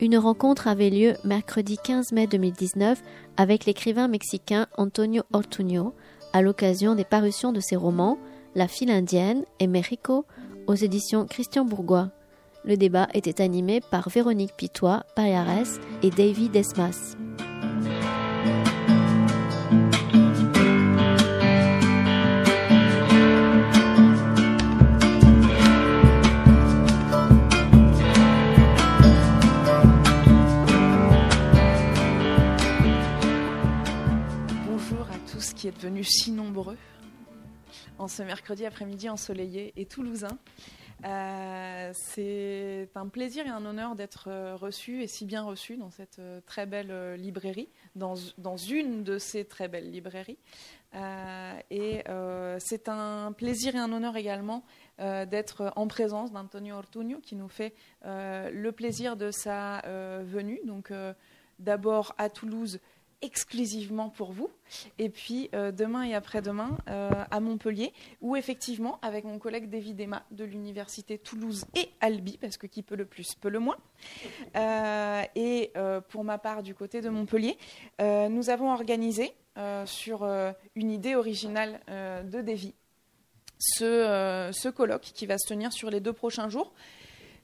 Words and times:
Une 0.00 0.16
rencontre 0.16 0.68
avait 0.68 0.90
lieu 0.90 1.14
mercredi 1.24 1.76
15 1.76 2.12
mai 2.12 2.26
2019 2.26 3.02
avec 3.36 3.66
l'écrivain 3.66 4.08
mexicain 4.08 4.66
Antonio 4.76 5.22
Ortuño 5.32 5.92
à 6.32 6.40
l'occasion 6.40 6.94
des 6.94 7.04
parutions 7.04 7.52
de 7.52 7.60
ses 7.60 7.76
romans 7.76 8.16
La 8.54 8.68
file 8.68 8.90
indienne 8.90 9.44
et 9.58 9.66
Mexico 9.66 10.24
aux 10.66 10.74
éditions 10.74 11.26
Christian 11.26 11.64
Bourgois. 11.64 12.10
Le 12.64 12.76
débat 12.76 13.08
était 13.14 13.40
animé 13.42 13.80
par 13.80 14.08
Véronique 14.08 14.54
Pitois, 14.56 15.04
Payares 15.14 15.78
et 16.02 16.10
David 16.10 16.52
Desmas. 16.52 17.16
venus 35.78 36.08
si 36.08 36.30
nombreux 36.30 36.76
en 37.98 38.08
ce 38.08 38.22
mercredi 38.22 38.64
après-midi 38.64 39.08
ensoleillé 39.08 39.72
et 39.76 39.86
toulousain. 39.86 40.38
Euh, 41.04 41.90
c'est 41.94 42.88
un 42.96 43.06
plaisir 43.08 43.46
et 43.46 43.50
un 43.50 43.64
honneur 43.64 43.94
d'être 43.94 44.28
euh, 44.28 44.56
reçu 44.56 45.02
et 45.02 45.06
si 45.06 45.24
bien 45.24 45.42
reçu 45.42 45.76
dans 45.76 45.90
cette 45.90 46.18
euh, 46.18 46.40
très 46.44 46.66
belle 46.66 47.14
librairie, 47.14 47.68
dans, 47.94 48.16
une 48.56 49.04
de 49.04 49.18
ces 49.18 49.44
très 49.44 49.68
belles 49.68 49.90
librairies. 49.90 50.38
et 51.70 52.02
c'est 52.58 52.88
un 52.88 53.32
plaisir 53.32 53.76
et 53.76 53.78
un 53.78 53.92
honneur 53.92 54.16
également 54.16 54.64
d'être 54.98 55.72
en 55.76 55.86
présence 55.86 56.32
d'Antonio 56.32 56.76
Ortuño 56.76 57.18
qui 57.20 57.36
nous 57.36 57.48
fait 57.48 57.74
le 58.04 58.70
plaisir 58.70 59.16
de 59.16 59.30
sa 59.30 59.82
venue. 60.24 60.60
Donc 60.64 60.92
d'abord 61.58 62.14
à 62.18 62.30
Toulouse 62.30 62.80
exclusivement 63.22 64.08
pour 64.08 64.32
vous. 64.32 64.50
Et 64.98 65.08
puis 65.08 65.50
euh, 65.54 65.72
demain 65.72 66.04
et 66.04 66.14
après-demain 66.14 66.78
euh, 66.88 67.10
à 67.30 67.40
Montpellier, 67.40 67.92
où 68.20 68.36
effectivement, 68.36 68.98
avec 69.02 69.24
mon 69.24 69.38
collègue 69.38 69.68
David 69.68 70.00
Emma 70.00 70.24
de 70.30 70.44
l'Université 70.44 71.18
Toulouse 71.18 71.64
et 71.74 71.88
Albi, 72.00 72.38
parce 72.38 72.56
que 72.56 72.66
qui 72.66 72.82
peut 72.82 72.96
le 72.96 73.06
plus 73.06 73.34
peut 73.34 73.48
le 73.48 73.58
moins. 73.58 73.78
Euh, 74.56 75.22
et 75.34 75.72
pour 76.08 76.24
ma 76.24 76.38
part, 76.38 76.62
du 76.62 76.74
côté 76.74 77.00
de 77.00 77.08
Montpellier, 77.08 77.56
nous 78.00 78.50
avons 78.50 78.72
organisé 78.72 79.32
sur 79.86 80.24
une 80.74 80.90
idée 80.90 81.14
originale 81.14 81.80
de 81.88 82.40
Davy 82.40 82.74
ce, 83.58 84.50
ce 84.52 84.68
colloque 84.68 85.02
qui 85.14 85.26
va 85.26 85.36
se 85.36 85.48
tenir 85.48 85.72
sur 85.72 85.90
les 85.90 86.00
deux 86.00 86.12
prochains 86.12 86.48
jours. 86.48 86.72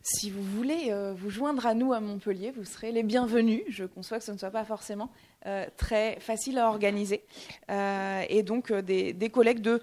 Si 0.06 0.28
vous 0.28 0.42
voulez 0.42 0.94
vous 1.16 1.30
joindre 1.30 1.64
à 1.64 1.72
nous 1.72 1.94
à 1.94 2.00
Montpellier, 2.00 2.50
vous 2.50 2.64
serez 2.64 2.92
les 2.92 3.02
bienvenus. 3.02 3.62
Je 3.68 3.84
conçois 3.84 4.18
que 4.18 4.24
ce 4.24 4.32
ne 4.32 4.36
soit 4.36 4.50
pas 4.50 4.66
forcément 4.66 5.08
euh, 5.46 5.66
très 5.78 6.18
facile 6.20 6.58
à 6.58 6.68
organiser. 6.68 7.22
Euh, 7.70 8.22
et 8.30 8.42
donc, 8.42 8.70
euh, 8.70 8.80
des, 8.80 9.30
collègues 9.30 9.60
de 9.60 9.80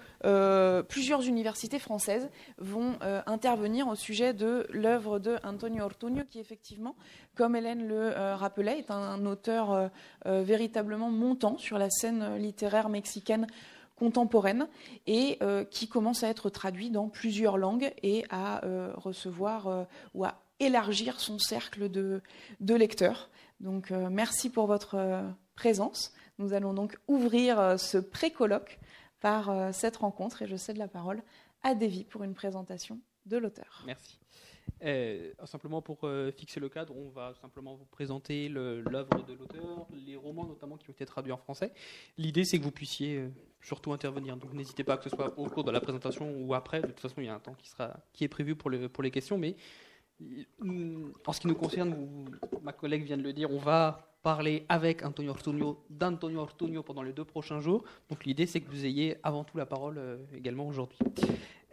plusieurs 0.82 1.22
universités 1.22 1.80
françaises 1.80 2.30
vont 2.58 2.98
intervenir 3.26 3.88
au 3.88 3.96
sujet 3.96 4.32
de 4.32 4.64
l'œuvre 4.70 5.18
de 5.18 5.38
Antonio 5.42 5.84
Ortuño, 5.84 6.22
qui 6.30 6.38
effectivement, 6.38 6.94
comme 7.34 7.56
Hélène 7.56 7.88
le 7.88 8.12
rappelait, 8.34 8.78
est 8.78 8.90
un, 8.92 9.26
auteur 9.26 9.90
véritablement 10.24 11.10
montant 11.10 11.58
sur 11.58 11.78
la 11.78 11.90
scène 11.90 12.36
littéraire 12.36 12.88
mexicaine 12.88 13.46
contemporaine 14.02 14.68
et 15.06 15.38
qui 15.70 15.88
commence 15.88 16.24
à 16.24 16.28
être 16.28 16.50
traduit 16.50 16.90
dans 16.90 17.08
plusieurs 17.08 17.56
langues 17.56 17.92
et 18.02 18.24
à 18.30 18.60
recevoir 18.96 19.86
ou 20.14 20.24
à 20.24 20.42
élargir 20.58 21.20
son 21.20 21.38
cercle 21.38 21.88
de, 21.88 22.22
lecteurs. 22.74 23.30
Donc 23.60 23.90
merci 23.90 24.50
pour 24.50 24.66
votre 24.66 24.96
présence. 25.54 26.12
Nous 26.38 26.54
allons 26.54 26.74
donc 26.74 26.98
ouvrir 27.06 27.60
euh, 27.60 27.76
ce 27.76 27.98
pré-colloque 27.98 28.78
par 29.20 29.50
euh, 29.50 29.70
cette 29.72 29.96
rencontre 29.96 30.42
et 30.42 30.46
je 30.46 30.56
cède 30.56 30.76
la 30.76 30.88
parole 30.88 31.22
à 31.62 31.74
Davy 31.74 32.04
pour 32.04 32.24
une 32.24 32.34
présentation 32.34 32.98
de 33.26 33.36
l'auteur. 33.36 33.84
Merci. 33.86 34.18
Euh, 34.82 35.32
simplement 35.44 35.82
pour 35.82 36.08
fixer 36.36 36.58
le 36.58 36.68
cadre, 36.68 36.96
on 36.96 37.08
va 37.10 37.34
simplement 37.40 37.74
vous 37.74 37.84
présenter 37.84 38.48
l'œuvre 38.48 39.24
de 39.24 39.34
l'auteur, 39.34 39.86
les 40.06 40.16
romans 40.16 40.44
notamment 40.44 40.76
qui 40.76 40.88
ont 40.88 40.92
été 40.92 41.04
traduits 41.06 41.32
en 41.32 41.36
français. 41.36 41.72
L'idée, 42.16 42.44
c'est 42.44 42.58
que 42.58 42.64
vous 42.64 42.72
puissiez 42.72 43.28
surtout 43.62 43.92
intervenir. 43.92 44.36
Donc 44.36 44.52
n'hésitez 44.52 44.84
pas 44.84 44.96
que 44.96 45.04
ce 45.04 45.10
soit 45.10 45.38
au 45.38 45.46
cours 45.46 45.64
de 45.64 45.70
la 45.70 45.80
présentation 45.80 46.30
ou 46.36 46.54
après. 46.54 46.80
De 46.80 46.88
toute 46.88 47.00
façon, 47.00 47.16
il 47.18 47.26
y 47.26 47.28
a 47.28 47.34
un 47.34 47.40
temps 47.40 47.54
qui, 47.54 47.68
sera, 47.68 47.96
qui 48.12 48.24
est 48.24 48.28
prévu 48.28 48.54
pour, 48.54 48.70
pour 48.92 49.02
les 49.02 49.10
questions. 49.10 49.38
Mais 49.38 49.56
en 51.26 51.32
ce 51.32 51.40
qui 51.40 51.46
nous 51.46 51.54
concerne, 51.54 51.94
ma 52.62 52.72
collègue 52.72 53.04
vient 53.04 53.16
de 53.16 53.22
le 53.22 53.32
dire, 53.32 53.50
on 53.50 53.58
va 53.58 54.08
parler 54.22 54.64
avec 54.68 55.04
Antonio 55.04 55.30
Ortuño, 55.30 55.84
d'Antonio 55.90 56.40
Ortuño 56.40 56.82
pendant 56.82 57.02
les 57.02 57.12
deux 57.12 57.24
prochains 57.24 57.60
jours. 57.60 57.84
Donc 58.08 58.24
l'idée, 58.24 58.46
c'est 58.46 58.60
que 58.60 58.70
vous 58.70 58.84
ayez 58.84 59.16
avant 59.22 59.44
tout 59.44 59.56
la 59.56 59.66
parole 59.66 59.98
euh, 59.98 60.16
également 60.36 60.66
aujourd'hui. 60.66 60.98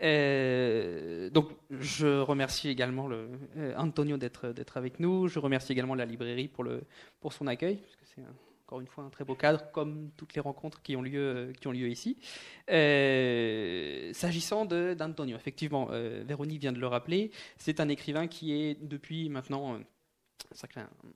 Euh, 0.02 1.30
donc 1.30 1.50
je 1.70 2.20
remercie 2.22 2.70
également 2.70 3.08
le, 3.08 3.30
euh, 3.58 3.76
Antonio 3.78 4.18
d'être 4.18 4.78
avec 4.78 5.00
nous. 5.00 5.28
Je 5.28 5.40
remercie 5.40 5.72
également 5.72 5.96
la 5.96 6.06
librairie 6.06 6.48
pour, 6.48 6.64
le, 6.64 6.82
pour 7.20 7.34
son 7.34 7.48
accueil, 7.48 7.80
c'est 8.04 8.24
encore 8.70 8.82
une 8.82 8.88
fois 8.88 9.04
un 9.04 9.10
très 9.10 9.26
beau 9.26 9.34
cadre, 9.34 9.72
comme 9.72 10.12
toutes 10.16 10.36
les 10.36 10.42
rencontres 10.42 10.80
qui 10.84 10.96
ont 10.96 11.02
lieu, 11.02 11.52
lieu 11.66 11.90
ici. 11.90 12.18
S'agissant 14.14 14.66
d'Antonio, 14.66 15.36
effectivement, 15.36 15.88
Véronique 15.88 16.62
vient 16.62 16.72
de 16.72 16.80
le 16.80 16.86
rappeler, 16.86 17.32
c'est 17.58 17.80
un 17.80 17.90
écrivain 17.90 18.28
qui 18.28 18.54
est 18.54 18.78
depuis 18.80 19.28
maintenant 19.30 19.80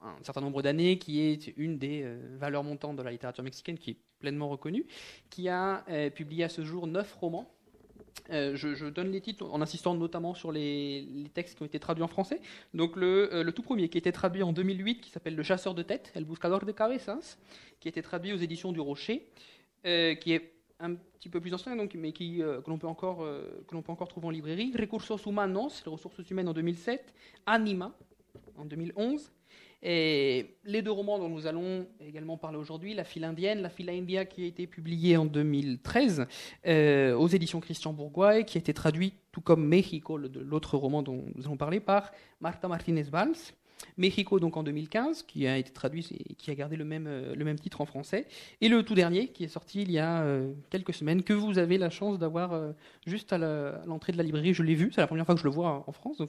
un, 0.02 0.24
certain 0.24 0.42
nombre 0.42 0.62
d'années, 0.62 0.98
qui 0.98 1.22
est 1.22 1.54
une 1.58 1.78
des 1.78 2.02
euh, 2.04 2.38
valeurs 2.38 2.64
montantes 2.64 2.96
de 2.98 3.04
la 3.04 3.12
littérature 3.12 3.44
mexicaine, 3.44 3.78
qui 3.78 3.92
est 3.92 3.98
pleinement 4.20 4.50
reconnue, 4.50 4.86
qui 5.30 5.50
a 5.50 5.84
euh, 5.90 6.10
publié 6.10 6.46
à 6.46 6.50
ce 6.50 6.64
jour 6.64 6.88
neuf 6.88 7.14
romans. 7.16 7.53
Euh, 8.30 8.56
je, 8.56 8.86
donne 8.86 9.12
les 9.12 9.22
titres 9.22 9.46
en 9.52 9.62
insistant 9.62 9.96
notamment 9.96 10.34
sur 10.34 10.52
les, 10.52 11.06
textes 11.34 11.58
qui 11.58 11.64
ont 11.64 11.66
été 11.66 11.80
traduits 11.80 12.04
en 12.04 12.08
français. 12.08 12.40
Donc 12.74 12.96
le, 12.96 13.52
tout 13.52 13.64
premier 13.64 13.90
qui 13.90 13.98
a 13.98 14.00
été 14.00 14.12
traduit 14.12 14.44
en 14.44 14.54
2008, 14.54 15.02
qui 15.02 15.10
s'appelle 15.10 15.36
Le 15.36 15.44
chasseur 15.44 15.74
de 15.74 15.84
tête, 15.84 16.12
El 16.16 16.26
buscador 16.26 16.64
de 16.66 16.72
cabezas, 16.72 17.38
qui 17.80 17.88
a 17.88 17.90
été 17.90 18.02
traduit 18.02 18.34
aux 18.34 18.38
éditions 18.38 18.72
du 18.72 18.80
Rocher, 18.80 19.28
qui 19.84 20.34
est 20.34 20.54
un 20.80 20.96
petit 20.96 21.30
peu 21.30 21.40
plus 21.40 21.54
ancien, 21.54 21.76
donc, 21.76 21.94
mais 21.96 22.12
qui, 22.12 22.38
que 22.38 22.70
l'on 22.70 22.78
peut, 22.78 22.88
encore, 22.88 23.28
peut 23.68 23.78
encore 23.88 24.08
trouver 24.08 24.28
en 24.28 24.32
librairie. 24.32 24.74
Recursos 24.78 25.26
Humanos, 25.26 25.84
les 25.86 25.92
ressources 25.92 26.30
humaines 26.30 26.48
en 26.48 26.54
2007. 26.54 27.14
Anima, 27.46 27.94
en 28.58 28.66
2011. 28.66 29.32
Et 29.86 30.56
les 30.64 30.82
deux 30.82 30.92
romans 30.92 31.20
dont 31.20 31.28
nous 31.28 31.46
allons 31.46 31.86
également 32.00 32.38
parler 32.38 32.58
aujourd'hui, 32.58 32.94
La 32.94 33.04
file 33.04 33.26
indienne, 33.26 33.62
La 33.62 33.70
file 33.70 33.90
india, 33.90 34.24
qui 34.24 34.44
a 34.44 34.48
été 34.48 34.66
publié 34.66 35.18
en 35.18 35.26
2013 35.26 36.26
euh, 36.66 37.14
aux 37.16 37.28
éditions 37.28 37.60
Christian 37.60 37.92
Bourgois 37.92 38.40
et 38.40 38.46
qui 38.46 38.58
a 38.58 38.60
été 38.60 38.74
traduit, 38.74 39.14
tout 39.34 39.42
comme 39.42 39.68
Mexico, 39.68 40.18
l'autre 40.18 40.78
roman 40.78 41.04
dont 41.04 41.26
nous 41.36 41.46
allons 41.46 41.58
parler, 41.58 41.82
par 41.82 42.14
Marta 42.40 42.70
Martinez 42.70 43.04
Valls. 43.04 43.36
Mexico 43.98 44.40
donc 44.40 44.56
en 44.56 44.64
2015, 44.64 45.24
qui 45.24 45.46
a 45.46 45.58
été 45.58 45.72
traduit 45.72 46.08
et 46.30 46.36
qui 46.36 46.50
a 46.50 46.56
gardé 46.56 46.78
le 46.78 46.86
même, 46.86 47.06
euh, 47.06 47.36
le 47.36 47.44
même 47.44 47.60
titre 47.60 47.82
en 47.82 47.86
français, 47.86 48.26
et 48.62 48.70
le 48.70 48.84
tout 48.84 48.96
dernier 48.96 49.28
qui 49.28 49.44
est 49.44 49.50
sorti 49.50 49.82
il 49.82 49.92
y 49.92 50.00
a 50.00 50.22
euh, 50.22 50.54
quelques 50.70 50.94
semaines, 50.94 51.24
que 51.24 51.34
vous 51.34 51.60
avez 51.60 51.78
la 51.78 51.90
chance 51.90 52.18
d'avoir 52.18 52.74
juste 53.06 53.34
à 53.34 53.38
l'entrée 53.86 54.14
de 54.14 54.18
la 54.18 54.24
librairie. 54.24 54.54
Je 54.54 54.64
l'ai 54.64 54.76
vu, 54.76 54.94
c'est 54.96 55.02
la 55.02 55.08
première 55.08 55.26
fois 55.26 55.36
que 55.36 55.42
je 55.42 55.46
le 55.46 55.52
vois 55.52 55.84
en 55.86 55.92
France, 55.92 56.22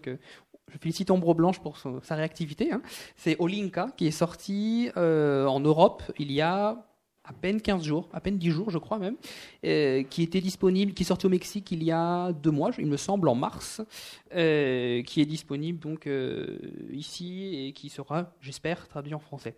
je 0.72 0.78
félicite 0.78 1.10
Ombre 1.10 1.34
Blanche 1.34 1.60
pour 1.60 1.78
sa 1.78 2.14
réactivité. 2.14 2.72
Hein. 2.72 2.82
C'est 3.16 3.36
Olinka 3.38 3.88
qui 3.96 4.06
est 4.06 4.12
sorti 4.12 4.90
euh, 4.96 5.46
en 5.46 5.60
Europe 5.60 6.02
il 6.18 6.32
y 6.32 6.40
a 6.40 6.84
à 7.24 7.32
peine 7.32 7.60
15 7.60 7.82
jours, 7.82 8.08
à 8.12 8.20
peine 8.20 8.38
10 8.38 8.50
jours 8.50 8.70
je 8.70 8.78
crois 8.78 8.98
même, 8.98 9.16
euh, 9.64 10.02
qui 10.02 10.22
était 10.22 10.40
disponible, 10.40 10.92
qui 10.92 11.02
est 11.02 11.06
sorti 11.06 11.26
au 11.26 11.30
Mexique 11.30 11.70
il 11.72 11.82
y 11.82 11.90
a 11.90 12.32
deux 12.32 12.50
mois, 12.50 12.70
il 12.78 12.86
me 12.86 12.96
semble, 12.96 13.28
en 13.28 13.34
mars, 13.34 13.80
euh, 14.34 15.02
qui 15.02 15.20
est 15.20 15.26
disponible 15.26 15.78
donc 15.78 16.08
ici 16.92 17.66
et 17.66 17.72
qui 17.72 17.88
sera, 17.88 18.32
j'espère, 18.40 18.88
traduit 18.88 19.14
en 19.14 19.18
français. 19.18 19.56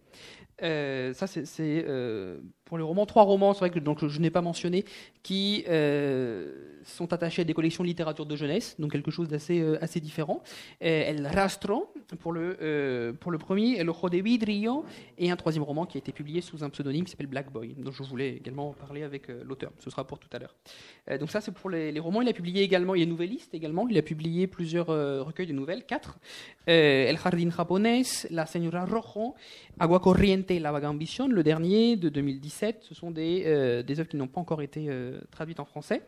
Euh, 0.62 1.12
ça, 1.12 1.26
c'est 1.26 1.44
euh, 1.60 2.38
pour 2.64 2.78
les 2.78 2.84
romans. 2.84 3.06
Trois 3.06 3.24
romans, 3.24 3.52
c'est 3.52 3.60
vrai 3.60 3.70
que 3.70 3.78
donc, 3.78 4.06
je 4.06 4.20
n'ai 4.20 4.30
pas 4.30 4.40
mentionné, 4.40 4.84
qui 5.22 5.64
euh, 5.68 6.52
sont 6.84 7.12
attachés 7.12 7.42
à 7.42 7.44
des 7.44 7.52
collections 7.52 7.84
de 7.84 7.88
littérature 7.88 8.26
de 8.26 8.36
jeunesse, 8.36 8.76
donc 8.78 8.92
quelque 8.92 9.10
chose 9.10 9.28
d'assez 9.28 9.62
assez 9.80 10.00
différent. 10.00 10.42
El 10.80 11.26
Rastro, 11.26 11.92
pour 12.20 12.32
le, 12.32 13.14
pour 13.20 13.30
le 13.30 13.38
premier, 13.38 13.78
El 13.78 13.90
Ojo 13.90 14.08
de 14.08 14.18
Vidrio, 14.18 14.84
et 15.18 15.30
un 15.30 15.36
troisième 15.36 15.64
roman 15.64 15.84
qui 15.84 15.98
a 15.98 16.00
été 16.00 16.12
publié 16.12 16.40
sous 16.40 16.64
un 16.64 16.70
pseudonyme 16.70 17.04
qui 17.04 17.10
s'appelle 17.10 17.26
Black 17.26 17.52
Boy, 17.56 17.74
dont 17.78 17.92
je 17.92 18.02
voulais 18.02 18.36
également 18.36 18.72
parler 18.72 19.02
avec 19.02 19.28
l'auteur. 19.28 19.72
Ce 19.78 19.90
sera 19.90 20.06
pour 20.06 20.18
tout 20.18 20.28
à 20.32 20.38
l'heure. 20.38 20.54
donc 21.18 21.30
ça, 21.30 21.40
c'est 21.40 21.52
pour 21.52 21.70
les, 21.70 21.98
romans. 21.98 22.22
Il 22.22 22.28
a 22.28 22.32
publié 22.32 22.62
également, 22.62 22.94
il 22.94 23.02
est 23.02 23.06
nouvelliste 23.06 23.54
également. 23.54 23.88
Il 23.88 23.96
a 23.98 24.02
publié 24.02 24.46
plusieurs 24.46 24.86
recueils 24.86 25.46
de 25.46 25.52
nouvelles, 25.52 25.84
quatre. 25.84 26.18
El 26.66 27.16
Jardín 27.18 27.50
Japonés, 27.50 28.02
La 28.30 28.46
Señora 28.46 28.84
Rojo, 28.84 29.34
Agua 29.78 30.00
Corriente 30.00 30.50
La 30.50 30.72
Vaga 30.72 30.90
Ambition, 30.90 31.28
le 31.28 31.42
dernier 31.42 31.96
de 31.96 32.08
2017. 32.08 32.78
Ce 32.82 32.94
sont 32.94 33.10
des, 33.10 33.82
des 33.86 34.00
œuvres 34.00 34.08
qui 34.08 34.16
n'ont 34.16 34.28
pas 34.28 34.40
encore 34.40 34.62
été 34.62 34.88
traduites 35.30 35.60
en 35.60 35.64
français. 35.64 36.02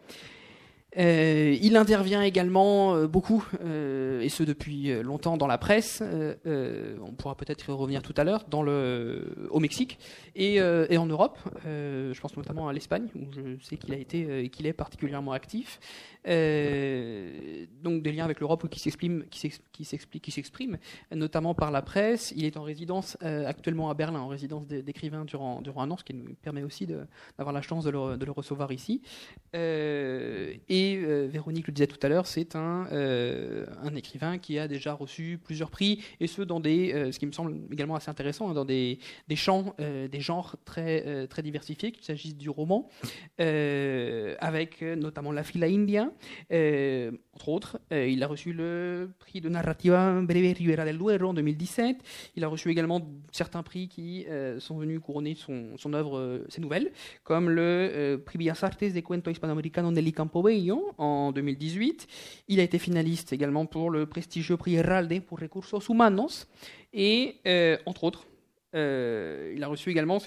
Euh, 0.97 1.55
il 1.61 1.77
intervient 1.77 2.23
également 2.23 2.95
euh, 2.95 3.07
beaucoup, 3.07 3.47
euh, 3.63 4.23
et 4.23 4.31
ce 4.31 4.43
depuis 4.43 4.91
longtemps, 5.03 5.37
dans 5.37 5.47
la 5.47 5.59
presse. 5.59 6.03
on 6.03 7.13
pourra 7.13 7.37
peut-être 7.37 7.69
y 7.69 7.73
revenir 7.73 8.03
tout 8.03 8.15
à 8.17 8.25
l'heure, 8.25 8.45
dans 8.49 8.63
le, 8.63 9.49
au 9.51 9.61
Mexique 9.61 9.99
et, 10.35 10.57
et 10.57 10.99
en 10.99 11.07
Europe. 11.07 11.39
je 11.65 12.21
pense 12.21 12.37
notamment 12.37 12.69
à 12.69 12.73
l'Espagne, 12.73 13.09
où 13.15 13.27
je 13.33 13.65
sais 13.65 13.77
qu'il 13.77 13.93
a 13.93 13.99
été 13.99 14.49
qu'il 14.51 14.67
est 14.67 14.73
particulièrement 14.73 15.33
actif. 15.33 15.81
Donc 16.25 18.03
des 18.03 18.13
liens 18.13 18.25
avec 18.25 18.41
l'Europe 18.41 18.69
qui 18.69 18.81
s'expriment, 18.81 19.25
qui 19.31 20.31
s'expriment, 20.31 20.79
notamment 21.15 21.55
par 21.55 21.71
la 21.71 21.83
presse. 21.83 22.33
Il 22.37 22.45
est 22.45 22.57
en 22.57 22.63
résidence 22.63 23.17
actuellement 23.21 23.91
à 23.91 23.95
Berlin, 23.95 24.21
en 24.21 24.29
résidence 24.29 24.67
d'écrivain 24.67 25.25
durant, 25.25 25.61
durant 25.61 25.83
un 25.83 25.91
an, 25.91 25.97
ce 25.97 26.05
qui 26.05 26.15
nous 26.15 26.35
permet 26.43 26.63
aussi 26.63 26.87
d'avoir 26.87 27.53
la 27.53 27.63
chance 27.63 27.85
de 27.85 27.91
le, 27.91 28.33
recevoir 28.33 28.73
ici. 28.73 29.03
Et 30.79 31.27
Véronique 31.27 31.67
le 31.67 31.73
disait 31.73 31.87
tout 31.87 31.99
à 32.03 32.09
l'heure, 32.09 32.27
c'est 32.27 32.57
un, 32.57 32.87
un 32.91 33.95
écrivain 33.97 34.39
qui 34.39 34.59
a 34.59 34.69
déjà 34.69 34.93
reçu 34.93 35.39
plusieurs 35.43 35.71
prix, 35.71 36.03
et 36.21 36.27
ce 36.27 36.43
dans 36.43 36.61
des, 36.61 37.11
ce 37.13 37.19
qui 37.19 37.27
me 37.27 37.33
semble 37.33 37.57
également 37.73 37.97
assez 37.97 38.11
intéressant, 38.11 38.51
hein, 38.51 38.55
dans 38.55 38.65
des, 38.65 38.99
des 39.29 39.37
champs, 39.37 39.75
des 39.79 40.21
genres 40.21 40.57
très, 40.65 41.27
très 41.27 41.43
diversifiés, 41.43 41.93
qu'il 41.93 42.05
s'agisse 42.05 42.37
du 42.37 42.51
roman, 42.51 42.89
avec 43.39 44.83
notamment 44.83 45.33
la 45.33 45.43
fila 45.43 45.67
india, 45.67 46.11
euh, 46.53 47.11
entre 47.35 47.49
autres, 47.49 47.81
euh, 47.93 48.07
il 48.09 48.23
a 48.23 48.27
reçu 48.27 48.53
le 48.53 49.11
prix 49.19 49.41
de 49.41 49.49
narrativa 49.49 50.21
Breve 50.23 50.57
Rivera 50.57 50.85
del 50.85 50.99
Duero 50.99 51.29
en 51.29 51.35
2017. 51.35 51.99
Il 52.37 52.45
a 52.45 52.49
reçu 52.49 52.71
également 52.71 53.01
certains 53.33 53.63
prix 53.63 53.89
qui 53.89 54.27
euh, 54.29 54.59
sont 54.61 54.77
venus 54.77 55.01
couronner 55.01 55.35
son, 55.35 55.77
son 55.77 55.93
œuvre, 55.93 56.43
ses 56.49 56.61
nouvelles, 56.61 56.91
comme 57.25 57.51
le 57.51 58.21
prix 58.25 58.39
Bellas 58.39 58.59
Artes 58.63 58.85
de 58.85 59.01
Cuento 59.01 59.31
Hispanoamericano 59.31 59.91
Nelly 59.91 60.13
Campobello 60.13 60.68
en 60.71 61.33
2018. 61.33 62.07
Il 62.49 62.61
a 62.61 62.63
été 62.63 62.79
finaliste 62.79 63.33
également 63.33 63.67
pour 63.67 63.91
le 63.91 64.07
prestigieux 64.07 64.57
prix 64.57 64.77
Herralde 64.77 65.21
pour 65.23 65.41
Recursos 65.41 65.89
Humanos. 65.89 66.49
Et, 66.93 67.37
entre 67.87 68.05
autres, 68.05 68.28
euh, 68.75 69.53
il 69.57 69.65
a 69.65 69.67
reçu 69.67 69.91
également, 69.91 70.19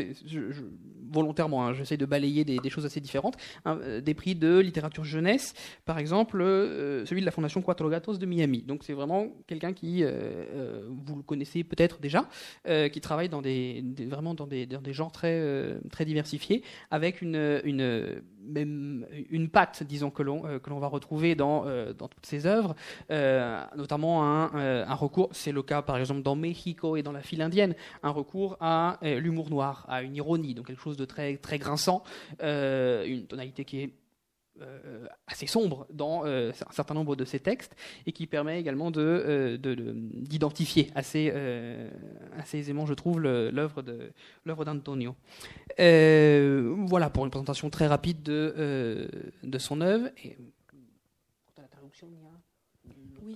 volontairement, 1.11 1.67
hein, 1.67 1.73
j'essaie 1.73 1.97
de 1.97 2.05
balayer 2.05 2.43
des, 2.43 2.69
choses 2.69 2.85
assez 2.85 2.99
différentes, 2.99 3.35
hein, 3.65 3.79
euh, 3.83 4.01
des 4.01 4.13
prix 4.13 4.33
de 4.33 4.59
littérature 4.59 5.03
jeunesse, 5.03 5.53
par 5.85 5.99
exemple 5.99 6.41
euh, 6.41 7.05
celui 7.05 7.21
de 7.21 7.25
la 7.25 7.31
Fondation 7.31 7.61
Quattro 7.61 7.89
Gatos 7.89 8.17
de 8.17 8.25
Miami. 8.25 8.63
Donc 8.63 8.83
c'est 8.83 8.93
vraiment 8.93 9.27
quelqu'un 9.47 9.73
qui, 9.73 10.03
vous 10.03 11.15
le 11.15 11.23
connaissez 11.23 11.63
peut-être 11.63 11.99
déjà, 11.99 12.27
qui 12.65 13.01
travaille 13.01 13.29
vraiment 13.29 14.33
dans 14.33 14.47
des, 14.47 14.67
genres 14.93 15.11
très, 15.11 15.79
diversifiés, 16.05 16.63
avec 16.89 17.21
une, 17.21 17.61
une 17.63 18.21
même 18.43 19.05
une 19.29 19.49
patte, 19.49 19.83
disons, 19.83 20.09
que 20.09 20.23
l'on 20.23 20.79
va 20.79 20.87
retrouver 20.87 21.35
dans, 21.35 21.65
dans 21.93 22.07
toutes 22.07 22.25
ses 22.25 22.47
œuvres, 22.47 22.75
notamment 23.77 24.23
un, 24.23 24.51
un 24.55 24.95
recours, 24.95 25.29
c'est 25.31 25.51
le 25.51 25.61
cas 25.61 25.81
par 25.81 25.97
exemple 25.97 26.23
dans 26.23 26.35
Mexico 26.35 26.95
et 26.95 27.03
dans 27.03 27.11
la 27.11 27.21
file 27.21 27.41
indienne, 27.41 27.75
un 28.01 28.09
recours 28.09 28.30
à 28.59 28.99
euh, 29.03 29.19
l'humour 29.19 29.49
noir, 29.49 29.85
à 29.87 30.01
une 30.01 30.15
ironie, 30.15 30.53
donc 30.53 30.67
quelque 30.67 30.81
chose 30.81 30.97
de 30.97 31.05
très, 31.05 31.37
très 31.37 31.57
grinçant, 31.57 32.03
euh, 32.41 33.05
une 33.05 33.25
tonalité 33.25 33.65
qui 33.65 33.81
est 33.81 33.93
euh, 34.61 35.07
assez 35.27 35.47
sombre 35.47 35.87
dans 35.91 36.25
un 36.25 36.51
certain 36.71 36.93
nombre 36.93 37.15
de 37.15 37.25
ses 37.25 37.39
textes 37.39 37.75
et 38.05 38.11
qui 38.11 38.27
permet 38.27 38.59
également 38.59 38.91
de, 38.91 39.57
d'identifier 40.13 40.91
assez, 40.93 41.33
assez 42.37 42.59
aisément, 42.59 42.85
je 42.85 42.93
trouve, 42.93 43.19
l'œuvre, 43.21 43.81
de, 43.81 44.11
l'œuvre 44.45 44.65
d'Antonio. 44.65 45.15
voilà 45.77 47.09
pour 47.09 47.25
une 47.25 47.31
présentation 47.31 47.69
très 47.69 47.87
rapide 47.87 48.21
de, 48.23 49.09
de 49.41 49.57
son 49.57 49.81
œuvre. 49.81 50.09
Et, 50.23 50.37
la 51.57 51.67
traduction, 51.67 52.07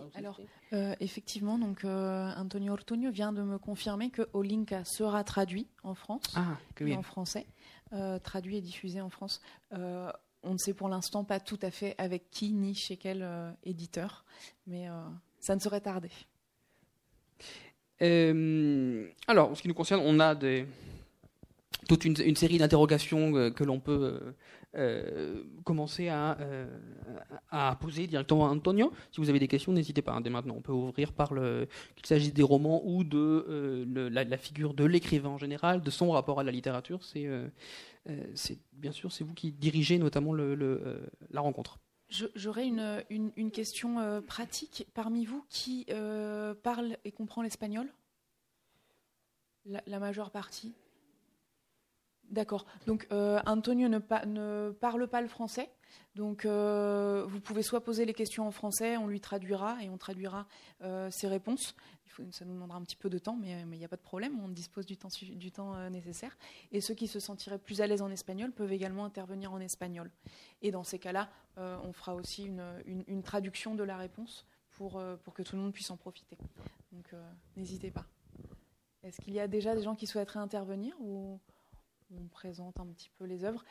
oui, 0.04 0.12
alors 0.16 0.40
euh, 0.74 0.96
effectivement, 1.00 1.58
donc 1.58 1.84
euh, 1.84 2.32
Antonio 2.36 2.74
Ortonio 2.74 3.12
vient 3.12 3.32
de 3.32 3.42
me 3.42 3.58
confirmer 3.58 4.10
que 4.10 4.28
Olinka 4.34 4.84
sera 4.84 5.24
traduit 5.24 5.68
en 5.84 5.96
France, 5.96 6.24
ah, 6.36 6.58
en 6.82 7.02
français, 7.02 7.46
euh, 7.94 8.20
traduit 8.20 8.58
et 8.58 8.62
diffusé 8.62 9.02
en 9.02 9.10
France. 9.10 9.42
on 9.72 10.54
ne 10.54 10.58
sait 10.58 10.74
pour 10.74 10.90
l'instant 10.90 11.24
pas 11.24 11.40
tout 11.40 11.60
à 11.62 11.72
fait 11.72 11.96
avec 11.98 12.30
qui 12.30 12.52
ni 12.52 12.76
chez 12.76 12.98
quel 12.98 13.28
éditeur, 13.64 14.26
mais 14.68 14.88
ça 15.40 15.56
ne 15.56 15.60
serait 15.60 15.82
tardé. 15.82 16.10
alors, 18.02 19.52
en 19.52 19.56
ce 19.56 19.62
qui 19.62 19.68
nous 19.68 19.74
concerne, 19.74 20.02
on 20.04 20.20
a 20.20 20.36
des, 20.36 20.68
toute 21.88 22.06
une, 22.06 22.36
série 22.36 22.58
d'interrogations 22.58 23.52
que 23.52 23.64
l'on 23.64 23.80
peut 23.80 24.36
euh, 24.78 25.44
commencer 25.64 26.10
à, 26.10 26.38
euh, 26.42 26.68
à, 27.50 27.78
poser 27.80 28.08
directement 28.08 28.48
à 28.48 28.50
Antonio. 28.50 28.92
Si 29.12 29.22
vous 29.22 29.30
avez 29.30 29.40
des 29.40 29.48
questions, 29.48 29.72
n'hésitez 29.72 30.02
pas. 30.02 30.12
Hein, 30.12 30.22
dès 30.22 30.30
maintenant, 30.30 30.56
on 30.58 30.62
peut 30.62 30.74
ouvrir 30.74 31.14
par 31.14 31.34
le 31.34 31.68
qu'il 31.96 32.06
s'agisse 32.06 32.34
des 32.34 32.44
romans 32.44 32.82
ou 32.86 33.04
de 33.04 33.18
euh, 33.18 34.10
la, 34.10 34.38
figure 34.38 34.74
de 34.74 34.84
l'écrivain 34.84 35.30
en 35.30 35.38
général, 35.38 35.82
de 35.82 35.90
son 35.90 36.12
rapport 36.12 36.40
à 36.40 36.44
la 36.44 36.52
littérature. 36.52 37.04
C'est, 37.04 37.30
bien 38.74 38.92
sûr, 38.92 39.12
c'est 39.12 39.24
vous 39.24 39.34
qui 39.34 39.52
dirigez 39.52 39.98
notamment 39.98 40.34
le, 40.34 41.02
la 41.32 41.42
rencontre. 41.42 41.80
J'aurais 42.10 42.68
une, 42.68 43.02
une, 43.10 43.52
question 43.52 44.22
pratique. 44.28 44.88
Parmi 44.94 45.26
vous, 45.26 45.44
qui 45.50 45.86
parle 46.64 46.98
et 47.06 47.12
comprend 47.12 47.42
l'espagnol? 47.42 47.88
La 49.66 50.00
majeure 50.00 50.32
partie? 50.32 50.74
D'accord. 52.36 52.66
Donc 52.86 53.08
euh, 53.14 53.40
Antonio 53.46 53.88
ne, 53.88 54.72
parle 54.72 55.08
pas 55.08 55.22
le 55.22 55.28
français. 55.30 55.70
Donc 56.16 56.44
euh, 56.44 57.26
vous 57.30 57.40
pouvez 57.40 57.64
soit 57.64 57.82
poser 57.82 58.04
les 58.04 58.14
questions 58.14 58.46
en 58.46 58.52
français, 58.52 58.98
on 58.98 59.08
lui 59.08 59.22
traduira 59.22 59.78
et 59.82 59.90
on 59.90 59.98
traduira 59.98 60.46
euh, 60.82 61.10
ses 61.12 61.30
réponses. 61.30 61.76
ça 62.32 62.44
nous 62.44 62.54
demandera 62.54 62.78
un 62.78 62.82
petit 62.82 62.98
peu 62.98 63.10
de 63.10 63.18
temps, 63.18 63.38
mais 63.38 63.62
il 63.62 63.80
n'y 63.80 63.86
a 63.86 63.88
pas 63.88 63.96
de 63.96 64.02
problème, 64.02 64.38
on 64.44 64.50
dispose 64.50 64.86
du 64.86 64.98
temps, 64.98 65.90
nécessaire. 65.90 66.38
Et 66.74 66.82
ceux 66.82 66.94
qui 66.94 67.08
se 67.08 67.22
sentiraient 67.22 67.58
plus 67.58 67.80
à 67.80 67.88
l'aise 67.88 68.02
en 68.02 68.12
espagnol 68.12 68.52
peuvent 68.52 68.74
également 68.74 69.06
intervenir 69.06 69.54
en 69.54 69.62
espagnol. 69.62 70.12
Et 70.62 70.72
dans 70.72 70.84
ces 70.84 71.00
cas-là, 71.00 71.30
on 71.56 71.94
fera 71.94 72.16
aussi 72.16 72.52
une, 72.86 73.24
traduction 73.24 73.76
de 73.76 73.84
la 73.84 73.96
réponse 73.96 74.46
pour, 74.72 75.02
pour 75.24 75.34
que 75.34 75.42
tout 75.42 75.56
le 75.56 75.62
monde 75.62 75.74
puisse 75.74 75.90
en 75.90 75.98
profiter. 75.98 76.38
Donc 76.92 77.14
n'hésitez 77.56 77.92
pas. 77.92 78.06
Est-ce 79.04 79.22
qu'il 79.22 79.34
y 79.34 79.40
a 79.40 79.48
déjà 79.48 79.74
des 79.74 79.84
gens 79.84 79.96
qui 79.96 80.08
souhaiteraient 80.08 80.40
intervenir 80.40 80.96
ou 81.00 81.40
on 82.12 82.28
présente 82.28 82.80
un 82.80 82.88
petit 82.88 83.10
peu 83.18 83.26
les 83.26 83.44
œuvres. 83.44 83.64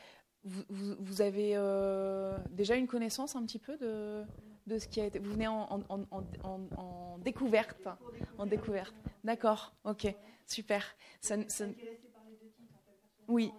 Vous, 0.43 1.21
avez 1.21 1.53
euh, 1.55 2.37
déjà 2.51 2.75
une 2.75 2.85
connaissance 2.85 3.35
un 3.35 3.43
petit 3.45 3.57
peu 3.57 3.77
de, 3.77 4.23
de, 4.67 4.77
ce 4.77 4.87
qui 4.87 5.01
a 5.01 5.05
été. 5.05 5.17
Vous 5.17 5.31
venez 5.31 5.47
en, 5.47 5.81
en, 5.89 7.17
découverte. 7.17 7.87
En 8.37 8.45
découverte. 8.45 8.93
D'accord, 9.23 9.73
ok, 9.85 10.13
super. 10.45 10.85
Ça, 11.19 11.37
ça... 11.49 11.65
Oui. 13.27 13.51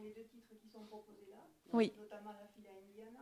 Oui. 1.73 1.93
notamment 1.99 2.31
la 2.31 2.47
fille 2.55 2.69
Indiana, 2.69 3.19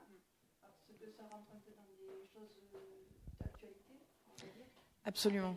parce 0.60 0.76
que 1.00 1.10
ça 1.10 1.22
rentre 1.22 1.50
un 1.54 1.60
peu 1.64 1.72
dans 1.72 1.84
des 1.84 2.28
choses 2.34 2.50
d'actualité. 3.40 3.94
Absolument. 5.06 5.56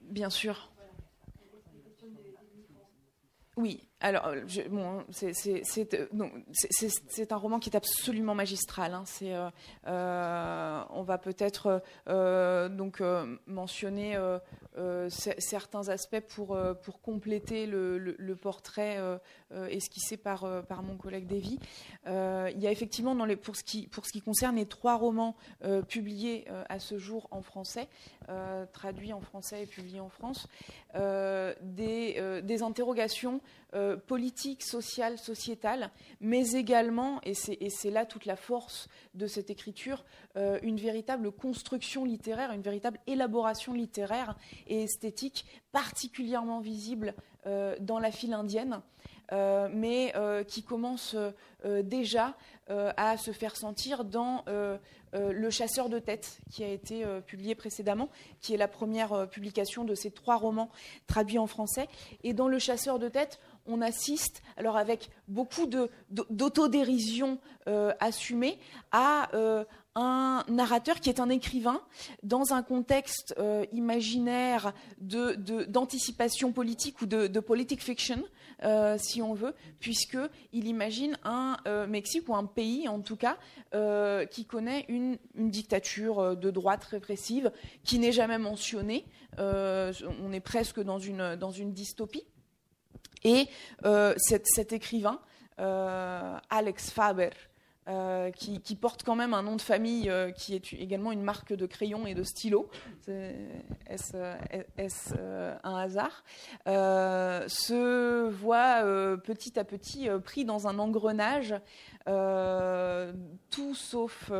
Bien 0.00 0.30
sûr. 0.30 0.72
Oui, 3.56 3.88
alors, 4.00 4.34
c'est 4.50 6.02
un 7.32 7.36
roman 7.36 7.58
qui 7.58 7.70
est 7.70 7.76
absolument 7.76 8.34
magistral. 8.34 8.92
Hein. 8.92 9.04
Euh, 9.22 9.50
euh, 9.86 10.82
on 10.90 11.02
va 11.02 11.16
peut-être 11.16 11.82
euh, 12.08 12.68
donc 12.68 13.02
mentionner 13.46 14.18
certains 15.08 15.88
aspects 15.88 16.20
pour 16.20 16.58
compléter 17.00 17.66
le, 17.66 18.36
portrait 18.40 18.98
esquissé 19.70 20.18
par 20.18 20.44
mon 20.82 20.98
collègue 20.98 21.26
Davy. 21.26 21.58
il 22.04 22.60
y 22.60 22.66
a 22.66 22.70
effectivement 22.70 23.14
dans 23.14 23.24
les, 23.24 23.36
pour 23.36 23.56
ce 23.56 23.64
qui 23.64 23.88
pour 23.88 24.04
ce 24.04 24.12
qui 24.12 24.20
concerne 24.20 24.56
les 24.56 24.66
trois 24.66 24.96
romans 24.96 25.34
publiés 25.88 26.44
à 26.68 26.78
ce 26.78 26.98
jour 26.98 27.28
en 27.30 27.40
français, 27.40 27.88
traduits 28.74 29.14
en 29.14 29.22
français 29.22 29.62
et 29.62 29.66
publiés 29.66 30.00
en 30.00 30.10
France, 30.10 30.46
des 31.62 32.62
interrogations 32.62 33.40
politique, 34.06 34.62
sociale, 34.62 35.18
sociétale, 35.18 35.90
mais 36.20 36.52
également, 36.52 37.20
et 37.24 37.34
c'est 37.34 37.90
là 37.90 38.06
toute 38.06 38.24
la 38.24 38.36
force 38.36 38.88
de 39.14 39.26
cette 39.26 39.50
écriture, 39.50 40.04
une 40.62 40.78
véritable 40.78 41.30
construction 41.30 42.04
littéraire, 42.04 42.52
une 42.52 42.62
véritable 42.62 42.98
élaboration 43.06 43.74
littéraire 43.74 44.36
et 44.66 44.84
esthétique 44.84 45.44
particulièrement 45.72 46.60
visible 46.60 47.14
dans 47.80 47.98
la 47.98 48.10
file 48.10 48.32
indienne. 48.32 48.80
Euh, 49.32 49.68
mais 49.72 50.12
euh, 50.14 50.44
qui 50.44 50.62
commence 50.62 51.16
euh, 51.64 51.82
déjà 51.82 52.36
à 52.96 53.16
se 53.16 53.30
faire 53.30 53.54
sentir 53.54 54.04
dans 54.04 54.44
Le 55.12 55.50
chasseur 55.50 55.88
de 55.88 56.00
tête, 56.00 56.40
qui 56.50 56.64
a 56.64 56.68
été 56.68 57.04
publié 57.24 57.54
précédemment, 57.54 58.08
qui 58.40 58.54
est 58.54 58.56
la 58.56 58.66
première 58.66 59.28
publication 59.28 59.84
de 59.84 59.94
ces 59.94 60.10
trois 60.10 60.34
romans 60.34 60.68
traduits 61.06 61.38
en 61.38 61.46
français. 61.46 61.86
Et 62.24 62.34
dans 62.34 62.48
Le 62.48 62.58
chasseur 62.58 62.98
de 62.98 63.08
tête, 63.08 63.38
on 63.66 63.80
assiste, 63.80 64.42
alors 64.56 64.76
avec 64.76 65.10
beaucoup 65.28 65.66
d'autodérision 66.10 67.38
assumée, 68.00 68.58
à 68.90 69.30
un 69.94 70.42
narrateur 70.48 70.98
qui 70.98 71.08
est 71.08 71.20
un 71.20 71.28
écrivain 71.28 71.80
dans 72.24 72.52
un 72.52 72.64
contexte 72.64 73.32
imaginaire 73.72 74.72
d'anticipation 74.98 76.50
politique 76.50 77.00
ou 77.00 77.06
de, 77.06 77.28
de 77.28 77.40
politic 77.40 77.80
fiction, 77.80 78.24
euh, 78.64 78.96
si 78.98 79.20
on 79.20 79.34
veut, 79.34 79.54
puisqu'il 79.80 80.66
imagine 80.66 81.16
un 81.24 81.58
euh, 81.66 81.86
Mexique 81.86 82.28
ou 82.28 82.34
un 82.34 82.46
pays, 82.46 82.88
en 82.88 83.00
tout 83.00 83.16
cas, 83.16 83.36
euh, 83.74 84.24
qui 84.24 84.46
connaît 84.46 84.86
une, 84.88 85.18
dictature 85.34 86.36
de 86.36 86.50
droite 86.50 86.84
répressive 86.84 87.52
qui 87.84 87.98
n'est 87.98 88.12
jamais 88.12 88.38
mentionnée. 88.38 89.04
on 89.38 90.32
est 90.32 90.40
presque 90.40 90.80
dans 90.80 90.98
une, 90.98 91.36
dans 91.36 91.50
une 91.50 91.72
dystopie. 91.72 92.26
Et 93.22 93.46
cet, 94.16 94.72
écrivain, 94.72 95.20
Alex 95.58 96.90
Faber, 96.90 97.30
euh, 97.88 98.32
qui, 98.32 98.74
porte 98.74 99.04
quand 99.04 99.14
même 99.14 99.32
un 99.32 99.44
nom 99.44 99.54
de 99.54 99.62
famille 99.62 100.10
euh, 100.10 100.32
qui 100.32 100.56
est 100.56 100.72
également 100.72 101.12
une 101.12 101.22
marque 101.22 101.52
de 101.52 101.66
crayon 101.66 102.04
et 102.04 102.14
de 102.14 102.24
stylo. 102.24 102.68
Est-ce 103.06 104.16
euh, 104.16 105.54
un 105.62 105.76
hasard 105.76 106.24
Se 106.66 108.28
voit 108.28 108.82
petit 109.18 109.56
à 109.56 109.62
petit 109.62 110.08
pris 110.24 110.44
dans 110.44 110.66
un 110.66 110.80
engrenage, 110.80 111.54
tout 113.50 113.74
sauf 113.76 114.32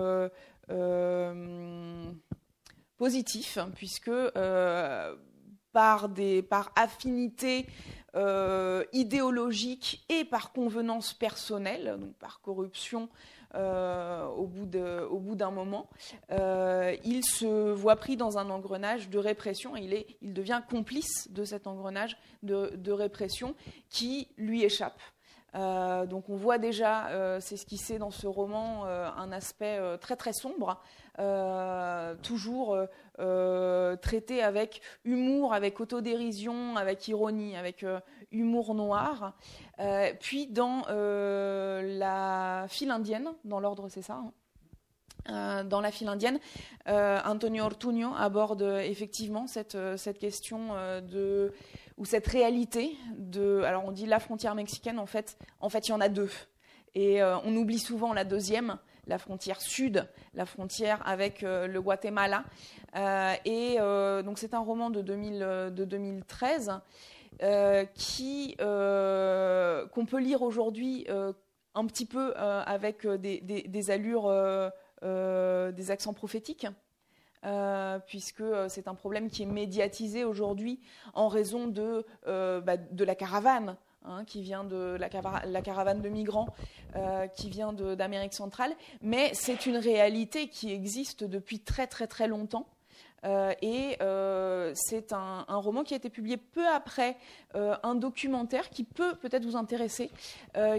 positif, 2.96 3.58
puisque 3.76 4.10
par, 5.72 6.08
des, 6.08 6.42
par 6.42 6.72
affinité 6.74 7.66
idéologique 8.92 10.04
et 10.08 10.24
par 10.24 10.52
convenance 10.52 11.14
personnelle, 11.14 11.96
donc 12.00 12.14
par 12.16 12.40
corruption 12.40 13.08
euh, 13.56 14.26
au 14.28 14.46
bout 15.18 15.34
d'un 15.34 15.50
moment, 15.50 15.88
euh, 16.30 16.94
il 17.04 17.24
se 17.24 17.72
voit 17.72 17.96
pris 17.96 18.16
dans 18.16 18.38
un 18.38 18.50
engrenage 18.50 19.08
de 19.08 19.18
répression 19.18 19.76
et 19.76 20.06
il, 20.20 20.34
devient 20.34 20.60
complice 20.68 21.30
de 21.30 21.44
cet 21.44 21.66
engrenage 21.66 22.16
de, 22.42 22.92
répression 22.92 23.54
qui 23.88 24.28
lui 24.36 24.62
échappe. 24.64 25.00
Euh, 25.54 26.04
donc 26.04 26.28
on 26.28 26.36
voit 26.36 26.58
déjà, 26.58 27.08
c'est 27.40 27.56
ce 27.56 27.64
qui 27.64 27.78
c'est 27.78 27.98
dans 27.98 28.10
ce 28.10 28.26
roman, 28.26 28.84
un 28.84 29.32
aspect 29.32 29.80
très 30.00 30.16
très 30.16 30.32
sombre, 30.32 30.82
toujours 32.22 32.76
traité 34.02 34.42
avec 34.42 34.82
humour, 35.04 35.54
avec 35.54 35.80
autodérision, 35.80 36.76
avec 36.76 37.08
ironie, 37.08 37.56
avec 37.56 37.86
humour 38.30 38.74
noir. 38.74 39.34
Euh, 39.78 40.12
puis 40.20 40.46
dans 40.46 40.82
euh, 40.88 41.98
la 41.98 42.66
file 42.68 42.90
indienne, 42.90 43.32
dans 43.44 43.60
l'ordre 43.60 43.88
c'est 43.88 44.02
ça, 44.02 44.14
hein. 44.14 44.32
euh, 45.30 45.64
dans 45.64 45.80
la 45.80 45.90
file 45.90 46.08
indienne, 46.08 46.38
Antonio 46.86 47.64
Ortuño 47.64 48.12
aborde 48.16 48.62
effectivement 48.62 49.46
cette, 49.46 49.76
question 50.18 50.74
de 51.02 51.52
ou 51.96 52.04
cette 52.04 52.26
réalité 52.26 52.96
de. 53.16 53.62
Alors 53.62 53.84
on 53.84 53.92
dit 53.92 54.06
la 54.06 54.20
frontière 54.20 54.54
mexicaine, 54.54 54.98
en 54.98 55.06
fait, 55.06 55.38
en 55.60 55.68
fait 55.68 55.88
il 55.88 55.90
y 55.90 55.94
en 55.94 56.00
a 56.00 56.08
deux, 56.08 56.30
et 56.94 57.22
on 57.22 57.56
oublie 57.56 57.78
souvent 57.78 58.12
la 58.12 58.24
deuxième, 58.24 58.78
la 59.06 59.18
frontière 59.18 59.60
sud, 59.60 60.08
la 60.34 60.46
frontière 60.46 61.02
avec 61.06 61.42
le 61.42 61.78
Guatemala. 61.80 62.44
et 63.44 63.78
donc 64.24 64.38
c'est 64.38 64.54
un 64.54 64.60
roman 64.60 64.90
de, 64.90 65.02
2000, 65.02 65.38
de 65.74 65.84
2013 65.84 66.68
euh, 66.68 66.74
qui 67.94 68.56
euh, 68.60 69.86
qu'on 69.88 70.06
peut 70.06 70.20
lire 70.20 70.42
aujourd'hui 70.42 71.06
euh, 71.08 71.32
un 71.74 71.86
petit 71.86 72.06
peu 72.06 72.34
avec 72.36 73.06
des, 73.06 73.90
allures, 73.90 74.32
des 75.02 75.90
accents 75.90 76.14
prophétiques. 76.14 76.66
puisque 78.06 78.42
c'est 78.68 78.88
un 78.88 78.94
problème 78.94 79.28
qui 79.28 79.42
est 79.42 79.46
médiatisé 79.46 80.24
aujourd'hui 80.24 80.80
en 81.12 81.28
raison 81.28 81.66
de, 81.66 82.06
bah, 82.24 82.78
de 82.78 83.04
la 83.04 83.14
caravane, 83.14 83.76
hein, 84.06 84.24
qui 84.24 84.40
vient 84.40 84.64
de 84.64 84.96
la 84.98 85.60
caravane 85.60 86.00
de 86.00 86.08
migrants 86.08 86.48
qui 87.34 87.50
vient 87.50 87.74
d'Amérique 87.74 88.32
centrale, 88.32 88.74
mais 89.02 89.32
c'est 89.34 89.66
une 89.66 89.76
réalité 89.76 90.48
qui 90.48 90.72
existe 90.72 91.24
depuis 91.24 91.60
très 91.60 91.86
très 91.86 92.06
très 92.06 92.26
longtemps 92.26 92.66
euh, 93.24 93.52
et 93.62 93.96
euh, 94.02 94.72
c'est 94.74 95.12
un, 95.12 95.44
roman 95.48 95.82
qui 95.82 95.94
a 95.94 95.96
été 95.96 96.10
publié 96.10 96.36
peu 96.36 96.66
après 96.66 97.16
euh, 97.54 97.74
un 97.82 97.94
documentaire 97.94 98.70
qui 98.70 98.84
peut 98.84 99.14
peut-être 99.14 99.44
vous 99.44 99.56
intéresser, 99.56 100.10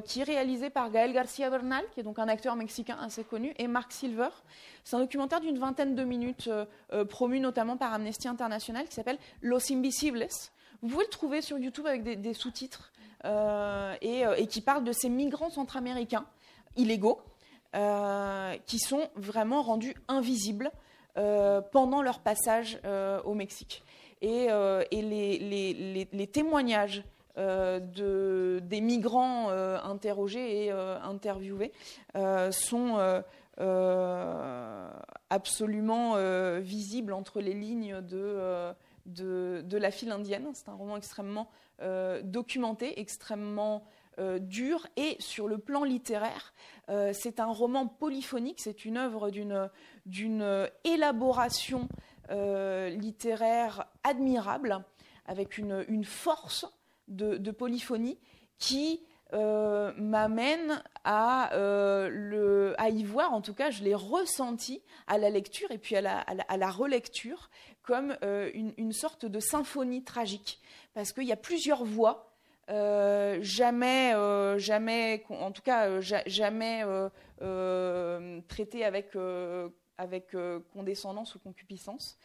qui 0.06 0.22
est 0.22 0.24
réalisé 0.24 0.70
par 0.70 0.92
Gaël 0.92 1.14
García 1.14 1.50
Bernal, 1.50 1.84
qui 1.94 2.00
est 2.00 2.04
donc 2.04 2.20
un 2.20 2.28
acteur 2.28 2.56
mexicain 2.56 2.98
assez 3.02 3.24
connu, 3.24 3.54
et 3.58 3.68
Mark 3.68 3.92
Silver. 3.92 4.30
C'est 4.84 4.96
un 4.96 5.00
documentaire 5.00 5.42
d'une 5.42 5.58
vingtaine 5.58 5.96
de 5.96 6.04
minutes, 6.04 6.50
promu 7.10 7.40
notamment 7.40 7.78
par 7.78 7.94
Amnesty 7.94 8.28
International, 8.28 8.88
qui 8.88 8.96
s'appelle 8.96 9.18
Los 9.42 9.72
Invisibles. 9.72 10.28
Vous 10.82 10.90
pouvez 10.90 11.06
le 11.06 11.10
trouver 11.10 11.42
sur 11.42 11.58
YouTube 11.58 11.86
avec 11.86 12.04
des, 12.04 12.34
sous-titres, 12.34 12.92
et, 13.26 14.48
qui 14.50 14.62
parle 14.62 14.84
de 14.84 14.92
ces 14.92 15.10
migrants 15.10 15.50
centra-américains 15.50 16.26
illégaux, 16.76 17.22
qui 18.66 18.80
sont 18.80 19.10
vraiment 19.16 19.62
rendus 19.62 19.96
invisibles 20.08 20.72
pendant 21.72 22.02
leur 22.02 22.20
passage 22.20 22.80
euh, 22.86 23.22
au 23.24 23.34
Mexique. 23.34 23.84
Et, 24.22 24.48
euh, 24.50 24.84
les, 24.92 26.30
témoignages 26.32 27.04
de, 27.38 28.60
des 28.64 28.82
migrants 28.82 29.50
interrogés 29.50 30.66
et 30.66 30.72
interviewés 30.72 31.72
sont 32.50 33.24
absolument 35.30 36.16
visibles 36.60 37.14
entre 37.14 37.40
les 37.40 37.54
lignes 37.54 38.02
de, 38.02 39.78
la 39.78 39.92
file 39.92 40.12
indienne. 40.12 40.50
C'est 40.54 40.70
un 40.70 40.76
roman 40.76 40.98
extrêmement 40.98 41.48
documenté, 42.24 43.00
extrêmement 43.00 43.84
dur 44.40 44.88
et 44.96 45.16
sur 45.20 45.48
le 45.48 45.58
plan 45.58 45.84
littéraire, 45.84 46.54
c'est 47.14 47.40
un 47.40 47.48
roman 47.48 47.88
polyphonique, 47.88 48.60
c'est 48.62 48.86
une 48.86 48.98
œuvre 48.98 49.30
d'une 49.30 50.70
élaboration 50.84 51.88
euh, 52.30 52.90
littéraire 52.90 53.86
admirable, 54.04 54.84
avec 55.28 55.58
une, 55.58 56.04
force 56.04 56.66
de, 57.08 57.52
polyphonie 57.52 58.20
qui 58.58 59.02
euh, 59.32 59.94
m'amène 59.98 60.84
à, 61.06 61.54
euh, 61.54 62.74
à, 62.78 62.90
y 62.90 63.06
voir, 63.06 63.34
en 63.34 63.42
tout 63.42 63.54
cas 63.54 63.70
je 63.70 63.82
l'ai 63.82 63.96
ressenti 63.96 64.82
à 65.08 65.18
la 65.18 65.30
lecture 65.30 65.72
et 65.72 65.78
puis 65.78 65.96
à 65.96 66.02
la, 66.02 66.70
relecture, 66.70 67.50
comme 67.82 68.18
une, 68.22 68.92
sorte 68.92 69.26
de 69.26 69.40
symphonie 69.40 70.04
tragique, 70.04 70.60
parce 70.94 71.14
qu'il 71.14 71.26
y 71.26 71.32
a 71.32 71.38
plusieurs 71.38 71.86
voix. 71.86 72.27
Jamais, 72.68 74.14
jamais, 74.60 75.26
en 75.30 75.52
tout 75.52 75.62
cas, 75.62 76.02
jamais 76.02 76.84
traité 78.48 78.84
avec 78.86 79.16
euh, 80.36 80.60
condescendance 80.74 81.36
ou 81.36 81.40
concupiscence, 81.40 82.18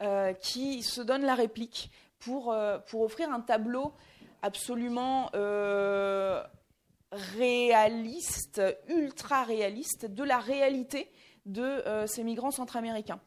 euh, 0.00 0.32
qui 0.34 0.82
se 0.82 1.00
donne 1.00 1.22
la 1.22 1.34
réplique 1.34 1.90
pour, 2.18 2.52
euh, 2.52 2.78
pour 2.78 3.02
offrir 3.02 3.30
un 3.30 3.40
tableau 3.40 3.92
absolument 4.42 5.30
réaliste, 7.12 8.60
ultra 8.88 9.44
réaliste, 9.44 10.06
de 10.06 10.24
la 10.24 10.38
réalité 10.38 11.10
de 11.46 11.82
ces 12.06 12.24
migrants 12.24 12.50
centra-américains. 12.50 13.20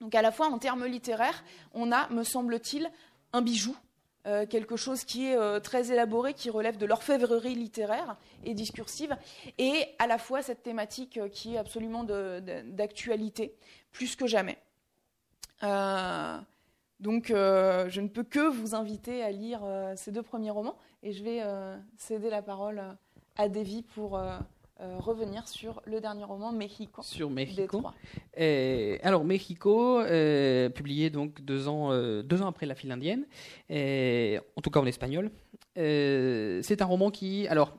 Donc 0.00 0.16
à 0.16 0.22
la 0.22 0.32
fois 0.32 0.48
en 0.48 0.58
termes 0.58 0.86
littéraires, 0.86 1.44
on 1.74 1.92
a, 1.92 2.08
me 2.08 2.24
semble-t-il, 2.24 2.90
un 3.32 3.42
bijou 3.42 3.76
euh, 4.24 4.46
quelque 4.46 4.76
chose 4.76 5.02
qui 5.02 5.26
est 5.26 5.36
euh, 5.36 5.58
très 5.58 5.90
élaboré, 5.90 6.32
qui 6.32 6.48
relève 6.48 6.76
de 6.76 6.86
l'orfèvrerie 6.86 7.56
littéraire 7.56 8.16
et 8.44 8.54
discursive, 8.54 9.16
et 9.58 9.86
à 9.98 10.06
la 10.06 10.16
fois 10.16 10.42
cette 10.42 10.62
thématique 10.62 11.18
euh, 11.18 11.28
qui 11.28 11.54
est 11.54 11.58
absolument 11.58 12.04
d'actualité, 12.04 13.56
plus 13.90 14.14
que 14.14 14.28
jamais. 14.28 14.58
Donc, 17.00 17.28
je 17.28 18.00
ne 18.00 18.06
peux 18.06 18.22
que 18.22 18.48
vous 18.48 18.76
inviter 18.76 19.24
à 19.24 19.32
lire 19.32 19.62
ces 19.96 20.12
deux 20.12 20.22
premiers 20.22 20.50
romans 20.50 20.76
et 21.02 21.12
je 21.12 21.24
vais 21.24 21.40
céder 21.96 22.30
la 22.30 22.42
parole 22.42 22.80
à 23.36 23.48
Davy 23.48 23.82
pour 23.82 24.20
revenir 24.98 25.48
sur 25.48 25.80
le 25.84 26.00
dernier 26.00 26.24
roman, 26.24 26.52
Mexico. 26.52 27.02
Sur 27.02 27.30
Mexico. 27.30 27.82
alors, 29.02 29.24
Mexico, 29.24 30.02
publié 30.74 31.10
donc 31.10 31.40
deux 31.42 31.68
ans, 31.68 31.90
deux 32.22 32.42
ans 32.42 32.46
après 32.46 32.66
La 32.66 32.74
file 32.74 32.92
indienne, 32.92 33.26
en 33.70 34.60
tout 34.62 34.70
cas 34.70 34.80
en 34.80 34.86
espagnol. 34.86 35.30
c'est 35.76 36.82
un 36.82 36.86
roman 36.86 37.10
qui, 37.10 37.46
alors, 37.48 37.76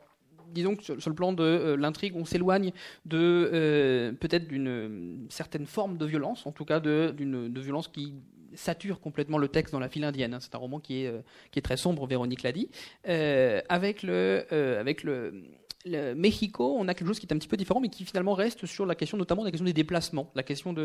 disons 0.53 0.75
que 0.75 0.83
sur, 0.83 1.09
le 1.09 1.15
plan 1.15 1.33
de 1.33 1.43
euh, 1.43 1.75
l'intrigue, 1.75 2.15
on 2.15 2.25
s'éloigne 2.25 2.71
de 3.05 3.49
euh, 3.53 4.11
peut-être 4.13 4.47
d'une 4.47 5.25
certaine 5.29 5.65
forme 5.65 5.97
de 5.97 6.05
violence, 6.05 6.45
en 6.45 6.51
tout 6.51 6.65
cas 6.65 6.79
de, 6.79 7.13
de 7.17 7.61
violence 7.61 7.87
qui 7.87 8.13
sature 8.55 9.01
complètement 9.01 9.39
le 9.39 9.47
texte 9.47 9.73
dans 9.73 9.79
la 9.79 9.89
file 9.89 10.03
indienne. 10.03 10.35
Hein. 10.35 10.39
C'est 10.39 10.53
un 10.53 10.59
roman 10.59 10.79
qui 10.79 11.03
est, 11.03 11.07
euh, 11.07 11.21
qui 11.51 11.57
est 11.57 11.63
très 11.63 11.77
sombre, 11.77 12.05
Véronique 12.05 12.43
l'a 12.43 12.51
dit, 12.51 12.69
avec 13.03 14.03
le, 14.03 14.45
avec 14.79 15.03
le 15.03 15.43
le 15.85 16.13
Mexico, 16.15 16.75
on 16.77 16.87
a 16.87 16.93
quelque 16.93 17.07
chose 17.07 17.19
qui 17.19 17.25
est 17.25 17.33
un 17.33 17.37
petit 17.37 17.47
peu 17.47 17.57
différent, 17.57 17.79
mais 17.79 17.89
qui 17.89 18.05
finalement 18.05 18.33
reste 18.33 18.65
sur 18.65 18.85
la 18.85 18.95
question, 18.95 19.17
notamment 19.17 19.43
la 19.43 19.51
question 19.51 19.65
des 19.65 19.73
déplacements, 19.73 20.31
la 20.35 20.43
question 20.43 20.73
de, 20.73 20.81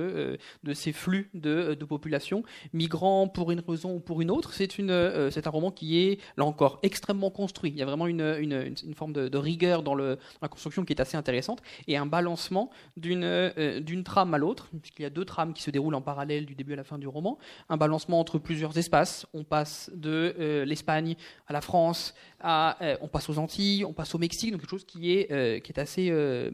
euh, 0.67 0.75
ces 0.75 0.93
flux 0.93 1.31
de, 1.35 1.75
de, 1.75 1.85
population, 1.85 2.43
migrants 2.73 3.29
pour 3.29 3.51
une 3.51 3.61
raison 3.67 3.95
ou 3.95 4.01
pour 4.01 4.21
une 4.21 4.31
autre. 4.31 4.53
Euh, 4.81 5.31
c'est 5.31 5.47
un 5.47 5.51
roman 5.51 5.71
qui 5.71 5.99
est, 5.99 6.21
là 6.37 6.45
encore, 6.45 6.81
extrêmement 6.83 7.31
construit. 7.31 7.71
Il 7.71 7.77
y 7.77 7.83
a 7.83 7.87
vraiment 7.87 8.07
une, 8.07 8.75
forme 8.95 9.13
de, 9.13 9.39
rigueur 9.39 9.83
dans, 9.83 9.95
la 9.95 10.17
construction 10.51 10.85
qui 10.85 10.93
est 10.93 11.01
assez 11.01 11.17
intéressante, 11.17 11.63
et 11.87 11.97
un 11.97 12.07
balancement 12.07 12.71
d'une, 12.97 13.25
euh, 13.25 14.03
trame 14.05 14.35
à 14.35 14.39
l'autre, 14.39 14.69
puisqu'il 14.81 15.03
y 15.03 15.07
a 15.07 15.11
deux 15.11 15.25
trames 15.25 15.53
qui 15.53 15.63
se 15.63 15.71
déroulent 15.71 15.95
en 15.95 16.01
parallèle 16.01 16.47
du 16.47 16.55
début 16.55 16.73
à 16.73 16.77
la 16.77 16.85
fin 16.85 16.99
du 16.99 17.09
roman, 17.09 17.39
un 17.69 17.77
balancement 17.77 18.21
entre 18.21 18.39
plusieurs 18.39 18.77
espaces. 18.79 19.27
On 19.35 19.45
passe 19.45 19.91
de 19.95 20.65
l'Espagne 20.67 21.17
à 21.47 21.53
la 21.53 21.61
France, 21.61 22.15
on 22.43 23.09
passe 23.11 23.29
aux 23.29 23.39
Antilles, 23.39 23.85
on 23.85 23.93
passe 23.93 24.15
au 24.15 24.19
Mexique, 24.19 24.53
donc 24.53 24.61
quelque 24.61 24.71
chose 24.71 24.85
qui 24.89 25.13
est, 25.13 25.31
euh, 25.31 25.61
qui 25.61 25.71
est 25.71 25.79
assez, 25.79 26.09
euh, 26.11 26.51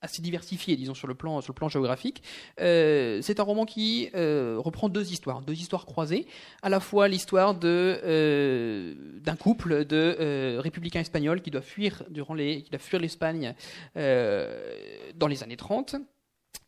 assez 0.00 0.22
diversifié, 0.22 0.76
disons, 0.76 0.94
sur 0.94 1.08
le 1.08 1.14
plan, 1.14 1.40
sur 1.40 1.52
le 1.52 1.56
plan 1.56 1.68
géographique. 1.68 2.22
Euh, 2.60 3.20
c'est 3.22 3.40
un 3.40 3.42
roman 3.42 3.64
qui 3.64 4.10
reprend 4.14 4.88
deux 4.88 5.10
histoires, 5.10 5.42
deux 5.42 5.54
histoires 5.54 5.86
croisées. 5.86 6.26
À 6.62 6.68
la 6.68 6.78
fois 6.78 7.08
l'histoire 7.08 7.54
de, 7.54 8.94
d'un 9.24 9.36
couple 9.36 9.84
de 9.84 10.58
républicains 10.58 11.00
espagnols 11.00 11.42
qui 11.42 11.50
doit 11.50 11.62
fuir, 11.62 12.04
durant 12.10 12.34
les, 12.34 12.62
qui 12.62 12.70
doit 12.70 12.78
fuir 12.78 13.00
l'Espagne 13.00 13.54
dans 13.96 15.26
les 15.28 15.42
années 15.42 15.56
30 15.56 15.96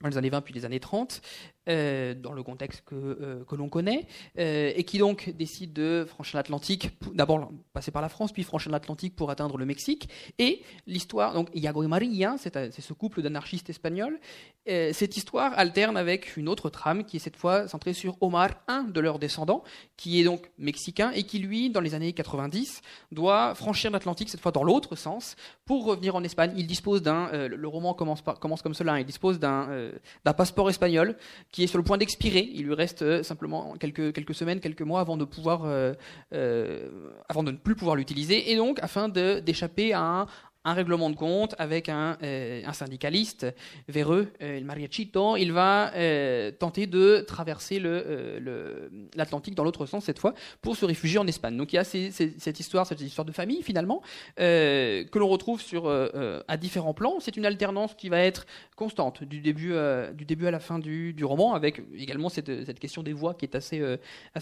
dans 0.00 0.09
les 0.09 0.19
années 0.19 0.31
20 0.31 0.40
puis 0.43 0.55
les 0.55 0.64
années 0.64 0.81
30, 0.81 1.21
euh, 1.69 2.14
dans 2.14 2.33
le 2.33 2.43
contexte 2.43 2.83
que, 2.87 2.95
euh, 2.95 3.45
que 3.45 3.55
l'on 3.55 3.69
connaît, 3.69 4.07
euh, 4.38 4.73
et 4.75 4.85
qui 4.85 4.97
donc 4.97 5.28
décide 5.37 5.75
de 5.75 6.07
franchir 6.09 6.38
l'Atlantique, 6.38 6.90
d'abord 7.12 7.52
passer 7.75 7.90
par 7.90 8.00
la 8.00 8.09
France, 8.09 8.33
puis 8.33 8.43
franchir 8.43 8.73
l'Atlantique 8.73 9.14
pour 9.14 9.31
atteindre 9.31 9.59
le 9.59 9.67
Mexique. 9.67 10.09
Et 10.38 10.62
l'histoire, 10.87 11.35
donc 11.35 11.49
Iago 11.55 11.83
et 11.83 11.87
Maria, 11.87 12.37
c'est 12.38 12.81
ce 12.81 12.93
couple 12.95 13.21
d'anarchistes 13.21 13.69
espagnols, 13.69 14.19
cette 14.67 15.17
histoire 15.17 15.59
alterne 15.59 15.97
avec 15.97 16.37
une 16.37 16.47
autre 16.47 16.69
trame 16.69 17.05
qui 17.05 17.17
est 17.17 17.21
cette 17.21 17.37
fois 17.37 17.69
centrée 17.69 17.95
sur 17.95 18.17
Omar, 18.21 18.50
un 18.67 18.83
de 18.83 19.00
leurs 19.00 19.19
descendants, 19.19 19.62
qui 19.97 20.21
est 20.21 20.25
donc 20.25 20.50
mexicain 20.59 21.11
et 21.12 21.23
qui 21.23 21.38
lui, 21.38 21.71
dans 21.71 21.81
les 21.81 21.95
années 21.95 22.12
90, 22.12 22.83
doit 23.11 23.55
franchir 23.55 23.90
l'Atlantique, 23.90 24.28
cette 24.28 24.40
fois 24.40 24.52
dans 24.52 24.64
l'autre 24.64 24.95
sens, 24.95 25.37
pour 25.64 25.87
revenir 25.87 26.17
en 26.17 26.23
Espagne. 26.23 26.52
Il 26.57 26.67
dispose 26.67 27.02
d'un, 27.02 27.31
le 27.49 27.69
roman 27.69 27.95
commence, 27.95 28.21
par, 28.21 28.38
commence 28.38 28.62
comme 28.62 28.75
cela, 28.75 29.00
il 29.00 29.07
dispose 29.07 29.38
d'un 29.38 29.88
d'un 30.25 30.33
passeport 30.33 30.71
espagnol 30.71 31.16
qui 31.52 31.64
est 31.64 31.66
sur 31.66 31.78
le 31.78 31.85
point 31.85 31.99
d'expirer. 31.99 32.49
Il 32.52 32.66
lui 32.66 32.75
reste 32.75 33.02
euh, 33.02 33.23
simplement 33.23 33.75
quelques, 33.78 34.35
semaines, 34.35 34.61
quelques 34.61 34.83
mois 34.83 35.00
de 35.16 35.25
pouvoir, 35.25 35.62
euh, 35.64 35.95
euh, 36.33 36.88
avant 37.28 37.42
de 37.42 37.50
ne 37.50 37.57
plus 37.57 37.75
pouvoir 37.75 37.97
l'utiliser. 37.97 38.50
Et 38.50 38.57
donc, 38.57 38.78
afin 38.83 39.09
d'échapper 39.09 39.92
à 39.92 40.00
un, 40.00 40.26
un 40.68 40.75
règlement 40.75 41.08
de 41.08 41.16
compte 41.16 41.54
avec 41.58 41.88
un, 41.88 42.18
euh, 42.22 42.62
syndicaliste 42.72 43.46
véreux, 43.88 44.28
euh, 44.42 44.60
Mariachito. 44.62 45.37
Il 45.37 45.52
va 45.52 45.92
euh, 45.94 46.50
tenter 46.50 46.87
de 46.87 47.25
traverser 47.26 47.80
l'Atlantique 47.80 49.52
le, 49.52 49.56
dans 49.56 49.64
l'autre 49.64 49.87
sens 49.87 50.04
cette 50.04 50.18
fois 50.18 50.34
pour 50.60 50.76
se 50.76 50.84
réfugier 50.84 51.18
en 51.18 51.26
Espagne. 51.26 51.56
Donc 51.56 51.72
il 51.72 51.76
y 51.76 51.78
a 51.78 51.84
cette 51.84 52.60
histoire, 52.60 52.87
cette 52.87 53.00
histoire 53.00 53.25
de 53.25 53.32
famille 53.32 53.62
finalement 53.62 54.02
que 54.37 55.18
l'on 55.18 55.28
retrouve 55.28 55.60
sur, 55.60 55.88
à 55.88 56.56
différents 56.56 56.94
plans. 56.94 57.16
C'est 57.20 57.37
une 57.37 57.46
alternance 57.46 57.94
qui 57.94 58.08
va 58.08 58.20
être 58.20 58.46
constante 58.76 59.25
du 59.25 59.40
début, 59.40 59.75
à 59.75 60.50
la 60.50 60.60
fin 60.60 60.78
du, 60.78 61.14
roman, 61.25 61.54
avec 61.54 61.82
également 61.96 62.28
cette, 62.28 62.78
question 62.78 63.02
des 63.02 63.12
voix 63.12 63.34
qui 63.34 63.46
est 63.46 63.54
assez 63.54 63.82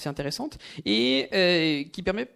intéressante 0.05 0.59
et 0.85 1.89
qui 1.93 2.03
permet 2.03 2.29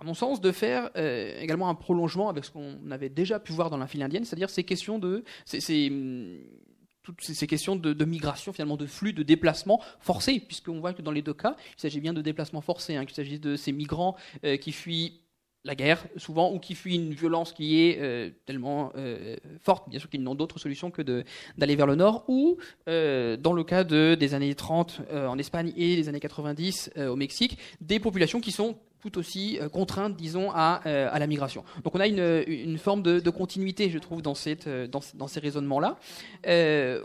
à 0.00 0.04
mon 0.04 0.14
sens, 0.14 0.40
de 0.40 0.52
faire 0.52 0.90
euh, 0.96 1.40
également 1.40 1.68
un 1.68 1.74
prolongement 1.74 2.28
avec 2.28 2.44
ce 2.44 2.50
qu'on 2.50 2.90
avait 2.90 3.08
déjà 3.08 3.40
pu 3.40 3.52
voir 3.52 3.68
dans 3.68 3.78
la 3.78 3.86
file 3.86 4.02
indienne, 4.02 4.24
c'est-à-dire 4.24 4.50
ces 4.50 4.64
questions 4.64 4.98
de 4.98 5.24
ces, 5.44 5.60
ces, 5.60 7.46
questions 7.46 7.74
de, 7.74 8.04
migration, 8.04 8.52
finalement, 8.52 8.76
de 8.76 8.86
flux, 8.86 9.12
de 9.12 9.24
déplacement 9.24 9.82
forcé, 9.98 10.40
puisqu'on 10.40 10.78
voit 10.78 10.92
que 10.92 11.02
dans 11.02 11.10
les 11.10 11.22
deux 11.22 11.34
cas, 11.34 11.56
il 11.76 11.80
s'agit 11.80 12.00
bien 12.00 12.12
de 12.12 12.22
déplacement 12.22 12.60
forcé, 12.60 12.94
hein, 12.94 13.04
qu'il 13.06 13.16
s'agit 13.16 13.40
de 13.40 13.56
ces 13.56 13.72
migrants 13.72 14.16
euh, 14.44 14.56
qui 14.56 14.70
fuient 14.70 15.20
la 15.64 15.74
guerre, 15.74 16.06
souvent, 16.16 16.52
ou 16.52 16.60
qui 16.60 16.76
fuient 16.76 16.94
une 16.94 17.12
violence 17.12 17.52
qui 17.52 17.80
est 17.80 17.98
euh, 18.00 18.30
tellement 18.46 18.92
forte, 19.60 19.90
bien 19.90 19.98
sûr 19.98 20.08
qu'ils 20.08 20.22
n'ont 20.22 20.36
d'autre 20.36 20.60
solution 20.60 20.92
que 20.92 21.02
d'aller 21.02 21.74
vers 21.74 21.88
le 21.88 21.96
nord, 21.96 22.24
ou, 22.28 22.56
dans 22.86 23.52
le 23.52 23.64
cas 23.64 23.82
de, 23.82 24.14
des 24.14 24.34
années 24.34 24.54
30 24.54 25.02
en 25.12 25.36
Espagne 25.38 25.72
et 25.76 25.96
des 25.96 26.08
années 26.08 26.20
90 26.20 26.92
au 26.96 27.16
Mexique, 27.16 27.58
des 27.80 27.98
populations 27.98 28.40
qui 28.40 28.52
sont 28.52 28.78
tout 29.00 29.18
aussi 29.18 29.58
euh, 29.60 29.68
contraintes, 29.68 30.16
disons, 30.16 30.50
à, 30.52 30.80
euh, 30.86 31.08
à 31.10 31.18
la 31.18 31.26
migration. 31.26 31.64
Donc 31.84 31.94
on 31.94 32.00
a 32.00 32.06
une, 32.06 32.78
forme 32.78 33.02
de, 33.02 33.30
continuité, 33.30 33.90
je 33.90 33.98
trouve, 33.98 34.22
dans, 34.22 34.34
euh, 34.46 34.88
ces 35.28 35.40
raisonnements-là. 35.40 35.96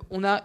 on 0.10 0.24
a 0.24 0.44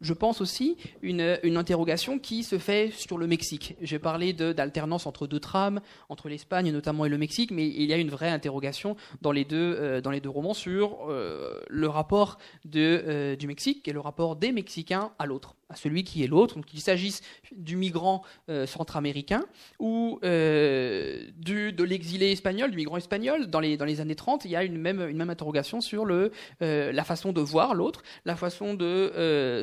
je 0.00 0.12
pense 0.12 0.40
aussi, 0.40 0.76
une, 1.02 1.20
interrogation 1.56 2.20
qui 2.20 2.44
se 2.44 2.56
fait 2.58 2.92
sur 2.92 3.18
le 3.18 3.26
Mexique. 3.26 3.74
J'ai 3.82 3.98
parlé 3.98 4.32
d'alternance 4.32 5.06
entre 5.06 5.26
deux 5.26 5.40
trames, 5.40 5.80
entre 6.08 6.28
l'Espagne 6.28 6.70
notamment 6.70 7.04
et 7.04 7.08
le 7.08 7.18
Mexique, 7.18 7.50
mais 7.50 7.66
il 7.66 7.82
y 7.82 7.92
a 7.92 7.96
une 7.96 8.10
vraie 8.10 8.30
interrogation 8.30 8.96
dans 9.22 9.32
les 9.32 9.44
deux, 9.44 10.00
romans 10.26 10.54
sur 10.54 11.08
le 11.08 11.88
rapport 11.88 12.38
du 12.64 13.46
Mexique 13.48 13.88
et 13.88 13.92
le 13.92 13.98
rapport 13.98 14.36
des 14.36 14.52
Mexicains 14.52 15.10
à 15.18 15.26
l'autre 15.26 15.56
à 15.70 15.76
celui 15.76 16.04
qui 16.04 16.24
est 16.24 16.26
l'autre, 16.26 16.60
qu'il 16.62 16.80
s'agisse 16.80 17.20
du 17.52 17.76
migrant 17.76 18.22
euh, 18.48 18.66
centra-américain 18.66 19.44
ou 19.78 20.18
euh, 20.24 21.22
du, 21.36 21.72
de 21.72 21.84
l'exilé 21.84 22.32
espagnol, 22.32 22.70
du 22.70 22.76
migrant 22.76 22.96
espagnol, 22.96 23.46
dans 23.48 23.60
les, 23.60 23.76
dans 23.76 23.84
les 23.84 24.00
années 24.00 24.14
30, 24.14 24.44
il 24.44 24.50
y 24.50 24.56
a 24.56 24.64
une 24.64 24.78
même, 24.78 25.06
une 25.08 25.16
même 25.16 25.30
interrogation 25.30 25.80
sur 25.80 26.04
le, 26.04 26.32
euh, 26.62 26.90
la 26.92 27.04
façon 27.04 27.32
de 27.32 27.40
voir 27.40 27.74
l'autre, 27.74 28.02
la 28.24 28.36
façon 28.36 28.74
de 28.74 29.12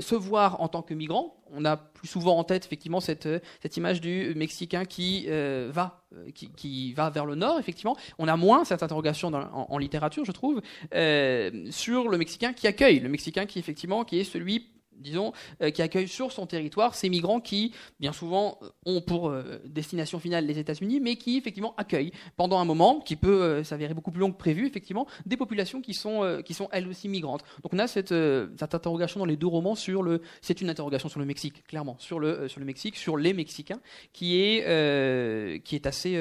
se 0.02 0.16
voir 0.16 0.62
en 0.62 0.68
tant 0.68 0.82
que 0.82 0.94
migrant. 0.94 1.38
On 1.52 1.64
a 1.64 1.78
plus 1.78 2.08
souvent 2.08 2.38
en 2.38 2.44
tête 2.44 2.66
effectivement 2.66 3.00
cette, 3.00 3.30
cette 3.62 3.78
image 3.78 4.02
du 4.02 4.34
Mexicain 4.36 4.86
qui 4.86 5.28
va 5.28 6.02
qui, 6.34 6.50
qui, 6.50 6.94
va 6.94 7.10
vers 7.10 7.26
le 7.26 7.36
nord, 7.36 7.60
effectivement. 7.60 7.96
On 8.18 8.28
a 8.28 8.36
moins 8.36 8.66
cette 8.66 8.84
interrogation 8.84 9.32
dans, 9.32 9.42
en, 9.42 9.68
en, 9.70 9.78
littérature, 9.78 10.26
je 10.26 10.32
trouve, 10.32 10.62
sur 10.92 12.10
le 12.10 12.18
Mexicain 12.18 12.54
qui 12.54 12.68
accueille, 12.68 13.00
le 13.00 13.10
Mexicain 13.10 13.46
qui 13.46 13.60
effectivement 13.60 14.04
qui 14.04 14.20
est 14.20 14.24
celui 14.24 14.75
disons, 15.00 15.34
euh, 15.62 15.72
qui 15.72 15.82
accueille 15.82 16.08
sur 16.08 16.32
son 16.32 16.46
territoire 16.46 16.96
ces 16.96 17.10
migrants 17.10 17.40
qui, 17.40 17.74
bien 18.00 18.14
souvent, 18.14 18.60
euh, 18.62 18.70
ont 18.86 19.02
pour 19.02 19.30
euh, 19.30 19.62
destination 19.66 20.20
finale 20.20 20.46
les 20.46 20.60
États-Unis, 20.60 21.00
mais 21.00 21.16
qui, 21.16 21.38
effectivement, 21.38 21.74
accueillent 21.78 22.12
pendant 22.38 22.60
un 22.60 22.66
moment, 22.66 23.00
qui 23.00 23.16
peut 23.16 23.64
s'avérer 23.64 23.94
beaucoup 23.94 24.12
plus 24.12 24.20
long 24.20 24.32
que 24.32 24.38
prévu, 24.38 24.68
effectivement, 24.68 25.08
des 25.26 25.38
populations 25.38 25.82
qui 25.82 25.94
sont, 25.94 26.42
qui 26.46 26.54
sont 26.54 26.70
elles 26.72 26.88
aussi 26.88 27.08
migrantes. 27.08 27.44
Donc 27.64 27.74
on 27.74 27.80
a 27.80 27.88
cette, 27.88 28.14
cette 28.60 28.76
interrogation 28.76 29.20
dans 29.20 29.26
les 29.26 29.38
deux 29.38 29.48
romans 29.48 29.76
sur 29.76 30.04
le... 30.04 30.22
C'est 30.42 30.62
une 30.62 30.70
interrogation 30.70 31.10
sur 31.10 31.20
le 31.20 31.26
Mexique, 31.26 31.66
clairement, 31.68 31.96
sur 32.00 32.20
le, 32.20 32.48
sur 32.48 32.60
le 32.60 32.66
Mexique, 32.66 32.96
sur 32.96 33.18
les 33.18 33.34
Mexicains, 33.34 33.80
qui 34.14 34.42
est, 34.42 35.64
qui 35.64 35.76
est 35.76 35.86
assez, 35.86 36.18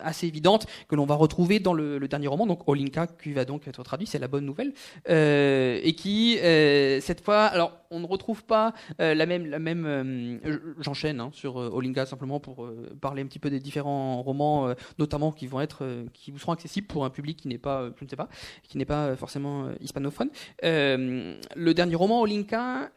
assez 0.00 0.26
évidente, 0.26 0.66
que 0.88 0.96
l'on 0.96 1.06
va 1.06 1.14
retrouver 1.14 1.58
dans 1.58 1.74
le, 1.74 1.98
le, 1.98 2.08
dernier 2.08 2.28
roman, 2.28 2.46
donc 2.46 2.66
Olinka, 2.68 3.06
qui 3.06 3.32
va 3.32 3.44
donc 3.44 3.66
être 3.68 3.82
traduit, 3.82 4.06
c'est 4.06 4.18
la 4.18 4.28
bonne 4.28 4.44
nouvelle, 4.44 4.72
et 5.08 5.94
qui, 5.96 6.36
cette 6.36 7.22
fois, 7.22 7.44
alors, 7.44 7.72
on 7.90 8.00
ne 8.00 8.06
retrouve 8.14 8.44
pas 8.44 8.72
euh, 9.00 9.14
la 9.14 9.26
même. 9.26 9.46
La 9.46 9.58
même 9.58 9.84
euh, 9.86 10.74
J'enchaîne 10.80 11.20
hein, 11.20 11.30
sur 11.32 11.60
euh, 11.60 11.70
Olinga 11.72 12.06
simplement 12.06 12.40
pour 12.40 12.68
parler 13.00 13.22
un 13.22 13.26
petit 13.26 13.38
peu 13.38 13.50
des 13.50 13.60
différents 13.60 14.22
romans, 14.22 14.74
notamment 14.98 15.32
qui 15.32 15.46
vont 15.46 15.60
être, 15.60 15.86
qui 16.12 16.30
vous 16.30 16.38
seront 16.38 16.52
accessibles 16.52 16.86
pour 16.86 17.04
un 17.04 17.10
public 17.10 17.38
qui 17.38 17.48
n'est 17.48 17.58
pas, 17.58 17.90
je 17.98 18.04
ne 18.04 18.08
sais 18.08 18.16
pas, 18.16 18.28
qui 18.62 18.78
n'est 18.78 18.84
pas 18.84 19.16
forcément 19.16 19.68
hispanophone. 19.80 20.30
le 20.62 21.72
dernier 21.72 21.94
roman, 21.94 22.20
Olinka, 22.22 22.90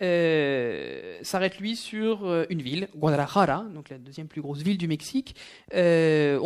s'arrête 1.22 1.60
lui 1.60 1.76
sur 1.76 2.26
une 2.50 2.62
ville, 2.62 2.88
Guadalajara, 2.96 3.66
donc 3.74 3.90
la 3.90 3.98
deuxième 3.98 4.28
plus 4.28 4.42
grosse 4.42 4.62
ville 4.62 4.78
du 4.78 4.88
Mexique. 4.88 5.36
on 5.74 5.76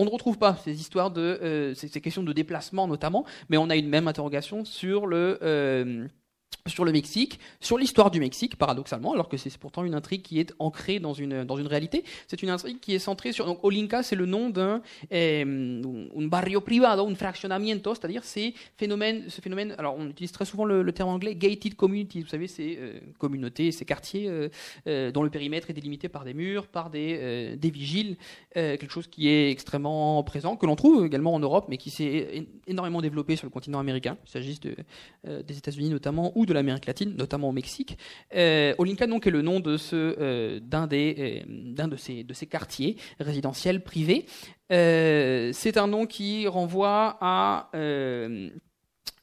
ne 0.06 0.10
retrouve 0.10 0.38
pas 0.38 0.56
ces 0.64 0.80
histoires 0.80 1.12
de 1.12 1.74
ces 1.76 2.02
questions 2.02 2.24
de 2.24 2.34
déplacement 2.34 2.88
notamment, 2.88 3.26
mais 3.50 3.58
on 3.58 3.70
a 3.70 3.76
une 3.76 3.90
même 3.90 4.08
interrogation 4.08 4.66
sur 4.66 5.08
le 5.08 6.10
sur 6.68 6.86
le 6.86 6.92
Mexique, 6.92 7.40
sur 7.60 7.78
l'histoire 7.78 8.12
du 8.12 8.20
Mexique, 8.20 8.56
paradoxalement, 8.56 9.14
alors 9.14 9.30
que 9.30 9.38
c'est 9.38 9.56
pourtant 9.58 9.84
une 9.84 9.96
intrigue 9.96 10.22
qui 10.22 10.40
est 10.40 10.54
ancrée 10.60 11.00
dans 11.00 11.14
une, 11.14 11.44
dans 11.44 11.58
une 11.58 11.68
réalité. 11.68 12.04
C'est 12.28 12.44
une 12.44 12.50
intrigue 12.50 12.80
qui 12.80 12.94
est 12.94 13.00
centrée 13.00 13.32
sur... 13.32 13.46
Donc, 13.46 13.64
Olinka, 13.64 14.04
c'est 14.04 14.16
le 14.16 14.26
nom 14.26 14.50
d'un 14.50 14.82
eh, 15.10 15.42
un 15.42 16.28
barrio 16.28 16.62
privado, 16.62 17.08
un 17.08 17.16
fraccionamiento, 17.16 17.96
c'est-à-dire 17.96 18.24
ces 18.24 18.54
phénomènes, 18.78 19.26
ce 19.28 19.42
phénomène... 19.42 19.74
Alors, 19.78 19.96
on 19.98 20.08
utilise 20.08 20.32
très 20.32 20.46
souvent 20.46 20.66
le, 20.66 20.92
terme 20.92 21.10
anglais 21.10 21.36
gated 21.36 21.76
communities, 21.76 22.22
vous 22.22 22.28
savez, 22.28 22.48
ces 22.48 22.78
euh, 22.80 23.00
communautés, 23.18 23.72
ces 23.72 23.86
quartiers 23.86 24.28
euh, 24.28 24.50
euh, 24.88 25.12
dont 25.12 25.24
le 25.24 25.30
périmètre 25.30 25.70
est 25.70 25.74
délimité 25.74 26.10
par 26.10 26.26
des 26.26 26.34
murs, 26.34 26.68
par 26.68 26.90
des, 26.90 27.56
des 27.58 27.70
vigiles, 27.70 28.18
quelque 28.54 28.92
chose 28.92 29.08
qui 29.08 29.30
est 29.30 29.50
extrêmement 29.50 30.22
présent, 30.24 30.56
que 30.56 30.66
l'on 30.66 30.76
trouve 30.76 31.06
également 31.06 31.34
en 31.34 31.40
Europe, 31.40 31.66
mais 31.70 31.78
qui 31.78 31.90
s'est 31.90 32.46
énormément 32.68 33.02
développé 33.02 33.36
sur 33.36 33.46
le 33.46 33.52
continent 33.52 33.80
américain, 33.80 34.18
il 34.26 34.30
s'agisse 34.30 34.60
de, 34.60 34.76
des 35.24 35.58
États-Unis 35.58 35.90
notamment, 35.90 36.34
de 36.46 36.54
l'Amérique 36.54 36.86
latine, 36.86 37.16
notamment 37.16 37.50
au 37.50 37.52
Mexique. 37.52 37.98
Euh, 38.36 38.74
Olinka 38.78 39.08
donc 39.08 39.28
est 39.28 39.32
le 39.32 39.42
nom 39.42 39.60
de 39.60 39.78
ce 39.78 39.96
euh, 39.96 40.60
d'un 40.60 40.88
des 40.88 41.44
euh, 41.48 41.74
d'un 41.74 41.88
de 41.88 41.96
ces 41.96 42.24
de 42.24 42.34
ces 42.34 42.48
quartiers 42.48 42.98
résidentiels 43.20 43.84
privés. 43.84 44.26
C'est 44.70 45.78
un 45.78 45.88
nom 45.88 46.06
qui 46.06 46.48
renvoie 46.48 47.18
à 47.20 47.70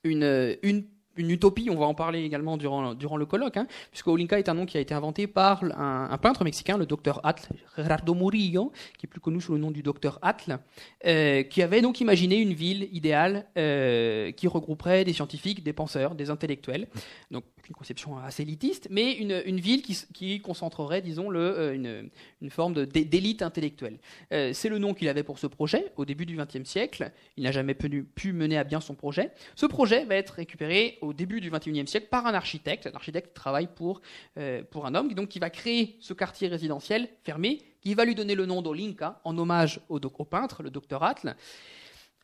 une 0.05 0.57
une 0.63 0.85
une 1.19 1.31
utopie, 1.31 1.69
on 1.71 1.77
va 1.77 1.87
en 1.87 1.95
parler 1.95 2.23
également 2.23 2.57
durant, 2.57 2.95
durant 2.95 3.17
le 3.17 3.27
colloque, 3.27 3.57
hein, 3.57 3.67
puisque 3.91 4.07
Olinka 4.07 4.39
est 4.39 4.49
un 4.49 4.55
nom 4.55 4.65
qui 4.65 4.79
a 4.79 4.81
été 4.81 4.95
inventé 4.95 5.27
par 5.27 5.63
un, 5.65 6.19
peintre 6.19 6.45
mexicain, 6.45 6.79
le 6.79 6.87
docteur 6.87 7.21
Atl, 7.25 7.49
Gerardo 7.77 8.15
Murillo, 8.15 8.73
qui 8.97 9.07
est 9.07 9.09
plus 9.09 9.21
connu 9.21 9.41
sous 9.41 9.53
le 9.53 9.59
nom 9.59 9.71
du 9.71 9.83
docteur 9.83 10.19
Atl, 10.23 10.59
euh, 11.05 11.43
qui 11.43 11.63
avait 11.63 11.83
donc 11.83 12.01
imaginé 12.01 12.37
une 12.37 12.55
ville 12.55 12.89
idéale 12.93 13.47
euh, 13.59 14.33
qui 14.33 14.47
regrouperait 14.47 15.05
des 15.05 15.13
scientifiques, 15.13 15.63
des 15.63 15.73
penseurs, 15.73 16.15
des 16.15 16.31
intellectuels, 16.31 16.87
donc 17.31 17.45
une 17.69 17.75
conception 17.75 18.19
assez 18.19 18.43
élitiste, 18.43 18.89
mais 18.91 19.13
une, 19.13 19.43
une 19.45 19.61
ville 19.61 19.83
qui, 19.83 19.97
qui, 20.15 20.41
concentrerait, 20.41 21.03
disons, 21.03 21.31
le, 21.31 21.41
euh, 21.41 21.75
une, 21.75 22.11
une, 22.41 22.51
forme 22.51 22.87
d'élite 22.87 23.43
intellectuelle. 23.43 23.99
C'est 24.31 24.69
le 24.69 24.79
nom 24.79 24.95
qu'il 24.95 25.09
avait 25.09 25.23
pour 25.23 25.39
ce 25.39 25.47
projet 25.47 25.93
au 25.97 26.05
début 26.05 26.27
du 26.27 26.37
XXe 26.37 26.65
siècle. 26.65 27.13
Il 27.37 27.45
n'a 27.45 27.53
jamais 27.53 27.75
pu, 27.75 28.05
pu, 28.05 28.33
mener 28.33 28.59
à 28.59 28.65
bien 28.65 28.81
son 28.81 28.95
projet. 28.95 29.31
Ce 29.55 29.67
projet 29.67 30.05
va 30.05 30.17
être 30.17 30.31
récupéré 30.31 30.99
au 31.01 31.13
début 31.13 31.41
du 31.41 31.51
XXIe 31.51 31.87
siècle 31.87 32.09
par 32.11 32.27
un 32.27 32.35
architecte. 32.35 32.87
Un 32.87 32.95
architecte 32.95 33.35
travaille 33.35 33.69
pour, 33.75 34.01
euh, 34.39 34.63
pour 34.71 34.87
un 34.87 34.95
homme 34.95 35.13
donc, 35.15 35.29
qui 35.29 35.39
va 35.39 35.51
créer 35.51 35.97
ce 36.01 36.13
quartier 36.13 36.49
résidentiel 36.49 37.09
fermé, 37.25 37.59
qui 37.81 37.95
va 37.95 38.05
lui 38.05 38.15
donner 38.15 38.35
le 38.35 38.47
nom 38.47 38.63
d'Olinka 38.63 39.21
en 39.25 39.37
hommage 39.39 39.81
au, 39.89 39.99
au 39.99 40.25
peintre, 40.25 40.63
le 40.63 40.71
docteur 40.71 41.03
Atle 41.03 41.37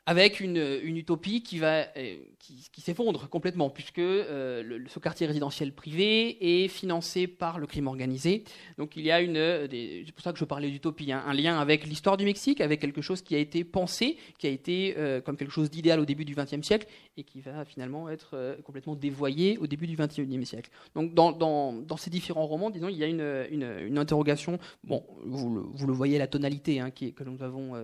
avec 0.07 0.41
une, 0.41 0.57
utopie 0.85 1.43
qui, 1.43 1.59
va, 1.59 1.87
euh, 1.97 2.17
qui, 2.39 2.81
s'effondre 2.81 3.29
complètement, 3.31 3.71
puisque 3.71 3.99
euh, 3.99 4.85
ce 4.87 4.99
quartier 4.99 5.27
résidentiel 5.27 5.73
privé 5.73 6.65
est 6.65 6.69
financé 6.69 7.27
par 7.27 7.59
le 7.59 7.67
crime 7.67 7.87
organisé. 7.87 8.45
Donc 8.77 8.97
il 8.97 9.03
y 9.03 9.11
a 9.11 9.21
une, 9.23 9.39
euh, 9.39 9.67
c'est 9.71 10.13
pour 10.13 10.23
ça 10.23 10.33
que 10.33 10.39
je 10.39 10.45
parlais 10.45 10.71
d'utopie, 10.71 11.11
hein, 11.11 11.23
un 11.27 11.33
lien 11.33 11.59
avec 11.59 11.87
l'histoire 11.87 12.19
du 12.19 12.25
Mexique, 12.27 12.61
avec 12.61 12.81
quelque 12.81 13.01
chose 13.01 13.23
qui 13.23 13.35
a 13.35 13.39
été 13.39 13.65
pensé, 13.65 14.19
qui 14.39 14.47
a 14.47 14.51
été 14.51 14.95
comme 15.25 15.37
quelque 15.37 15.53
chose 15.53 15.71
d'idéal 15.71 16.01
au 16.01 16.05
début 16.05 16.25
du 16.25 16.35
XXe 16.35 16.63
siècle, 16.63 16.87
et 17.17 17.25
qui 17.25 17.41
va 17.41 17.65
finalement 17.65 18.09
être 18.09 18.59
complètement 18.65 18.95
dévoyé 18.95 19.57
au 19.59 19.67
début 19.67 19.87
du 19.87 19.97
XXIe 19.97 20.45
siècle. 20.45 20.71
Donc 20.95 21.15
dans, 21.15 21.33
dans, 21.33 21.97
ces 21.97 22.11
différents 22.11 22.47
romans, 22.47 22.71
disons, 22.71 22.89
il 22.89 22.97
y 22.97 23.05
a 23.05 23.07
une, 23.07 23.47
une, 23.51 23.99
interrogation. 23.99 24.59
Bon, 24.83 25.05
vous 25.25 25.55
le, 25.55 25.61
vous 25.61 25.87
le, 25.87 25.93
voyez, 25.93 26.19
la 26.19 26.27
tonalité 26.27 26.81
hein, 26.81 26.91
que 26.91 27.25
nous 27.25 27.43
avons 27.43 27.75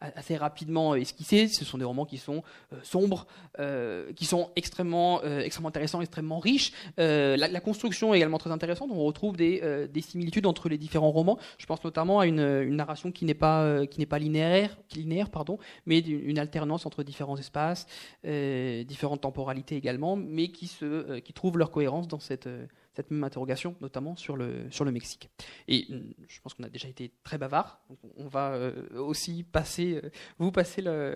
assez 0.00 0.36
rapidement 0.36 0.94
esquissée 0.94 1.48
ce 1.64 1.70
sont 1.70 1.78
des 1.78 1.84
romans 1.84 2.04
qui 2.04 2.18
sont 2.18 2.42
euh, 2.72 2.78
sombres, 2.82 3.26
euh, 3.58 4.12
qui 4.14 4.24
sont 4.24 4.50
extrêmement, 4.56 5.22
euh, 5.24 5.40
extrêmement 5.40 5.68
intéressants, 5.68 6.00
extrêmement 6.00 6.38
riches. 6.38 6.72
La, 6.96 7.60
construction 7.60 8.14
est 8.14 8.16
également 8.16 8.38
très 8.38 8.50
intéressante. 8.50 8.90
On 8.90 9.04
retrouve 9.04 9.36
des, 9.36 9.60
des, 9.92 10.00
similitudes 10.00 10.46
entre 10.46 10.68
les 10.68 10.78
différents 10.78 11.10
romans. 11.10 11.38
Je 11.58 11.66
pense 11.66 11.84
notamment 11.84 12.20
à 12.20 12.26
une, 12.26 12.40
une 12.40 12.76
narration 12.76 13.12
qui 13.12 13.26
n'est 13.26 13.34
pas, 13.34 13.86
qui 13.86 14.00
n'est 14.00 14.06
pas 14.06 14.18
linéaire, 14.18 14.78
linéaire 14.96 15.28
pardon, 15.28 15.58
mais 15.84 15.98
une 15.98 16.38
alternance 16.38 16.86
entre 16.86 17.02
différents 17.02 17.36
espaces, 17.36 17.86
différentes 18.24 19.20
temporalités 19.20 19.76
également, 19.76 20.16
mais 20.16 20.48
qui, 20.48 20.66
se, 20.66 21.18
qui 21.18 21.34
trouvent 21.34 21.58
leur 21.58 21.70
cohérence 21.70 22.08
dans 22.08 22.18
cette 22.20 22.48
cette 22.94 23.10
même 23.10 23.24
interrogation, 23.24 23.76
notamment 23.80 24.16
sur 24.16 24.36
le, 24.36 24.70
sur 24.70 24.84
le 24.84 24.92
Mexique. 24.92 25.30
Et 25.68 25.86
mm, 25.88 26.14
je 26.28 26.40
pense 26.40 26.54
qu'on 26.54 26.64
a 26.64 26.68
déjà 26.68 26.88
été 26.88 27.12
très 27.22 27.38
bavard, 27.38 27.80
donc 27.88 27.98
on 28.16 28.28
va 28.28 28.52
euh, 28.52 28.88
aussi 28.98 29.44
passer, 29.44 30.00
euh, 30.02 30.10
vous, 30.38 30.50
passer 30.50 30.82
le, 30.82 31.14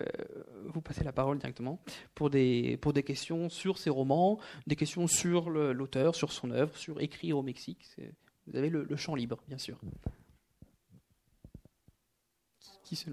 vous 0.67 0.81
passer 0.81 1.05
la 1.05 1.13
parole 1.13 1.39
directement 1.39 1.81
pour 2.15 2.31
des, 2.31 2.77
pour 2.79 2.93
des 2.93 3.03
questions 3.03 3.49
sur 3.49 3.79
ces 3.79 3.91
romans, 3.91 4.39
des 4.67 4.77
questions 4.77 5.07
sur 5.07 5.51
l'auteur, 5.51 6.15
sur 6.15 6.33
son 6.33 6.51
œuvre, 6.51 6.77
sur 6.77 7.01
écrire 7.01 7.39
au 7.39 7.43
Mexique. 7.43 7.97
Vous 8.47 8.57
avez 8.57 8.69
le, 8.69 8.97
champ 8.97 9.15
libre, 9.15 9.43
bien 9.49 9.59
sûr. 9.59 9.81
Qui 12.85 12.97
se 12.97 13.11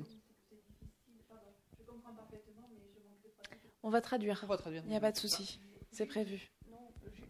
On 3.84 3.90
va 3.90 4.02
traduire. 4.02 4.46
Il 4.86 4.90
n'y 4.90 4.96
a 4.96 5.00
pas 5.00 5.12
de 5.12 5.18
souci. 5.18 5.60
C'est 5.92 6.06
prévu 6.06 6.52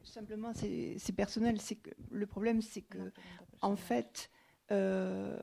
simplement, 0.04 0.54
c'est 0.54 1.16
personnel. 1.16 1.58
Que 1.60 1.92
le 2.12 2.26
problème, 2.26 2.62
c'est 2.62 2.82
que, 2.82 3.12
en 3.62 3.76
fait, 3.76 4.30
euh, 4.72 5.38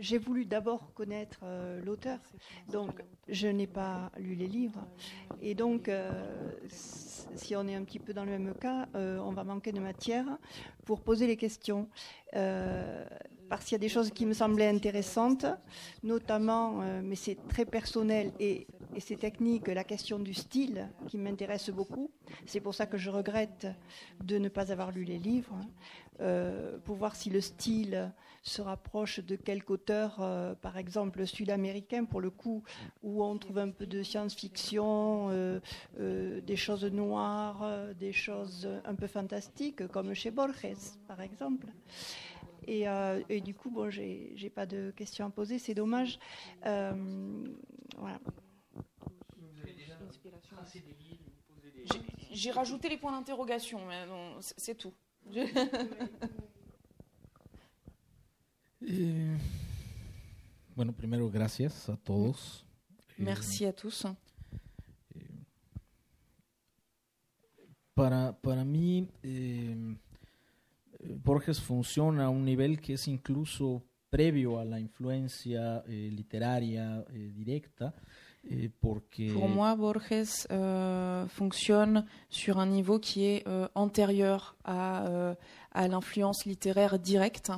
j'ai 0.00 0.18
voulu 0.18 0.44
d'abord 0.44 0.92
connaître 0.94 1.40
euh, 1.44 1.80
l'auteur, 1.84 2.18
donc 2.72 3.02
je 3.28 3.46
n'ai 3.46 3.66
pas 3.68 4.10
lu 4.18 4.34
les 4.34 4.48
livres, 4.48 4.84
et 5.40 5.54
donc 5.54 5.88
euh, 5.88 6.10
si 6.68 7.54
on 7.54 7.68
est 7.68 7.74
un 7.76 7.84
petit 7.84 8.00
peu 8.00 8.12
dans 8.12 8.24
le 8.24 8.32
même 8.32 8.54
cas, 8.54 8.88
on 8.94 9.30
va 9.30 9.44
manquer 9.44 9.72
de 9.72 9.80
matière 9.80 10.26
pour 10.84 11.00
poser 11.00 11.26
les 11.26 11.36
questions. 11.36 11.88
Parce 13.50 13.64
qu'il 13.64 13.72
y 13.72 13.74
a 13.74 13.78
des 13.80 13.88
choses 13.88 14.12
qui 14.12 14.26
me 14.26 14.32
semblaient 14.32 14.68
intéressantes, 14.68 15.44
notamment, 16.04 16.82
euh, 16.82 17.00
mais 17.02 17.16
c'est 17.16 17.36
très 17.48 17.64
personnel 17.64 18.32
et, 18.38 18.68
c'est 18.98 19.18
technique, 19.18 19.66
la 19.66 19.82
question 19.82 20.20
du 20.20 20.34
style 20.34 20.88
qui 21.08 21.18
m'intéresse 21.18 21.68
beaucoup. 21.70 22.12
C'est 22.46 22.60
pour 22.60 22.76
ça 22.76 22.86
que 22.86 22.96
je 22.96 23.10
regrette 23.10 23.66
de 24.22 24.38
ne 24.38 24.48
pas 24.48 24.70
avoir 24.70 24.92
lu 24.92 25.02
les 25.02 25.18
livres, 25.18 25.58
euh, 26.20 26.78
pour 26.84 26.94
voir 26.94 27.16
si 27.16 27.28
le 27.28 27.40
style 27.40 28.12
se 28.42 28.62
rapproche 28.62 29.20
de 29.20 29.36
quelque 29.36 29.70
auteur, 29.70 30.16
euh, 30.20 30.54
par 30.54 30.76
exemple 30.76 31.26
sud-américain, 31.26 32.04
pour 32.04 32.20
le 32.20 32.30
coup, 32.30 32.62
où 33.02 33.22
on 33.22 33.36
trouve 33.38 33.58
un 33.58 33.70
peu 33.70 33.86
de 33.86 34.02
science-fiction, 34.02 35.60
des 35.98 36.56
choses 36.56 36.84
noires, 36.84 37.94
des 37.94 38.12
choses 38.12 38.68
un 38.84 38.94
peu 38.94 39.06
fantastiques, 39.06 39.86
comme 39.88 40.14
chez 40.14 40.30
Borges, 40.30 40.74
par 41.06 41.20
exemple. 41.20 41.66
Euh, 42.68 43.22
et, 43.28 43.40
du 43.40 43.54
coup, 43.54 43.70
bon, 43.70 43.90
j'ai 43.90 44.52
pas 44.54 44.66
de 44.66 44.92
questions 44.92 45.26
à 45.26 45.30
poser, 45.30 45.58
c'est 45.58 45.74
dommage. 45.74 46.18
Euh, 46.66 47.44
voilà. 47.96 48.20
J'ai 52.32 52.50
rajouté 52.52 52.88
les 52.88 52.96
points 52.96 53.12
d'interrogation, 53.12 53.80
mais 53.86 54.04
c'est 54.40 54.76
tout. 54.76 54.94
Eh, 58.82 59.36
bueno, 60.74 60.92
primero, 60.92 61.30
gracias 61.30 61.88
a 61.88 61.96
todos. 61.96 62.64
Merci 63.18 63.66
à 63.66 63.72
tous. 63.72 64.06
Eh, 65.14 65.44
para, 67.94 68.32
para 68.40 68.64
mí, 68.64 69.06
eh, 69.22 69.96
Borges 71.22 71.60
funciona 71.60 72.26
a 72.26 72.30
un 72.30 72.44
nivel 72.44 72.80
que 72.80 72.94
es 72.94 73.08
incluso 73.08 73.82
previo 74.08 74.58
a 74.58 74.64
la 74.64 74.80
influencia 74.80 75.82
eh, 75.86 76.10
literaria 76.10 77.04
eh, 77.12 77.30
directa. 77.34 77.94
Eh, 78.42 78.70
porque 78.80 79.30
Pour 79.34 79.48
moi, 79.50 79.74
Borges 79.76 80.46
euh, 80.50 81.26
fonctionne 81.28 82.06
sur 82.30 82.58
un 82.58 82.66
niveau 82.66 82.98
qui 82.98 83.26
est 83.26 83.46
euh, 83.46 83.68
antérieur 83.74 84.56
à, 84.64 85.06
euh, 85.06 85.34
à 85.72 85.86
l'influence 85.88 86.46
littéraire 86.46 86.98
directe. 86.98 87.52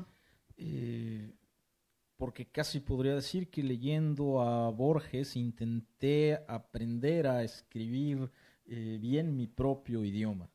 Porque 2.16 2.46
casi 2.46 2.80
podría 2.80 3.14
decir 3.14 3.48
que 3.48 3.62
leyendo 3.62 4.40
a 4.40 4.70
Borges 4.70 5.36
intenté 5.36 6.38
aprender 6.46 7.26
a 7.26 7.42
escribir 7.42 8.30
bien 8.66 9.36
mi 9.36 9.46
propio 9.46 10.04
idioma 10.04 10.48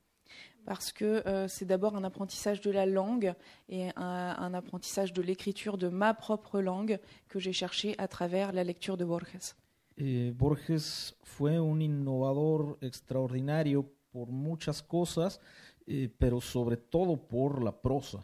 parce 0.67 0.91
que 0.91 1.05
euh, 1.25 1.47
c'est 1.47 1.65
d'abord 1.65 1.95
un 1.95 2.03
apprentissage 2.03 2.59
de 2.59 2.71
la 2.71 2.85
langue 2.85 3.33
et 3.69 3.89
un, 3.95 4.53
apprentissage 4.53 5.13
de 5.13 5.21
l'écriture 5.21 5.77
de 5.77 5.87
ma 5.87 6.13
propre 6.13 6.59
langue 6.59 6.99
que 7.29 7.39
j'ai 7.39 7.53
cherché 7.53 7.95
à 7.97 8.09
travers 8.09 8.51
la 8.51 8.65
lecture 8.65 8.97
de 8.97 9.05
Borges. 9.05 9.55
Et 9.95 10.31
Borges 10.31 11.15
fue 11.23 11.57
un 11.57 11.79
innovador 11.79 12.77
extraordinario 12.81 13.89
por 14.11 14.27
muchas 14.27 14.81
cosas, 14.81 15.39
eh, 15.87 16.09
pero 16.19 16.41
sobre 16.41 16.75
todo 16.75 17.15
por 17.15 17.63
la 17.63 17.71
prosa. 17.71 18.21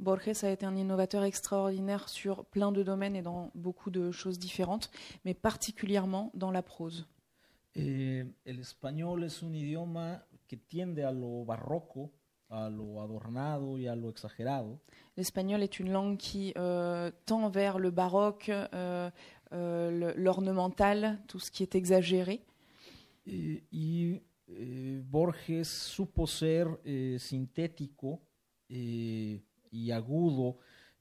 Borges 0.00 0.44
a 0.44 0.50
été 0.50 0.64
un 0.64 0.76
innovateur 0.76 1.24
extraordinaire 1.24 2.08
sur 2.08 2.46
plein 2.46 2.72
de 2.72 2.82
domaines 2.82 3.14
et 3.14 3.22
dans 3.22 3.50
beaucoup 3.54 3.90
de 3.90 4.10
choses 4.10 4.38
différentes, 4.38 4.90
mais 5.24 5.34
particulièrement 5.34 6.30
dans 6.34 6.50
la 6.50 6.62
prose. 6.62 7.06
Eh, 7.76 8.24
el 8.44 8.58
español 8.58 9.22
es 9.22 9.42
un 9.44 9.54
idioma 9.54 10.24
que 10.48 10.56
tiende 10.56 11.04
a 11.04 11.12
lo 11.12 11.44
barroco, 11.44 12.10
a 12.48 12.68
lo 12.68 13.00
adornado 13.00 13.78
y 13.78 13.86
a 13.86 13.94
lo 13.94 14.10
exagerado. 14.10 14.80
L'espagnol 15.16 15.62
est 15.62 15.78
une 15.78 15.92
langue 15.92 16.16
qui 16.16 16.52
euh, 16.56 17.12
tend 17.26 17.48
vers 17.48 17.78
le 17.78 17.90
baroque, 17.90 18.48
euh, 18.48 19.10
euh, 19.52 20.14
l'ornemental, 20.16 21.20
tout 21.28 21.38
ce 21.38 21.50
qui 21.50 21.62
est 21.62 21.76
exagéré. 21.76 22.42
Eh, 23.26 23.62
y 23.70 24.20
eh, 24.48 25.00
Borges 25.04 25.62
supo 25.62 26.26
ser 26.26 26.66
eh, 26.84 27.18
sintético 27.18 28.20
eh, 28.68 29.40
y 29.70 29.90
agudo 29.90 30.58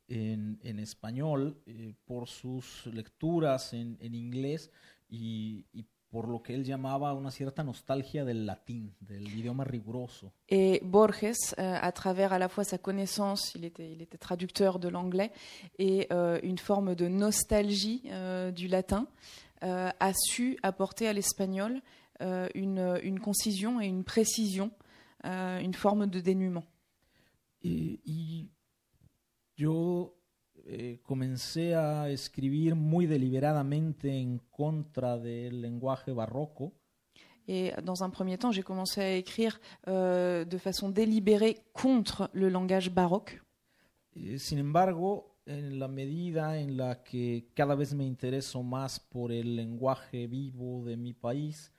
en, 0.07 0.59
en 0.63 0.79
español 0.79 1.57
eh, 1.65 1.93
por 2.05 2.27
sus 2.27 2.85
lecturas 2.87 3.73
en, 3.73 3.97
en 3.99 4.15
inglés 4.15 4.71
y, 5.09 5.65
y 5.73 5.85
por 6.09 6.27
lo 6.27 6.41
que 6.41 6.55
él 6.55 6.63
llamaba 6.63 7.13
una 7.13 7.29
cierta 7.29 7.63
nostalgia 7.63 8.25
del 8.25 8.47
latín, 8.47 8.95
del 8.99 9.27
idioma 9.27 9.63
riguroso. 9.63 10.31
Et 10.47 10.81
Borges, 10.83 11.53
euh, 11.59 11.77
à 11.79 11.91
travers 11.91 12.33
à 12.33 12.39
la 12.39 12.49
fois 12.49 12.63
sa 12.63 12.79
connaissance, 12.79 13.53
il 13.53 13.63
était, 13.63 13.91
il 13.91 14.01
était 14.01 14.17
traducteur 14.17 14.79
de 14.79 14.87
l'anglais, 14.87 15.31
et 15.77 16.07
euh, 16.11 16.39
une 16.41 16.57
forme 16.57 16.95
de 16.95 17.07
nostalgie 17.07 18.01
euh, 18.07 18.49
du 18.49 18.67
latin, 18.67 19.07
euh, 19.61 19.91
a 19.99 20.11
su 20.15 20.57
apporter 20.63 21.07
à 21.07 21.13
l'espagnol 21.13 21.79
euh, 22.21 22.47
une, 22.55 22.99
une 23.03 23.19
concision 23.19 23.79
et 23.79 23.85
une 23.85 24.03
précision, 24.03 24.71
euh, 25.25 25.59
une 25.59 25.75
forme 25.75 26.07
de 26.07 26.19
dénuement. 26.21 26.65
Y 27.61 28.47
yo 29.59 30.15
eh, 30.65 31.01
comencé 31.03 31.75
a 31.75 32.09
escribir 32.09 32.75
muy 32.75 33.07
deliberadamente 33.07 34.07
en 34.09 34.39
contra 34.49 35.17
del 35.17 35.61
lenguaje 35.61 36.13
barroco. 36.13 36.73
Et 37.45 37.73
dans 37.83 38.03
un 38.03 38.09
premier 38.09 38.37
temps, 38.37 38.51
j'ai 38.51 38.63
commencé 38.63 39.01
à 39.01 39.15
écrire 39.15 39.59
euh, 39.87 40.45
de 40.45 40.57
façon 40.57 40.89
délibérée 40.89 41.57
contre 41.73 42.29
le 42.33 42.47
langage 42.47 42.91
baroque. 42.91 43.41
Eh, 44.15 44.37
sin 44.37 44.59
embargo, 44.59 45.35
en 45.47 45.77
la 45.79 45.87
medida 45.87 46.57
en 46.57 46.77
la 46.77 47.03
que 47.03 47.49
cada 47.53 47.75
vez 47.75 47.93
me 47.93 48.05
intereso 48.05 48.63
más 48.63 48.99
por 48.99 49.31
el 49.31 49.55
lenguaje 49.55 50.27
vivo 50.27 50.85
de 50.85 50.95
mi 50.95 51.13
país, 51.13 51.73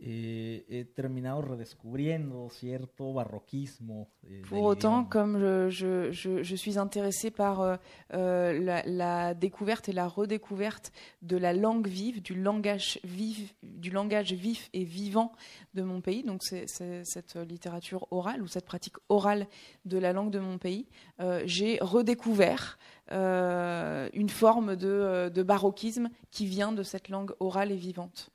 eh, 0.00 0.64
he 0.68 0.84
terminado 0.84 1.40
redescubriendo 1.42 2.48
cierto 2.50 3.12
barroquismo. 3.12 4.08
eh, 4.28 4.42
Pour 4.42 4.62
autant, 4.64 5.00
idioma. 5.02 5.08
comme 5.10 5.38
je, 5.40 5.70
je- 5.70 6.12
je- 6.12 6.42
je 6.42 6.56
suis 6.56 6.78
intéressée 6.78 7.30
par 7.30 7.60
euh, 7.60 7.76
euh, 8.14 8.58
la, 8.60 8.82
la 8.86 9.34
découverte 9.34 9.88
et 9.88 9.92
la 9.92 10.06
redécouverte 10.08 10.92
de 11.22 11.36
la 11.36 11.52
langue 11.52 11.86
vive, 11.88 12.20
du 12.22 12.34
langage 12.34 13.00
vif, 13.04 13.54
du 13.62 13.90
langage 13.90 14.32
vif 14.32 14.68
et 14.72 14.84
vivant 14.84 15.32
de 15.74 15.82
mon 15.82 16.00
pays, 16.00 16.22
donc 16.22 16.42
c'est 16.42 16.66
cette 16.68 17.36
littérature 17.36 18.06
orale 18.10 18.42
ou 18.42 18.46
cette 18.48 18.66
pratique 18.66 18.96
orale 19.08 19.46
de 19.84 19.98
la 19.98 20.12
langue 20.12 20.30
de 20.30 20.38
mon 20.40 20.58
pays, 20.58 20.86
euh, 21.20 21.42
j'ai 21.46 21.78
redécouvert 21.80 22.78
euh, 23.12 24.08
une 24.12 24.28
forme 24.28 24.76
de, 24.76 25.30
de 25.32 25.42
baroquisme 25.42 26.08
qui 26.30 26.46
vient 26.46 26.72
de 26.72 26.82
cette 26.82 27.08
langue 27.08 27.32
orale 27.40 27.72
et 27.72 27.76
vivante. 27.76 28.30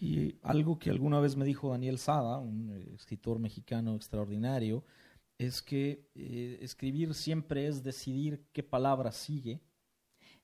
Y 0.00 0.36
algo 0.42 0.78
que 0.78 0.90
alguna 0.90 1.20
vez 1.20 1.36
me 1.36 1.44
dijo 1.44 1.70
Daniel 1.70 1.98
Sada, 1.98 2.38
un 2.38 2.70
eh, 2.76 2.94
escritor 2.94 3.38
mexicano 3.38 3.94
extraordinario, 3.94 4.84
es 5.38 5.62
que 5.62 6.08
eh, 6.14 6.58
escribir 6.60 7.14
siempre 7.14 7.66
es 7.66 7.82
decidir 7.82 8.44
qué 8.52 8.62
palabra 8.62 9.12
sigue 9.12 9.60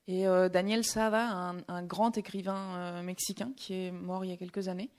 Et 0.09 0.27
euh, 0.27 0.49
Daniel 0.49 0.85
Sada, 0.85 1.31
un, 1.31 1.59
un 1.69 1.83
grand 1.85 2.17
écrivain 2.19 2.77
euh, 2.77 3.03
mexicain 3.03 3.53
qui 3.57 3.75
est 3.75 3.93
mort 3.93 4.25
il 4.25 4.31
y 4.31 4.35
a 4.35 4.37
quelques 4.37 4.67
années, 4.67 4.91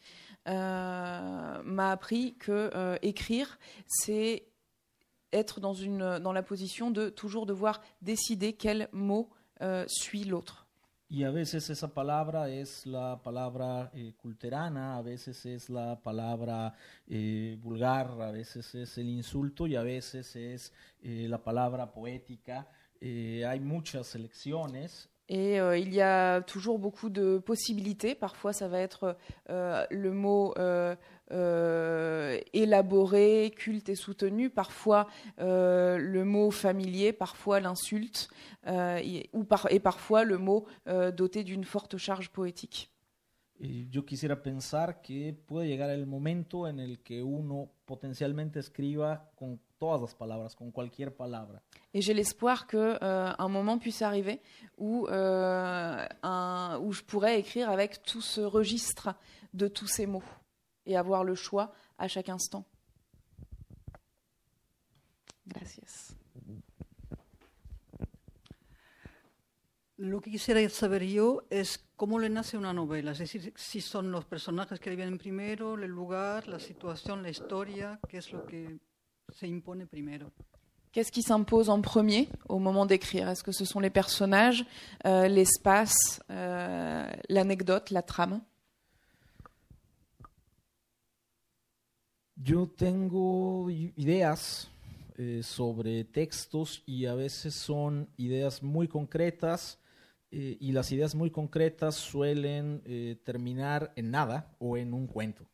euh, 0.47 1.61
m'a 1.63 1.91
appris 1.91 2.35
que 2.35 2.71
euh, 2.73 2.97
écrire, 3.01 3.59
c'est 3.85 4.45
être 5.33 5.59
dans, 5.59 5.73
une, 5.73 6.19
dans 6.19 6.31
la 6.31 6.43
position 6.43 6.89
de 6.91 7.09
toujours 7.09 7.45
devoir 7.45 7.81
décider 8.01 8.53
quel 8.53 8.87
mot 8.93 9.29
euh, 9.61 9.83
suit 9.87 10.23
l'autre. 10.23 10.62
Y 11.13 11.25
a 11.25 11.29
veces 11.29 11.69
esa 11.69 11.93
palabra 11.93 12.49
es 12.49 12.87
la 12.87 13.21
palabra 13.21 13.91
eh, 13.93 14.13
culterana, 14.17 14.97
a 14.97 15.03
veces 15.03 15.45
es 15.45 15.69
la 15.69 16.01
palabra 16.01 16.73
eh, 17.05 17.55
vulgar, 17.61 18.19
a 18.19 18.31
veces 18.31 18.73
es 18.73 18.97
el 18.97 19.09
insulto 19.09 19.67
y 19.67 19.75
a 19.75 19.83
veces 19.83 20.35
es 20.35 20.73
eh, 21.03 21.27
la 21.29 21.43
palabra 21.43 21.91
poética. 21.91 22.67
Eh, 22.99 23.45
hay 23.45 23.59
muchas 23.59 24.15
elecciones 24.15 25.07
Et 25.29 25.59
euh, 25.59 25.77
il 25.77 25.93
y 25.93 26.01
a 26.01 26.41
toujours 26.41 26.79
beaucoup 26.79 27.09
de 27.09 27.37
possibilités. 27.37 28.13
Parfois, 28.13 28.51
ça 28.51 28.67
va 28.67 28.79
être 28.79 29.17
euh, 29.49 29.85
le 29.89 30.11
mot 30.11 30.53
euh, 30.57 30.95
élaboré, 32.51 33.53
culte 33.55 33.89
et 33.89 33.95
soutenu. 33.95 34.49
Parfois, 34.49 35.07
le 35.37 36.23
mot 36.23 36.51
familier. 36.51 37.13
Parfois, 37.13 37.59
l'insulte. 37.59 38.27
et, 38.67 39.29
parfois, 39.81 40.23
le 40.23 40.37
mot 40.37 40.65
doté 40.85 41.43
d'une 41.43 41.63
forte 41.63 41.97
charge 41.97 42.29
poétique. 42.29 42.89
Yo 43.59 44.03
quisiera 44.03 44.41
pensar 44.41 45.01
que 45.01 45.31
puede 45.31 45.67
llegar 45.67 45.89
el 45.89 46.05
momento 46.05 46.67
en 46.67 46.79
el 46.79 46.99
que 46.99 47.23
uno 47.23 47.69
potencialmente 47.85 48.59
todas 49.83 49.99
las 50.01 50.15
palabras, 50.15 50.55
con 50.55 50.71
cualquier 50.71 51.09
palabra. 51.11 51.61
Et 51.93 52.01
j'ai 52.01 52.13
l'espoir 52.13 52.65
que 52.67 52.77
euh, 53.01 53.33
un 53.37 53.49
moment 53.49 53.77
puisse 53.79 54.01
arriver 54.01 54.39
où, 54.77 55.07
euh, 55.07 56.07
un- 56.21 56.77
où 56.81 56.93
je 56.93 57.01
pourrais 57.03 57.37
écrire 57.39 57.69
avec 57.69 58.01
tout 58.03 58.21
ce 58.21 58.41
registre 58.41 59.13
de 59.53 59.67
tous 59.67 59.87
ces 59.87 60.05
mots 60.07 60.23
et 60.85 60.95
avoir 60.95 61.23
le 61.23 61.35
choix 61.35 61.73
à 61.97 62.07
chaque 62.07 62.29
instant. 62.29 62.63
Gracias. 65.45 66.15
Lo 69.97 70.19
que 70.21 70.31
quisiera 70.31 70.59
saber 70.69 71.03
yo 71.07 71.43
es 71.49 71.77
cómo 71.95 72.19
le 72.19 72.29
nace 72.29 72.57
una 72.57 72.73
novela, 72.73 73.11
es 73.11 73.19
decir, 73.19 73.53
si 73.55 73.79
son 73.81 74.11
los 74.11 74.25
personajes 74.25 74.79
que 74.79 74.89
le 74.89 74.95
vienen 74.95 75.17
primero, 75.17 75.75
el 75.75 75.91
lugar, 75.91 76.47
la 76.47 76.59
situación, 76.59 77.21
la 77.21 77.29
historia, 77.29 77.99
qué 78.09 78.17
es 78.17 78.31
lo 78.31 78.45
que 78.45 78.79
se 79.33 79.45
impone 79.47 79.85
primero. 79.85 80.27
Qu'est-ce 80.91 81.11
qui 81.11 81.23
s'impose 81.23 81.69
en 81.69 81.81
premier 81.81 82.29
au 82.47 82.59
moment 82.59 82.85
d'écrire 82.85 83.27
Est-ce 83.27 83.43
que 83.43 83.51
ce 83.51 83.65
sont 83.65 83.79
les 83.79 83.89
personnages, 83.89 84.63
euh, 85.05 85.27
l'espace, 85.27 86.21
euh, 86.29 87.11
l'anecdote, 87.29 87.89
la 87.89 88.03
trame 88.03 88.41
Yo 92.35 92.67
tengo 92.67 93.69
ideas 93.69 94.69
eh, 95.17 95.41
sobre 95.43 96.03
textos 96.03 96.83
y 96.85 97.05
a 97.05 97.15
veces 97.15 97.53
son 97.53 98.09
ideas 98.17 98.61
muy 98.61 98.87
concretas 98.87 99.79
eh, 100.31 100.57
y 100.59 100.71
las 100.71 100.91
ideas 100.91 101.15
muy 101.15 101.29
concretas 101.29 101.95
suelen 101.95 102.81
eh, 102.85 103.21
terminar 103.23 103.93
en 103.95 104.11
nada 104.11 104.55
o 104.59 104.77
en 104.77 104.93
un 104.93 105.07
cuento. 105.07 105.45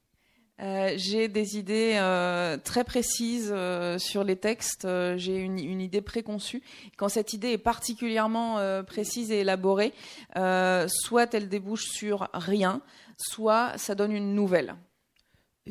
Euh, 0.61 0.93
J'ai 0.97 1.29
des 1.29 1.57
idées 1.57 1.93
euh, 1.95 2.57
très 2.57 2.83
précises 2.83 3.51
euh, 3.55 3.97
sur 3.97 4.23
les 4.23 4.35
textes. 4.35 4.87
J'ai 5.15 5.37
une, 5.37 5.59
une 5.59 5.81
idée 5.81 6.01
préconçue. 6.01 6.61
Quand 6.97 7.09
cette 7.09 7.33
idée 7.33 7.51
est 7.51 7.57
particulièrement 7.57 8.57
précise 8.85 9.31
et 9.31 9.39
élaborée, 9.39 9.93
soit 10.35 11.33
elle 11.33 11.49
débouche 11.49 11.85
sur 11.85 12.29
rien, 12.33 12.81
soit 13.17 13.77
ça 13.77 13.95
donne 13.95 14.11
une 14.11 14.35
nouvelle. 14.35 14.75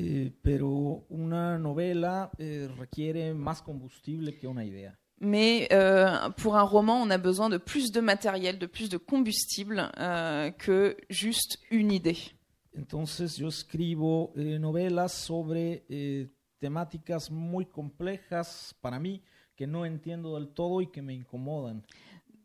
Eh, 0.01 0.31
pero 0.43 1.07
una 1.11 1.59
novela 1.59 2.31
eh, 2.39 2.69
requiere 2.79 3.35
más 3.35 3.63
combustible 3.63 4.37
que 4.39 4.47
una 4.47 4.65
idea. 4.65 4.97
Mais 5.21 5.69
pour 6.37 6.57
un 6.57 6.63
roman, 6.63 7.03
on 7.03 7.11
a 7.11 7.19
besoin 7.19 7.49
de 7.49 7.59
plus 7.59 7.91
de 7.91 8.01
matériel, 8.01 8.59
de 8.59 8.67
plus 8.67 8.89
de 8.89 8.97
combustible 8.97 9.91
que 10.59 10.97
juste 11.11 11.59
une 11.73 11.91
idée. 11.91 12.38
Entonces 12.73 13.37
yo 13.37 13.49
escribo 13.49 14.33
eh, 14.37 14.59
novelas 14.59 15.13
sobre 15.13 15.85
eh, 15.89 16.29
temáticas 16.59 17.31
muy 17.31 17.67
complejas 17.67 18.75
para 18.81 18.99
mí 18.99 19.23
que 19.57 19.67
no 19.67 19.85
entiendo 19.85 20.35
del 20.35 20.49
todo 20.49 20.81
y 20.81 20.87
que 20.87 21.03
me 21.03 21.15
incomodan. 21.15 21.83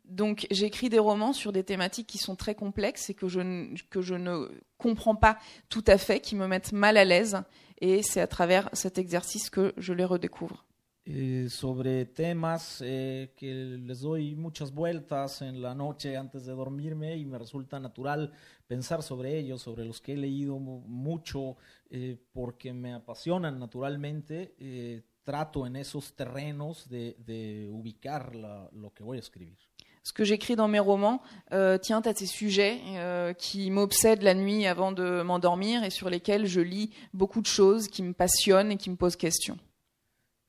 Donc 0.05 0.47
j'écris 0.51 0.89
des 0.89 0.99
romans 0.99 1.33
sur 1.33 1.51
des 1.51 1.63
thématiques 1.63 2.07
qui 2.07 2.17
sont 2.17 2.35
très 2.35 2.55
complexes 2.55 3.09
et 3.09 3.13
que 3.13 3.27
je, 3.27 3.73
que 3.89 4.01
je 4.01 4.15
ne 4.15 4.49
comprends 4.77 5.15
pas 5.15 5.37
tout 5.69 5.83
à 5.87 5.97
fait, 5.97 6.19
qui 6.19 6.35
me 6.35 6.47
mettent 6.47 6.73
mal 6.73 6.97
à 6.97 7.05
l'aise. 7.05 7.37
Et 7.79 8.01
c'est 8.03 8.21
à 8.21 8.27
travers 8.27 8.69
cet 8.73 8.97
exercice 8.97 9.49
que 9.49 9.73
je 9.77 9.93
les 9.93 10.05
redécouvre. 10.05 10.65
Eh, 11.05 11.47
sobre 11.49 12.05
temas 12.05 12.81
eh, 12.81 13.33
que 13.35 13.53
les 13.77 13.99
doy 14.01 14.35
muchas 14.35 14.71
vueltas 14.73 15.41
en 15.41 15.61
la 15.61 15.75
noche 15.75 16.15
antes 16.17 16.45
de 16.45 16.53
dormirme 16.53 17.17
y 17.17 17.25
me 17.25 17.37
resulta 17.37 17.79
natural 17.79 18.31
pensar 18.67 19.03
sobre 19.03 19.37
ellos, 19.37 19.61
sobre 19.61 19.83
los 19.85 19.99
que 20.01 20.13
he 20.13 20.17
leído 20.17 20.57
mu- 20.59 20.81
mucho 20.87 21.57
eh, 21.89 22.17
porque 22.33 22.73
me 22.73 22.93
apasionan 22.93 23.59
naturalmente. 23.59 24.55
eh, 24.59 25.01
trato 25.25 25.65
en 25.65 25.77
esos 25.77 26.13
terrenos 26.17 26.89
de, 26.89 27.15
de 27.25 27.69
ubicar 27.71 28.35
la- 28.35 28.69
lo 28.73 28.91
que 28.93 29.03
voy 29.03 29.15
a 29.15 29.19
escribir. 29.21 29.55
ce 30.03 30.11
que 30.11 30.25
j'écris 30.25 30.57
dans 30.57 30.67
mes 30.67 30.79
romans 30.81 31.21
euh, 31.53 31.77
tient 31.77 32.01
à 32.01 32.13
ces 32.13 32.25
sujets 32.25 32.81
euh, 32.97 33.31
qui 33.33 33.71
m'obsèdent 33.71 34.21
la 34.23 34.33
nuit 34.33 34.65
avant 34.67 34.91
de 34.91 35.21
m'endormir 35.21 35.81
et 35.85 35.91
sur 35.91 36.09
lesquels 36.09 36.45
je 36.45 36.59
lis 36.59 36.89
beaucoup 37.13 37.39
de 37.41 37.47
choses 37.47 37.87
qui 37.87 38.03
me 38.03 38.11
passionnent 38.13 38.73
et 38.73 38.75
qui 38.77 38.89
me 38.89 38.97
posent 38.97 39.15
question. 39.15 39.57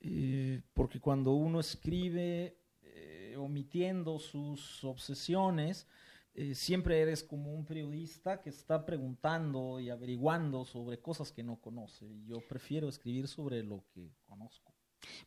Eh, 0.06 0.60
porque 0.74 1.00
cuando 1.00 1.32
uno 1.32 1.60
escribe 1.60 2.58
eh, 2.82 3.36
omitiendo 3.38 4.18
sus 4.18 4.84
obsesiones, 4.84 5.86
eh, 6.34 6.54
siempre 6.54 7.00
eres 7.00 7.22
como 7.22 7.54
un 7.54 7.64
periodista 7.64 8.42
que 8.42 8.50
está 8.50 8.84
preguntando 8.84 9.80
y 9.80 9.88
averiguando 9.88 10.64
sobre 10.66 11.00
cosas 11.00 11.32
que 11.32 11.42
no 11.42 11.56
conoce. 11.56 12.06
Yo 12.26 12.40
prefiero 12.46 12.88
escribir 12.88 13.28
sobre 13.28 13.62
lo 13.62 13.84
que 13.94 14.10
conozco. 14.26 14.74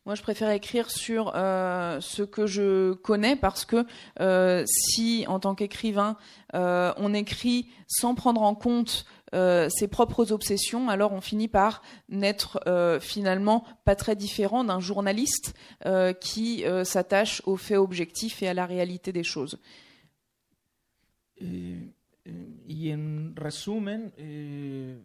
Moi, 0.04 0.14
je 0.14 0.22
préfère 0.22 0.50
écrire 0.50 0.90
sur 0.90 1.32
euh, 1.34 2.00
ce 2.00 2.22
que 2.22 2.46
je 2.46 2.94
connais 2.94 3.36
parce 3.36 3.64
que 3.64 3.86
euh, 4.20 4.64
si, 4.66 5.24
en 5.28 5.38
tant 5.40 5.54
qu'écrivain, 5.54 6.16
euh, 6.54 6.92
on 6.96 7.14
écrit 7.14 7.68
sans 7.86 8.14
prendre 8.14 8.42
en 8.42 8.54
compte 8.54 9.04
euh, 9.34 9.68
ses 9.68 9.88
propres 9.88 10.32
obsessions, 10.32 10.88
alors 10.88 11.12
on 11.12 11.20
finit 11.20 11.48
par 11.48 11.82
n'être 12.08 12.60
euh, 12.66 13.00
finalement 13.00 13.64
pas 13.84 13.94
très 13.94 14.16
différent 14.16 14.64
d'un 14.64 14.80
journaliste 14.80 15.54
euh, 15.86 16.12
qui 16.12 16.64
s'attache 16.84 17.42
aux 17.46 17.56
faits 17.56 17.78
objectifs 17.78 18.42
et 18.42 18.48
à 18.48 18.54
la 18.54 18.66
réalité 18.66 19.12
des 19.12 19.24
choses. 19.24 19.58
Eh, 21.40 21.92
eh, 22.26 22.32
y 22.68 22.92
en 22.92 23.32
resumen, 23.36 24.10
eh, 24.18 24.96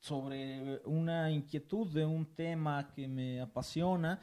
sobre 0.00 0.80
una 0.86 1.26
inquietud 1.26 1.86
de 1.92 2.02
un 2.02 2.24
tema 2.34 2.84
que 2.84 3.06
me 3.06 3.40
apasiona, 3.40 4.18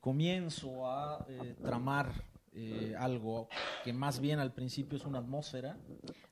comienzo 0.00 0.86
a 0.86 1.24
tramar 1.62 2.10
eh, 2.54 2.94
algo 2.98 3.48
que 3.84 3.92
más 3.92 4.20
bien 4.20 4.38
al 4.38 4.52
principio 4.52 4.98
es 4.98 5.04
una 5.04 5.18
atmósfera 5.18 5.76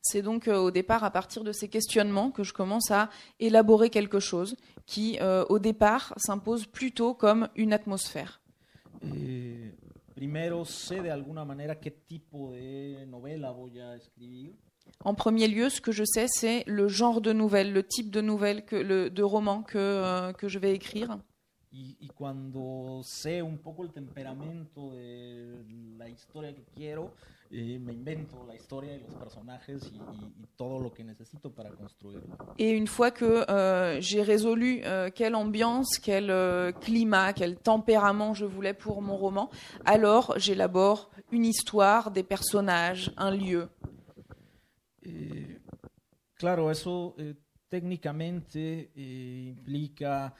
C'est 0.02 0.22
donc 0.22 0.48
euh, 0.48 0.56
au 0.56 0.70
départ, 0.70 1.04
à 1.04 1.10
partir 1.10 1.44
de 1.44 1.52
ces 1.52 1.68
questionnements, 1.68 2.30
que 2.30 2.42
je 2.42 2.52
commence 2.52 2.90
à 2.90 3.10
élaborer 3.38 3.90
quelque 3.90 4.20
chose 4.20 4.56
qui, 4.86 5.18
euh, 5.20 5.44
au 5.48 5.58
départ, 5.58 6.14
s'impose 6.16 6.66
plutôt 6.66 7.14
comme 7.14 7.48
une 7.54 7.72
atmosphère. 7.72 8.40
Eh, 9.02 9.74
primero 10.14 10.64
sé 10.64 11.00
de 11.00 11.10
alguna 11.10 11.44
manera 11.44 11.76
qué 11.76 11.90
tipo 11.90 12.52
de 12.52 13.04
novela 13.06 13.52
voy 13.52 13.80
a 13.80 13.96
escribir. 13.96 14.52
En 15.04 15.14
premier 15.14 15.48
lieu, 15.48 15.70
ce 15.70 15.80
que 15.80 15.92
je 15.92 16.04
sais, 16.04 16.26
c'est 16.28 16.64
le 16.66 16.88
genre 16.88 17.20
de 17.20 17.32
nouvelle, 17.32 17.72
le 17.72 17.82
type 17.82 18.10
de 18.10 18.20
nouvelle, 18.20 18.64
que, 18.64 18.76
le, 18.76 19.08
de 19.08 19.22
roman 19.22 19.62
que, 19.62 19.78
euh, 19.78 20.32
que 20.32 20.48
je 20.48 20.58
vais 20.58 20.74
écrire. 20.74 21.18
Y, 21.72 21.96
y 22.00 22.08
cuando 22.08 23.00
sé 23.04 23.40
un 23.42 23.58
poco 23.58 23.84
el 23.84 23.92
temperamento 23.92 24.90
de 24.92 25.64
la 25.96 26.08
historia 26.08 26.52
que 26.52 26.64
quiero, 26.74 27.14
eh, 27.52 27.78
me 27.78 27.92
invento 27.92 28.44
la 28.44 28.56
historia 28.56 28.96
y 28.96 29.00
los 29.00 29.14
personajes 29.14 29.88
y, 29.92 29.96
y- 29.96 30.42
y 30.42 30.46
todo 30.56 30.80
lo 30.80 30.92
que 30.92 31.04
necesito 31.04 31.52
para 31.54 31.70
construirlo. 31.70 32.36
Et 32.58 32.70
une 32.72 32.88
fois 32.88 33.12
que 33.12 33.44
euh, 33.48 34.00
j'ai 34.00 34.22
résolu 34.22 34.80
euh, 34.84 35.10
quelle 35.14 35.36
ambiance, 35.36 35.98
quel 36.02 36.28
euh, 36.30 36.72
climat, 36.72 37.32
quel 37.34 37.56
tempérament 37.56 38.34
je 38.34 38.46
voulais 38.46 38.74
pour 38.74 39.00
mon 39.00 39.16
roman, 39.16 39.48
alors 39.84 40.34
j'élabore 40.38 41.10
une 41.30 41.44
histoire, 41.44 42.10
des 42.10 42.24
personnages, 42.24 43.12
un 43.16 43.30
lieu. 43.30 43.68
Eh, 45.02 45.60
claro, 46.34 46.68
eso 46.70 47.14
eh, 47.16 47.34
técnicamente 47.68 48.90
eh, 48.96 49.48
implica 49.50 50.34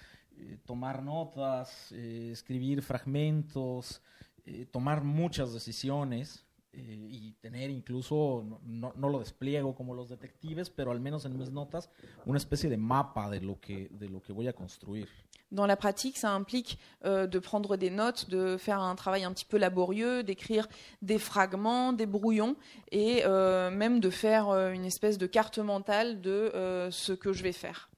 tomar 0.66 1.03
notas, 1.03 1.92
eh, 1.92 2.31
escribir 2.33 2.83
fragmentos, 2.83 4.00
eh, 4.46 4.66
tomar 4.70 5.03
muchas 5.05 5.53
decisiones 5.53 6.44
eh, 6.72 7.09
y 7.11 7.33
tener 7.40 7.68
incluso, 7.70 8.44
no- 8.64 8.92
no 8.96 9.09
lo 9.09 9.18
despliego 9.18 9.74
como 9.74 9.92
los 9.94 10.09
detectives, 10.09 10.70
pero 10.70 10.92
al 10.92 11.00
menos 11.00 11.24
en 11.24 11.37
mis 11.37 11.50
notas, 11.50 11.90
una 12.26 12.38
especie 12.38 12.70
de 12.70 12.76
mapa 12.76 13.29
de 13.29 13.40
lo 13.40 13.59
que, 13.61 13.88
de 13.90 14.09
lo 14.09 14.20
que 14.22 14.33
voy 14.33 14.46
a 14.46 14.53
construir. 14.53 15.09
Dans 15.50 15.66
la 15.66 15.74
pratique, 15.76 16.16
ça 16.16 16.31
implique 16.33 16.79
euh, 17.05 17.26
de 17.26 17.40
prendre 17.40 17.76
des 17.76 17.90
notes, 17.90 18.31
de 18.31 18.57
faire 18.57 18.79
un 18.81 18.94
travail 18.94 19.24
un 19.24 19.33
petit 19.33 19.44
peu 19.44 19.59
laborieux, 19.59 20.22
d'écrire 20.22 20.68
des 21.03 21.18
fragments, 21.18 21.92
des 21.92 22.07
brouillons, 22.07 22.55
et 22.92 23.22
euh, 23.24 23.68
même 23.72 23.98
de 23.98 24.11
faire 24.11 24.48
euh, 24.50 24.70
une 24.70 24.85
espèce 24.85 25.18
de 25.18 25.26
carte 25.26 25.59
mentale 25.59 26.20
de 26.20 26.31
euh, 26.55 26.88
ce 26.92 27.12
que 27.12 27.33
je 27.33 27.42
vais 27.42 27.50
faire. 27.53 27.89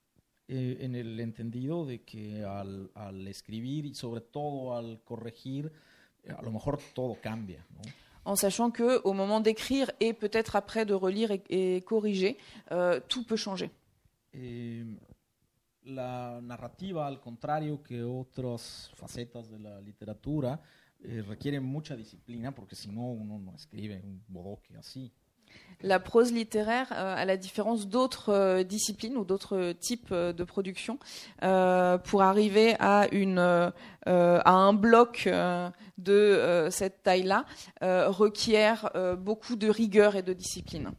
Eh, 0.55 0.85
en 0.85 0.95
el 0.95 1.19
entendido 1.19 1.87
de 1.87 2.03
que 2.03 2.45
al, 2.45 2.91
al 2.95 3.27
escribir 3.27 3.87
y 3.87 3.95
sobre 3.95 4.21
todo 4.21 4.77
al 4.77 5.01
corregir, 5.03 5.73
eh, 6.25 6.31
a 6.31 6.43
lo 6.43 6.53
mejor 6.53 6.79
todo 6.93 7.17
cambia. 7.23 7.65
¿no? 7.71 7.81
En 8.27 8.37
sachant 8.37 8.71
que 8.71 9.01
au 9.03 9.15
moment 9.15 9.41
d'écrire 9.41 9.91
et 9.99 10.13
peut-être 10.13 10.55
après 10.55 10.85
de 10.85 10.93
relire 10.93 11.31
et, 11.31 11.43
et 11.49 11.81
corriger, 11.81 12.37
euh, 12.71 13.01
tout 13.09 13.25
peut 13.25 13.39
changer. 13.39 13.71
Eh, 14.35 14.85
la 15.85 16.39
narrativa, 16.43 17.07
al 17.07 17.19
contrario 17.19 17.83
que 17.83 18.03
otras 18.03 18.91
facetas 18.95 19.49
de 19.49 19.59
la 19.59 19.81
literatura, 19.81 20.61
eh, 21.01 21.23
requiere 21.23 21.61
mucha 21.61 21.97
disciplina 21.97 22.55
porque 22.55 22.77
si 22.77 22.91
no 22.91 23.11
uno 23.11 23.39
no 23.39 23.55
escribe 23.55 24.03
un 24.05 24.23
bodoque 24.29 24.77
así. 24.77 25.11
La 25.85 25.99
prose 25.99 26.33
littéraire, 26.33 26.93
euh, 26.93 27.17
à 27.17 27.25
la 27.25 27.37
différence 27.37 27.89
d'autres 27.89 28.29
euh, 28.29 28.63
disciplines 28.63 29.17
ou 29.17 29.25
d'autres 29.25 29.73
types 29.73 30.13
euh, 30.13 30.33
de 30.33 30.45
production, 30.45 30.99
pour 32.05 32.23
arriver 32.23 32.77
à, 32.79 33.09
un 34.07 34.73
bloc 34.73 35.29
de 35.99 36.69
cette 36.71 37.03
taille-là, 37.03 37.45
requiert 37.81 38.91
beaucoup 39.19 39.57
de 39.57 39.69
rigueur 39.69 40.17
et 40.17 40.23
de 40.23 40.33
discipline. 40.33 40.93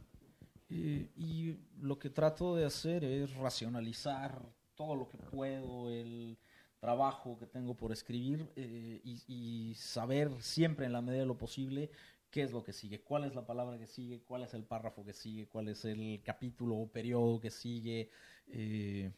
Eh, 0.70 1.08
y 1.16 1.56
lo 1.80 1.98
que 1.98 2.10
trato 2.10 2.56
de 2.56 2.64
hacer 2.64 3.04
es 3.04 3.32
racionalizar 3.36 4.42
todo 4.74 4.96
lo 4.96 5.08
que 5.08 5.18
puedo, 5.18 5.88
el 5.88 6.36
trabajo 6.80 7.38
que 7.38 7.46
tengo 7.46 7.74
por 7.74 7.92
escribir 7.92 8.50
eh, 8.56 9.00
y, 9.04 9.70
y 9.70 9.74
saber 9.74 10.30
en 10.56 10.92
la 10.92 11.00
medida 11.00 11.20
de 11.20 11.26
lo 11.26 11.38
posible 11.38 11.90
qué 12.34 12.42
es 12.42 12.50
lo 12.50 12.64
que 12.64 12.72
sigue, 12.72 13.00
cuál 13.00 13.22
es 13.24 13.34
la 13.36 13.46
palabra 13.46 13.78
que 13.78 13.86
sigue, 13.86 14.24
cuál 14.24 14.42
es 14.42 14.52
el 14.54 14.64
párrafo 14.64 15.04
que 15.04 15.12
sigue, 15.12 15.46
cuál 15.46 15.68
es 15.68 15.84
el 15.84 16.20
capítulo 16.24 16.74
o 16.78 16.88
periodo 16.88 17.38
que 17.38 17.50
sigue. 17.50 18.10
eh, 18.48 19.08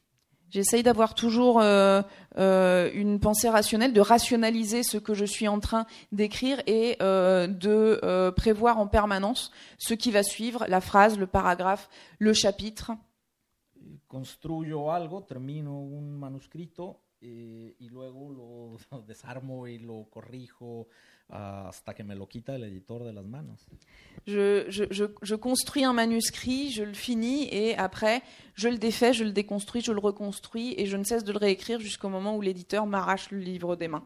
J'essaye 0.51 0.83
d'avoir 0.83 1.15
toujours 1.15 1.61
euh, 1.61 2.03
euh, 2.37 2.91
une 2.93 3.19
pensée 3.19 3.49
rationnelle, 3.49 3.93
de 3.95 4.03
rationaliser 4.03 4.83
ce 4.85 4.99
que 4.99 5.15
je 5.15 5.25
suis 5.25 5.49
en 5.49 5.61
train 5.61 5.87
d'écrire 6.13 6.63
et 6.67 6.99
euh, 7.01 7.49
de 7.49 7.99
euh, 8.05 8.31
prévoir 8.31 8.79
en 8.79 8.87
permanence 8.87 9.51
ce 9.79 9.95
qui 9.95 10.13
va 10.13 10.23
suivre, 10.23 10.67
la 10.69 10.83
phrase, 10.83 11.19
le 11.19 11.27
paragraphe, 11.27 11.89
le 12.19 12.35
chapitre. 12.35 12.93
construyo 14.07 14.91
algo, 14.91 15.23
termino 15.23 15.71
un 15.73 16.19
manuscrito 16.19 17.06
eh, 17.29 17.75
y 17.81 17.89
luego 17.89 18.79
lo 18.91 19.03
desarmo 19.03 19.67
y 19.67 19.79
lo 19.79 20.05
corrijo 20.11 20.87
ah, 21.29 21.69
hasta 21.69 21.93
que 21.95 22.05
me 22.05 22.15
lo 22.15 22.29
quita 22.29 22.55
el 22.55 22.65
editor 22.65 23.03
de 23.03 23.12
las 23.12 23.25
manos. 23.25 23.67
Je, 24.27 24.67
je, 24.69 24.85
je 25.23 25.35
construis 25.35 25.85
un 25.85 25.93
manuscrit, 25.93 26.71
je 26.71 26.85
le 26.85 26.95
finis 26.95 27.49
et 27.51 27.77
après 27.77 28.23
je 28.55 28.69
le 28.69 28.79
défais, 28.79 29.12
je 29.12 29.25
le 29.25 29.33
déconstruis, 29.33 29.83
je 29.83 29.93
le 29.93 30.01
reconstruis 30.01 30.75
et 30.79 30.87
je 30.87 30.97
ne 30.97 31.05
cesse 31.05 31.25
de 31.25 31.33
le 31.33 31.39
réécrire 31.39 31.81
jusqu'au 31.81 32.09
moment 32.09 32.37
où 32.37 32.41
l'éditeur 32.41 32.87
m'arrache 32.87 33.31
le 33.31 33.39
livre 33.39 33.75
des 33.75 33.89
mains. 33.89 34.05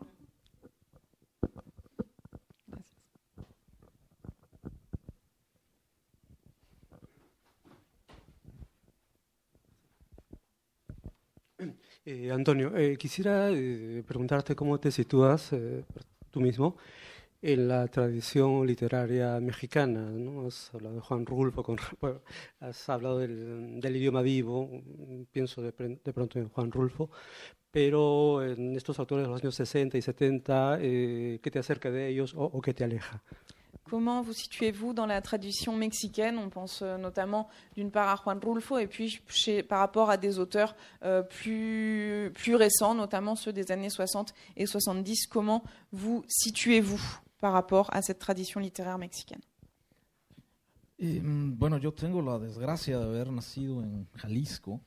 Eh, 12.12 12.28
Antonio, 12.32 12.76
eh, 12.76 12.96
quisiera 12.96 13.50
eh, 13.52 14.02
preguntarte 14.04 14.56
cómo 14.56 14.80
te 14.80 14.90
sitúas 14.90 15.50
tú 16.30 16.40
mismo 16.40 16.76
en 17.42 17.68
la 17.68 17.86
tradición 17.88 18.66
literaria 18.66 19.40
mexicana. 19.40 20.02
¿no? 20.10 20.46
Has 20.48 20.74
hablado 20.74 20.96
de 20.96 21.00
Juan 21.02 21.26
Rulfo, 21.26 21.62
con- 21.62 21.78
has 22.60 22.88
hablado 22.88 23.18
del, 23.20 23.80
idioma 23.96 24.22
vivo, 24.22 24.70
pienso 25.32 25.62
de, 25.62 25.72
pronto 25.72 26.38
en 26.40 26.48
Juan 26.48 26.72
Rulfo, 26.72 27.10
pero 27.70 28.44
en 28.44 28.76
estos 28.76 28.98
autores 28.98 29.24
de 29.26 29.30
los 29.32 29.42
años 29.42 29.54
60 29.54 29.98
y 29.98 30.02
70, 30.02 30.78
eh, 30.80 31.40
¿qué 31.42 31.50
te 31.50 31.60
acerca 31.60 31.90
de 31.90 32.08
ellos 32.08 32.34
o 32.36 32.60
qué 32.60 32.74
te 32.74 32.84
aleja? 32.84 33.22
Comment 33.84 34.22
vous 34.22 34.32
situez-vous 34.32 34.92
dans 34.92 35.06
la 35.06 35.20
tradition 35.20 35.76
mexicaine? 35.76 36.38
On 36.38 36.48
pense 36.48 36.82
euh, 36.82 36.96
notamment 36.96 37.48
d'une 37.74 37.90
part 37.90 38.08
à 38.08 38.22
Juan 38.22 38.38
Rulfo 38.42 38.78
et 38.78 38.86
puis 38.86 39.20
par 39.68 39.80
rapport 39.80 40.10
à 40.10 40.16
des 40.16 40.38
auteurs 40.38 40.76
euh, 41.02 41.22
plus, 41.22 42.30
plus 42.34 42.54
récents, 42.54 42.94
notamment 42.94 43.34
ceux 43.34 43.52
des 43.52 43.72
années 43.72 43.90
60 43.90 44.32
et 44.56 44.66
70. 44.66 45.26
Comment 45.26 45.64
vous 45.92 46.24
situez-vous 46.28 47.00
par 47.40 47.52
rapport 47.52 47.88
à 47.92 48.02
cette 48.02 48.18
tradition 48.18 48.60
littéraire 48.60 48.98
mexicaine? 48.98 49.40
Eh, 51.02 51.20
mm, 51.20 51.56
bueno, 51.56 51.78
yo 51.78 51.92
tengo 51.92 52.20
la 52.20 52.38
desgracia 52.38 52.98
de 52.98 53.04
haber 53.04 53.28
en 53.28 54.06
Jalisco. 54.14 54.80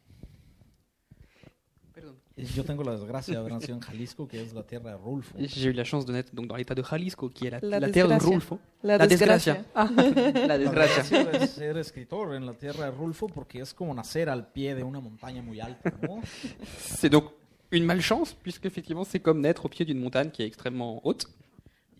Yo 2.36 2.63
tengo 2.63 2.84
la 2.84 2.94
desgracia 2.94 3.36
de 3.36 3.40
haber 3.40 3.54
nacido 3.54 3.75
en 3.75 3.81
Jalisco, 3.81 4.27
que 4.27 4.42
es 4.42 4.54
la 4.54 4.63
tierra 4.63 4.90
de 4.92 4.98
Rulfo. 4.98 5.38
J'ai 5.38 5.69
eu 5.69 5.73
la 5.73 5.84
chance 5.84 6.04
de 6.06 6.13
naître 6.13 6.34
donc, 6.34 6.48
dans 6.48 6.56
l'état 6.56 6.73
de 6.73 6.81
Jalisco, 6.81 7.29
qui 7.29 7.46
est 7.46 7.52
la, 7.52 7.60
La 7.62 7.79
la 7.79 7.90
terre 7.92 8.08
de. 8.08 8.15
Rulfo. 8.15 8.60
La, 8.81 8.98
La 8.98 9.06
desgracia. 9.06 9.54
desgracia. 9.54 9.65
Ah. 9.75 10.48
La 10.48 10.58
desgracia. 10.58 11.04
desgracia 11.04 11.40
de 11.40 11.48
ser 11.48 11.77
escritor 11.77 12.34
en 12.34 12.48
la 12.48 12.54
tierra 12.56 12.86
de 12.86 12.92
Rulfo 12.92 13.27
porque 13.27 13.60
es 13.60 13.71
como 13.75 13.94
nacer 13.94 14.29
al 14.29 14.48
pie 14.52 14.73
de 14.73 14.81
una 14.84 15.00
montaña 15.00 15.44
muy 15.44 15.60
alta, 15.60 15.94
¿no? 16.02 16.21
C'est 16.79 17.10
donc 17.12 17.25
une 17.71 17.86
malchance, 17.86 18.34
puisque 18.34 18.65
effectivement 18.65 19.04
c'est 19.04 19.19
comme 19.19 19.40
naître 19.40 19.65
au 19.65 19.69
pied 19.69 19.86
d'une 19.86 20.00
montagne 20.00 20.31
qui 20.31 20.42
est 20.42 20.48
extrêmement 20.48 21.02
haute. 21.06 21.27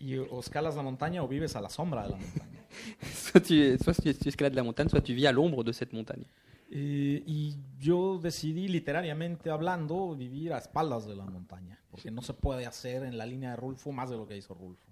Y 0.00 0.18
o 0.18 0.40
escalas 0.40 0.74
la 0.74 0.82
montaña 0.82 1.22
o 1.22 1.28
vives 1.28 1.54
a 1.54 1.60
la 1.60 1.68
sombra 1.68 2.02
de 2.06 2.10
la 2.10 2.16
montaña. 2.16 2.60
Soit 3.14 3.40
tu, 3.40 3.78
soit 3.78 3.94
tu, 3.94 4.12
tu 4.12 4.28
escalades 4.28 4.56
la 4.56 4.64
montagne, 4.64 4.88
soit 4.88 5.00
tu 5.00 5.14
vis 5.14 5.28
à 5.28 5.32
l'ombre 5.32 5.62
de 5.62 5.70
cette 5.70 5.92
montagne. 5.92 6.24
Eh, 6.70 7.22
y 7.26 7.56
yo 7.78 8.18
decidí, 8.18 8.68
literariamente 8.68 9.50
hablando, 9.50 10.14
vivir 10.16 10.52
a 10.52 10.58
espaldas 10.58 11.06
de 11.06 11.14
la 11.14 11.24
montaña, 11.24 11.78
porque 11.90 12.10
no 12.10 12.22
se 12.22 12.34
puede 12.34 12.66
hacer 12.66 13.04
en 13.04 13.16
la 13.18 13.26
línea 13.26 13.50
de 13.50 13.56
Rulfo 13.56 13.92
más 13.92 14.10
de 14.10 14.16
lo 14.16 14.26
que 14.26 14.36
hizo 14.36 14.54
Rulfo. 14.54 14.82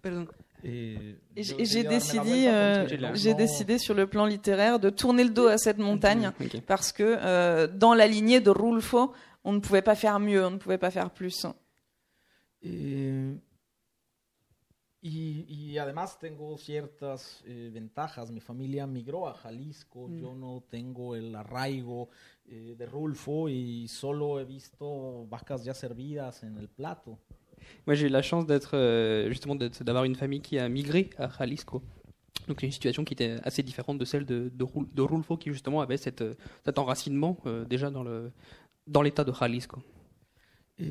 Pardon. 0.00 0.28
Eh, 0.62 1.16
Et 1.34 1.42
J'ai 1.44 1.82
décidé, 1.84 2.46
euh, 2.48 3.14
j'ai 3.14 3.34
décidé 3.34 3.78
sur 3.78 3.94
le 3.94 4.06
plan 4.06 4.26
littéraire 4.26 4.78
de 4.78 4.90
tourner 4.90 5.24
le 5.24 5.30
dos 5.30 5.48
à 5.48 5.58
cette 5.58 5.78
montagne 5.78 6.30
Ok. 6.40 6.60
parce 6.66 6.92
que 6.92 7.02
euh, 7.02 7.66
dans 7.66 7.94
la 7.94 8.06
lignée 8.06 8.40
de 8.40 8.50
Rulfo, 8.50 9.12
on 9.44 9.52
ne 9.52 9.58
pouvait 9.60 9.82
pas 9.82 9.94
faire 9.94 10.18
mieux, 10.20 10.44
on 10.46 10.52
ne 10.52 10.56
pouvait 10.58 10.78
pas 10.78 10.90
faire 10.90 11.10
plus. 11.10 11.46
Eh, 12.62 13.30
y, 15.04 15.44
y 15.48 15.78
además 15.78 16.18
tengo 16.18 16.56
ciertas 16.56 17.42
eh, 17.46 17.70
ventajas. 17.72 18.30
Mi 18.30 18.40
familia 18.40 18.86
migró 18.86 19.28
a 19.28 19.34
Jalisco. 19.34 20.08
Mm. 20.08 20.20
Yo 20.20 20.34
no 20.34 20.62
tengo 20.70 21.14
el 21.14 21.34
arraigo 21.36 22.08
eh, 22.46 22.74
de 22.78 22.86
Rulfo 22.86 23.48
y 23.48 23.86
solo 23.88 24.40
he 24.40 24.44
visto 24.44 25.26
vacas 25.28 25.62
ya 25.64 25.74
servidas 25.74 26.42
en 26.42 26.56
el 26.56 26.68
plato. 26.68 27.18
Moi, 27.86 27.94
j'ai 27.96 28.06
eu 28.06 28.10
la 28.10 28.22
chance 28.22 28.44
d'être 28.46 28.74
euh, 28.76 29.28
justement 29.28 29.54
d'avoir 29.56 30.04
une 30.04 30.16
famille 30.16 30.40
qui 30.40 30.58
a 30.58 30.68
migré 30.68 31.10
à 31.16 31.28
Jalisco. 31.28 31.82
Donc 32.48 32.62
une 32.62 32.72
situation 32.72 33.04
qui 33.04 33.14
était 33.14 33.38
assez 33.42 33.62
différente 33.62 33.98
de 33.98 34.04
celle 34.04 34.26
de, 34.26 34.50
de, 34.52 34.66
de 34.92 35.02
Rulfo, 35.02 35.36
qui 35.38 35.50
justement 35.50 35.80
avait 35.80 35.96
cette, 35.96 36.20
euh, 36.22 36.34
cet 36.64 36.78
enracinement 36.78 37.38
euh, 37.46 37.64
déjà 37.64 37.90
dans 37.90 38.02
le 38.02 38.32
dans 38.86 39.00
l'état 39.00 39.24
de 39.24 39.32
Jalisco. 39.32 39.78
La- 40.78 40.86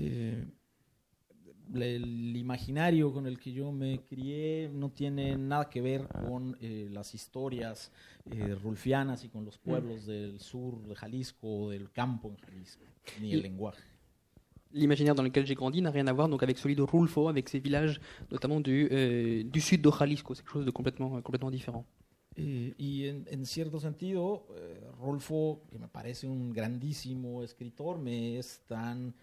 el 1.74 2.36
imaginario 2.36 3.11
con 3.14 3.26
el 3.28 3.39
que 3.39 3.51
yo 3.51 3.72
me 3.72 3.99
crié 3.99 4.70
no 4.74 4.89
tiene 4.89 5.38
nada 5.38 5.70
que 5.70 5.82
ver 5.82 6.07
con 6.07 6.57
eh, 6.61 6.88
las 6.91 7.14
historias 7.16 7.91
eh, 8.32 8.55
rulfianas 8.55 9.24
y 9.24 9.30
con 9.30 9.45
los 9.45 9.57
pueblos 9.57 10.05
del 10.05 10.39
sur 10.39 10.82
de 10.88 10.95
Jalisco 10.95 11.47
o 11.47 11.70
del 11.70 11.91
campo 11.91 12.30
en 12.30 12.38
Jalisco, 12.38 12.84
ni 13.22 13.34
el 13.34 13.41
lenguaje. 13.41 13.84
L'imaginaire 14.76 15.14
dans 15.14 15.22
lequel 15.24 15.45
j'ai 15.45 15.53
grandi 15.53 15.84
n'a 15.84 15.91
rien 15.91 16.07
à 16.07 16.14
voir 16.14 16.28
donc 16.28 16.41
avec 16.41 16.57
celui 16.57 16.76
de 16.76 16.82
Rulfo, 16.82 17.28
avec 17.28 17.47
ces 17.47 17.59
villages 17.59 18.01
notamment 18.32 18.59
du, 18.59 18.89
euh, 18.91 19.43
du 19.43 19.61
sud 19.61 19.82
de 19.82 19.91
Jalisco. 19.91 20.34
C'est 20.34 20.41
quelque 20.41 20.51
chose 20.51 20.66
de 20.66 20.72
complètement, 20.72 21.22
complètement 21.22 21.51
différent. 21.51 21.86
Eh, 22.36 22.74
y 22.80 23.07
en, 23.11 23.24
en 23.32 23.45
cierto 23.45 23.80
sentido, 23.80 24.47
eh, 24.57 24.80
Rolfo, 24.99 25.61
que 25.70 25.78
me 25.78 25.88
parece 25.88 26.26
un 26.26 26.51
grandísimo 26.51 27.43
escritor, 27.43 27.99
me 27.99 28.39
es 28.39 28.61
tan 28.66 29.14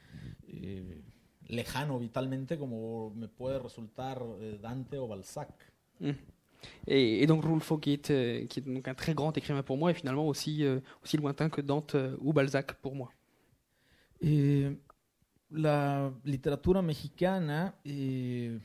eh, 0.47 1.03
lejano 1.51 1.99
vitalmente 1.99 2.57
como 2.59 3.11
me 3.15 3.29
puede 3.29 3.59
resultar 3.59 4.23
eh, 4.41 4.59
Dante 4.61 4.99
o 4.99 5.07
Balzac. 5.09 5.51
Mm. 5.99 6.11
Et, 6.87 7.23
et 7.23 7.27
donc 7.27 7.43
Rulfo, 7.45 7.79
qui 7.79 7.93
est, 7.95 8.11
euh, 8.11 8.47
qui 8.47 8.61
est 8.61 8.63
donc 8.63 8.87
un 8.87 8.95
très 8.95 9.15
grand 9.15 9.37
écrivain 9.37 9.63
pour 9.63 9.79
moi, 9.79 9.91
est 9.91 9.95
finalement 9.95 10.27
aussi, 10.29 10.63
euh, 10.65 10.81
aussi 11.03 11.17
lointain 11.17 11.49
que 11.49 11.63
Dante 11.63 11.95
euh, 11.95 12.17
ou 12.21 12.33
Balzac 12.33 12.75
pour 12.83 12.95
moi. 12.95 13.11
Eh, 14.21 14.77
la 15.51 16.13
literatura 16.25 16.83
mexicana, 16.83 17.75
eh, 17.85 18.59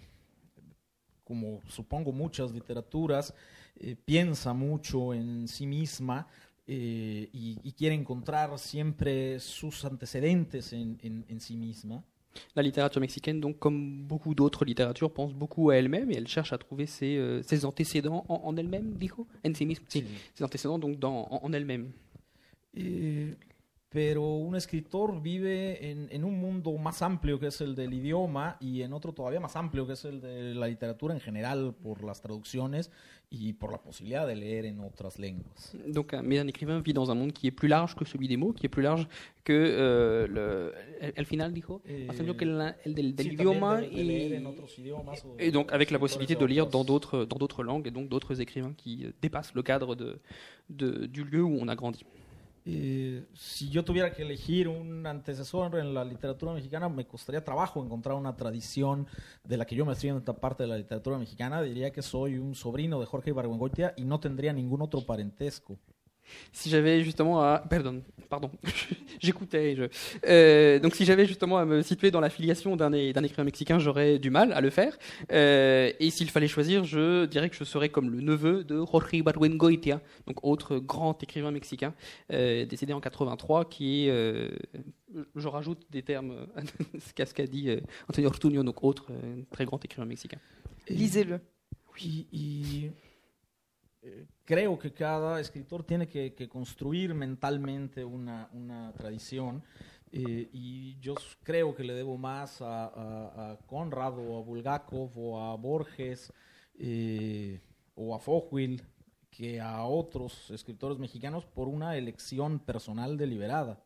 como 1.23 1.61
supongo 1.67 2.11
muchas 2.11 2.51
literaturas, 2.51 3.33
eh, 3.79 3.95
piensa 3.95 4.53
mucho 4.53 5.13
en 5.13 5.47
sí 5.47 5.65
misma 5.65 6.27
eh, 6.67 7.29
y, 7.31 7.57
y 7.63 7.71
quiere 7.73 7.95
encontrar 7.95 8.57
siempre 8.59 9.39
sus 9.39 9.85
antecedentes 9.85 10.73
en, 10.73 10.97
en- 11.01 11.25
en 11.29 11.39
sí 11.39 11.55
misma. 11.55 12.03
La 12.55 12.61
littérature 12.61 13.01
mexicaine, 13.01 13.39
donc 13.39 13.59
comme 13.59 14.03
beaucoup 14.03 14.35
d'autres 14.35 14.65
littératures, 14.65 15.11
pense 15.11 15.33
beaucoup 15.33 15.69
à 15.69 15.75
elle-même 15.77 16.11
et 16.11 16.15
elle 16.15 16.27
cherche 16.27 16.53
à 16.53 16.57
trouver 16.57 16.85
ses, 16.85 17.17
euh, 17.17 17.41
ses 17.43 17.65
antécédents 17.65 18.25
en, 18.27 18.41
en 18.43 18.57
elle-même, 18.57 18.93
dijo? 18.93 19.25
En 19.45 19.53
sí 19.53 19.65
misma. 19.65 19.85
Sí, 19.89 20.03
ses 20.33 20.43
antécédents 20.43 20.79
donc 20.79 20.99
dans, 20.99 21.27
en, 21.31 21.45
en 21.45 21.53
elle-même. 21.53 21.91
Pero 23.89 24.35
un 24.35 24.55
escritor 24.55 25.21
vive 25.21 25.89
en, 25.89 26.07
en 26.11 26.23
un 26.25 26.37
mundo 26.39 26.73
más 26.77 27.01
amplio 27.01 27.39
que 27.39 27.47
es 27.47 27.61
el 27.61 27.75
del 27.75 27.93
idioma 27.93 28.57
y 28.59 28.81
en 28.81 28.91
otro 28.93 29.13
todavía 29.13 29.39
más 29.39 29.55
amplio 29.55 29.87
que 29.87 29.93
es 29.93 30.03
el 30.05 30.19
de 30.21 30.53
la 30.53 30.67
literatura 30.67 31.13
en 31.13 31.21
general 31.21 31.73
por 31.81 32.03
las 32.03 32.19
traducciones 32.21 32.91
y 33.29 33.53
por 33.53 33.71
la 33.71 33.79
posibilidad 33.79 34.27
de 34.27 34.35
leer 34.35 34.65
en 34.65 34.79
otras 34.81 35.17
lenguas. 35.17 35.75
Donc, 35.87 36.13
un, 36.13 36.25
un 36.31 36.47
écrivain 36.47 36.79
vit 36.79 36.93
dans 36.93 37.09
un 37.09 37.15
monde 37.15 37.31
qui 37.33 37.47
est 37.47 37.51
plus 37.51 37.67
large 37.67 37.95
que 37.95 38.05
celui 38.05 38.27
des 38.27 38.37
mots, 38.37 38.53
qui 38.53 38.65
est 38.65 38.69
plus 38.69 38.83
large 38.83 39.07
que 39.43 39.51
euh, 39.53 40.27
le, 40.27 40.73
el, 41.15 41.25
final, 41.25 41.51
dijo 41.53 41.81
Eh, 41.85 42.07
que 42.37 42.43
el, 42.45 42.73
el 42.85 42.95
del, 42.95 43.15
del 43.15 43.25
sí, 43.27 43.33
idioma 43.33 43.81
de- 43.81 43.87
de 43.87 45.35
et 45.39 45.51
donc 45.51 45.71
avec 45.71 45.91
la 45.91 45.99
possibilité 45.99 46.35
de 46.35 46.45
lire 46.45 46.67
dans 46.67 46.83
d'autres 46.83 47.25
dans 47.25 47.37
d'autres 47.37 47.63
langues 47.63 47.87
et 47.87 47.91
donc 47.91 48.09
d'autres 48.09 48.39
écrivains 48.41 48.73
qui 48.75 49.05
euh, 49.05 49.11
dépassent 49.21 49.53
le 49.53 49.63
cadre 49.63 49.95
de, 49.95 50.19
de- 50.69 51.05
du 51.07 51.23
lieu 51.23 51.43
où 51.43 51.57
on 51.59 51.67
a 51.67 51.75
grandi. 51.75 52.05
Eh, 52.67 53.27
si 53.35 53.69
yo 53.69 53.85
tuviera 53.85 54.11
que 54.11 54.23
elegir 54.23 54.67
un 54.67 55.05
antecesor 55.05 55.77
en 55.77 55.93
la 55.93 56.03
literatura 56.03 56.51
mexicana, 56.51 56.89
me 56.89 57.05
costaría 57.05 57.43
trabajo 57.43 57.83
encontrar 57.83 58.15
una 58.15 58.35
tradición 58.35 59.05
de 59.43 59.57
la 59.57 59.65
que 59.65 59.75
yo 59.75 59.85
me 59.85 59.93
estoy 59.93 60.09
en 60.09 60.17
esta 60.17 60.33
parte 60.33 60.63
de 60.63 60.69
la 60.69 60.77
literatura 60.77 61.19
mexicana. 61.19 61.61
Diría 61.61 61.91
que 61.91 62.01
soy 62.01 62.39
un 62.39 62.55
sobrino 62.55 62.99
de 62.99 63.05
Jorge 63.05 63.29
Ibargüengoitia 63.29 63.93
y 63.97 64.03
no 64.03 64.19
tendría 64.19 64.51
ningún 64.51 64.81
otro 64.81 65.05
parentesco. 65.05 65.77
Si 66.51 66.69
j'avais 66.69 67.03
justement 67.03 67.41
à... 67.41 67.63
Pardon, 67.69 68.01
pardon, 68.29 68.51
j'écoutais. 69.19 69.75
Je... 69.75 69.83
Euh, 70.27 70.79
donc 70.79 70.95
si 70.95 71.05
j'avais 71.05 71.25
justement 71.25 71.57
à 71.57 71.65
me 71.65 71.81
situer 71.81 72.11
dans 72.11 72.19
la 72.19 72.29
filiation 72.29 72.75
d'un 72.75 72.93
écrivain 72.93 73.43
mexicain, 73.43 73.79
j'aurais 73.79 74.19
du 74.19 74.29
mal 74.29 74.53
à 74.53 74.61
le 74.61 74.69
faire. 74.69 74.97
Euh, 75.31 75.91
et 75.99 76.09
s'il 76.09 76.29
fallait 76.29 76.47
choisir, 76.47 76.83
je 76.83 77.25
dirais 77.25 77.49
que 77.49 77.55
je 77.55 77.63
serais 77.63 77.89
comme 77.89 78.09
le 78.09 78.21
neveu 78.21 78.63
de 78.63 78.77
Jorge 78.77 79.13
Ibargüengoitia, 79.13 80.01
donc 80.27 80.43
autre 80.43 80.77
grand 80.77 81.21
écrivain 81.23 81.51
mexicain, 81.51 81.93
euh, 82.31 82.65
décédé 82.65 82.93
en 82.93 82.99
83, 82.99 83.65
qui 83.65 84.05
est... 84.05 84.09
euh, 84.09 84.49
je 85.35 85.47
rajoute 85.47 85.85
des 85.89 86.01
termes 86.01 86.47
à 86.55 86.61
ce 87.25 87.33
qu'a 87.33 87.47
dit 87.47 87.69
euh, 87.69 87.79
Antonio 88.09 88.29
Ortuño, 88.29 88.63
donc 88.63 88.83
autre 88.83 89.07
euh, 89.11 89.41
très 89.51 89.65
grand 89.65 89.83
écrivain 89.83 90.05
mexicain. 90.05 90.37
Lisez-le. 90.89 91.39
Y, 92.01 92.27
y, 92.33 92.91
creo 94.43 94.77
que 94.77 94.91
cada 94.93 95.39
escritor 95.39 95.83
tiene 95.83 96.07
que, 96.07 96.33
construir 96.49 97.13
mentalmente 97.13 98.03
una, 98.05 98.49
tradición. 98.97 99.63
eh, 100.11 100.49
y 100.53 100.97
yo 100.99 101.15
creo 101.43 101.75
que 101.75 101.83
le 101.83 101.93
debo 101.93 102.17
más 102.17 102.61
a, 102.61 102.85
a- 102.85 103.57
Conrad 103.65 104.17
o 104.19 104.37
a 104.37 104.41
Bulgakov 104.43 105.11
o 105.17 105.41
a 105.41 105.55
Borges 105.57 106.31
eh, 106.79 107.59
o 107.95 108.15
a 108.15 108.19
Fochwil 108.19 108.81
que 109.29 109.59
a 109.59 109.83
otros 109.83 110.49
escritores 110.51 110.97
mexicanos 110.97 111.45
por 111.45 111.67
una 111.67 111.97
elección 111.97 112.59
personal 112.59 113.17
deliberada. 113.17 113.84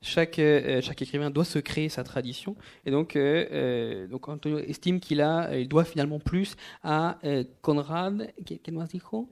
Chaque, 0.00 0.38
euh, 0.38 0.80
chaque 0.80 1.02
écrivain 1.02 1.28
doit 1.30 1.44
se 1.44 1.58
créer 1.58 1.88
sa 1.88 2.04
tradition. 2.04 2.54
Et 2.86 2.90
donc, 2.90 3.16
euh, 3.16 3.46
euh, 3.50 4.06
donc 4.06 4.28
Antonio 4.28 4.58
estime 4.58 5.00
qu'il 5.00 5.20
a, 5.20 5.58
il 5.58 5.68
doit 5.68 5.84
finalement 5.84 6.20
plus 6.20 6.54
à 6.82 7.18
euh, 7.24 7.44
Conrad, 7.62 8.32
¿qué, 8.46 8.58
qué 8.58 8.70
más 8.70 8.90
dijo? 8.90 9.28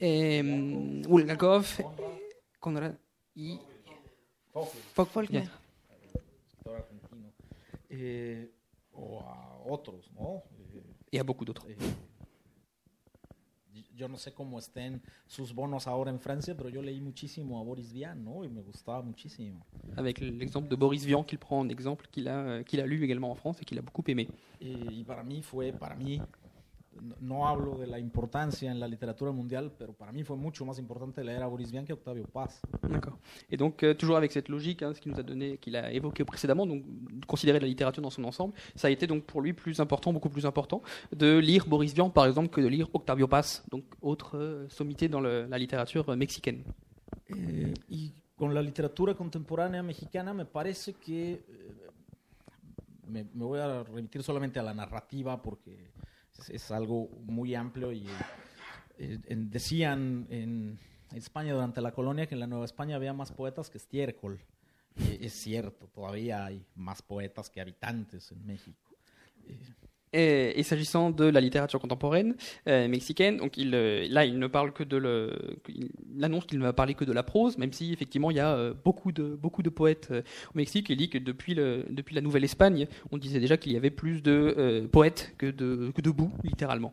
Eh, 0.00 0.42
Bulgakov, 1.08 1.80
Conrad 2.58 2.96
y 3.34 3.58
Faulkner. 4.94 5.44
argentino. 6.66 7.32
Eh, 7.90 8.50
otros, 9.66 10.10
¿no? 10.14 10.42
Eh, 10.74 11.16
et 11.16 11.18
à 11.20 11.24
beaucoup 11.24 11.44
d'autres. 11.44 11.66
Yo 14.00 14.08
no 14.08 14.16
sé 14.16 14.32
cómo 14.32 14.58
estén 14.58 15.02
sus 15.26 15.54
bonos 15.54 15.86
ahora 15.86 16.10
en 16.10 16.18
Francia, 16.18 16.56
pero 16.56 16.70
yo 16.70 16.80
leí 16.80 17.02
muchísimo 17.02 17.60
a 17.60 17.62
Boris 17.62 17.92
Vian, 17.92 18.24
¿no? 18.24 18.42
Y 18.42 18.48
me 18.48 18.62
gustaba 18.62 19.02
muchísimo. 19.02 19.62
Avec 19.94 20.20
l'exemple 20.20 20.70
de 20.70 20.76
Boris 20.76 21.04
Vian 21.04 21.22
qu'il 21.22 21.38
prend 21.38 21.60
en 21.60 21.68
exemple, 21.68 22.08
qu'il 22.10 22.26
a, 22.26 22.64
qu'il 22.64 22.80
a 22.80 22.86
lu 22.86 23.04
également 23.04 23.30
en 23.30 23.34
France 23.34 23.60
et 23.60 23.66
qu'il 23.66 23.78
a 23.78 23.82
beaucoup 23.82 24.02
aimé. 24.06 24.26
Eh, 24.62 24.74
y 24.90 25.04
para 25.04 25.22
mí 25.22 25.42
fue, 25.42 25.74
para 25.74 25.96
mí, 25.96 26.18
no, 27.20 27.46
hablo 27.48 27.78
de 27.78 27.86
la 27.86 27.98
importancia 27.98 28.70
en 28.70 28.78
la 28.80 28.86
literatura 28.88 29.30
mundial, 29.32 29.72
pero 29.78 29.92
para 29.92 30.12
mí 30.12 30.22
fue 30.24 30.36
mucho 30.36 30.64
más 30.64 30.78
importante 30.78 31.22
leer 31.24 31.42
a 31.42 31.46
Boris 31.46 31.70
Vian 31.70 31.84
que 31.84 31.92
Octavio 31.92 32.24
Paz. 32.24 32.60
D'accord. 32.88 33.16
Et 33.48 33.56
donc, 33.56 33.82
euh, 33.82 33.94
toujours 33.94 34.16
avec 34.16 34.32
cette 34.32 34.48
logique, 34.48 34.82
hein, 34.82 34.92
ce 34.94 35.00
qu'il 35.00 35.12
nous 35.12 35.18
a 35.18 35.22
donné, 35.22 35.56
qu'il 35.58 35.76
a 35.76 35.92
évoqué 35.92 36.24
précédemment, 36.24 36.66
donc 36.66 36.82
de 36.84 37.24
considérer 37.26 37.60
la 37.60 37.66
littérature 37.68 38.02
dans 38.02 38.10
son 38.10 38.24
ensemble, 38.24 38.54
ça 38.74 38.88
a 38.88 38.90
été 38.90 39.06
donc 39.06 39.24
pour 39.24 39.40
lui 39.40 39.52
plus 39.52 39.78
important, 39.80 40.12
beaucoup 40.12 40.28
plus 40.28 40.44
important, 40.46 40.82
de 41.16 41.38
lire 41.38 41.66
Boris 41.66 41.94
Vian, 41.94 42.10
par 42.10 42.26
exemple, 42.26 42.48
que 42.50 42.60
de 42.60 42.68
lire 42.68 42.88
Octavio 42.92 43.28
Paz, 43.28 43.62
donc 43.70 43.84
autre 44.02 44.36
euh, 44.36 44.68
sommité 44.68 45.08
dans 45.08 45.20
le- 45.20 45.46
la 45.46 45.58
littérature 45.58 46.08
euh, 46.10 46.16
mexicaine. 46.16 46.64
Eh, 47.28 47.72
y 47.88 48.12
con 48.36 48.52
la 48.52 48.62
literatura 48.62 49.14
contemporánea 49.14 49.82
mexicana 49.82 50.32
me 50.34 50.44
parece 50.44 50.94
que 50.94 51.32
eh, 51.34 51.40
me, 53.06 53.24
me 53.34 53.44
voy 53.44 53.60
a 53.60 53.82
remitir 53.84 54.22
solamente 54.22 54.58
a 54.58 54.62
la 54.62 54.74
narrativa 54.74 55.40
porque 55.40 55.90
es, 56.48 56.70
algo 56.70 57.08
muy 57.24 57.54
amplio 57.54 57.92
y 57.92 58.06
eh, 58.98 59.18
decían 59.28 60.26
en 60.30 60.78
España 61.14 61.52
durante 61.52 61.80
la 61.80 61.92
colonia 61.92 62.26
que 62.26 62.34
en 62.34 62.40
la 62.40 62.46
Nueva 62.46 62.64
España 62.64 62.96
había 62.96 63.12
más 63.12 63.32
poetas 63.32 63.70
que 63.70 63.78
estiércol. 63.78 64.40
Eh, 64.96 65.18
es 65.22 65.32
cierto, 65.34 65.86
todavía 65.88 66.44
hay 66.44 66.64
más 66.74 67.02
poetas 67.02 67.50
que 67.50 67.60
habitantes 67.60 68.30
en 68.32 68.46
México. 68.46 68.96
Eh, 69.46 69.58
Et, 70.12 70.58
et 70.58 70.64
s'agissant 70.64 71.10
de 71.12 71.24
la 71.24 71.40
littérature 71.40 71.78
contemporaine 71.78 72.34
euh, 72.66 72.88
mexicaine, 72.88 73.36
donc 73.36 73.56
euh, 73.58 74.08
là 74.10 74.24
il 74.24 74.40
ne 74.40 74.48
parle 74.48 74.72
que 74.72 74.82
de 74.82 74.96
le, 74.96 75.32
il 75.68 76.24
annonce 76.24 76.46
qu'il 76.46 76.58
ne 76.58 76.64
va 76.64 76.72
parler 76.72 76.94
que 76.94 77.04
de 77.04 77.12
la 77.12 77.22
prose, 77.22 77.58
même 77.58 77.72
si 77.72 77.92
effectivement 77.92 78.32
il 78.32 78.36
y 78.36 78.40
a 78.40 78.56
euh, 78.56 78.74
beaucoup 78.74 79.12
de 79.12 79.36
beaucoup 79.36 79.62
de 79.62 79.70
poètes 79.70 80.08
euh, 80.10 80.22
au 80.52 80.58
Mexique. 80.58 80.90
Il 80.90 80.96
dit 80.96 81.10
que 81.10 81.18
depuis 81.18 81.54
le 81.54 81.84
depuis 81.90 82.16
la 82.16 82.22
Nouvelle-Espagne, 82.22 82.88
on 83.12 83.18
disait 83.18 83.38
déjà 83.38 83.56
qu'il 83.56 83.70
y 83.70 83.76
avait 83.76 83.90
plus 83.90 84.20
de 84.20 84.54
euh, 84.58 84.88
poètes 84.88 85.32
que 85.38 85.46
de 85.46 85.92
que 85.94 86.02
de 86.02 86.10
boue, 86.10 86.32
littéralement. 86.42 86.92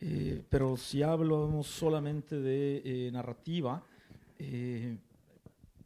Eh, 0.00 0.42
pero 0.48 0.76
si 0.76 1.02
hablamos 1.02 1.66
solamente 1.66 2.34
de 2.34 2.82
eh, 2.84 3.10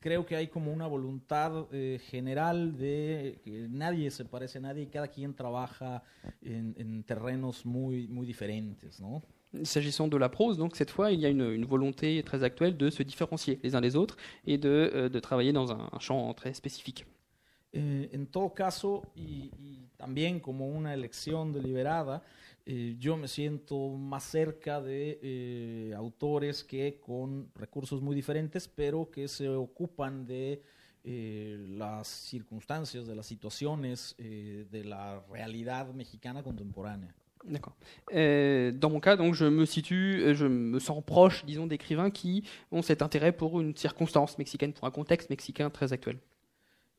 creo 0.01 0.24
que 0.24 0.36
hay 0.36 0.49
como 0.49 0.72
una 0.72 0.86
voluntad 0.86 1.66
eh, 1.72 1.99
general 2.11 2.76
de 2.76 3.40
que 3.44 3.68
nadie 3.68 4.11
se 4.11 4.24
parece 4.24 4.59
a 4.59 4.61
nadie 4.62 4.82
y 4.84 4.86
cada 4.86 5.09
quien 5.09 5.34
trabaja 5.34 6.03
en, 6.42 6.74
en 6.78 7.03
terrenos 7.03 7.64
muy, 7.64 8.07
muy 8.09 8.26
diferentes, 8.26 9.01
¿no? 9.01 9.22
S'agissant 9.62 10.09
de 10.09 10.18
la 10.18 10.28
prose, 10.28 10.59
donc 10.59 10.76
cette 10.76 10.90
fois 10.90 11.12
il 11.12 11.20
y 11.20 11.24
a 11.24 11.30
une, 11.30 11.51
une 11.51 11.64
volonté 11.64 12.22
très 12.22 12.42
actuelle 12.42 12.76
de 12.76 12.90
se 12.90 13.03
différencier 13.03 13.59
les 13.62 13.74
uns 13.74 13.80
des 13.80 13.97
autres 13.97 14.16
et 14.47 14.59
de, 14.59 14.68
euh, 14.68 15.09
de 15.09 15.20
travailler 15.20 15.53
dans 15.53 15.72
un, 15.72 15.88
un 15.92 15.99
champ 15.99 16.34
très 16.34 16.53
spécifique. 16.53 17.07
Eh, 17.79 18.09
en 18.12 18.27
todo 18.27 18.55
caso, 18.55 19.03
y, 19.14 19.51
y 19.59 19.89
también 19.99 20.41
como 20.41 20.66
una 20.66 20.95
elección 20.95 21.53
deliberada, 21.53 22.22
eh, 22.64 22.97
yo 22.99 23.16
me 23.16 23.29
siento 23.29 23.91
más 23.91 24.24
cerca 24.24 24.81
de 24.81 25.18
eh, 25.22 25.95
autores 25.95 26.64
que 26.64 26.99
con 26.99 27.51
recursos 27.55 28.01
muy 28.01 28.14
diferentes, 28.16 28.66
pero 28.66 29.11
que 29.11 29.29
se 29.29 29.49
ocupan 29.49 30.27
de 30.27 30.62
eh, 31.05 31.59
las 31.68 32.09
circunstancias, 32.09 33.07
de 33.07 33.14
las 33.14 33.27
situaciones, 33.27 34.14
eh, 34.18 34.66
de 34.70 34.85
la 34.85 35.20
realidad 35.31 35.93
mexicana 35.95 36.43
contemporánea. 36.43 37.14
D'accord. 37.45 37.74
Euh, 38.12 38.72
dans 38.72 38.91
mon 38.91 39.01
cas, 39.01 39.16
donc, 39.16 39.35
je 39.35 39.45
me 39.45 39.66
situe, 39.66 40.22
euh, 40.22 40.35
je 40.35 40.47
me 40.47 40.81
sens 40.81 41.05
proche, 41.05 41.45
disons, 41.45 41.68
d'écrivains 41.68 42.11
qui 42.11 42.43
ont 42.72 42.83
cet 42.83 43.03
intérêt 43.03 43.33
pour 43.33 43.61
une 43.61 43.77
circonstance 43.77 44.37
mexicaine, 44.39 44.72
pour 44.72 44.87
un 44.87 44.91
contexte 44.91 45.31
mexicain 45.31 45.70
très 45.70 45.93
actuel. 45.93 46.18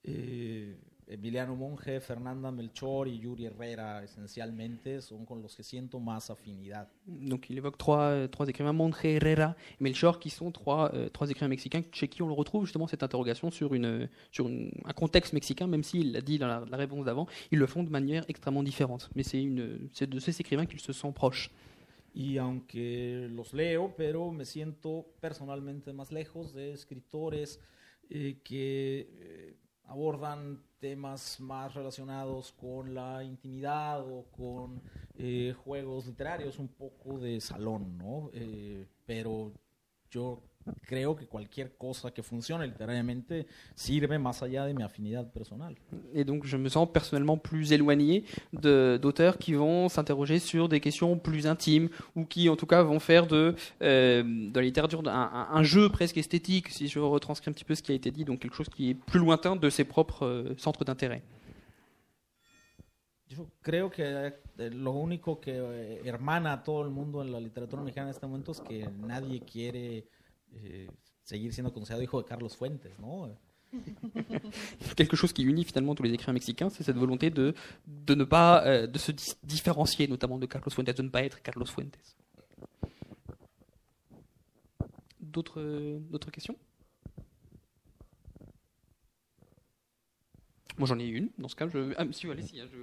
Eh, 0.08 0.76
Emiliano 1.10 1.56
Monge, 1.56 2.02
Fernanda 2.02 2.52
Melchor 2.52 3.08
y 3.08 3.20
Yuri 3.20 3.46
Herrera, 3.46 4.04
esencialmente, 4.04 5.02
son 5.02 5.26
con 5.26 5.42
los 5.42 5.56
que 5.56 5.64
siento 5.64 6.00
más 6.02 6.30
afinidad. 6.30 6.90
Donc, 7.06 7.50
il 7.50 7.58
évoque 7.58 7.78
trois, 7.78 8.10
euh, 8.12 8.28
trois 8.28 8.46
écrivains, 8.50 8.74
Monge, 8.74 9.06
Herrera 9.06 9.56
et 9.80 9.84
Melchor, 9.84 10.20
qui 10.20 10.30
sont 10.30 10.52
trois, 10.52 10.94
euh, 10.94 11.08
trois 11.08 11.30
écrivains 11.30 11.48
mexicains 11.48 11.82
chez 11.94 12.10
qui 12.10 12.22
on 12.22 12.28
le 12.28 12.34
retrouve 12.34 12.66
justement 12.66 12.88
cette 12.88 13.04
interrogation 13.04 13.50
sur, 13.52 13.74
une, 13.74 14.10
sur 14.32 14.50
une- 14.50 14.72
un 14.84 14.92
contexte 14.92 15.32
mexicain, 15.32 15.66
même 15.66 15.84
s'il 15.84 16.12
l'a 16.12 16.20
dit 16.20 16.38
dans 16.40 16.48
la, 16.48 16.66
la 16.70 16.76
réponse 16.78 17.06
d'avant, 17.06 17.26
ils 17.52 17.60
le 17.60 17.68
font 17.68 17.84
de 17.84 17.90
manière 17.90 18.26
extrêmement 18.28 18.64
différente. 18.64 19.10
Mais 19.16 19.24
c'est 19.24 20.08
de 20.10 20.20
ces 20.20 20.42
écrivains 20.42 20.66
qu'il 20.66 20.82
se 20.82 20.92
sent 20.92 21.14
proche. 21.14 21.52
Y 22.14 22.38
aunque 22.40 23.30
los 23.30 23.54
leo, 23.54 23.94
pero 23.96 24.32
me 24.32 24.44
siento 24.44 25.06
personalmente 25.22 25.94
más 25.94 26.12
lejos 26.12 26.54
de 26.54 26.74
escritores 26.74 27.60
eh, 28.10 28.40
que 28.44 29.08
eh, 29.22 29.56
abordan 29.88 30.64
temas 30.80 31.40
más 31.40 31.74
relacionados 31.74 32.52
con 32.52 32.94
la 32.94 33.24
intimidad 33.24 34.02
o 34.02 34.26
con 34.32 34.82
eh, 35.16 35.54
juegos 35.64 36.06
literarios, 36.08 36.60
un 36.60 36.68
poco 36.68 37.20
de 37.20 37.42
salón, 37.42 37.98
¿no? 37.98 38.30
Eh, 38.34 38.86
pero 39.06 39.52
yo 40.10 40.44
creo 40.82 41.16
que 41.16 41.26
cualquier 41.28 41.76
cosa 41.78 42.12
que 42.12 42.22
funcione 42.24 42.66
literariamente 42.68 43.48
sirve 43.76 44.18
más 44.20 44.42
allá 44.44 44.66
de 44.66 44.74
mi 44.74 44.84
afinidad 44.84 45.32
personal. 45.32 45.76
Et 46.14 46.24
donc, 46.24 46.46
je 46.46 46.58
me 46.58 46.70
sens 46.70 46.88
personnellement 46.92 47.38
plus 47.38 47.72
éloigné 47.72 48.24
d'auteurs 48.54 49.38
qui 49.38 49.54
vont 49.54 49.90
s'interroger 49.90 50.40
sur 50.40 50.68
des 50.70 50.80
questions 50.80 51.18
plus 51.18 51.48
intimes 51.48 51.90
ou 52.16 52.26
qui, 52.26 52.50
en 52.50 52.56
tout 52.56 52.66
cas, 52.68 52.82
vont 52.84 53.00
faire 53.00 53.28
de, 53.28 53.56
euh, 53.82 54.24
de 54.24 54.60
la 54.60 54.66
littérature 54.66 55.02
un, 55.08 55.12
un- 55.12 55.48
un 55.56 55.64
jeu 55.64 55.90
presque 55.90 56.18
esthétique, 56.18 56.70
si 56.70 56.88
je 56.88 57.00
retranscris 57.00 57.50
un 57.50 57.54
petit 57.54 57.66
peu 57.66 57.76
ce 57.76 57.82
qui 57.84 57.92
a 57.92 57.96
été 57.96 58.12
dit, 58.12 58.26
donc 58.26 58.40
quelque 58.40 58.56
chose 58.56 58.70
qui 58.70 58.92
est 58.92 58.94
plus 58.94 59.20
lointain 59.20 59.56
de 59.56 59.70
ses 59.70 59.84
propres 59.84 60.26
euh, 60.26 60.54
centres 60.58 60.84
d'intérêt. 60.86 61.22
Yo 63.30 63.46
creo 63.62 63.90
que 63.90 64.02
eh, 64.58 64.70
lo 64.70 64.92
único 64.94 65.40
que 65.42 65.52
eh, 65.52 66.02
hermana 66.06 66.54
a 66.54 66.64
todo 66.64 66.82
el 66.84 66.90
mundo 66.90 67.22
en 67.22 67.32
la 67.34 67.42
literatura 67.42 67.82
mexicana 67.82 68.08
en 68.08 68.12
este 68.16 68.26
momento 68.26 68.54
es 68.54 68.62
que 68.62 68.88
nadie 69.06 69.42
quiere 69.42 70.06
eh, 70.56 70.88
seguir 71.24 71.54
siendo 71.54 71.74
considerado 71.74 72.04
hijo 72.04 72.22
de 72.22 72.28
Carlos 72.28 72.56
Fuentes, 72.56 72.98
¿no? 73.00 73.30
Quelque 74.96 75.18
chose 75.18 75.34
qui 75.34 75.44
unit 75.44 75.66
finalement 75.66 75.94
tous 75.94 76.04
les 76.04 76.14
écrivains 76.14 76.34
mexicains, 76.34 76.70
c'est 76.70 76.84
cette 76.84 76.96
volonté 76.96 77.30
de, 77.30 77.54
de 77.86 78.16
ne 78.16 78.24
pas 78.24 78.66
euh, 78.66 78.88
de 78.88 78.98
se 78.98 79.12
différencier, 79.44 80.08
notamment 80.08 80.38
de 80.40 80.46
Carlos 80.46 80.72
Fuentes, 80.72 80.96
de 80.96 81.02
ne 81.02 81.10
pas 81.10 81.24
être 81.24 81.42
Carlos 81.42 81.66
Fuentes. 81.66 81.98
D'autres 85.20 86.00
d'autres 86.10 86.32
questions? 86.32 86.56
Moi 90.78 90.88
j'en 90.88 91.00
ai 91.00 91.08
une, 91.08 91.30
dans 91.38 91.48
ce 91.48 91.56
cas, 91.56 91.68
je... 91.68 91.94
Ah, 91.98 92.06
monsieur, 92.06 92.32
allez-y. 92.32 92.62
hein, 92.62 92.68
je... 92.72 92.78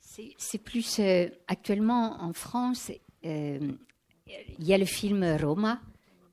C'est 0.00 0.34
c'est 0.38 0.58
plus 0.58 0.98
euh, 0.98 1.28
actuellement 1.46 2.20
en 2.22 2.32
France, 2.32 2.90
euh, 3.24 3.72
il 4.26 4.64
y 4.64 4.74
a 4.74 4.78
le 4.78 4.84
film 4.84 5.24
Roma 5.40 5.80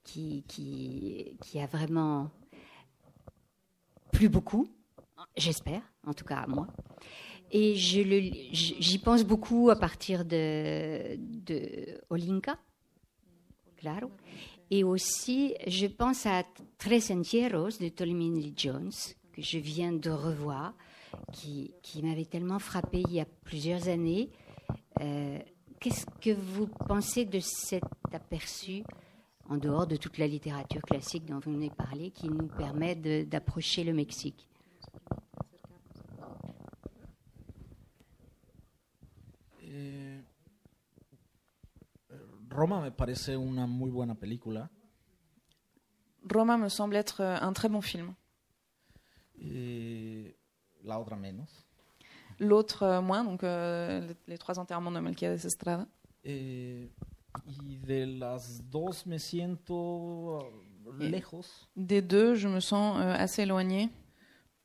qui, 0.03 0.43
a 1.55 1.65
vraiment 1.65 2.29
plu 4.11 4.29
beaucoup, 4.29 4.67
j'espère, 5.37 5.81
en 6.05 6.13
tout 6.13 6.25
cas 6.25 6.37
à 6.37 6.47
moi. 6.47 6.67
Et 7.51 7.75
j'y 7.75 8.99
pense 8.99 9.23
beaucoup 9.23 9.69
à 9.69 9.75
partir 9.75 10.25
de, 10.25 11.15
de 11.17 12.01
Olinka, 12.09 12.57
claro. 13.77 14.09
Et 14.71 14.83
aussi, 14.83 15.53
je 15.67 15.85
pense 15.85 16.25
à 16.25 16.43
Tres 16.79 17.11
Entierros 17.11 17.77
de 17.79 17.89
Tolmini 17.89 18.53
Jones, 18.57 18.91
que 19.33 19.41
je 19.41 19.59
viens 19.59 19.91
de 19.91 20.09
revoir, 20.09 20.73
qui, 21.31 21.75
qui 21.83 22.01
m'avait 22.01 22.25
tellement 22.25 22.59
frappé 22.59 23.03
il 23.07 23.13
y 23.13 23.19
a 23.19 23.25
plusieurs 23.43 23.87
années. 23.87 24.31
Euh, 25.01 25.37
Qu'est-ce 25.83 26.05
que 26.21 26.33
vous 26.33 26.67
pensez 26.87 27.25
de 27.25 27.41
cet 27.41 27.83
aperçu, 28.13 28.85
en 29.49 29.57
dehors 29.57 29.85
de 29.85 29.97
toute 29.97 30.17
la 30.17 30.27
littérature 30.27 30.81
classique 30.81 31.25
dont 31.25 31.39
vous 31.39 31.51
venez 31.51 31.67
de 31.67 31.73
parler, 31.75 32.09
qui 32.11 32.29
nous 32.29 32.47
permet 32.47 32.95
d'approcher 33.25 33.83
le 33.83 33.91
Mexique? 33.91 34.47
Eh, 39.61 40.23
Roma 42.49 42.79
me 42.79 42.91
parece 42.91 43.35
una 43.35 43.67
muy 43.67 43.91
buena 43.91 44.15
película. 44.15 44.69
Roma 46.23 46.55
me 46.55 46.69
semble 46.69 46.95
être 46.95 47.19
un 47.19 47.51
très 47.51 47.67
bon 47.67 47.81
film. 47.81 48.15
eh, 49.35 50.33
la 50.83 50.97
otra 50.97 51.17
menos. 51.17 51.65
L'autre 52.39 52.83
euh, 52.83 53.01
moins, 53.01 53.23
donc 53.23 53.43
euh, 53.43 53.99
les, 54.07 54.15
les 54.27 54.37
trois 54.37 54.59
enterrements 54.59 54.91
de 54.91 54.99
Melquiades 54.99 55.45
Estrada. 55.45 55.87
Eh, 56.23 56.89
y 57.47 57.77
de 57.77 58.19
las 58.19 58.61
dos 58.69 59.05
me 59.05 59.17
siento 59.19 60.39
Eh. 60.99 61.09
lejos. 61.09 61.67
Des 61.75 62.01
deux, 62.01 62.35
je 62.35 62.47
me 62.47 62.59
sens 62.59 62.97
euh, 62.99 63.13
assez 63.13 63.43
éloignée. 63.43 63.89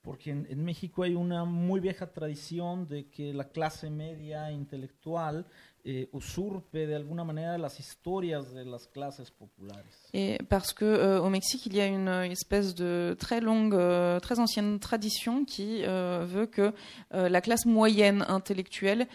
Porque 0.02 0.32
en, 0.32 0.44
en 0.50 0.64
México 0.64 1.02
hay 1.02 1.14
una 1.14 1.44
muy 1.44 1.80
vieja 1.80 2.06
tradición 2.06 2.86
de 2.86 3.08
que 3.10 3.32
la 3.32 3.44
clase 3.44 3.90
media 3.90 4.50
intelectual 4.50 5.44
eh, 5.84 6.08
usurpe 6.12 6.86
de 6.86 6.94
alguna 6.94 7.24
manera 7.24 7.58
las 7.58 7.80
historias 7.80 8.52
de 8.52 8.64
las 8.64 8.86
clases 8.86 9.30
populares. 9.30 10.08
Et 10.12 10.38
parce 10.48 10.72
que 10.72 10.84
euh, 10.84 11.20
au 11.20 11.28
Mexique, 11.28 11.66
il 11.66 11.76
y 11.76 11.80
a 11.80 11.86
une 11.86 12.08
espèce 12.30 12.74
de 12.74 13.16
très 13.18 13.40
longue, 13.40 13.74
euh, 13.74 14.20
très 14.20 14.38
ancienne 14.38 14.78
tradition 14.78 15.44
qui 15.44 15.84
euh, 15.84 16.24
veut 16.26 16.46
que 16.46 16.72
la 17.10 17.40
classe 17.40 17.66
moyenne 17.66 18.24
intellectuelle 18.28 19.06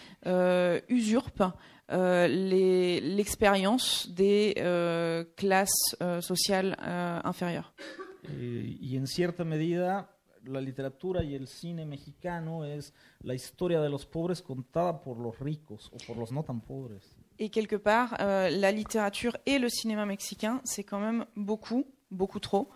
usurpe 0.90 1.44
l'expérience 1.90 4.10
des 4.10 4.54
classes 5.36 5.96
sociales 6.22 6.76
inférieures. 7.24 7.74
Eh, 8.30 8.78
y 8.80 8.98
en 8.98 9.06
cierta 9.06 9.44
medida 9.44 10.10
la 10.46 10.62
literatura 10.62 11.24
y 11.24 11.36
el 11.36 11.48
cine 11.48 11.86
mexicano 11.86 12.66
es 12.66 12.94
la 13.22 13.34
historia 13.34 13.82
de 13.82 13.90
los 13.90 14.06
pobres 14.06 14.42
contada 14.42 15.02
por 15.02 15.18
los 15.18 15.40
ricos 15.40 15.92
o 15.94 15.98
por 16.06 16.18
los 16.18 16.32
no 16.32 16.44
tan 16.44 16.62
pobres. 16.62 17.16
Et 17.40 17.50
quelque 17.50 17.78
part, 17.78 18.16
euh, 18.20 18.50
la 18.50 18.72
littérature 18.72 19.38
et 19.46 19.58
le 19.58 19.70
cinéma 19.70 20.06
mexicain, 20.06 20.62
c'est 20.64 20.84
quand 20.84 21.00
même 21.00 21.26
beaucoup, 21.36 21.86
beaucoup 22.12 22.40
trop, 22.40 22.70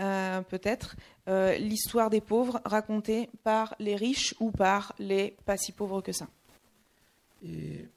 euh, 0.00 0.42
peut-être, 0.42 0.96
euh, 1.28 1.56
l'histoire 1.58 2.10
des 2.10 2.20
pauvres 2.20 2.60
racontée 2.64 3.30
par 3.44 3.74
les 3.78 3.96
riches 3.96 4.34
ou 4.40 4.50
par 4.50 4.94
les 4.98 5.36
pas 5.44 5.56
si 5.56 5.72
pauvres 5.72 6.02
que 6.02 6.12
ça. 6.12 6.28
Eh, 7.42 7.88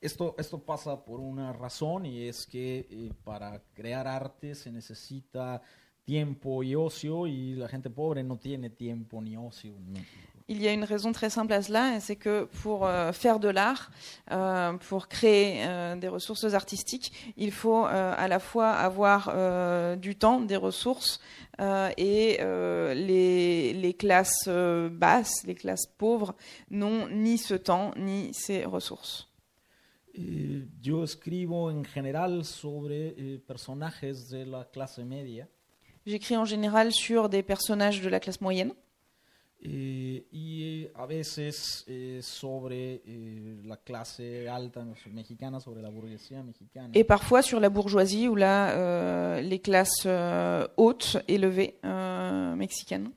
esto, 0.00 0.34
esto 0.38 0.58
pasa 0.58 1.04
por 1.04 1.20
una 1.20 1.52
razón 1.52 2.04
y 2.06 2.28
es 2.28 2.46
que 2.46 2.86
eh, 2.90 3.12
para 3.24 3.62
crear 3.74 4.06
arte 4.06 4.54
se 4.54 4.70
necesita 4.70 5.62
tiempo 6.04 6.62
y 6.62 6.74
ocio 6.74 7.26
y 7.26 7.54
la 7.54 7.68
gente 7.68 7.90
pobre 7.90 8.22
no 8.22 8.36
tiene 8.36 8.70
tiempo 8.70 9.20
ni 9.20 9.36
ocio. 9.36 9.74
México. 9.86 10.34
Il 10.46 10.60
y 10.60 10.68
a 10.68 10.74
une 10.74 10.84
raison 10.84 11.12
très 11.12 11.30
simple 11.30 11.54
à 11.54 11.62
cela, 11.62 12.00
c'est 12.00 12.16
que 12.16 12.44
pour 12.62 12.84
euh, 12.84 13.12
faire 13.12 13.40
de 13.40 13.48
l'art, 13.48 13.90
euh, 14.30 14.74
pour 14.74 15.08
créer 15.08 15.64
euh, 15.64 15.96
des 15.96 16.08
ressources 16.08 16.44
artistiques, 16.52 17.32
il 17.38 17.50
faut 17.50 17.86
à 17.86 18.28
la 18.28 18.38
fois 18.38 18.72
avoir 18.72 19.96
du 19.96 20.16
temps, 20.16 20.40
des 20.40 20.56
ressources, 20.56 21.20
et 21.58 22.38
les, 22.40 23.72
les 23.72 23.94
classes 23.94 24.48
basses, 24.90 25.44
les 25.46 25.54
classes 25.54 25.86
pauvres, 25.86 26.34
n'ont 26.70 27.08
ni 27.08 27.38
ce 27.38 27.54
temps 27.54 27.92
ni 27.96 28.34
ces 28.34 28.64
ressources. 28.64 29.28
Eh, 30.16 30.68
yo 30.80 31.02
escribo 31.02 31.68
en 31.70 31.84
general 31.84 32.44
sobre 32.44 33.14
eh, 33.16 33.40
personajes 33.44 34.28
de 34.28 34.44
la 34.46 34.64
clase 34.70 35.04
media 35.04 35.48
J'écris 36.06 36.36
en 36.36 36.44
général 36.44 36.92
sur 36.92 37.28
des 37.28 37.42
personnages 37.42 38.02
de 38.02 38.08
la 38.08 38.20
classe 38.20 38.40
moyenne, 38.40 38.74
eh, 39.66 40.26
y 40.30 40.62
eh, 40.62 40.92
a 40.94 41.06
veces 41.06 41.84
eh, 41.88 42.18
sobre 42.20 43.00
eh, 43.06 43.62
la 43.64 43.78
clase 43.78 44.46
alta 44.46 44.84
mexicana, 45.10 45.58
sobre 45.58 45.80
la 45.80 45.88
burguesía 45.88 46.42
mexicana. 46.42 46.90
et 46.92 47.04
parfois 47.04 47.40
sur 47.40 47.60
la 47.60 47.70
bourgeoisie 47.70 48.28
ou 48.28 48.36
la, 48.36 48.72
euh, 48.72 49.40
les 49.40 49.60
classes 49.60 50.04
euh, 50.04 50.68
hautes, 50.76 51.16
élevées 51.28 51.78
euh, 51.86 52.54
mexicaines. 52.54 53.10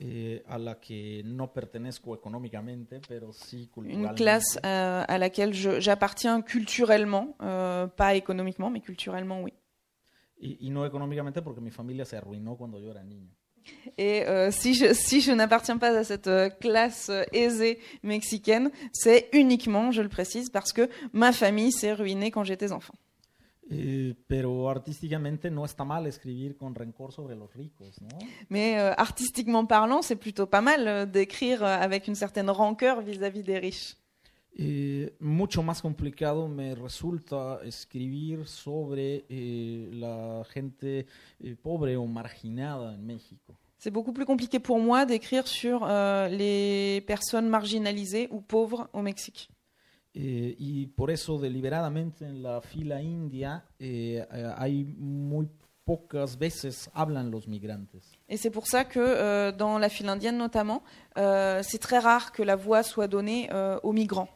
eh, 0.00 0.42
a 0.48 0.58
la 0.58 0.74
que 0.80 1.22
no 1.24 1.52
pertenezco 1.52 2.14
económicamente, 2.16 3.00
pero 3.06 3.32
sí 3.32 3.70
Une 3.76 4.12
classe 4.14 4.58
à 4.64 5.16
laquelle 5.18 5.54
j'appartiens 5.54 6.42
culturellement, 6.42 7.36
pas 7.96 8.16
économiquement, 8.16 8.70
mais 8.70 8.80
culturellement, 8.80 9.42
oui. 9.42 9.52
Y, 10.44 10.66
y 10.66 10.70
no 10.70 10.84
económicamente 10.84 11.40
porque 11.40 11.62
mi 11.62 11.70
familia 11.70 12.04
se 12.04 12.18
arruinó 12.18 12.56
cuando 12.56 12.78
yo 12.78 12.90
era 12.90 13.02
niño. 13.02 13.30
Et 13.96 14.24
euh, 14.26 14.50
si 14.50 14.74
je, 14.74 14.92
si 14.92 15.22
je 15.22 15.32
n'appartiens 15.32 15.78
pas 15.78 15.96
à 15.96 16.04
cette 16.04 16.26
euh, 16.26 16.50
classe 16.50 17.08
euh, 17.08 17.24
aisée 17.32 17.78
mexicaine, 18.02 18.70
c'est 18.92 19.30
uniquement, 19.32 19.90
je 19.90 20.02
le 20.02 20.08
précise, 20.08 20.50
parce 20.50 20.72
que 20.72 20.88
ma 21.12 21.32
famille 21.32 21.72
s'est 21.72 21.94
ruinée 21.94 22.30
quand 22.30 22.44
j'étais 22.44 22.72
enfant. 22.72 22.94
Eh, 23.70 24.14
pero 24.26 24.68
artísticamente 24.68 25.50
no 25.50 25.64
está 25.64 25.84
mal 25.84 26.06
escribir 26.06 26.58
con 26.58 26.74
rencor 26.74 27.12
sobre 27.12 27.34
los 27.34 27.50
ricos, 27.54 27.98
¿no? 28.02 28.18
Mais 28.50 28.76
artistiquement 28.76 29.64
parlant, 29.64 30.02
c'est 30.02 30.16
plutôt 30.16 30.46
pas 30.46 30.60
mal 30.60 31.10
d'écrire 31.10 31.62
avec 31.64 32.06
une 32.06 32.14
certaine 32.14 32.50
rancœur 32.50 33.00
vis-à-vis 33.00 33.42
des 33.42 33.58
riches. 33.58 33.96
Eh, 34.56 35.16
mucho 35.18 35.64
más 35.64 35.82
complicado 35.82 36.46
me 36.46 36.76
resulta 36.76 37.58
escribir 37.64 38.46
sobre 38.46 39.24
eh, 39.28 39.90
la 39.92 40.44
gente 40.48 41.06
eh, 41.40 41.56
pobre 41.56 41.96
o 41.96 42.06
marginada 42.06 42.94
en 42.94 43.04
México. 43.04 43.54
C'est 43.78 43.90
beaucoup 43.90 44.12
plus 44.12 44.24
compliqué 44.24 44.60
pour 44.60 44.78
moi 44.78 45.06
d'écrire 45.06 45.46
sur 45.48 45.84
euh, 45.84 46.28
les 46.28 47.00
personnes 47.02 47.48
marginalisées 47.48 48.28
ou 48.30 48.40
pauvres 48.40 48.88
au 48.92 49.02
Mexique. 49.02 49.50
Eh, 50.14 50.54
y 50.56 50.86
por 50.86 51.10
eso 51.10 51.38
deliberadamente 51.40 52.24
en 52.24 52.40
la 52.40 52.60
fila 52.60 53.02
india 53.02 53.64
hay 53.80 54.84
muy 54.96 55.48
pocas 55.84 56.38
veces 56.38 56.90
hablan 56.94 57.30
los 57.30 57.46
migrantes. 57.46 58.16
Et 58.28 58.36
c'est 58.36 58.50
pour 58.50 58.66
ça 58.66 58.84
que 58.84 58.98
euh, 59.00 59.52
dans 59.52 59.78
la 59.78 59.88
file 59.88 60.08
indienne 60.08 60.38
notamment, 60.38 60.82
euh, 61.18 61.62
c'est 61.62 61.78
très 61.78 61.98
rare 61.98 62.32
que 62.32 62.42
la 62.42 62.56
voix 62.56 62.82
soit 62.82 63.06
donnée 63.06 63.48
euh, 63.52 63.78
aux 63.82 63.92
migrants. 63.92 64.28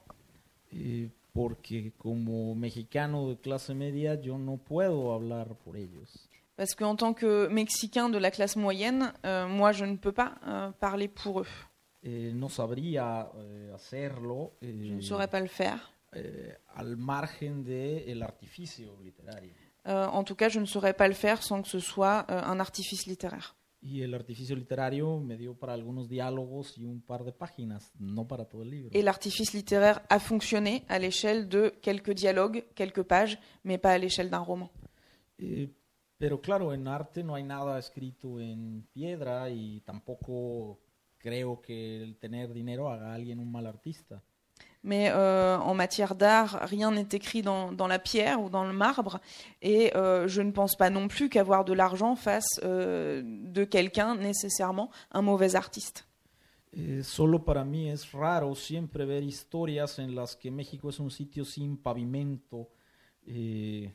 Eh, 0.73 1.09
porque 1.33 1.93
como 1.99 2.55
mexicano 2.55 3.29
de 3.29 3.37
clase 3.37 3.75
media 3.75 4.15
yo 4.21 4.39
no 4.39 4.57
puedo 4.57 5.13
hablar 5.13 5.55
por 5.65 5.77
ellos. 5.77 6.29
Parce 6.57 6.75
qu'en 6.75 6.97
tant 6.97 7.15
que 7.15 7.47
Mexicain 7.49 8.09
de 8.09 8.19
la 8.19 8.31
classe 8.33 8.57
moyenne, 8.57 9.13
euh, 9.25 9.47
moi 9.47 9.71
je 9.73 9.85
ne 9.85 9.97
peux 9.97 10.11
pas 10.13 10.35
euh, 10.47 10.71
parler 10.73 11.07
pour 11.09 11.41
eux. 11.41 11.47
Eh, 12.03 12.33
no 12.35 12.49
sabría 12.49 13.29
eh, 13.37 13.71
hacerlo 13.75 14.53
Je 14.63 14.69
eh, 14.69 14.73
ne 14.97 15.01
saurais 15.01 15.29
pas 15.29 15.41
le 15.41 15.49
faire. 15.49 15.93
eh, 16.13 16.55
al 16.75 16.97
margen 16.97 17.63
del 17.65 18.23
artificio 18.23 18.97
literario. 19.03 19.53
Euh, 19.87 20.07
en 20.07 20.25
tout 20.25 20.35
cas, 20.35 20.49
je 20.49 20.59
ne 20.61 20.67
saurais 20.67 20.95
pas 20.95 21.07
le 21.09 21.15
faire 21.15 21.43
sans 21.43 21.63
que 21.63 21.69
ce 21.69 21.79
soit 21.81 22.27
euh, 22.31 22.43
un 22.43 22.61
artifice 22.61 23.07
littéraire. 23.07 23.55
Y 23.81 24.03
el 24.03 24.13
artificio 24.15 24.57
literario 24.57 25.21
me 25.21 25.37
dio 25.37 25.55
para 25.55 25.73
algunos 25.73 26.09
diálogos 26.09 26.77
y 26.77 26.85
un 26.85 27.01
par 27.01 27.23
de 27.25 27.33
páginas, 27.33 27.93
no 27.99 28.27
para 28.27 28.45
todo 28.45 28.63
el 28.63 28.71
libro. 28.71 28.91
Et 28.93 29.03
l'artifice 29.03 29.53
littéraire 29.57 30.01
a 30.09 30.19
fonctionné 30.19 30.85
à 30.89 30.99
l'échelle 30.99 31.49
de 31.49 31.73
quelques 31.81 32.13
dialogues, 32.13 32.65
quelques 32.75 33.05
pages, 33.05 33.39
mais 33.63 33.79
pas 33.79 33.93
à 33.93 33.99
l'échelle 33.99 34.31
d'un 34.31 34.41
roman. 34.41 34.71
Eh, 35.39 35.69
pero 36.19 36.41
claro, 36.41 36.73
en 36.73 36.89
arte 36.89 37.23
no 37.23 37.37
hay 37.37 37.45
nada 37.45 37.79
escrito 37.79 38.41
en 38.41 38.89
piedra 38.93 39.49
y 39.51 39.81
tampoco 39.83 40.81
creo 41.17 41.61
que 41.61 42.03
el 42.03 42.17
tener 42.17 42.53
dinero 42.53 42.91
haga 42.91 43.13
a 43.13 43.15
alguien 43.15 43.39
un 43.39 43.53
mal 43.53 43.67
artista. 43.67 44.23
Mais 44.85 45.11
euh, 45.11 45.59
en 45.59 45.75
matière 45.75 46.15
d'art, 46.15 46.61
rien 46.63 46.93
n'est 46.93 47.09
écrit 47.13 47.43
dans, 47.43 47.73
dans 47.73 47.89
la 47.89 47.99
pierre 47.99 48.41
ou 48.41 48.49
dans 48.49 48.65
le 48.65 48.73
marbre. 48.73 49.21
Et 49.61 49.95
euh, 49.97 50.29
je 50.29 50.41
ne 50.41 50.53
pense 50.53 50.77
pas 50.77 50.89
non 50.91 51.09
plus 51.09 51.29
qu'avoir 51.29 51.65
de 51.65 51.73
l'argent 51.73 52.15
fasse 52.17 52.61
euh, 52.63 53.23
de 53.25 53.65
quelqu'un 53.65 54.15
nécessairement 54.15 54.91
un 55.11 55.23
mauvais 55.23 55.57
artiste. 55.57 56.05
Eh, 56.73 57.03
solo 57.03 57.45
para 57.45 57.65
mí 57.65 57.89
es 57.89 58.13
raro 58.13 58.55
siempre 58.55 59.07
ver 59.07 59.23
historias 59.23 59.99
en 59.99 60.15
las 60.15 60.37
que 60.37 60.51
México 60.51 60.91
es 60.91 61.01
un 61.01 61.11
sitio 61.11 61.45
sin 61.45 61.79
pavimento. 61.79 62.69
Eh, 63.27 63.91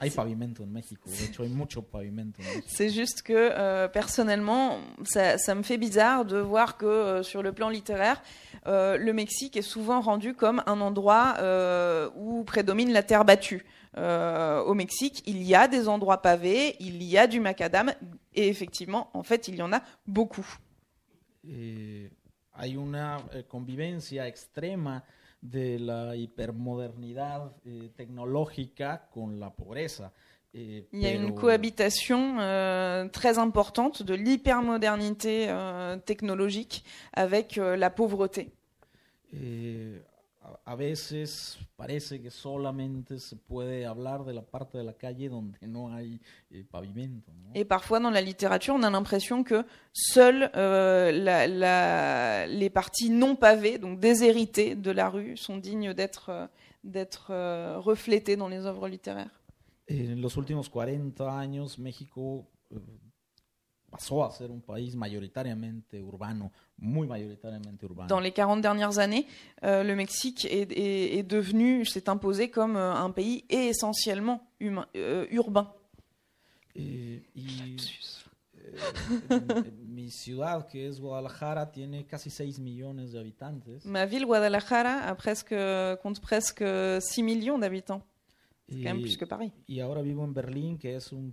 hay 0.00 0.10
pavimento 0.10 0.62
en 0.62 0.72
México, 0.72 1.10
de 1.10 1.24
hecho 1.24 1.42
hay 1.42 1.48
mucho 1.48 1.82
pavimento 1.82 2.40
en 2.40 2.44
México. 2.44 2.66
C'est 2.68 2.90
juste 2.90 3.22
que 3.22 3.32
euh, 3.34 3.88
personnellement, 3.88 4.78
ça, 5.04 5.38
ça 5.38 5.54
me 5.54 5.62
fait 5.62 5.78
bizarre 5.78 6.24
de 6.24 6.38
voir 6.38 6.76
que 6.76 6.86
euh, 6.86 7.22
sur 7.22 7.42
le 7.42 7.52
plan 7.52 7.68
littéraire, 7.68 8.22
euh, 8.66 8.96
le 8.96 9.12
Mexique 9.12 9.56
est 9.56 9.62
souvent 9.62 10.00
rendu 10.00 10.34
comme 10.34 10.62
un 10.66 10.80
endroit 10.80 11.36
où 12.16 12.44
prédomine 12.44 12.92
la 12.92 13.02
terre 13.02 13.24
battue. 13.24 13.64
Au 13.96 14.74
Mexique, 14.74 15.22
il 15.26 15.42
y 15.42 15.54
a 15.54 15.66
des 15.66 15.88
endroits 15.88 16.22
pavés, 16.22 16.76
il 16.78 17.02
y 17.02 17.18
a 17.18 17.26
du 17.26 17.40
macadam, 17.40 17.92
et 18.34 18.48
effectivement, 18.48 19.10
en 19.14 19.22
fait, 19.22 19.48
il 19.48 19.56
y 19.56 19.62
en 19.62 19.72
a 19.72 19.82
beaucoup. 20.06 20.46
Eh, 21.44 22.10
hay 22.52 22.76
una 22.76 23.24
eh, 23.32 23.44
convivencia 23.46 24.26
extrema 24.26 25.02
de 25.40 25.78
la 25.78 26.14
hipermodernidad 26.16 27.52
eh, 27.64 27.90
tecnológica 27.96 29.08
con 29.12 29.38
la 29.38 29.50
pobreza. 29.50 30.12
Eh, 30.52 30.88
Il 30.92 31.02
y 31.02 31.06
a 31.06 31.12
une 31.12 31.26
pero- 31.26 31.34
cohabitation 31.40 32.38
euh, 32.40 33.06
très 33.10 33.38
importante 33.38 34.02
de 34.02 34.14
l'hypermodernité 34.14 35.46
euh, 35.50 35.96
technologique 35.98 36.84
avec 37.12 37.58
euh, 37.58 37.76
la 37.76 37.90
pauvreté. 37.90 38.50
eh, 39.32 40.00
a, 40.64 40.76
veces 40.76 41.58
parece 41.76 42.20
que 42.20 42.30
solamente 42.30 43.18
se 43.18 43.36
puede 43.36 43.84
hablar 43.86 44.24
de 44.24 44.32
la 44.32 44.42
parte 44.42 44.78
de 44.78 44.84
la 44.84 44.92
calle 44.94 45.28
donde 45.28 45.58
no 45.66 45.92
hay 45.92 46.20
eh, 46.50 46.64
pavimento. 46.64 47.30
¿no? 47.32 47.50
Et 47.54 47.64
parfois, 47.64 48.00
dans 48.00 48.10
la 48.10 48.20
littérature, 48.20 48.74
on 48.74 48.82
a 48.82 48.90
l'impression 48.90 49.42
que 49.44 49.64
seules 49.92 50.50
euh, 50.54 51.10
la- 51.12 51.46
la- 51.46 52.46
les 52.46 52.70
parties 52.70 53.10
non 53.10 53.36
pavées, 53.36 53.78
donc 53.78 54.00
déshéritées 54.00 54.74
de 54.74 54.90
la 54.90 55.08
rue, 55.08 55.36
sont 55.36 55.56
dignes 55.58 55.92
d'être 55.94 56.30
euh, 56.30 56.46
d'être 56.84 57.28
euh, 57.30 57.78
reflétées 57.78 58.36
dans 58.36 58.48
les 58.48 58.64
œuvres 58.64 58.88
littéraires. 58.88 59.40
En 59.90 60.20
los 60.20 60.36
últimos 60.36 60.68
40 60.68 61.20
años 61.28 61.76
México 61.78 62.44
eh, 62.70 62.76
pasó 63.90 64.24
a 64.24 64.30
ser 64.30 64.50
un 64.50 64.60
país 64.60 64.94
mayoritariamente 64.94 66.00
urbano, 66.02 66.52
muy 66.76 67.06
mayoritariamente 67.06 67.86
urbano. 67.86 68.08
Dans 68.08 68.20
les 68.20 68.32
40 68.32 68.60
dernières 68.60 68.98
années, 68.98 69.26
euh, 69.64 69.82
le 69.82 69.94
Mexique 69.96 70.44
est, 70.44 70.70
est- 70.72 71.18
est 71.18 71.22
devenu, 71.22 71.84
s'est 71.86 72.08
imposé 72.08 72.50
comme 72.50 72.76
euh, 72.76 72.92
un 72.94 73.10
pays 73.10 73.44
essentiellement 73.48 74.46
humain, 74.60 74.86
euh, 74.96 75.26
urbain. 75.30 75.72
Eh, 76.76 77.22
y 77.34 77.76
eh, 78.54 79.72
mi 79.86 80.10
ciudad, 80.10 80.66
que 80.68 80.86
es 80.86 81.00
Guadalajara, 81.00 81.70
tiene 81.72 82.04
casi 82.06 82.30
6 82.30 82.58
millones 82.60 83.12
de 83.12 83.18
habitantes. 83.18 83.84
Ma 83.84 84.04
ville, 84.06 84.26
Guadalajara, 84.26 85.08
a 85.08 85.14
presque, 85.16 85.54
compte 86.02 86.20
presque 86.20 86.62
6 87.00 87.22
millions 87.22 87.58
d'habitants. 87.58 88.02
C'est 88.68 88.76
quand 88.76 88.92
même 88.94 89.00
plus 89.00 89.16
que 89.16 89.24
Paris. 89.24 89.50
y 89.66 89.80
ahora 89.80 90.02
vivo 90.02 90.22
en 90.22 90.32
Berlín, 90.32 90.76
que 90.76 90.94
es 90.94 91.10
un 91.12 91.32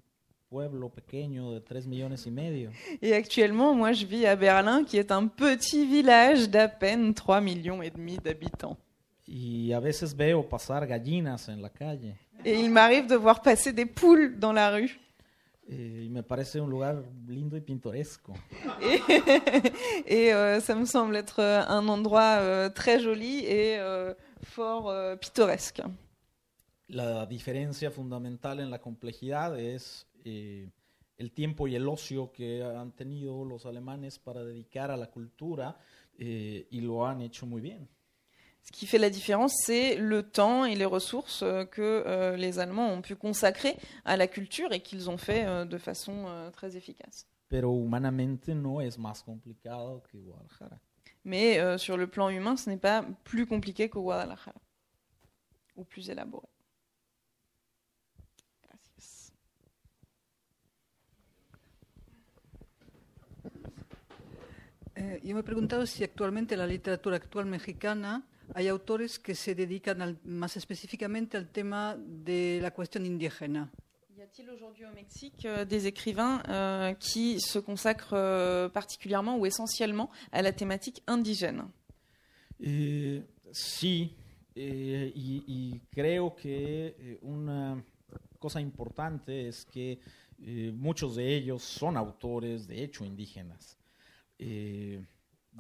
pueblo 0.56 0.90
pequeño 0.90 1.52
de 1.52 1.60
3 1.60 1.86
millones 1.86 2.26
y 2.26 2.32
medio. 2.32 2.70
Et 3.02 3.14
actuellement, 3.14 3.74
moi, 3.76 3.92
je 3.92 4.06
vis 4.06 4.26
à 4.26 4.38
Berlin, 4.38 4.86
qui 4.86 4.98
est 4.98 5.12
un 5.12 5.28
petit 5.28 5.86
village 5.86 6.50
d'à 6.50 6.70
peine 6.70 7.14
3 7.14 7.42
millions 7.42 7.82
et 7.82 7.90
demi 7.90 8.18
d'habitants. 8.18 8.78
Y 9.28 9.74
a 9.74 9.82
veces 9.82 10.14
veo 10.14 10.44
pasar 10.44 10.88
gallinas 10.88 11.50
en 11.50 11.62
la 11.62 11.70
calle. 11.70 12.16
Et 12.46 12.58
il 12.58 12.70
m'arrive 12.70 13.08
de 13.08 13.16
voir 13.16 13.42
passer 13.42 13.74
des 13.74 13.86
poules 13.86 14.40
dans 14.40 14.54
la 14.54 14.70
rue. 14.72 14.98
eh, 15.68 16.04
y 16.06 16.10
me 16.10 16.22
parece 16.22 16.60
un 16.60 16.70
lugar 16.70 17.04
lindo 17.28 17.58
y 17.58 17.62
pintoresco. 17.62 18.34
Et, 18.82 19.02
et, 20.06 20.34
euh, 20.34 20.62
ça 20.62 20.76
me 20.76 20.86
semble 20.86 21.18
être 21.18 21.42
euh, 21.42 21.64
un 21.68 21.88
endroit 21.90 22.38
euh, 22.40 22.70
très 22.70 23.00
joli 23.00 23.40
et 23.40 23.78
euh, 23.80 24.14
fort 24.44 24.94
pittoresque. 25.20 25.82
La 26.88 27.26
diferencia 27.26 27.90
fundamental 27.90 28.60
en 28.60 28.70
la 28.70 28.78
complejidad 28.80 29.60
es 29.60 30.06
eh, 30.26 30.70
el 31.18 31.32
tiempo 31.32 31.68
y 31.68 31.76
el 31.76 31.88
ocio 31.88 32.32
que 32.34 32.64
han 32.64 32.92
tenido 32.92 33.46
los 33.46 33.66
alemanes 33.66 34.20
para 34.20 34.44
dedicar 34.44 34.92
a 34.92 34.98
la 34.98 35.10
cultura 35.10 35.78
eh, 36.18 36.68
y 36.70 36.82
lo 36.82 37.06
han 37.08 37.22
hecho 37.22 37.46
muy 37.46 37.62
bien. 37.62 37.88
Ce 38.66 38.72
qui 38.72 38.88
fait 38.88 38.98
la 38.98 39.12
différence, 39.12 39.54
c'est 39.64 39.96
le 39.96 40.24
temps 40.24 40.66
et 40.66 40.76
les 40.76 40.86
ressources 40.86 41.44
euh, 41.44 41.66
que 41.66 42.04
euh, 42.08 42.36
les 42.36 42.58
Allemands 42.58 42.92
ont 42.92 43.02
pu 43.04 43.16
consacrer 43.16 43.76
à 44.06 44.18
la 44.18 44.26
culture 44.26 44.74
et 44.74 44.80
qu'ils 44.80 45.08
ont 45.08 45.18
fait 45.18 45.46
euh, 45.46 45.66
de 45.66 45.78
façon 45.78 46.26
très 46.52 46.76
efficace. 46.76 47.28
Pero 47.48 47.72
humanamente 47.76 48.56
no 48.56 48.82
es 48.82 48.98
más 48.98 49.22
complicado 49.22 50.02
que 50.12 50.18
Guadalajara. 50.18 50.80
Mais 51.24 51.78
sur 51.78 51.96
le 51.96 52.08
plan 52.08 52.30
humain, 52.30 52.58
ce 52.58 52.70
n'est 52.70 52.78
pas 52.78 53.04
plus 53.24 53.46
compliqué 53.46 53.88
qu'au 53.88 54.02
Guadalajara, 54.02 54.54
ou 55.76 55.84
plus 55.84 56.10
élaboré. 56.10 56.48
Eh, 64.96 65.20
yo 65.24 65.34
me 65.36 65.42
he 65.42 65.44
preguntado 65.44 65.86
si 65.86 66.04
actualmente 66.04 66.54
en 66.56 66.60
la 66.60 66.68
literatura 66.68 67.18
actual 67.18 67.46
mexicana 67.46 68.26
hay 68.54 68.68
autores 68.70 69.20
que 69.20 69.36
se 69.36 69.54
dedican 69.56 70.02
al- 70.02 70.20
más 70.24 70.56
específicamente 70.56 71.36
al 71.38 71.50
tema 71.50 71.98
de 71.98 72.60
la 72.62 72.72
cuestión 72.72 73.06
indígena. 73.06 73.70
Y 74.18 74.22
a-t-il 74.22 74.50
aujourd'hui 74.50 74.86
au 74.86 74.94
Mexique 74.94 75.46
euh, 75.46 75.66
des 75.66 75.86
écrivains 75.88 76.42
euh, 76.48 76.94
qui 76.94 77.40
se 77.42 77.60
consacrent 77.60 78.14
euh, 78.14 78.70
particulièrement 78.70 79.38
ou 79.38 79.46
essentiellement 79.46 80.10
à 80.32 80.42
la 80.42 80.54
thématique 80.54 81.02
indigène 81.08 81.68
Eh, 82.62 83.22
sí, 83.52 84.16
eh, 84.56 85.12
y, 85.14 85.44
y 85.46 85.82
creo 85.92 86.34
que 86.34 86.96
eh, 86.98 87.20
una 87.22 87.84
cosa 88.40 88.62
importante 88.62 89.50
es 89.50 89.66
que 89.66 90.00
eh, 90.42 90.72
muchos 90.74 91.18
de 91.18 91.36
ellos 91.36 91.62
son 91.64 91.98
autores, 91.98 92.66
de 92.66 92.82
hecho, 92.82 93.04
indígenas. 93.04 93.78
Eh, 94.40 95.02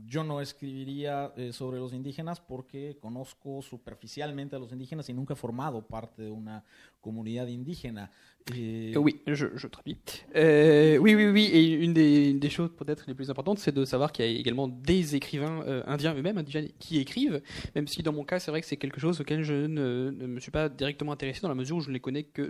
yo 0.03 0.23
no 0.23 0.41
escribiría 0.41 1.31
eh, 1.37 1.53
sobre 1.53 1.79
los 1.79 1.93
indígenas 1.93 2.41
porque 2.41 2.97
conozco 2.99 3.61
superficialmente 3.61 4.55
a 4.55 4.59
los 4.59 4.71
indígenas 4.71 5.07
y 5.09 5.13
nunca 5.13 5.33
he 5.33 5.37
formado 5.37 5.81
parte 5.81 6.23
de 6.23 6.31
una 6.31 6.63
comunidad 6.99 7.47
indígena. 7.47 8.11
Eh, 8.53 8.93
oui, 8.97 9.21
je, 9.25 9.47
je 9.55 9.67
traduis. 9.67 9.97
Euh, 10.35 10.97
oui, 10.97 11.15
oui, 11.15 11.25
oui. 11.27 11.45
Et 11.45 11.73
une 11.73 11.93
des, 11.93 12.49
choses 12.49 12.71
peut-être 12.75 13.05
les 13.07 13.15
plus 13.15 13.29
importantes, 13.29 13.57
c'est 13.59 13.71
de 13.71 13.85
savoir 13.85 14.11
qu'il 14.11 14.25
y 14.25 14.27
a 14.27 14.39
également 14.39 14.67
des 14.67 15.15
écrivains 15.15 15.61
euh, 15.63 15.83
indiens 15.87 16.13
eux-mêmes, 16.13 16.43
qui 16.77 16.99
écrivent. 16.99 17.41
Même 17.73 17.87
si 17.87 18.03
dans 18.03 18.13
mon 18.13 18.23
cas, 18.23 18.39
c'est 18.39 18.51
vrai 18.51 18.61
que 18.61 18.67
c'est 18.67 18.77
quelque 18.77 18.99
chose 18.99 19.19
auquel 19.19 19.43
je 19.43 19.65
ne, 19.65 20.11
me 20.11 20.39
suis 20.39 20.51
pas 20.51 20.69
directement 20.69 21.11
intéressé 21.11 21.41
dans 21.41 21.49
la 21.49 21.55
mesure 21.55 21.77
où 21.77 21.81
je 21.81 21.89
ne 21.89 21.93
les 21.93 21.99
connais 21.99 22.23
que 22.23 22.43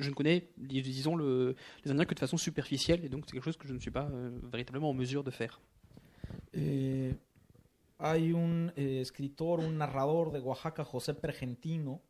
disons, 0.58 1.16
le, 1.16 1.56
les 1.86 1.92
Indiens 1.92 2.06
que 2.06 2.14
de 2.14 2.20
façon 2.20 2.38
superficielle. 2.38 3.06
Et 3.06 3.10
donc 3.10 3.24
c'est 3.26 3.34
quelque 3.34 3.46
chose 3.46 3.58
que 3.58 3.68
je 3.68 3.74
ne 3.74 3.80
suis 3.80 3.92
pas 3.92 4.10
euh, 4.12 4.32
véritablement 4.52 4.90
en 4.90 4.94
mesure 4.94 5.24
de 5.24 5.32
faire. 5.32 5.62
Eh, 6.56 7.16
hay 7.98 8.32
un 8.34 8.72
eh, 8.76 9.02
escritor, 9.02 9.60
un 9.60 9.78
narrador 9.78 10.32
de 10.32 10.40
Oaxaca, 10.40 10.84
José 10.84 11.14
Pergentino, 11.14 12.02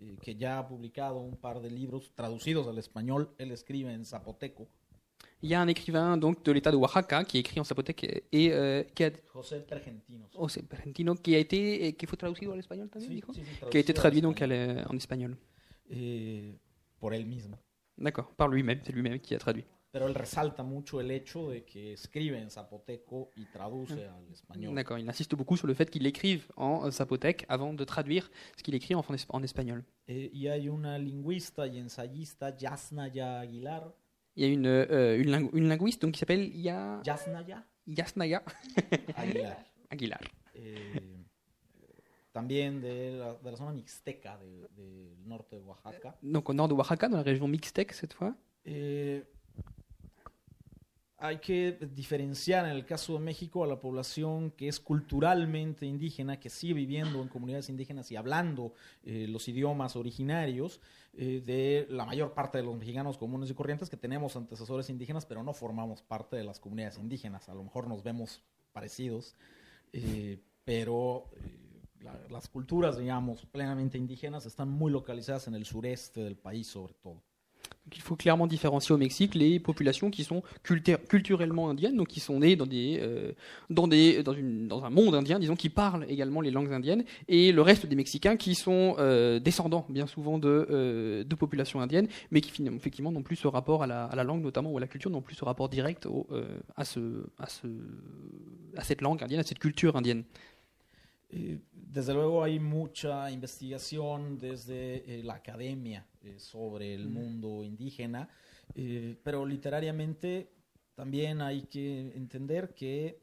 eh, 0.00 0.16
que 0.20 0.34
ya 0.34 0.58
ha 0.58 0.66
publicado 0.66 1.20
un 1.20 1.36
par 1.36 1.60
de 1.60 1.70
libros 1.70 2.12
traducidos 2.14 2.66
al 2.66 2.78
español. 2.78 3.30
Él 3.38 3.52
escribe 3.52 3.92
en 3.92 4.04
zapoteco. 4.04 4.68
Il 5.40 5.50
y 5.50 5.54
a 5.54 5.60
un 5.60 5.68
écrivain 5.68 6.16
donc 6.16 6.42
de 6.42 6.52
l'État 6.52 6.70
de 6.70 6.76
Oaxaca 6.76 7.24
qui 7.24 7.38
écrit 7.38 7.60
en 7.60 7.64
zapothèque 7.64 8.24
et 8.32 8.50
euh, 8.52 8.82
qui 8.94 9.04
a, 9.04 9.12
José 9.32 9.60
Pergentino. 9.60 10.26
c'est 10.48 10.72
argentino, 10.72 11.14
qui 11.14 11.34
a 11.34 11.38
été, 11.38 11.94
qui 11.94 12.06
fue 12.06 12.16
traducido 12.16 12.52
al 12.52 12.58
español 12.60 12.88
también, 12.88 13.10
Sí, 13.10 13.14
dijo? 13.16 13.32
sí, 13.32 13.42
sí, 13.44 13.66
qui 13.70 13.76
a 13.76 13.80
été 13.80 13.92
traduit 13.92 14.22
donc 14.22 14.40
en 14.40 14.96
espagnol. 14.96 15.36
Eh, 15.90 16.54
por 16.98 17.12
él 17.12 17.26
mismo. 17.26 17.58
D'accord, 17.96 18.32
par 18.36 18.48
lui-même, 18.48 18.80
c'est 18.82 18.92
lui-même 18.92 19.20
qui 19.20 19.34
a 19.34 19.38
traduit. 19.38 19.64
Pero 19.94 20.08
él 20.08 20.14
resalta 20.16 20.64
mucho 20.64 21.00
el 21.00 21.08
hecho 21.12 21.50
de 21.50 21.64
que 21.64 21.92
escribe 21.92 22.36
en 22.40 22.50
zapoteco 22.50 23.30
y 23.36 23.44
traduce 23.46 24.08
al 24.08 24.26
español. 24.32 24.74
D'accord, 24.74 24.98
il 24.98 25.08
insiste 25.08 25.36
beaucoup 25.36 25.56
sur 25.56 25.68
le 25.68 25.74
fait 25.74 25.88
qu'il 25.88 26.04
écrive 26.04 26.48
en 26.56 26.84
euh, 26.84 26.90
zapothèque 26.90 27.44
avant 27.48 27.72
de 27.72 27.84
traduire 27.84 28.28
ce 28.56 28.62
qu'il 28.64 28.74
écrit 28.74 28.96
en, 28.96 29.04
en 29.08 29.14
es- 29.14 29.26
en 29.28 29.42
espagnol. 29.44 29.84
Eh, 30.08 30.30
y 30.32 30.48
hay 30.48 30.68
una 30.68 30.98
lingüista 30.98 31.68
y 31.68 31.78
ensayista, 31.80 32.50
Yasnaya 32.58 33.38
Aguilar. 33.38 33.94
Il 34.34 34.42
y 34.42 34.46
a 34.46 34.52
une, 34.52 34.66
euh, 34.66 35.16
une, 35.16 35.30
lingu- 35.30 35.50
une 35.52 35.68
linguiste 35.68 36.02
donc, 36.02 36.14
qui 36.14 36.18
s'appelle 36.18 36.50
Ya- 36.60 37.00
Yasnaya 37.06 37.64
Yasnaya 37.86 38.42
Aguilar. 39.16 39.56
Aguilar. 39.90 40.20
eh, 40.56 41.22
también 42.32 42.80
de 42.80 43.18
la, 43.20 43.34
de 43.34 43.50
la 43.50 43.56
zona 43.56 43.72
mixteca 43.72 44.36
de- 44.38 44.68
del 44.74 45.14
norte 45.24 45.52
de 45.54 45.62
Oaxaca. 45.62 46.16
Donc 46.20 46.48
au 46.48 46.52
nord 46.52 46.66
de 46.66 46.74
Oaxaca, 46.74 47.08
dans 47.08 47.18
la 47.18 47.22
région 47.22 47.46
mixtèque 47.46 47.92
cette 47.92 48.12
fois. 48.12 48.34
Eh, 48.64 49.22
hay 51.24 51.38
que 51.38 51.72
diferenciar 51.94 52.66
en 52.66 52.72
el 52.72 52.84
caso 52.84 53.14
de 53.14 53.18
México 53.20 53.64
a 53.64 53.66
la 53.66 53.80
población 53.80 54.50
que 54.50 54.68
es 54.68 54.78
culturalmente 54.78 55.86
indígena, 55.86 56.38
que 56.38 56.50
sigue 56.50 56.74
viviendo 56.74 57.22
en 57.22 57.28
comunidades 57.28 57.70
indígenas 57.70 58.12
y 58.12 58.16
hablando 58.16 58.74
eh, 59.04 59.26
los 59.26 59.48
idiomas 59.48 59.96
originarios, 59.96 60.82
eh, 61.14 61.42
de 61.42 61.86
la 61.88 62.04
mayor 62.04 62.34
parte 62.34 62.58
de 62.58 62.64
los 62.64 62.76
mexicanos 62.76 63.16
comunes 63.16 63.48
y 63.48 63.54
corrientes 63.54 63.88
que 63.88 63.96
tenemos 63.96 64.36
antecesores 64.36 64.90
indígenas, 64.90 65.24
pero 65.24 65.42
no 65.42 65.54
formamos 65.54 66.02
parte 66.02 66.36
de 66.36 66.44
las 66.44 66.60
comunidades 66.60 66.98
indígenas. 66.98 67.48
A 67.48 67.54
lo 67.54 67.64
mejor 67.64 67.88
nos 67.88 68.02
vemos 68.02 68.42
parecidos, 68.72 69.34
eh, 69.94 70.38
pero 70.66 71.30
la- 72.00 72.20
las 72.28 72.48
culturas, 72.48 72.98
digamos, 72.98 73.46
plenamente 73.46 73.96
indígenas 73.96 74.44
están 74.44 74.68
muy 74.68 74.92
localizadas 74.92 75.48
en 75.48 75.54
el 75.54 75.64
sureste 75.64 76.22
del 76.22 76.36
país 76.36 76.66
sobre 76.66 76.92
todo. 76.92 77.22
Donc, 77.86 77.98
il 77.98 78.00
faut 78.00 78.16
clairement 78.16 78.46
différencier 78.46 78.94
au 78.94 78.98
Mexique 78.98 79.34
les 79.34 79.60
populations 79.60 80.10
qui 80.10 80.24
sont 80.24 80.42
culturellement 80.62 81.68
indiennes, 81.68 81.96
donc 81.96 82.08
qui 82.08 82.20
sont 82.20 82.38
nées 82.38 82.56
dans, 82.56 82.64
des, 82.64 82.98
euh, 83.02 83.32
dans, 83.68 83.86
des, 83.86 84.22
dans, 84.22 84.32
une, 84.32 84.68
dans 84.68 84.84
un 84.84 84.90
monde 84.90 85.14
indien, 85.14 85.38
disons, 85.38 85.54
qui 85.54 85.68
parlent 85.68 86.06
également 86.08 86.40
les 86.40 86.50
langues 86.50 86.72
indiennes, 86.72 87.04
et 87.28 87.52
le 87.52 87.60
reste 87.60 87.84
des 87.84 87.94
Mexicains 87.94 88.36
qui 88.38 88.54
sont 88.54 88.96
euh, 88.98 89.38
descendants 89.38 89.84
bien 89.90 90.06
souvent 90.06 90.38
de, 90.38 90.66
euh, 90.70 91.24
de 91.24 91.34
populations 91.34 91.82
indiennes, 91.82 92.08
mais 92.30 92.40
qui 92.40 92.66
effectivement 92.66 93.12
n'ont 93.12 93.22
plus 93.22 93.36
ce 93.36 93.48
rapport 93.48 93.82
à 93.82 93.86
la, 93.86 94.06
à 94.06 94.16
la 94.16 94.24
langue 94.24 94.42
notamment, 94.42 94.72
ou 94.72 94.78
à 94.78 94.80
la 94.80 94.86
culture, 94.86 95.10
n'ont 95.10 95.20
plus 95.20 95.34
ce 95.34 95.44
rapport 95.44 95.68
direct 95.68 96.06
au, 96.06 96.26
euh, 96.32 96.58
à, 96.76 96.86
ce, 96.86 97.26
à, 97.38 97.48
ce, 97.50 97.66
à 98.78 98.82
cette 98.82 99.02
langue 99.02 99.22
indienne, 99.22 99.40
à 99.40 99.44
cette 99.44 99.58
culture 99.58 99.96
indienne. 99.96 100.24
Eh, 101.36 101.58
desde 101.72 102.14
luego 102.14 102.44
hay 102.44 102.60
mucha 102.60 103.28
investigación 103.28 104.38
desde 104.38 105.18
eh, 105.18 105.22
la 105.24 105.34
academia 105.34 106.06
eh, 106.22 106.38
sobre 106.38 106.94
el 106.94 107.08
mundo 107.08 107.64
indígena, 107.64 108.28
pero 109.22 109.44
literariamente 109.44 110.50
también 110.94 111.42
hay 111.42 111.62
que 111.62 112.12
entender 112.16 112.74
que 112.74 113.20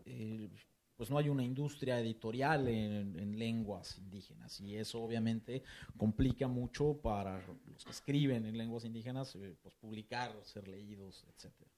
pues 0.95 1.09
no 1.09 1.18
hay 1.18 1.30
una 1.30 1.43
industria 1.43 1.99
editorial 1.99 2.68
en, 2.68 3.18
en 3.20 3.39
lenguas 3.39 3.97
indígenas 3.97 4.62
y 4.62 4.76
eso 4.76 5.01
obviamente 5.01 5.64
complica 5.97 6.47
mucho 6.47 6.99
para 7.01 7.43
los 7.66 7.84
que 7.84 7.91
escriben 7.91 8.45
en 8.45 8.57
lenguas 8.57 8.86
indígenas 8.86 9.36
pues 9.64 9.74
publicar, 9.76 10.32
ser 10.43 10.68
leídos, 10.68 11.26
etcétera. 11.34 11.71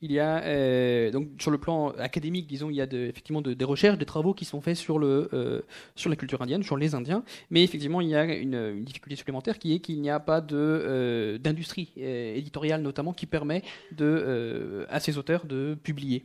Il 0.00 0.12
y 0.12 0.18
a 0.18 0.42
euh, 0.44 1.10
donc 1.10 1.28
sur 1.40 1.50
le 1.50 1.58
plan 1.58 1.90
académique, 1.92 2.46
disons, 2.46 2.70
il 2.70 2.76
y 2.76 2.80
a 2.80 2.86
de, 2.86 2.98
effectivement 2.98 3.40
de- 3.40 3.54
des 3.54 3.64
recherches, 3.64 3.96
des 3.98 4.04
travaux 4.04 4.34
qui 4.34 4.44
sont 4.44 4.60
faits 4.60 4.76
sur 4.76 4.98
le 4.98 5.28
euh, 5.32 5.62
sur 5.94 6.10
la 6.10 6.16
culture 6.16 6.42
indienne, 6.42 6.62
sur 6.62 6.76
les 6.76 6.94
Indiens, 6.94 7.24
mais 7.50 7.62
effectivement 7.64 8.00
il 8.00 8.08
y 8.08 8.14
a 8.14 8.24
une, 8.24 8.84
difficulté 8.84 9.16
supplémentaire 9.16 9.58
qui 9.58 9.74
est 9.74 9.80
qu'il 9.80 10.00
n'y 10.00 10.10
a 10.10 10.20
pas 10.20 10.40
de 10.40 10.56
euh, 10.56 11.38
d'industrie 11.38 11.90
éditoriale 11.96 12.82
notamment 12.82 13.12
qui 13.12 13.26
permet 13.26 13.62
de 13.92 14.86
à 14.90 15.00
ces 15.00 15.16
auteurs 15.18 15.46
de 15.46 15.76
publier. 15.82 16.24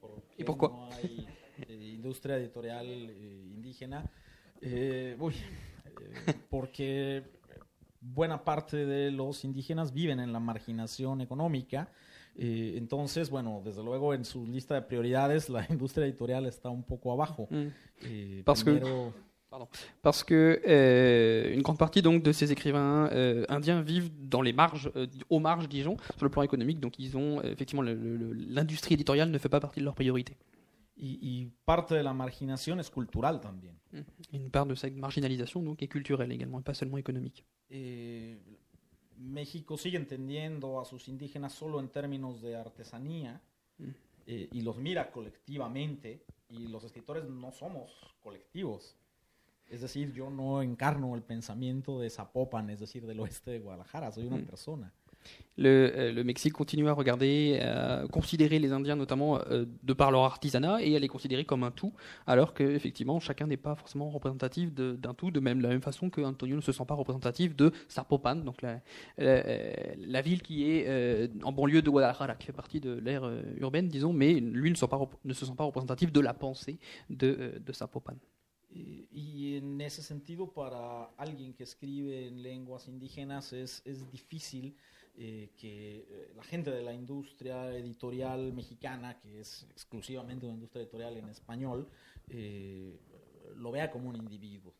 ¿Por 0.00 0.22
¿Y 0.38 0.44
por 0.44 0.58
qué? 0.58 0.66
no 0.68 0.88
hay 0.92 1.26
eh, 1.68 1.92
industria 1.94 2.38
buena 8.00 8.44
parte 8.44 8.86
de 8.86 9.10
los 9.10 9.44
indígenas 9.44 9.92
viven 9.92 10.20
en 10.20 10.32
la 10.32 10.40
marginación 10.40 11.20
económica. 11.20 11.90
eh, 12.36 12.74
entonces, 12.76 13.28
bueno, 13.28 13.60
desde 13.64 13.82
luego 13.82 14.14
en 14.14 14.24
su 14.24 14.46
lista 14.46 14.74
de 14.74 14.82
prioridades 14.82 15.48
la 15.48 15.66
industria 15.70 16.06
editorial 16.06 16.46
está 16.46 16.70
un 16.70 16.82
poco 16.82 17.12
abajo. 17.12 17.48
Mm. 17.50 17.66
Eh, 18.04 18.42
Parce 18.44 18.64
que- 18.64 18.70
primero- 18.72 19.12
Parce 20.00 20.22
que 20.22 20.62
euh, 20.64 21.52
une 21.56 21.62
grande 21.62 21.76
partie 21.78 22.02
donc 22.02 22.22
de 22.22 22.30
ces 22.30 22.52
écrivains 22.52 23.08
euh, 23.10 23.44
indiens 23.48 23.82
vivent 23.82 24.08
dans 24.28 24.42
les 24.42 24.52
marges, 24.52 24.92
euh, 24.94 25.08
aux 25.28 25.40
marges, 25.40 25.68
disons, 25.68 25.96
sur 26.16 26.24
le 26.24 26.30
plan 26.30 26.42
économique. 26.42 26.78
Donc 26.78 27.00
ils 27.00 27.16
ont 27.16 27.40
euh, 27.40 27.50
effectivement 27.50 27.82
l'industrie 27.82 28.94
éditoriale 28.94 29.28
ne 29.28 29.38
fait 29.38 29.48
pas 29.48 29.58
partie 29.58 29.80
de 29.80 29.84
leurs 29.86 29.96
priorités. 29.96 30.36
Y, 31.02 31.18
y 31.22 31.46
parte 31.64 31.94
de 31.94 32.02
la 32.02 32.12
marginación 32.12 32.78
es 32.78 32.90
cultural 32.90 33.40
también. 33.40 33.74
Une 34.32 34.50
part 34.50 34.66
de 34.66 34.74
cette 34.76 34.94
marginalisation 34.96 35.62
donc, 35.62 35.80
est 35.82 35.88
culturelle 35.88 36.30
également, 36.30 36.60
et 36.60 36.62
pas 36.62 36.74
seulement 36.74 36.98
économique. 36.98 37.42
Eh, 37.70 38.36
México 39.16 39.76
sigue 39.78 39.96
entendiendo 39.96 40.78
a 40.78 40.84
sus 40.84 41.08
indígenas 41.08 41.52
solo 41.54 41.80
en 41.80 41.88
términos 41.88 42.40
de 42.42 42.54
artesanía 42.56 43.40
Mm. 43.78 43.84
eh, 44.26 44.48
y 44.52 44.60
los 44.60 44.76
mira 44.76 45.10
colectivamente 45.10 46.22
y 46.50 46.68
los 46.68 46.84
escritores 46.84 47.24
no 47.24 47.50
somos 47.50 47.90
colectivos. 48.22 48.94
Es 49.68 49.80
decir, 49.80 50.12
yo 50.12 50.28
no 50.30 50.60
encarno 50.62 51.14
el 51.14 51.22
pensamiento 51.22 51.98
de 52.00 52.10
Zapopan, 52.10 52.68
es 52.70 52.80
decir, 52.80 53.06
del 53.06 53.20
oeste 53.20 53.52
de 53.52 53.60
Guadalajara, 53.60 54.12
soy 54.12 54.26
una 54.26 54.36
Mm. 54.36 54.44
persona. 54.46 54.92
Le, 55.56 55.92
euh, 55.94 56.12
le 56.12 56.24
Mexique 56.24 56.54
continue 56.54 56.88
à 56.88 56.92
regarder, 56.92 57.58
à 57.60 58.06
considérer 58.10 58.58
les 58.58 58.72
Indiens 58.72 58.96
notamment 58.96 59.38
euh, 59.50 59.66
de 59.82 59.92
par 59.92 60.10
leur 60.10 60.22
artisanat 60.22 60.82
et 60.82 60.96
à 60.96 60.98
les 60.98 61.08
considérer 61.08 61.44
comme 61.44 61.64
un 61.64 61.70
tout, 61.70 61.92
alors 62.26 62.54
que 62.54 62.62
effectivement 62.62 63.20
chacun 63.20 63.46
n'est 63.46 63.58
pas 63.58 63.74
forcément 63.74 64.08
représentatif 64.10 64.72
d'un 64.72 65.12
tout, 65.14 65.30
de 65.30 65.40
même 65.40 65.58
de 65.58 65.62
la 65.64 65.68
même 65.68 65.82
façon 65.82 66.08
que 66.08 66.22
Antonio 66.22 66.56
ne 66.56 66.62
se 66.62 66.72
sent 66.72 66.84
pas 66.86 66.94
représentatif 66.94 67.54
de 67.56 67.72
Zapopan, 67.90 68.36
donc 68.36 68.62
la, 68.62 68.80
la- 69.18 70.22
ville 70.22 70.42
qui 70.42 70.70
est 70.70 70.86
euh, 70.88 71.28
en 71.42 71.52
banlieue 71.52 71.82
de 71.82 71.90
Guadalajara, 71.90 72.34
qui 72.36 72.46
fait 72.46 72.52
partie 72.52 72.80
de 72.80 72.92
l'ère 72.92 73.24
euh, 73.24 73.42
urbaine, 73.58 73.88
disons, 73.88 74.12
mais 74.12 74.34
lui 74.40 74.70
ne, 74.70 74.74
se 74.74 74.86
sent 74.86 75.54
pas 75.56 75.64
représentatif 75.64 76.12
de 76.12 76.20
la 76.20 76.32
pensée 76.32 76.78
de, 77.10 77.36
euh, 77.38 77.58
de 77.58 77.72
Zapopan. 77.72 78.14
En 78.14 78.16
en 84.56 84.99
eh, 85.16 85.50
que 85.56 85.98
eh, 86.08 86.32
la 86.36 86.42
gente 86.42 86.70
de 86.70 86.82
la 86.82 86.92
industria 86.92 87.74
editorial 87.76 88.52
mexicana, 88.52 89.18
que 89.18 89.40
es 89.40 89.66
exclusivamente 89.70 90.46
una 90.46 90.54
industria 90.54 90.82
editorial 90.82 91.16
en 91.16 91.28
español, 91.28 91.88
eh, 92.28 92.98
lo 93.56 93.70
vea 93.70 93.90
como 93.90 94.08
un 94.08 94.16
individuo. 94.16 94.72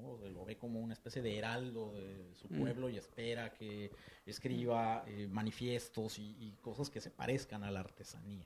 ¿no? 0.00 0.18
Lo 0.28 0.44
ve 0.44 0.56
como 0.56 0.80
una 0.80 0.92
especie 0.92 1.22
de 1.22 1.38
heraldo 1.38 1.92
de 1.94 2.34
su 2.34 2.48
Mm. 2.52 2.58
pueblo 2.60 2.88
y 2.90 2.96
espera 2.96 3.52
que 3.52 3.90
escriba 4.26 5.04
eh, 5.06 5.28
manifiestos 5.30 6.18
y, 6.18 6.34
y 6.40 6.52
cosas 6.60 6.90
que 6.90 7.00
se 7.00 7.10
parezcan 7.10 7.62
a 7.62 7.70
la 7.70 7.80
artesanía. 7.80 8.44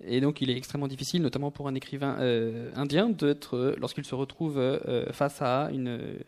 Et 0.00 0.20
donc, 0.22 0.40
il 0.40 0.48
est 0.50 0.56
extrêmement 0.56 0.88
difficile, 0.88 1.20
notamment 1.22 1.50
pour 1.50 1.68
un 1.68 1.74
écrivain 1.74 2.16
euh, 2.20 2.72
indien, 2.74 3.10
d'être, 3.10 3.54
euh, 3.56 3.76
lorsqu'il 3.78 4.04
se 4.06 4.14
retrouve 4.14 4.56
euh, 4.58 5.12
face 5.12 5.42
à 5.42 5.68
une, 5.70 6.24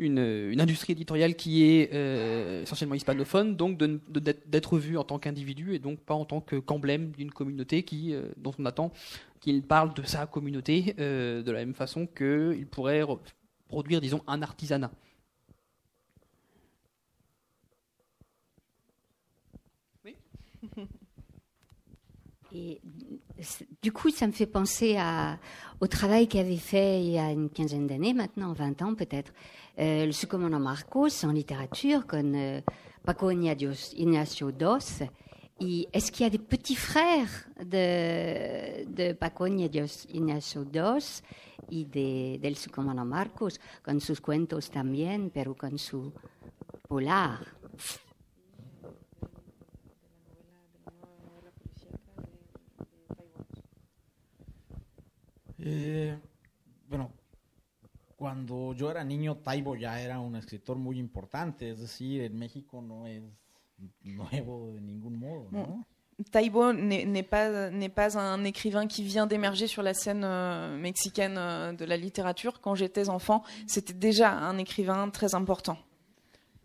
une, 0.00 0.18
une 0.50 0.60
industrie 0.60 0.92
éditoriale 0.92 1.34
qui 1.36 1.64
est 1.64 1.90
euh, 1.92 2.62
essentiellement 2.62 2.94
hispanophone, 2.96 3.56
donc 3.56 3.78
d'être 3.78 4.78
vu 4.78 4.96
en 4.98 5.04
tant 5.04 5.18
qu'individu 5.18 5.74
et 5.74 5.78
donc 5.78 6.00
pas 6.00 6.14
en 6.14 6.24
tant 6.24 6.40
que 6.40 6.56
qu'emblème 6.56 7.12
d'une 7.12 7.30
communauté 7.30 7.82
qui, 7.84 8.14
euh, 8.14 8.28
dont 8.36 8.52
on 8.58 8.64
attend 8.66 8.92
qu'il 9.40 9.62
parle 9.62 9.94
de 9.94 10.02
sa 10.02 10.26
communauté 10.26 10.94
euh, 10.98 11.42
de 11.42 11.50
la 11.52 11.60
même 11.60 11.74
façon 11.74 12.06
qu'il 12.06 12.66
pourrait 12.66 13.02
re- 13.02 13.18
produire, 13.68 14.00
disons, 14.00 14.22
un 14.26 14.42
artisanat. 14.42 14.90
Et 22.52 22.80
c- 23.40 23.66
du 23.80 23.92
coup, 23.92 24.10
ça 24.10 24.26
me 24.26 24.32
fait 24.32 24.46
penser 24.46 24.96
à, 24.98 25.38
au 25.80 25.86
travail 25.86 26.26
qu'avait 26.28 26.56
fait 26.56 27.00
il 27.02 27.10
y 27.10 27.18
a 27.18 27.30
une 27.30 27.48
quinzaine 27.48 27.86
d'années, 27.86 28.12
maintenant 28.12 28.52
20 28.52 28.82
ans 28.82 28.94
peut-être, 28.96 29.32
euh, 29.80 30.06
le 30.06 30.12
sous-commandant 30.12 30.60
Marcos 30.60 31.24
en 31.24 31.32
littérature, 31.32 32.06
comme 32.06 32.34
euh, 32.34 32.60
Paco 33.04 33.30
Ignacio- 33.30 34.52
Dos. 34.52 35.02
Et 35.62 35.88
Est-ce 35.92 36.10
qu'il 36.12 36.24
y 36.24 36.26
a 36.26 36.30
des 36.30 36.38
petits 36.38 36.74
frères 36.76 37.48
de, 37.58 38.84
de 38.84 39.12
Paco 39.12 39.46
Ignacio- 39.46 40.64
Dos 40.64 41.22
y 41.70 41.84
de, 41.84 42.38
del 42.38 42.56
subcomandante 42.56 43.08
Marcos, 43.08 43.60
con 43.84 44.00
sus 44.00 44.20
cuentos 44.20 44.70
también, 44.70 45.30
pero 45.30 45.54
con 45.54 45.78
su 45.78 46.12
polar? 46.88 47.40
Eh, 55.58 56.18
bueno, 56.88 57.12
cuando 58.20 58.74
yo 58.74 58.90
era 58.90 59.02
niño, 59.02 59.38
Taibo 59.38 59.76
ya 59.76 59.98
era 59.98 60.20
un 60.20 60.36
escritor 60.36 60.76
muy 60.76 60.98
importante, 60.98 61.70
es 61.70 61.80
decir, 61.80 62.20
en 62.20 62.38
México 62.38 62.82
no 62.82 63.06
es 63.06 63.22
nuevo 64.02 64.74
de 64.74 64.82
ningún 64.82 65.18
modo, 65.18 65.48
¿no? 65.50 65.86
Taibo 66.30 66.70
n'est 66.74 67.24
pas 67.24 68.18
un 68.18 68.44
écrivain 68.44 68.86
qui 68.86 69.04
vient 69.04 69.26
d'émerger 69.26 69.66
sur 69.66 69.82
la 69.82 69.94
scène 69.94 70.22
euh, 70.22 70.76
mexicaine 70.76 71.36
euh, 71.38 71.72
de 71.72 71.86
la 71.86 71.96
littérature. 71.96 72.60
Quand 72.60 72.74
j'étais 72.74 73.08
enfant, 73.08 73.42
c'était 73.66 73.94
déjà 73.94 74.30
un 74.30 74.58
écrivain 74.58 75.08
très 75.08 75.34
important. 75.34 75.78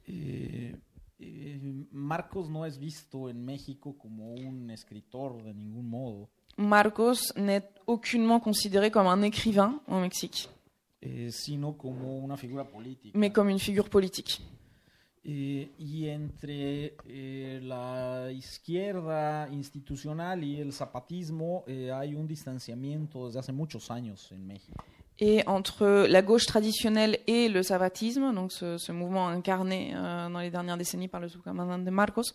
Eh, 0.10 0.76
eh, 1.22 1.60
Marcos 1.94 2.50
no 2.50 2.66
es 2.66 2.78
visto 2.78 3.30
en 3.30 3.46
México 3.46 3.94
como 3.98 4.34
un 4.34 4.70
escritor 4.72 5.42
de 5.42 5.54
ningún 5.54 5.90
modo, 5.90 6.28
Marcos 6.58 7.34
n'est 7.36 7.68
aucunement 7.86 8.40
considéré 8.40 8.90
comme 8.90 9.08
un 9.08 9.22
écrivain 9.22 9.82
au 9.88 10.00
Mexique, 10.00 10.50
eh, 11.02 11.30
sino 11.32 11.78
como 11.78 12.18
una 12.18 12.38
figura 12.38 12.64
política. 12.64 13.18
mais 13.18 13.32
comme 13.32 13.52
une 13.52 13.60
figure 13.60 13.90
politique. 13.90 14.42
Eh, 15.28 15.72
y 15.80 16.08
entre 16.08 16.96
eh, 17.08 17.60
la 17.64 18.32
izquierda 18.32 19.50
institucional 19.52 20.44
y 20.44 20.60
el 20.60 20.72
zapatismo 20.72 21.64
eh, 21.66 21.92
hay 21.92 22.14
un 22.14 22.28
distanciamiento 22.28 23.26
desde 23.26 23.40
hace 23.40 23.52
muchos 23.52 23.90
años 23.90 24.32
en 24.32 24.46
México. 24.46 24.86
Et 25.20 25.44
entre 25.48 26.06
la 26.10 26.22
gauche 26.22 26.46
traditionnelle 26.46 27.20
et 27.26 27.48
le 27.48 27.64
savatisme, 27.64 28.34
donc 28.34 28.52
ce, 28.52 28.78
ce 28.78 28.92
mouvement 28.92 29.30
incarné 29.30 29.94
euh, 29.96 30.28
dans 30.30 30.40
les 30.40 30.50
dernières 30.50 30.76
décennies 30.76 31.08
par 31.08 31.22
le 31.22 31.30
sous-commandant 31.30 31.78
de 31.78 31.90
Marcos, 31.90 32.34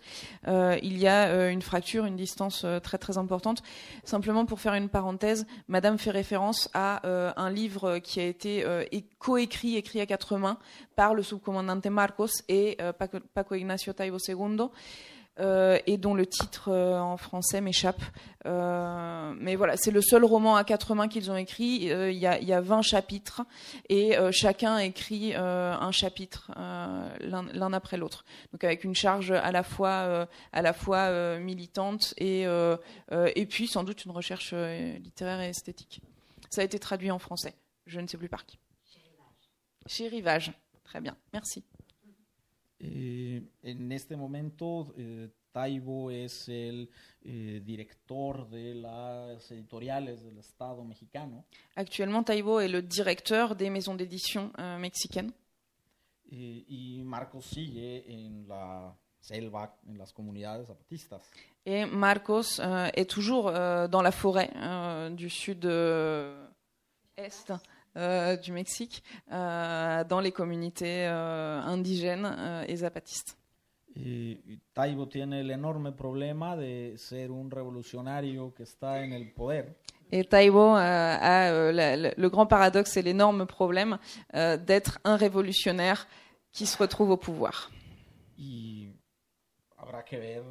euh, 0.49 0.79
il 0.83 0.99
y 0.99 1.07
a 1.07 1.27
euh, 1.27 1.51
une 1.51 1.61
fracture, 1.61 2.07
une 2.07 2.17
distance 2.17 2.63
euh, 2.65 2.81
très 2.81 2.97
très 2.97 3.19
importante. 3.19 3.63
Simplement 4.05 4.47
pour 4.47 4.61
faire 4.61 4.73
une 4.73 4.89
parenthèse, 4.89 5.47
Madame 5.69 5.99
fait 5.99 6.11
référence 6.11 6.71
à 6.73 7.07
euh, 7.07 7.33
un 7.37 7.51
livre 7.51 7.99
qui 7.99 8.19
a 8.19 8.25
été 8.25 8.65
euh, 8.65 8.83
coécrit, 9.19 9.77
écrit 9.77 10.01
à 10.01 10.07
quatre 10.07 10.39
mains 10.39 10.57
par 10.97 11.13
le 11.13 11.23
sous-commandante 11.23 11.85
Marcos 11.87 12.29
et 12.49 12.79
Paco, 12.99 13.19
Paco 13.35 13.55
Ignacio 13.55 13.93
Taibo 13.93 14.17
II. 14.27 14.71
Euh, 15.41 15.79
et 15.87 15.97
dont 15.97 16.15
le 16.15 16.27
titre 16.27 16.71
euh, 16.71 16.99
en 16.99 17.17
français 17.17 17.61
m'échappe. 17.61 18.03
Euh, 18.47 19.35
mais 19.39 19.57
voilà, 19.57 19.77
c'est 19.77 19.91
le 19.91 20.03
seul 20.03 20.25
roman 20.25 20.57
à 20.57 20.65
quatre 20.65 20.95
mains 20.95 21.09
qu'ils 21.09 21.31
ont 21.31 21.37
écrit. 21.37 21.85
Il 21.85 22.19
y, 22.19 22.27
a, 22.27 22.39
il 22.39 22.47
y 22.47 22.53
a 22.53 22.61
20 22.61 22.83
chapitres 22.83 23.43
et 23.89 24.17
chacun 24.33 24.79
écrit 24.79 25.35
un 25.35 25.93
chapitre 25.93 26.51
l'un 26.57 27.73
après 27.73 27.97
l'autre. 27.97 28.25
Donc 28.53 28.65
avec 28.65 28.85
une 28.85 28.95
charge 28.95 29.31
à 29.31 29.53
la 29.53 29.63
fois, 29.63 30.27
à 30.53 30.63
la 30.63 30.73
fois 30.73 31.39
militante 31.39 32.15
et, 32.17 32.45
et 33.13 33.47
puis 33.47 33.69
sans 33.69 33.85
doute 33.85 34.05
une 34.05 34.13
recherche 34.13 34.55
littéraire 34.55 35.41
et 35.41 35.51
esthétique. 35.51 36.01
Ça 36.49 36.63
a 36.63 36.65
été 36.65 36.79
traduit 36.79 37.11
en 37.11 37.19
français. 37.19 37.55
Je 37.87 38.01
ne 38.01 38.07
sais 38.07 38.17
plus 38.17 38.29
par 38.29 38.47
qui. 38.47 38.59
Chez 39.87 40.09
Rivage. 40.09 40.53
Très 40.85 41.01
bien, 41.01 41.17
merci. 41.33 41.63
Eh, 42.81 43.43
en 43.63 43.93
este 43.93 44.17
momento, 44.17 44.95
eh, 44.97 45.29
Taibo 45.53 46.11
es 46.11 46.49
el 46.49 46.89
eh, 47.23 47.61
director 47.65 48.49
de 48.49 48.75
las 48.75 49.51
editoriales 49.51 50.23
del 50.23 50.39
Estado 50.39 50.83
mexicano 50.85 51.45
Actuellement, 51.77 52.25
Taibo 52.25 52.61
est 52.61 52.69
le 52.69 52.83
directeur 52.83 53.55
des 53.55 53.69
maisons 53.69 53.97
d'édition 53.97 54.53
mexicaines. 54.79 55.33
y 56.33 57.03
Marcos 57.05 57.43
sigue 57.43 58.05
en 58.09 58.47
la 58.49 58.97
selva, 59.21 59.77
en 59.89 59.99
las 59.99 60.13
comunidades 60.13 60.67
zapatistas. 60.67 61.31
Et 61.67 61.85
Marcos 61.85 62.59
euh, 62.61 62.89
est 62.95 63.09
toujours 63.09 63.49
euh, 63.49 63.87
dans 63.87 64.03
la 64.03 64.13
forêt 64.13 64.51
euh, 64.57 65.11
du 65.11 65.29
sud-est 65.29 65.63
euh, 67.97 68.37
du 68.37 68.53
Mexique, 68.53 69.03
euh, 69.33 70.05
dans 70.05 70.21
les 70.21 70.33
communautés 70.33 71.07
euh, 71.07 71.61
indigènes 71.63 72.27
euh, 72.39 72.65
et 72.69 72.77
zapatistes. 72.77 73.37
Y 73.97 74.59
Taibo 74.73 75.07
tiene 75.07 75.41
el 75.41 75.51
enorme 75.51 75.91
problema 75.93 76.57
de 76.57 76.95
ser 76.97 77.31
un 77.33 77.51
revolucionario 77.51 78.55
que 78.55 78.63
está 78.63 79.03
en 79.03 79.13
el 79.13 79.33
poder 79.33 79.75
Et 80.13 80.25
Taibo 80.29 80.77
euh, 80.77 80.79
a 81.21 81.51
euh, 81.51 81.73
la- 81.73 81.97
le 81.97 82.29
grand 82.31 82.47
paradoxe 82.47 82.97
et 82.97 83.03
l'énorme 83.03 83.47
problème 83.47 83.99
euh, 84.35 84.57
d'être 84.57 85.01
un 85.05 85.17
révolutionnaire 85.17 86.07
qui 86.53 86.67
se 86.67 86.79
retrouve 86.79 87.11
au 87.11 87.17
pouvoir. 87.17 87.71
y 88.39 88.89
habrá 89.77 90.03
que 90.05 90.17
ver 90.17 90.43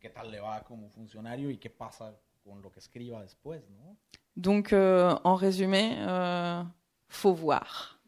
qué 0.00 0.08
tal 0.10 0.30
le 0.30 0.40
va 0.40 0.62
como 0.64 0.88
funcionario 0.88 1.50
y 1.50 1.58
qué 1.58 1.68
pasa 1.70 2.14
con 2.42 2.60
lo 2.62 2.70
que 2.70 2.80
escriba 2.80 3.20
después, 3.22 3.62
¿no? 3.70 3.96
Donc, 4.36 4.72
euh, 4.72 5.14
en 5.24 5.34
résumé, 5.34 5.96
euh, 5.98 6.62
faut 7.08 7.32
voir. 7.34 7.98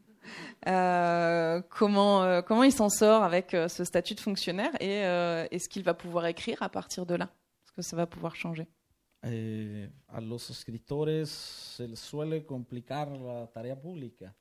Euh, 0.69 1.61
comment, 1.71 2.23
euh, 2.23 2.41
comment 2.43 2.63
il 2.63 2.73
s'en 2.73 2.89
sort 2.89 3.23
avec 3.25 3.51
ce 3.69 3.85
statut 3.85 4.15
de 4.15 4.21
fonctionnaire 4.21 4.71
et 4.81 4.99
est-ce 5.55 5.69
qu'il 5.69 5.83
va 5.83 5.95
pouvoir 5.95 6.27
écrire 6.27 6.63
à 6.63 6.69
partir 6.69 7.05
de 7.07 7.15
là? 7.17 7.29
Est-ce 7.65 7.73
que 7.73 7.83
ça 7.83 7.97
va 7.97 8.07
pouvoir 8.07 8.37
changer? 8.37 8.67
Eh, 9.25 9.87
a 10.13 10.21
los 10.21 10.51
escritores 10.51 11.27
se 11.27 11.83
les 11.85 11.95
suele 11.97 12.45
complicar 12.45 13.09
la 13.11 13.47
tarea 13.47 13.77
pública. 13.77 14.33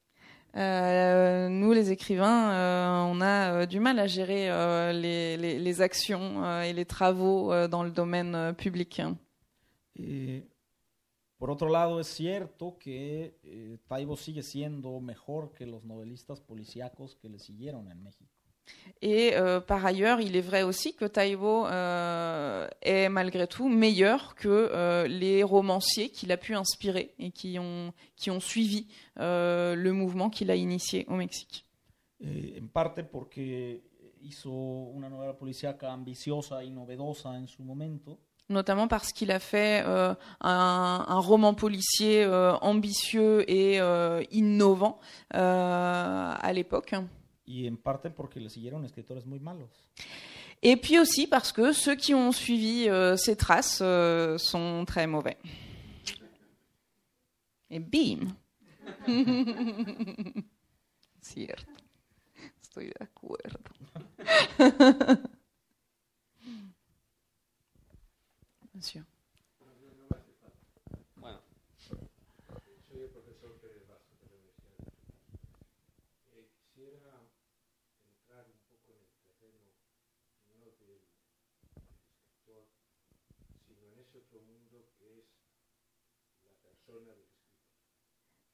Euh, 0.58 1.48
nous, 1.50 1.72
les 1.72 1.92
écrivains, 1.92 2.52
euh, 2.52 3.04
on 3.14 3.22
a 3.22 3.54
euh, 3.54 3.66
du 3.68 3.80
mal 3.80 4.00
à 4.00 4.08
gérer 4.08 4.50
les, 4.94 5.38
les- 5.38 5.60
les 5.60 5.82
actions 5.82 6.62
et 6.64 6.74
les 6.74 6.86
travaux 6.86 7.68
dans 7.68 7.84
le 7.84 7.92
domaine 7.92 8.54
public. 8.58 9.02
Por 11.42 11.50
otro 11.50 11.70
lado, 11.70 12.00
es 12.00 12.06
cierto 12.06 12.78
que 12.78 13.40
eh, 13.44 13.80
Taibo 13.88 14.16
sigue 14.16 14.44
siendo 14.44 15.00
mejor 15.00 15.54
que 15.54 15.66
los 15.66 15.84
novelistas 15.84 16.40
policíacos 16.40 17.16
que 17.16 17.30
le 17.30 17.40
siguieron 17.40 17.92
en 17.92 18.04
México. 18.04 18.30
Et 19.02 19.32
euh, 19.34 19.60
par 19.60 19.84
ailleurs, 19.84 20.22
il 20.22 20.36
est 20.36 20.46
vrai 20.46 20.62
aussi 20.62 20.94
que 20.94 21.06
Taibo 21.06 21.66
euh, 21.66 22.68
est 22.84 23.10
malgré 23.10 23.48
tout 23.48 23.70
meilleur 23.70 24.36
que 24.36 24.50
euh, 24.50 25.08
les 25.08 25.42
romanciers 25.42 26.12
qu'il 26.12 26.32
a 26.32 26.38
pu 26.38 26.54
inspirer 26.54 27.16
et 27.18 27.32
qui 27.32 27.58
ont, 27.58 27.92
qui 28.16 28.30
ont 28.30 28.40
suivi 28.40 28.86
euh, 29.18 29.74
le 29.74 29.94
mouvement 29.94 30.30
qu'il 30.30 30.52
a 30.52 30.56
initié 30.56 31.08
au 31.08 31.16
Mexique. 31.16 31.66
Eh, 32.20 32.60
en 32.62 32.68
parte 32.68 33.04
porque 33.04 33.82
hizo 34.22 34.52
una 34.52 35.10
novela 35.10 35.36
policíaca 35.36 35.92
ambiciosa 35.92 36.64
y 36.64 36.70
novedosa 36.70 37.36
en 37.36 37.48
su 37.48 37.64
momento, 37.64 38.20
Notamment 38.52 38.88
parce 38.90 39.14
qu'il 39.14 39.32
a 39.32 39.40
fait 39.40 39.82
euh, 39.86 40.14
un, 40.42 41.06
un 41.08 41.20
roman 41.20 41.54
policier 41.54 42.24
euh, 42.24 42.54
ambitieux 42.58 43.50
et 43.50 43.80
euh, 43.80 44.22
innovant 44.32 45.00
à 45.32 46.52
l'époque. 46.54 46.94
y 47.48 47.68
en 47.70 47.76
parte 47.78 48.10
porque 48.10 48.40
le 48.40 48.50
siguieron 48.50 48.84
escritores 48.84 49.26
muy 49.26 49.40
malos. 49.40 49.88
Et 50.62 50.76
puis 50.78 51.00
aussi 51.00 51.28
parce 51.28 51.52
que 51.52 51.72
ceux 51.74 51.96
qui 51.96 52.14
ont 52.14 52.32
suivi 52.32 52.88
ces 53.18 53.36
traces 53.36 53.82
sont 54.38 54.86
très 54.86 55.08
mauvais. 55.08 55.38
Et 57.70 57.80
bim 57.80 58.36
Cierto. 61.22 61.72
Estoy 62.62 62.88
de 62.88 62.94
acuerdo. 63.00 63.60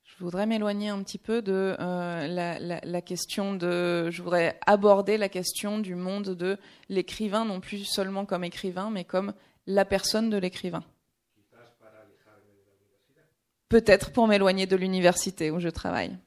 Je 0.03 0.23
voudrais 0.23 0.45
m'éloigner 0.47 0.89
un 0.89 1.03
petit 1.03 1.19
peu 1.19 1.41
de 1.41 1.75
euh, 1.79 2.27
la- 2.27 2.59
la 2.83 3.01
question 3.01 3.53
de. 3.53 4.09
Je 4.09 4.23
voudrais 4.23 4.59
aborder 4.65 5.17
la 5.17 5.29
question 5.29 5.77
du 5.79 5.93
monde 5.95 6.29
de 6.29 6.57
l'écrivain, 6.89 7.45
non 7.45 7.59
plus 7.59 7.85
seulement 7.85 8.25
comme 8.25 8.43
écrivain, 8.43 8.89
mais 8.89 9.03
comme 9.03 9.33
la 9.67 9.85
personne 9.85 10.29
de 10.29 10.37
l'écrivain. 10.37 10.83
Peut-être 13.69 14.11
pour 14.11 14.27
m'éloigner 14.27 14.65
de 14.65 14.77
l'université 14.77 15.51
où 15.51 15.59
je 15.59 15.69
travaille. 15.69 16.17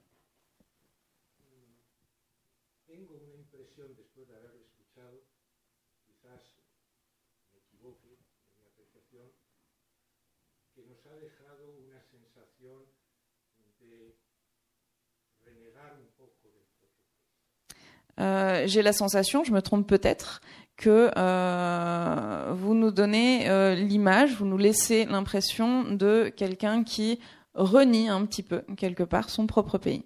Euh, 18.21 18.65
J'ai 18.67 18.83
la 18.83 18.93
sensation, 18.93 19.45
je 19.45 19.53
me 19.53 19.63
trompe 19.63 19.87
peut-être, 19.87 20.43
que 20.81 21.11
euh, 21.15 22.53
vous 22.55 22.75
nous 22.75 22.91
donnez 22.91 23.51
euh, 23.51 23.75
l'image, 23.75 24.33
vous 24.37 24.47
nous 24.47 24.57
laissez 24.57 25.05
l'impression 25.05 25.85
de 25.93 26.31
quelqu'un 26.35 26.85
qui 26.85 27.21
renie 27.55 28.09
un 28.09 28.25
petit 28.25 28.43
peu, 28.43 28.63
quelque 28.79 29.03
part, 29.05 29.29
son 29.29 29.47
propre 29.47 29.77
pays. 29.77 30.05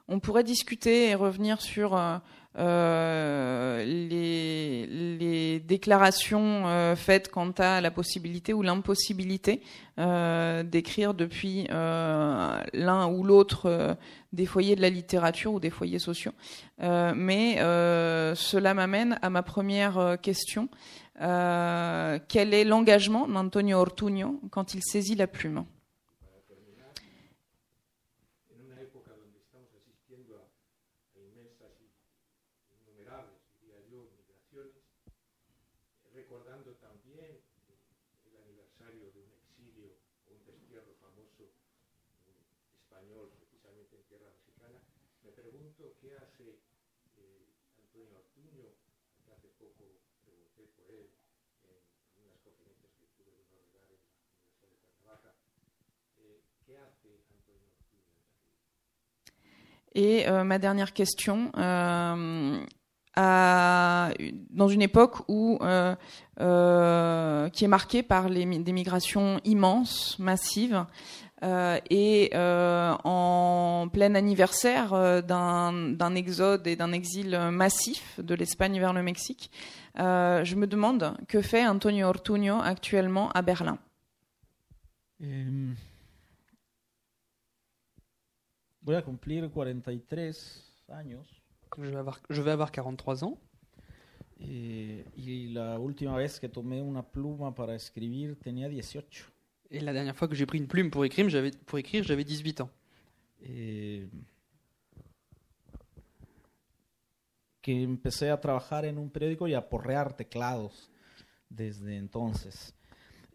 On 0.07 0.19
pourrait 0.19 0.43
discuter 0.43 1.09
et 1.09 1.15
revenir 1.15 1.61
sur 1.61 1.95
euh, 2.58 3.84
les, 3.84 5.60
déclarations 5.60 6.68
euh, 6.68 6.95
faites 6.95 7.30
quant 7.30 7.51
à 7.58 7.82
la 7.82 7.91
possibilité 7.91 8.53
ou 8.53 8.62
l'impossibilité 8.62 9.62
euh, 9.99 10.64
d'écrire 10.64 11.14
depuis 11.14 11.68
l'un 11.70 13.08
ou 13.08 13.24
l'autre 13.24 13.97
des 14.32 14.45
foyers 14.45 14.76
de 14.76 14.82
la 14.82 14.89
littérature 14.89 15.53
ou 15.53 15.60
des 15.60 15.70
foyers 15.70 15.99
sociaux. 15.99 16.34
Mais 16.80 17.56
cela 17.58 18.74
m'amène 18.74 19.18
à 19.22 19.30
ma 19.30 19.43
première 19.43 20.18
question. 20.22 20.70
Quel 21.18 22.53
est 22.53 22.64
l'engagement 22.64 23.28
d'Antonio 23.28 23.80
Ortuño 23.80 24.39
quand 24.51 24.74
il 24.74 24.82
saisit 24.84 25.16
la 25.16 25.28
plume 25.28 25.66
para 26.20 26.41
terminar, 26.47 26.91
en 28.49 28.62
una 28.62 28.82
época 28.82 29.12
donde 29.16 29.39
estamos 29.39 29.74
asistiendo 29.74 30.38
a, 30.38 30.45
a 31.16 31.20
inmensas 31.20 31.72
y 31.80 31.86
innumerables, 32.82 33.39
diría 33.62 33.80
yo, 33.89 34.10
migraciones, 34.18 34.84
eh, 35.06 36.12
recordando 36.14 36.74
también 36.76 37.39
eh, 37.70 37.80
el 38.28 38.38
aniversario 38.43 39.12
de 39.14 39.20
un 39.22 39.32
exilio 39.34 39.95
o 40.28 40.34
un 40.36 40.45
destierro 40.45 40.93
famoso 40.99 41.43
eh, 41.45 42.76
español, 42.76 43.32
precisamente 43.38 43.95
en 43.95 44.03
tierra 44.03 44.30
mexicana, 44.32 44.80
me 45.24 45.32
pregunto 45.32 45.95
qué 46.01 46.16
hace 46.18 46.60
eh, 47.18 47.47
Antonio 47.80 48.18
Ortuño, 48.20 48.68
que 49.24 49.32
hace 49.32 49.47
poco 49.60 50.01
pregunté 50.24 50.64
por 50.76 50.89
él 50.91 51.10
en, 51.64 51.78
en 52.18 52.24
unas 52.28 52.39
conferencias 52.43 52.91
que 52.99 53.08
tuve 53.18 53.32
el 53.34 53.41
honor 53.45 53.66
de 53.72 53.80
dar 53.80 53.89
en 53.91 53.99
la 53.99 54.28
Universidad 54.28 54.70
de 54.70 54.78
Cuernavaca, 54.84 55.36
eh, 56.18 56.41
¿Qué 56.66 56.78
hace 56.78 57.22
Antonio 57.30 57.62
Ortuño 57.70 58.01
en 58.01 58.10
la 58.10 58.26
vida? 58.26 58.56
Et 59.95 60.27
euh, 60.27 60.43
ma 60.43 60.59
dernière 60.59 60.91
question, 60.91 61.51
euh, 61.57 62.61
dans 63.15 64.67
une 64.67 64.81
époque 64.81 65.15
où, 65.29 65.57
euh, 65.61 67.49
qui 67.49 67.63
est 67.63 67.69
marquée 67.69 68.03
par 68.03 68.27
les, 68.27 68.45
des 68.45 68.71
migrations 68.73 69.39
immenses, 69.45 70.19
massives, 70.19 70.85
et 71.41 72.31
en 72.33 73.87
plein 73.93 74.15
anniversaire 74.15 75.23
d'un 75.23 76.15
exode 76.15 76.65
et 76.65 76.75
d'un 76.75 76.91
exil 76.91 77.37
massif 77.51 78.19
de 78.19 78.33
l'Espagne 78.33 78.79
vers 78.79 78.93
le 78.93 79.03
Mexique, 79.03 79.51
je 79.95 80.55
me 80.55 80.65
demande 80.65 81.15
que 81.27 81.41
fait 81.41 81.67
Antonio 81.67 82.07
Ortuño 82.07 82.59
actuellement 82.61 83.29
à 83.33 83.43
Berlin? 83.43 83.77
Voy 88.86 88.95
a 88.95 89.01
cumplir 89.01 89.49
43 89.49 90.86
años 90.89 91.25
Je 91.77 91.89
vais 91.89 91.97
avoir, 91.97 92.21
je 92.29 92.41
vais 92.41 92.51
avoir 92.51 92.71
43 92.71 93.23
ans. 93.23 93.38
eh, 94.39 95.05
y 95.17 95.47
la 95.47 95.79
última 95.79 96.15
vez 96.17 96.39
que 96.39 96.47
tomé 96.47 96.81
una 96.81 97.03
pluma 97.03 97.53
para 97.53 97.75
escribir 97.75 98.38
tenía 98.38 98.69
18. 98.69 99.31
Et 99.71 99.81
la 99.81 99.93
dernière 99.93 100.15
fois 100.15 100.27
que 100.27 100.36
j'ai 100.36 100.45
pris 100.45 100.59
une 100.59 100.67
plume 100.67 100.91
pour 100.91 101.03
écrire, 101.03 101.27
j'avais, 101.29 101.51
pour 101.51 101.79
écrire, 101.79 102.03
j'avais 102.03 102.23
18 102.23 102.61
ans. 102.61 102.69
Eh, 103.41 104.07
que 107.61 107.71
empecé 107.71 108.29
a 108.29 108.39
trabajar 108.39 108.86
en 108.86 108.97
un 108.99 109.09
periódico 109.09 109.47
y 109.47 109.55
a 109.55 109.67
porrear 109.67 110.15
teclados 110.15 110.91
desde 111.49 111.97
entonces. 111.97 112.75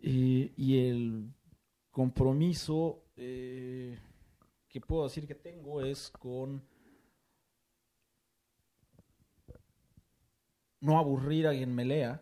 Eh, 0.02 0.52
y 0.56 0.78
el 0.78 1.28
compromiso 1.90 3.02
eh, 3.16 3.98
que 4.70 4.80
puedo 4.80 5.04
decir 5.04 5.26
que 5.26 5.34
tengo 5.34 5.82
es 5.82 6.10
con 6.10 6.62
no 10.80 10.98
aburrir 10.98 11.46
a 11.46 11.52
quien 11.52 11.74
me 11.74 11.84
lea, 11.84 12.20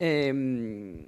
Euh, 0.00 1.04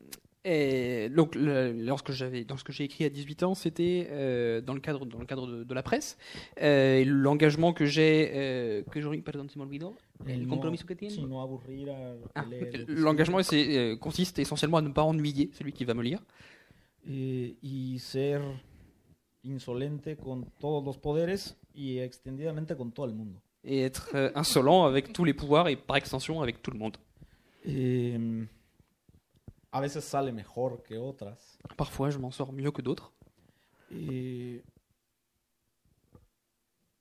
Et 0.47 1.09
donc, 1.09 1.35
le- 1.37 1.73
lorsque 1.73 2.13
j'avais, 2.13 2.45
dans 2.45 2.59
ce 2.59 2.65
que 2.65 2.73
j'ai 2.73 2.85
écrit 2.85 3.05
à 3.07 3.09
18 3.09 3.43
ans, 3.45 3.55
c'était 3.55 4.07
euh, 4.11 4.61
dans 4.61 4.75
le 4.75 4.81
cadre, 4.81 5.07
dans 5.07 5.19
le 5.19 5.25
cadre 5.25 5.47
de, 5.47 5.65
de 5.65 5.75
la 5.75 5.83
presse. 5.83 6.19
Euh, 6.61 6.99
et 6.99 7.05
l'engagement 7.07 7.73
que 7.73 7.87
j'ai, 7.87 8.31
euh, 8.35 8.83
que 8.91 9.01
j'aurais, 9.01 9.23
pardon. 9.23 9.47
El 10.27 10.43
No- 10.43 10.49
compromiso 10.51 10.85
que 10.87 10.95
tiene. 10.95 11.17
Ah, 12.35 12.45
L'engagement 12.89 13.39
consiste 14.01 14.39
essentiellement 14.39 14.77
à 14.77 14.83
ne 14.83 14.91
pas 14.91 15.03
ennuyer 15.03 15.49
celui 15.55 15.73
qui 15.73 15.87
va 15.87 15.95
me 15.95 16.03
lire 16.03 16.21
Eh, 17.09 17.57
y 17.63 17.99
ser 17.99 18.39
insolente 19.45 20.17
con 20.17 20.51
todos 20.59 20.85
los 20.85 20.99
poderes 20.99 21.57
y 21.73 21.99
extendidamente 21.99 22.77
con 22.77 22.93
todo 22.93 23.07
el 23.07 23.15
mundo. 23.15 23.41
et 23.65 23.81
être 23.81 24.11
euh, 24.15 24.31
insolent 24.35 24.85
avec 24.85 25.13
tous 25.13 25.25
les 25.25 25.33
pouvoirs 25.33 25.69
et 25.69 25.77
par 25.77 25.97
extension 25.97 26.43
avec 26.43 26.61
tout 26.63 26.71
le 26.71 26.79
monde. 26.79 26.99
Eh, 27.65 28.47
a 29.73 29.81
veces 29.81 30.05
sale 30.05 30.33
mejor 30.33 30.83
que 30.83 30.95
otras. 30.95 31.59
Parfois, 31.77 32.11
je 32.11 32.19
m'en 32.19 32.31
sors 32.31 32.53
mieux 32.53 32.71
que 32.71 32.83
d'autres. 32.83 33.11
Eh, 33.91 34.63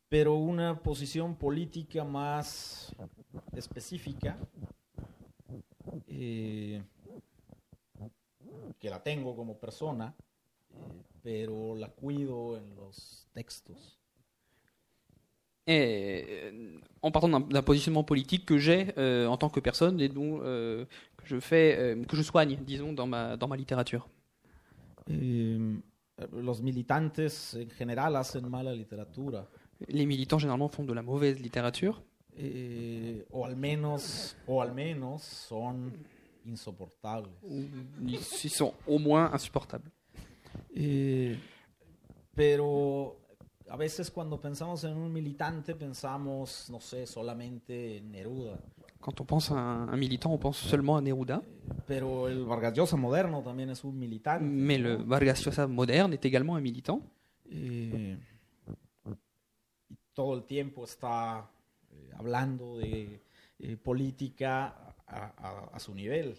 pero 0.08 0.36
una 0.36 0.80
posición 0.82 1.36
política 1.36 2.04
más 2.04 2.96
específica, 3.54 4.38
eh, 6.08 6.82
que 8.80 8.90
la 8.90 9.04
tengo 9.04 9.36
como 9.36 9.58
persona, 9.58 10.16
eh, 10.72 11.13
pero 11.24 11.76
la 11.76 11.88
cuido 11.88 12.56
en 12.58 12.76
los 12.76 13.28
textos. 13.34 14.00
Et 15.66 16.26
euh, 16.30 16.78
en 17.02 17.12
partant 17.12 17.40
d'un 17.40 17.62
positionnement 17.64 18.04
politique 18.04 18.46
que 18.46 18.58
j'ai 18.58 18.94
euh, 18.98 19.28
en 19.28 19.38
tant 19.38 19.50
que 19.50 19.62
personne 19.62 20.02
et 20.02 20.10
dont 20.10 20.42
euh, 20.44 20.84
que 21.16 21.26
je 21.26 21.40
fais, 21.40 21.78
euh, 21.80 22.04
que 22.04 22.18
je 22.18 22.22
soigne, 22.22 22.58
disons, 22.66 22.92
dans 22.92 23.08
ma 23.08 23.38
dans 23.38 23.48
ma 23.48 23.56
littérature. 23.56 24.10
Eh, 25.10 25.58
los 26.34 26.62
militantes 26.62 27.20
en 27.20 27.70
general 27.80 28.16
hacen 28.16 28.48
mala 28.48 28.74
literatura, 28.76 29.48
Les 29.88 30.06
militants 30.06 30.38
généralement 30.40 30.70
font 30.70 30.84
de 30.84 30.94
la 30.94 31.02
mauvaise 31.02 31.40
littérature, 31.40 32.02
eh, 32.38 33.26
o 33.32 33.44
al 33.46 33.56
menos, 33.56 34.36
o 34.48 34.62
al 34.62 34.74
menos 34.74 35.24
son 35.24 35.92
insoportables. 36.48 37.30
ou 37.44 37.64
ils 38.06 38.20
ils 38.44 38.50
sont 38.50 38.74
au 38.88 39.00
moins 39.00 39.32
insupportables. 39.34 39.90
Eh, 40.76 41.38
pero 42.36 43.18
a 43.70 43.78
veces 43.78 44.10
cuando 44.12 44.40
pensamos 44.42 44.84
en 44.84 44.98
un 44.98 45.12
militante 45.14 45.76
pensamos, 45.76 46.68
no 46.70 46.80
sé, 46.80 47.06
solamente 47.06 47.98
en 47.98 48.12
Neruda. 48.12 48.60
Quand 49.00 49.20
on 49.20 49.26
pense 49.26 49.52
à 49.52 49.56
un, 49.56 49.90
un 49.90 49.98
militant, 49.98 50.32
on 50.32 50.38
pense 50.38 50.58
seulement 50.60 50.96
à 50.98 51.02
Neruda, 51.02 51.42
Pero 51.86 52.28
el 52.30 52.46
Vargas 52.46 52.74
Llosa 52.74 52.96
moderno 52.96 53.42
también 53.42 53.70
es 53.70 53.84
un 53.84 53.98
militante. 54.00 54.44
mais 54.46 54.78
le. 54.80 54.96
Vargas 54.96 55.42
Llosa 55.46 55.68
moderne 55.68 56.14
est 56.14 56.26
également 56.26 56.56
un 56.56 56.62
militant. 56.62 57.02
Eh, 57.52 58.18
y 59.90 59.96
todo 60.14 60.34
el 60.36 60.44
tiempo 60.46 60.86
está 60.86 61.50
eh, 61.92 62.12
hablando 62.18 62.78
de 62.78 63.20
eh, 63.60 63.78
política 63.78 64.96
a, 65.08 65.34
a- 65.38 65.70
a 65.74 65.80
su 65.80 65.94
nivel. 65.94 66.36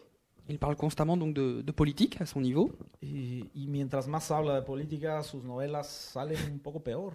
Il 0.49 0.59
parle 0.59 0.77
constamment 0.77 1.17
donc 1.17 1.35
de, 1.35 1.63
de 1.63 1.73
politique 1.73 2.21
à 2.21 2.27
son 2.27 2.41
niveau, 2.41 2.71
Eh, 3.01 3.45
y 3.55 3.67
mientras 3.67 4.07
más 4.09 4.31
habla 4.31 4.55
de 4.57 4.63
política, 4.63 5.23
sus 5.23 5.43
novelas 5.43 5.89
salen 5.89 6.39
un 6.53 6.59
poco 6.59 6.81
peor. 6.81 7.13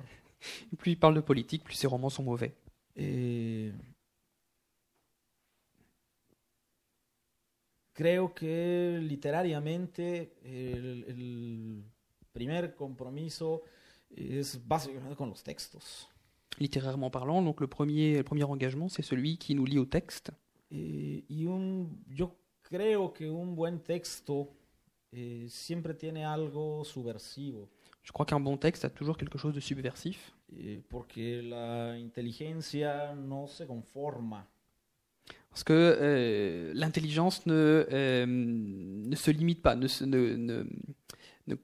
Et 0.71 0.75
plus 0.77 0.91
il 0.93 0.97
parle 0.99 1.15
de 1.15 1.21
politique, 1.21 1.63
plus 1.63 1.75
ses 1.75 1.87
romans 1.87 2.09
sont 2.09 2.23
mauvais. 2.23 2.55
Eh, 2.95 3.71
creo 7.93 8.33
que 8.33 8.99
literariamente 9.01 10.33
el, 10.43 11.05
el 11.07 11.83
primer 12.31 12.73
compromiso 12.75 13.61
es 14.09 14.59
básicamente 14.67 15.15
con 15.15 15.29
los 15.29 15.43
textos. 15.43 16.07
Littérairement 16.57 17.11
parlant, 17.11 17.41
donc 17.41 17.61
le 17.61 17.67
premier, 17.67 18.17
le 18.17 18.23
premier 18.23 18.43
engagement, 18.43 18.89
c'est 18.89 19.03
celui 19.03 19.37
qui 19.37 19.53
nous 19.55 19.65
lie 19.65 19.77
au 19.77 19.85
texte. 19.85 20.31
Eh, 20.71 21.23
y 21.29 21.45
un, 21.47 21.87
yo 22.07 22.35
creo 22.69 23.11
que 23.13 23.29
un 23.29 23.55
buen 23.55 23.79
texto 23.79 24.49
eh, 25.11 25.47
siempre 25.49 25.93
tiene 25.93 26.23
algo 26.25 26.83
subversivo, 26.85 27.67
Je 28.03 28.11
crois 28.13 28.25
qu'un 28.25 28.39
bon 28.39 28.57
texte 28.57 28.85
a 28.85 28.89
toujours 28.89 29.17
quelque 29.17 29.37
chose 29.37 29.53
de 29.53 29.59
subversif, 29.61 30.31
eh, 30.55 30.81
porque 30.89 31.41
la 31.43 31.97
inteligencia 31.97 33.13
no 33.15 33.47
se 33.47 33.65
conforma. 33.65 34.47
parce 35.49 35.63
que 35.63 35.73
euh, 35.73 36.71
l'intelligence 36.75 37.45
ne, 37.47 37.85
euh, 37.91 38.25
ne 38.27 39.15
se 39.15 39.31
limite 39.31 39.61
pas, 39.61 39.75
ne 39.75 39.87
ne- 40.05 40.35
ne- 40.37 40.65
ne- 41.47 41.57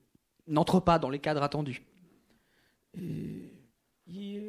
n'entre 0.48 0.80
pas 0.82 0.98
dans 1.00 1.10
les 1.12 1.20
cadres 1.20 1.44
attendus. 1.44 1.82
Eh, 2.94 3.52
y 4.08 4.40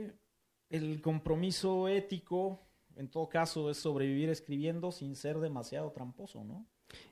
el 0.70 1.00
compromiso 1.00 1.86
ético, 1.88 2.60
en 2.96 3.08
todo 3.08 3.28
caso, 3.28 3.70
es 3.70 3.76
sobrevivir 3.76 4.28
escribiendo 4.30 4.90
sin 4.90 5.14
ser 5.14 5.38
demasiado 5.38 5.90
tramposo, 5.92 6.44
¿no? 6.44 6.66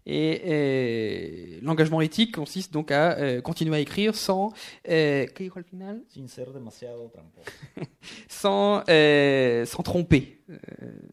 Et 0.07 0.43
euh, 0.45 1.59
l'engagement 1.63 2.01
éthique 2.01 2.35
consiste 2.35 2.73
donc 2.73 2.91
à 2.91 3.19
euh, 3.19 3.41
continuer 3.41 3.77
à 3.77 3.81
écrire 3.81 4.15
sans, 4.15 4.53
euh, 4.89 5.27
¿qué 5.35 5.45
dijo 5.45 5.59
al 5.59 5.65
final? 5.65 6.03
Sin 6.09 6.29
ser 6.29 6.53
demasiado 6.53 7.11
tramposo. 7.11 7.51
sans, 8.29 8.85
euh, 8.89 9.65
sans 9.65 9.83
tromper, 9.83 10.41
euh, 10.51 10.57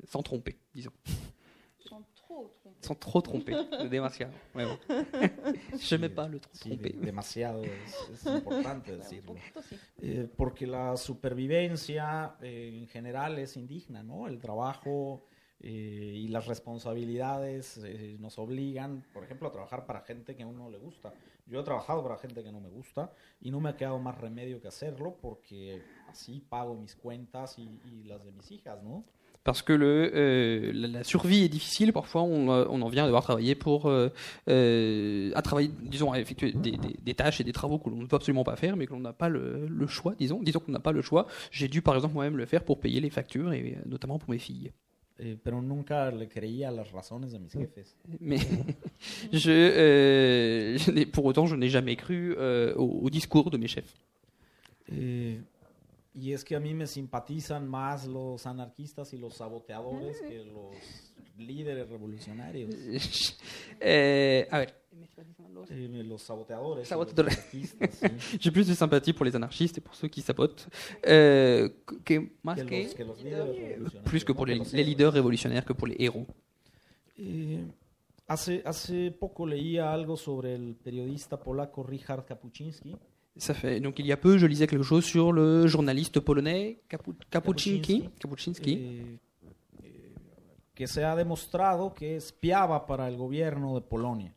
sans 0.07 0.21
tromper, 0.21 0.57
disons, 0.75 0.91
sans 2.81 2.95
trop 2.95 3.21
tromper, 3.21 3.55
demasiado. 3.89 4.33
Bon. 4.53 4.77
Je 5.79 5.95
n'aimais 5.95 6.09
pas 6.13 6.27
le 6.27 6.39
Sí, 6.51 6.69
tromper. 6.69 6.93
demasiado 6.95 7.63
es, 7.63 8.09
es 8.13 8.25
importante 8.25 8.95
decirlo. 8.97 9.33
poquito 9.35 9.61
sí. 9.61 9.75
Eh, 10.01 10.27
porque 10.35 10.65
la 10.67 10.97
supervivencia 10.97 12.35
eh, 12.41 12.71
en 12.81 12.87
general 12.87 13.37
es 13.39 13.55
indigna, 13.57 14.03
¿no? 14.03 14.27
El 14.27 14.39
trabajo 14.39 15.25
eh, 15.59 15.69
y 16.15 16.27
las 16.29 16.47
responsabilidades 16.47 17.77
eh, 17.83 18.17
nos 18.19 18.37
obligan, 18.39 19.03
por 19.13 19.23
ejemplo, 19.23 19.47
a 19.47 19.51
trabajar 19.51 19.85
para 19.85 20.01
gente 20.01 20.35
que 20.35 20.43
a 20.43 20.47
uno 20.47 20.69
le 20.69 20.77
gusta. 20.79 21.13
Yo 21.47 21.59
he 21.59 21.63
trabajado 21.63 22.01
para 22.03 22.17
gente 22.17 22.43
que 22.43 22.51
no 22.51 22.59
me 22.61 22.69
gusta 22.69 23.11
y 23.41 23.51
no 23.51 23.59
me 23.59 23.69
ha 23.69 23.75
quedado 23.77 23.99
más 23.99 24.17
remedio 24.17 24.61
que 24.61 24.67
hacerlo 24.69 25.17
porque 25.21 25.81
así 26.07 26.39
pago 26.49 26.75
mis 26.75 26.95
cuentas 26.95 27.57
y, 27.59 27.63
y 27.91 28.03
las 28.05 28.23
de 28.23 28.31
mis 28.31 28.49
hijas, 28.51 28.81
¿no? 28.83 29.03
Parce 29.43 29.63
que 29.63 29.73
le, 29.73 30.11
euh, 30.13 30.71
la, 30.73 31.03
survie 31.03 31.43
est 31.45 31.49
difficile, 31.49 31.93
parfois 31.93 32.21
on, 32.21 32.51
euh, 32.51 32.65
on 32.69 32.79
en 32.83 32.89
vient 32.89 33.03
à 33.03 33.07
devoir 33.07 33.23
travailler 33.23 33.55
pour, 33.55 33.87
euh, 33.89 34.09
à 35.33 35.41
travailler, 35.41 35.71
disons, 35.81 36.11
à 36.11 36.19
effectuer 36.19 36.51
des, 36.51 36.71
des- 36.71 36.95
des 37.01 37.13
tâches 37.15 37.41
et 37.41 37.43
des 37.43 37.51
travaux 37.51 37.79
que 37.79 37.89
l'on 37.89 37.95
ne 37.97 38.05
peut 38.05 38.15
absolument 38.15 38.43
pas 38.43 38.55
faire, 38.55 38.75
mais 38.77 38.85
que 38.85 38.93
l'on 38.93 38.99
n'a 38.99 39.13
pas 39.13 39.29
le, 39.29 39.65
le 39.67 39.87
choix, 39.87 40.13
disons. 40.19 40.43
Disons 40.43 40.59
qu'on 40.59 40.71
n'a 40.71 40.79
pas 40.79 40.91
le 40.91 41.01
choix. 41.01 41.25
J'ai 41.51 41.67
dû, 41.67 41.81
par 41.81 41.95
exemple, 41.95 42.13
moi-même 42.13 42.37
le 42.37 42.45
faire 42.45 42.63
pour 42.63 42.79
payer 42.79 42.99
les 42.99 43.09
factures, 43.09 43.51
et 43.51 43.77
notamment 43.87 44.19
pour 44.19 44.29
mes 44.29 44.37
filles. 44.37 44.71
Eh, 45.19 45.37
pero 45.43 45.61
nunca 45.61 46.09
le 46.11 46.27
creía 46.27 46.71
las 46.71 46.89
razones 46.91 47.27
de 47.31 47.37
mis 47.37 47.49
jefes. 47.49 47.95
Mais 48.19 48.37
je, 49.33 49.51
euh, 49.51 50.77
je 50.77 51.05
pour 51.05 51.25
autant, 51.25 51.45
je 51.47 51.55
n'ai 51.55 51.69
jamais 51.69 51.95
cru 51.95 52.35
au, 52.75 52.99
au 53.03 53.09
discours 53.09 53.49
de 53.51 53.57
mes 53.57 53.67
chefs. 53.67 53.93
Eh, 54.91 55.37
y 56.13 56.33
es 56.33 56.43
que 56.43 56.55
a 56.55 56.59
mí 56.59 56.73
me 56.73 56.87
simpatizan 56.87 57.67
más 57.67 58.05
los 58.07 58.45
anarquistas 58.45 59.13
y 59.13 59.17
los 59.17 59.35
saboteadores 59.35 60.19
que 60.21 60.43
los 60.43 60.75
líderes 61.37 61.89
revolucionarios. 61.89 62.75
Euh, 63.79 64.45
ah 64.51 64.59
ouais. 64.59 64.67
Eh, 65.69 66.03
los 66.03 66.21
saboteadores. 66.21 66.87
Saboteadores. 66.87 67.35
sí, 67.49 67.63
J'ai 68.39 68.51
plus 68.51 68.67
de 68.67 68.73
sympathie 68.75 69.13
pour 69.13 69.25
les 69.25 69.35
anarchistes 69.35 69.77
et 69.77 69.81
pour 69.81 69.95
ceux 69.95 70.07
qui 70.09 70.21
sabotent 70.21 70.67
euh, 71.07 71.69
que, 72.03 72.29
más 72.43 72.55
que, 72.59 72.65
que- 72.65 72.75
los, 72.83 72.93
que 72.95 73.03
los 73.03 73.17
líderes 73.23 73.47
revolucionarios. 73.47 74.03
plus 74.09 74.23
que 74.25 74.33
pour 74.33 74.45
les, 74.45 74.55
los 74.57 74.65
les 74.73 74.79
héroes. 74.81 74.85
leaders 74.89 75.13
révolutionnaires 75.13 75.65
que 75.65 75.73
pour 75.73 75.87
les 75.87 75.95
héros. 75.99 76.25
Eh, 77.17 77.63
hace, 78.27 78.61
hace 78.65 79.11
poco 79.11 79.45
leía 79.47 79.91
algo 79.93 80.17
sobre 80.17 80.55
el 80.55 80.75
periodista 80.75 81.39
polaco 81.39 81.83
Richard 81.83 82.25
Kapuczynski. 82.25 82.95
Ça 83.37 83.53
fait 83.53 83.79
donc 83.79 83.97
il 83.99 84.05
y 84.05 84.11
a 84.11 84.17
peu, 84.17 84.37
je 84.37 84.45
lisais 84.45 84.67
quelque 84.67 84.83
chose 84.83 85.05
sur 85.05 85.31
le 85.31 85.65
journaliste 85.65 86.19
polonais 86.19 86.79
Kapu- 86.89 87.15
Kapuczynski, 87.29 88.09
Kapuczynski, 88.19 88.77
que 90.75 90.85
se 90.87 91.03
ha 91.03 91.15
demostrado 91.15 91.93
que 91.93 92.17
espiaba 92.17 92.85
para 92.85 93.07
el 93.07 93.15
gobierno 93.15 93.73
de 93.75 93.81
Polonia. 93.81 94.31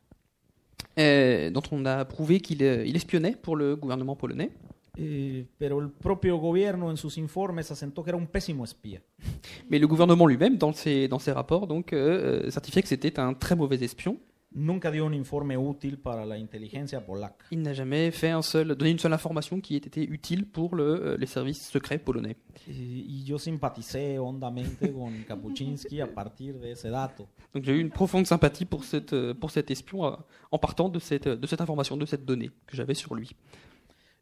dont 0.97 1.63
on 1.73 1.85
a 1.87 2.05
prouvé 2.05 2.41
qu'il 2.41 2.63
euh, 2.63 2.85
il 2.87 2.95
espionnait 2.97 3.35
pour 3.35 3.57
le 3.57 3.75
gouvernement 3.77 4.15
polonais. 4.17 4.51
Eh, 4.97 5.45
pero 5.59 5.81
el 5.81 5.89
propio 5.91 6.39
gobierno 6.39 6.89
en 6.89 6.97
sus 6.97 7.19
informes 7.19 7.59
asentó 7.69 8.05
que 8.05 8.11
era 8.11 8.17
un 8.19 8.27
pésimo 8.29 8.63
espía. 8.63 9.01
Mais 9.69 9.81
le 9.81 9.89
gouvernement 9.89 10.25
lui-même, 10.29 10.57
dans 10.57 10.73
ses, 10.73 11.09
dans 11.09 11.19
ses 11.19 11.33
rapports, 11.33 11.67
donc, 11.67 11.93
euh, 11.93 12.45
euh, 12.47 12.51
certifiait 12.51 12.81
que 12.83 12.87
c'était 12.89 13.19
un 13.19 13.35
très 13.35 13.57
mauvais 13.57 13.83
espion. 13.83 14.19
Nunca 14.55 14.91
dio 14.91 15.05
un 15.05 15.15
informe 15.15 15.57
útil 15.57 15.99
para 15.99 16.25
la 16.25 16.39
inteligencia 16.39 17.05
polaca. 17.05 17.45
Il 17.51 17.63
n'a 17.63 17.75
jamais 17.75 18.11
fait 18.11 18.31
un 18.31 18.43
seul, 18.43 18.75
donné 18.75 18.91
une 18.91 18.99
seule 18.99 19.13
information 19.13 19.61
qui 19.61 19.75
ait 19.75 19.79
été 19.79 20.09
utile 20.09 20.47
pour 20.47 20.75
le, 20.75 20.85
euh, 20.85 21.17
les 21.17 21.27
services 21.27 21.69
secrets 21.69 21.99
polonais. 21.99 22.37
Y, 22.67 23.25
yo 23.25 23.39
simpaticé 23.39 24.19
hondamente 24.19 24.93
con 24.93 25.13
partir 26.15 26.59
de 26.59 26.73
ese 26.73 26.89
dato. 26.89 27.29
Donc 27.53 27.65
j'ai 27.65 27.73
eu 27.73 27.81
une 27.81 27.91
profonde 27.91 28.27
sympathie 28.27 28.65
pour, 28.65 28.85
cette, 28.85 29.13
euh, 29.13 29.35
pour 29.35 29.51
cet 29.51 29.71
espion 29.71 30.07
euh, 30.07 30.17
en 30.51 30.59
partant 30.59 30.89
de 30.89 30.99
cette, 30.99 31.29
de 31.29 31.47
cette 31.47 31.61
information, 31.61 31.97
de 31.97 32.07
cette 32.07 32.25
donnée 32.25 32.51
que 32.67 32.77
j'avais 32.77 32.95
sur 32.95 33.15
lui. 33.15 33.35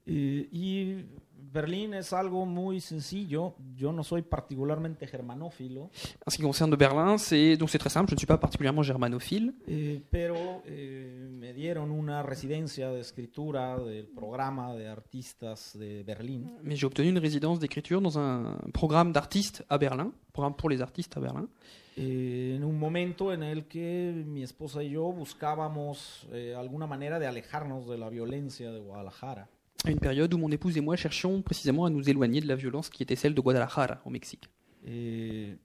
Eh, 0.06 0.48
y 0.52 1.04
Berlín 1.52 1.92
es 1.92 2.12
algo 2.14 2.46
muy 2.46 2.80
sencillo. 2.80 3.54
Yo 3.76 3.92
no 3.92 4.02
soy 4.02 4.22
particularmente 4.22 5.06
germanófilo, 5.06 5.90
En 6.24 6.30
ce 6.30 6.36
qui 6.36 6.42
concerne 6.42 6.74
Berlin, 6.76 7.18
c'est 7.18 7.56
donc 7.56 7.68
c'est 7.68 7.78
très 7.78 7.90
simple. 7.90 8.08
Je 8.10 8.14
ne 8.14 8.18
suis 8.18 8.26
pas 8.26 8.38
particulièrement 8.38 8.82
germanophile, 8.82 9.52
eh, 9.66 10.00
pero 10.10 10.62
eh, 10.66 11.28
me 11.30 11.52
dieron 11.52 11.90
una 11.90 12.22
residencia 12.22 12.90
de 12.90 13.00
escritura 13.00 13.78
del 13.78 14.06
programa 14.06 14.74
de 14.74 14.88
artistas 14.88 15.76
de 15.78 16.02
Berlín. 16.04 16.50
mais 16.62 16.76
j'ai 16.76 16.86
obtenu 16.86 17.08
une 17.10 17.18
résidence 17.18 17.58
d'écriture 17.58 18.00
dans 18.00 18.18
un 18.18 18.58
programme 18.72 19.12
d'artistes 19.12 19.64
à 19.68 19.76
Berlin, 19.76 20.12
programme 20.32 20.54
pour 20.56 20.70
les 20.70 20.80
artistes 20.80 21.16
à 21.18 21.20
Berlin. 21.20 21.48
eh, 21.96 22.56
en 22.56 22.64
un 22.64 22.78
momento 22.78 23.32
en 23.32 23.42
el 23.42 23.66
que 23.66 24.24
mi 24.26 24.42
esposa 24.42 24.82
y 24.82 24.90
yo 24.90 25.12
buscábamos 25.12 26.26
eh, 26.32 26.54
alguna 26.54 26.86
manera 26.86 27.18
de 27.18 27.26
alejarnos 27.26 27.86
de 27.88 27.98
la 27.98 28.08
violencia 28.08 28.72
de 28.72 28.80
Guadalajara. 28.80 29.48
À 29.84 29.90
une 29.90 29.98
période 29.98 30.32
où 30.32 30.38
mon 30.38 30.50
épouse 30.50 30.76
et 30.76 30.80
moi 30.80 30.94
cherchions 30.96 31.42
précisément 31.42 31.84
à 31.84 31.90
nous 31.90 32.08
éloigner 32.08 32.40
de 32.40 32.46
la 32.46 32.54
violence 32.54 32.88
qui 32.88 33.02
était 33.02 33.16
celle 33.16 33.34
de 33.34 33.40
Guadalajara 33.40 34.00
au 34.04 34.10
Mexique. 34.10 34.48
Eh, 34.86 35.56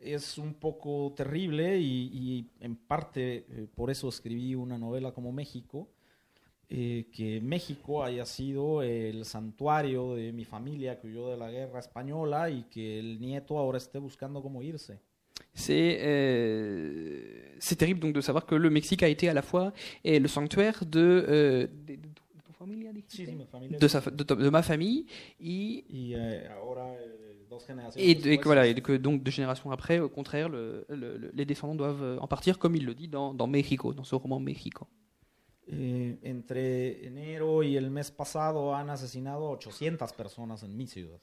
es 0.00 0.38
un 0.38 0.52
poco 0.52 1.12
terrible 1.14 1.78
y, 1.78 2.10
y 2.12 2.46
en 2.64 2.74
parte 2.74 3.44
eh, 3.48 3.66
por 3.74 3.90
eso 3.90 4.08
escribí 4.08 4.54
una 4.54 4.78
novela 4.78 5.12
como 5.12 5.32
México, 5.32 5.88
eh, 6.70 7.08
que 7.12 7.40
México 7.42 8.02
haya 8.02 8.24
sido 8.24 8.82
el 8.82 9.26
santuario 9.26 10.14
de 10.14 10.32
mi 10.32 10.46
familia 10.46 10.98
que 10.98 11.08
huyó 11.08 11.28
de 11.28 11.36
la 11.36 11.50
guerra 11.50 11.80
española 11.80 12.48
y 12.48 12.62
que 12.64 12.98
el 12.98 13.20
nieto 13.20 13.58
ahora 13.58 13.76
esté 13.76 13.98
buscando 13.98 14.42
cómo 14.42 14.62
irse. 14.62 14.98
C'est 15.54 15.98
euh, 16.00 17.54
c'est 17.58 17.76
terrible 17.76 18.00
donc 18.00 18.14
de 18.14 18.22
savoir 18.22 18.46
que 18.46 18.54
le 18.54 18.70
Mexique 18.70 19.02
a 19.02 19.08
été 19.08 19.28
à 19.28 19.34
la 19.34 19.42
fois 19.42 19.74
eh, 20.02 20.18
le 20.18 20.26
sanctuaire 20.26 20.86
de, 20.86 21.26
euh, 21.28 21.66
de, 22.66 22.74
de- 22.74 22.78
de 22.78 22.84
tu 22.84 22.88
familia, 22.88 22.92
dijiste? 22.92 23.16
Sí, 23.16 23.26
sí, 23.26 23.34
mi 23.36 23.46
familia. 23.46 23.78
de, 23.78 23.88
sa 23.88 24.00
de 24.00 24.24
de 24.44 24.50
ma 24.50 24.62
famille 24.62 25.06
et, 25.38 25.84
Y 25.88 26.14
eh, 26.14 26.48
ahora, 26.48 26.94
eh, 26.94 27.46
et, 27.96 28.14
de- 28.14 28.30
et 28.32 28.38
que, 28.38 28.44
voilà, 28.44 28.66
et 28.66 28.74
que 28.80 28.92
donc 28.96 29.22
deux 29.22 29.30
générations 29.30 29.70
après, 29.70 29.98
au 30.00 30.08
contraire, 30.08 30.48
le- 30.48 30.84
le- 30.88 31.16
le- 31.18 31.30
les 31.34 31.44
descendants 31.44 31.74
doivent 31.74 32.02
euh, 32.02 32.18
en 32.18 32.26
partir, 32.28 32.58
comme 32.58 32.74
il 32.76 32.84
le 32.86 32.94
dit 32.94 33.08
dans, 33.08 33.34
dans 33.34 33.46
Mexico, 33.46 33.92
dans 33.92 34.04
ce 34.04 34.14
roman 34.14 34.40
Mexico. 34.40 34.86
eh, 35.68 36.18
entre 36.26 37.06
enero 37.06 37.62
y 37.62 37.76
el 37.76 37.90
mes 37.90 38.10
pasado 38.10 38.74
han 38.74 38.90
asesinado 38.90 39.56
800 39.56 40.12
personas 40.16 40.62
en 40.64 40.76
mi 40.76 40.86
ciudad. 40.86 41.20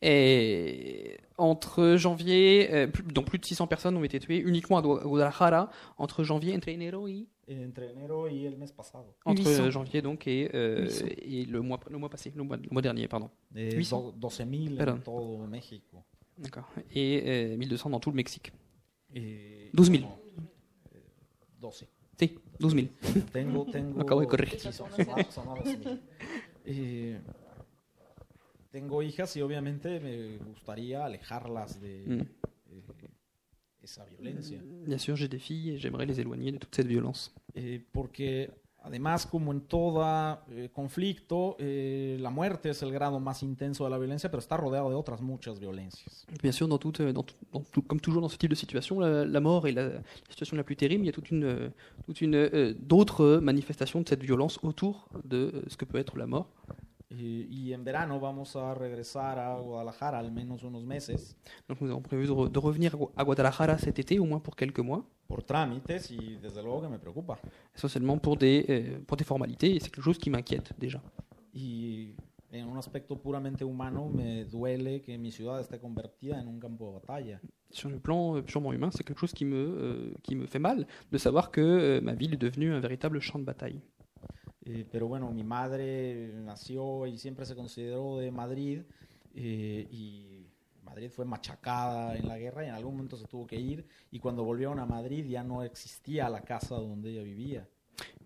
Et 0.00 1.18
entre 1.38 1.96
janvier, 1.96 2.72
euh, 2.72 2.86
plus, 2.86 3.02
donc 3.04 3.26
plus 3.26 3.38
de 3.38 3.44
600 3.44 3.66
personnes 3.66 3.96
ont 3.96 4.04
été 4.04 4.18
tuées 4.20 4.38
uniquement 4.38 4.78
à 4.78 4.82
Gua- 4.82 5.02
Guadalajara 5.02 5.70
entre 5.96 6.22
janvier, 6.24 6.54
entre 6.56 6.68
enero 6.70 7.08
y 7.08 7.26
Entre 7.50 7.82
enero 7.96 8.28
y 8.28 8.46
el 8.46 8.56
mes 8.58 8.70
pasado. 8.72 9.14
entre 9.24 9.42
800. 9.44 9.62
euh, 9.64 9.70
janvier 9.70 10.02
donc 10.02 10.26
et, 10.26 10.50
euh, 10.54 10.82
800. 10.84 11.06
et 11.22 11.44
le 11.46 11.60
mois 11.62 11.80
le 11.90 11.98
mois 11.98 12.08
passé, 12.10 12.32
le 12.36 12.42
mois, 12.44 12.56
le 12.56 12.68
mois 12.70 12.82
dernier 12.82 13.08
pardon. 13.08 13.30
Eh, 13.56 13.74
800. 13.74 14.12
do- 14.16 14.28
12.000 14.28 14.76
Perdón. 14.76 14.96
en 14.96 14.98
todo 15.00 15.46
México. 15.46 16.04
D'accord. 16.36 16.68
Et 16.94 17.22
euh, 17.26 17.56
1200 17.56 17.90
dans 17.90 17.98
tout 18.00 18.10
le 18.10 18.16
Mexique. 18.16 18.52
Eh, 19.14 19.70
12 19.74 19.90
000. 19.90 20.02
bueno, 20.02 20.18
eh, 20.94 20.98
12. 21.60 21.86
Si, 22.20 22.34
12 22.60 22.74
000. 22.74 22.86
Tengo, 23.32 23.64
tengo. 23.66 24.00
Acabo 24.00 24.20
de 24.20 24.26
corregir. 24.28 24.60
Sí, 24.60 24.72
son, 24.72 24.86
son 24.90 25.06
más- 25.06 25.26
son 25.34 25.44
más 25.46 25.64
de 25.64 25.70
12.000. 25.76 25.98
Eh, 26.66 27.18
tengo 28.80 29.02
hijas 29.02 29.36
y 29.36 29.42
obviamente 29.42 30.00
me 30.00 30.38
gustaría 30.50 31.04
alejarlas 31.04 31.80
de 31.80 32.04
Mm. 32.06 32.20
eh, 32.70 32.82
esa 33.82 34.04
violencia. 34.04 34.60
Bien 34.86 34.98
sûr, 34.98 35.16
j'ai 35.16 35.28
des 35.28 35.38
filles 35.40 35.70
et 35.74 35.78
j'aimerais 35.78 36.06
les 36.06 36.18
éloigner 36.20 36.52
de 36.52 36.58
toute 36.58 36.74
cette 36.74 36.86
violence. 36.88 37.30
Eh, 37.54 37.80
porque 37.92 38.50
además, 38.82 39.26
como 39.26 39.52
en 39.52 39.60
todo 39.62 40.02
eh, 40.50 40.68
conflicto, 40.72 41.56
eh, 41.58 42.16
la 42.20 42.30
muerte 42.30 42.70
es 42.70 42.82
el 42.82 42.90
grado 42.92 43.18
más 43.20 43.42
intenso 43.42 43.84
de 43.84 43.90
la 43.90 43.98
violencia, 43.98 44.30
pero 44.30 44.40
está 44.40 44.56
rodeado 44.56 44.88
de 44.90 44.96
otras 44.96 45.20
muchas 45.22 45.58
violencias. 45.58 46.26
Bien 46.42 46.52
sûr, 46.52 46.68
dans 46.68 46.78
toute, 46.78 47.00
dans 47.02 47.24
dans 47.52 47.62
tout- 47.72 47.82
comme 47.86 48.00
toujours 48.00 48.20
dans 48.22 48.28
ce 48.30 48.36
type 48.36 48.50
de 48.50 48.56
situation, 48.56 49.00
la, 49.00 49.24
la 49.24 49.40
mort 49.40 49.66
est 49.68 49.72
la, 49.72 49.88
la 49.88 50.02
situation 50.30 50.56
la 50.56 50.64
plus 50.64 50.76
terrible. 50.76 51.04
Il 51.04 51.06
y 51.06 51.10
a 51.10 51.12
toute 51.12 51.30
une, 51.30 51.72
toute 52.06 52.20
une 52.20 52.34
euh, 52.34 52.74
d'autres 52.78 53.38
manifestations 53.40 54.00
de 54.02 54.08
cette 54.08 54.22
violence 54.22 54.58
autour 54.62 55.08
de 55.24 55.36
euh, 55.54 55.62
ce 55.68 55.76
que 55.76 55.84
peut 55.86 55.98
être 55.98 56.16
la 56.18 56.26
mort. 56.26 56.48
Y 57.10 57.72
en 57.72 57.84
verano 57.84 58.20
vamos 58.20 58.54
a 58.54 58.74
regresar 58.74 59.38
a 59.38 59.58
Guadalajara 59.58 60.18
al 60.18 60.30
menos 60.30 60.62
unos 60.62 60.84
meses 60.84 61.36
Donc 61.66 61.80
nous 61.80 61.90
avons 61.90 62.02
prévu 62.02 62.26
de, 62.26 62.32
re- 62.32 62.50
de 62.50 62.58
revenir 62.58 62.94
à 62.94 62.98
Gu- 62.98 63.10
à 63.16 63.24
Guadalajara 63.24 63.78
cet 63.78 63.98
été, 63.98 64.18
au 64.18 64.26
moins 64.26 64.40
pour 64.40 64.54
quelques 64.54 64.80
mois, 64.80 65.02
por 65.26 65.42
trámites 65.42 66.10
y 66.10 66.36
desde 66.36 66.62
luego 66.62 66.82
que 66.82 66.88
me 66.88 66.98
preocupa. 66.98 67.38
essentiellement 67.74 68.18
pour 68.18 68.36
des, 68.36 68.64
euh, 68.68 68.98
pour 69.06 69.16
des 69.16 69.24
formalités, 69.24 69.74
et 69.74 69.80
c'est 69.80 69.88
quelque 69.90 70.04
chose 70.04 70.18
qui 70.18 70.28
m'inquiète 70.28 70.72
déjà. 70.78 71.00
Y 71.54 72.14
en 72.52 72.74
un 72.74 72.78
aspecto 72.78 73.16
puramente 73.16 73.64
humano 73.64 74.08
me 74.10 74.44
duele 74.44 75.00
que 75.00 75.16
mi 75.16 75.30
ciudad 75.30 75.60
esté 75.60 75.78
convertida 75.78 76.36
en 76.38 76.46
un 76.48 76.58
campo 76.60 76.88
de 76.88 76.92
batalla. 77.00 77.40
Sur 77.70 77.88
le 77.90 77.98
plan 77.98 78.36
euh, 78.36 78.42
purement 78.42 78.72
humain, 78.74 78.90
c'est 78.92 79.02
quelque 79.04 79.18
chose 79.20 79.32
qui 79.32 79.46
me, 79.46 79.56
euh, 79.56 80.12
qui 80.22 80.34
me 80.36 80.46
fait 80.46 80.58
mal 80.58 80.86
de 81.10 81.16
savoir 81.18 81.50
que 81.50 81.60
euh, 81.62 82.00
ma 82.02 82.12
ville 82.14 82.34
est 82.34 82.38
devenue 82.42 82.72
un 82.72 82.80
véritable 82.80 83.18
champ 83.20 83.38
de 83.38 83.44
bataille. 83.44 83.80
Eh, 84.68 84.84
pero 84.90 85.08
bueno, 85.08 85.30
mi 85.30 85.44
madre 85.44 86.30
nació 86.44 87.06
y 87.06 87.16
siempre 87.16 87.46
se 87.46 87.56
consideró 87.56 88.18
de 88.18 88.30
Madrid 88.30 88.82
eh, 89.34 89.88
y 89.90 90.46
Madrid 90.84 91.08
fue 91.10 91.24
machacada 91.24 92.16
en 92.16 92.28
la 92.28 92.38
guerra 92.38 92.64
y 92.64 92.68
en 92.68 92.74
algún 92.74 92.96
momento 92.96 93.16
se 93.16 93.26
tuvo 93.26 93.46
que 93.46 93.56
ir 93.56 93.86
y 94.10 94.18
cuando 94.18 94.44
volvieron 94.44 94.78
a 94.78 94.84
Madrid 94.84 95.24
ya 95.26 95.42
no 95.42 95.62
existía 95.62 96.28
la 96.28 96.42
casa 96.42 96.74
donde 96.74 97.10
ella 97.10 97.22
vivía. 97.22 97.66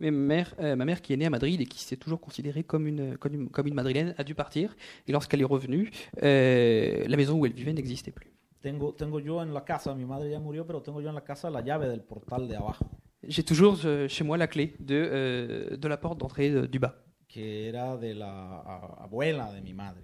Mais 0.01 0.11
ma 0.11 0.19
mère, 0.19 0.55
euh, 0.59 0.77
ma 0.77 0.85
mère 0.85 1.01
qui 1.01 1.13
est 1.13 1.17
née 1.17 1.27
à 1.27 1.31
Madrid 1.31 1.61
et 1.61 1.67
qui 1.67 1.79
s'est 1.79 1.97
toujours 1.97 2.21
considérée 2.21 2.65
comme 2.65 2.87
une, 2.87 3.17
comme 3.17 3.35
une, 3.35 3.49
comme 3.49 3.67
une 3.69 3.75
madrilène 3.75 4.15
a 4.19 4.25
dû 4.25 4.35
partir. 4.35 4.77
Et 5.07 5.13
lorsqu'elle 5.13 5.41
est 5.41 5.47
revenue, 5.47 5.91
euh, 6.23 7.07
la 7.07 7.17
maison 7.17 7.39
où 7.39 7.47
elle 7.47 7.55
vivait 7.55 7.73
n'existait 7.73 8.11
plus. 8.11 8.33
Tengo, 8.61 8.93
tengo 8.93 9.19
yo 9.19 9.41
en 9.41 9.53
la 9.53 9.65
casa, 9.65 9.95
mi 9.95 10.05
madre 10.05 10.31
ya 10.31 10.39
murió, 10.39 10.67
pero 10.67 10.83
tengo 10.83 11.01
yo 11.01 11.09
en 11.09 11.15
la 11.15 11.25
casa 11.25 11.51
la 11.51 11.63
llave 11.63 11.89
del 11.89 12.03
portal 12.03 12.47
de 12.49 12.57
abajo, 12.57 12.87
J'ai 13.29 13.45
toujours 13.45 13.79
euh, 13.85 14.09
chez 14.09 14.25
moi 14.25 14.37
la 14.37 14.47
clé 14.49 14.75
de, 14.81 14.95
euh, 14.95 15.77
de 15.77 15.89
la 15.89 15.97
porte 15.97 16.19
d'entrée 16.19 16.51
euh, 16.51 16.67
du 16.67 16.79
bas, 16.79 16.97
que 17.29 17.41
era 17.69 17.97
de 17.97 18.13
la 18.15 18.31
a- 18.31 19.05
abuela 19.05 19.53
de 19.55 19.61
mi 19.61 19.73
madre 19.75 20.01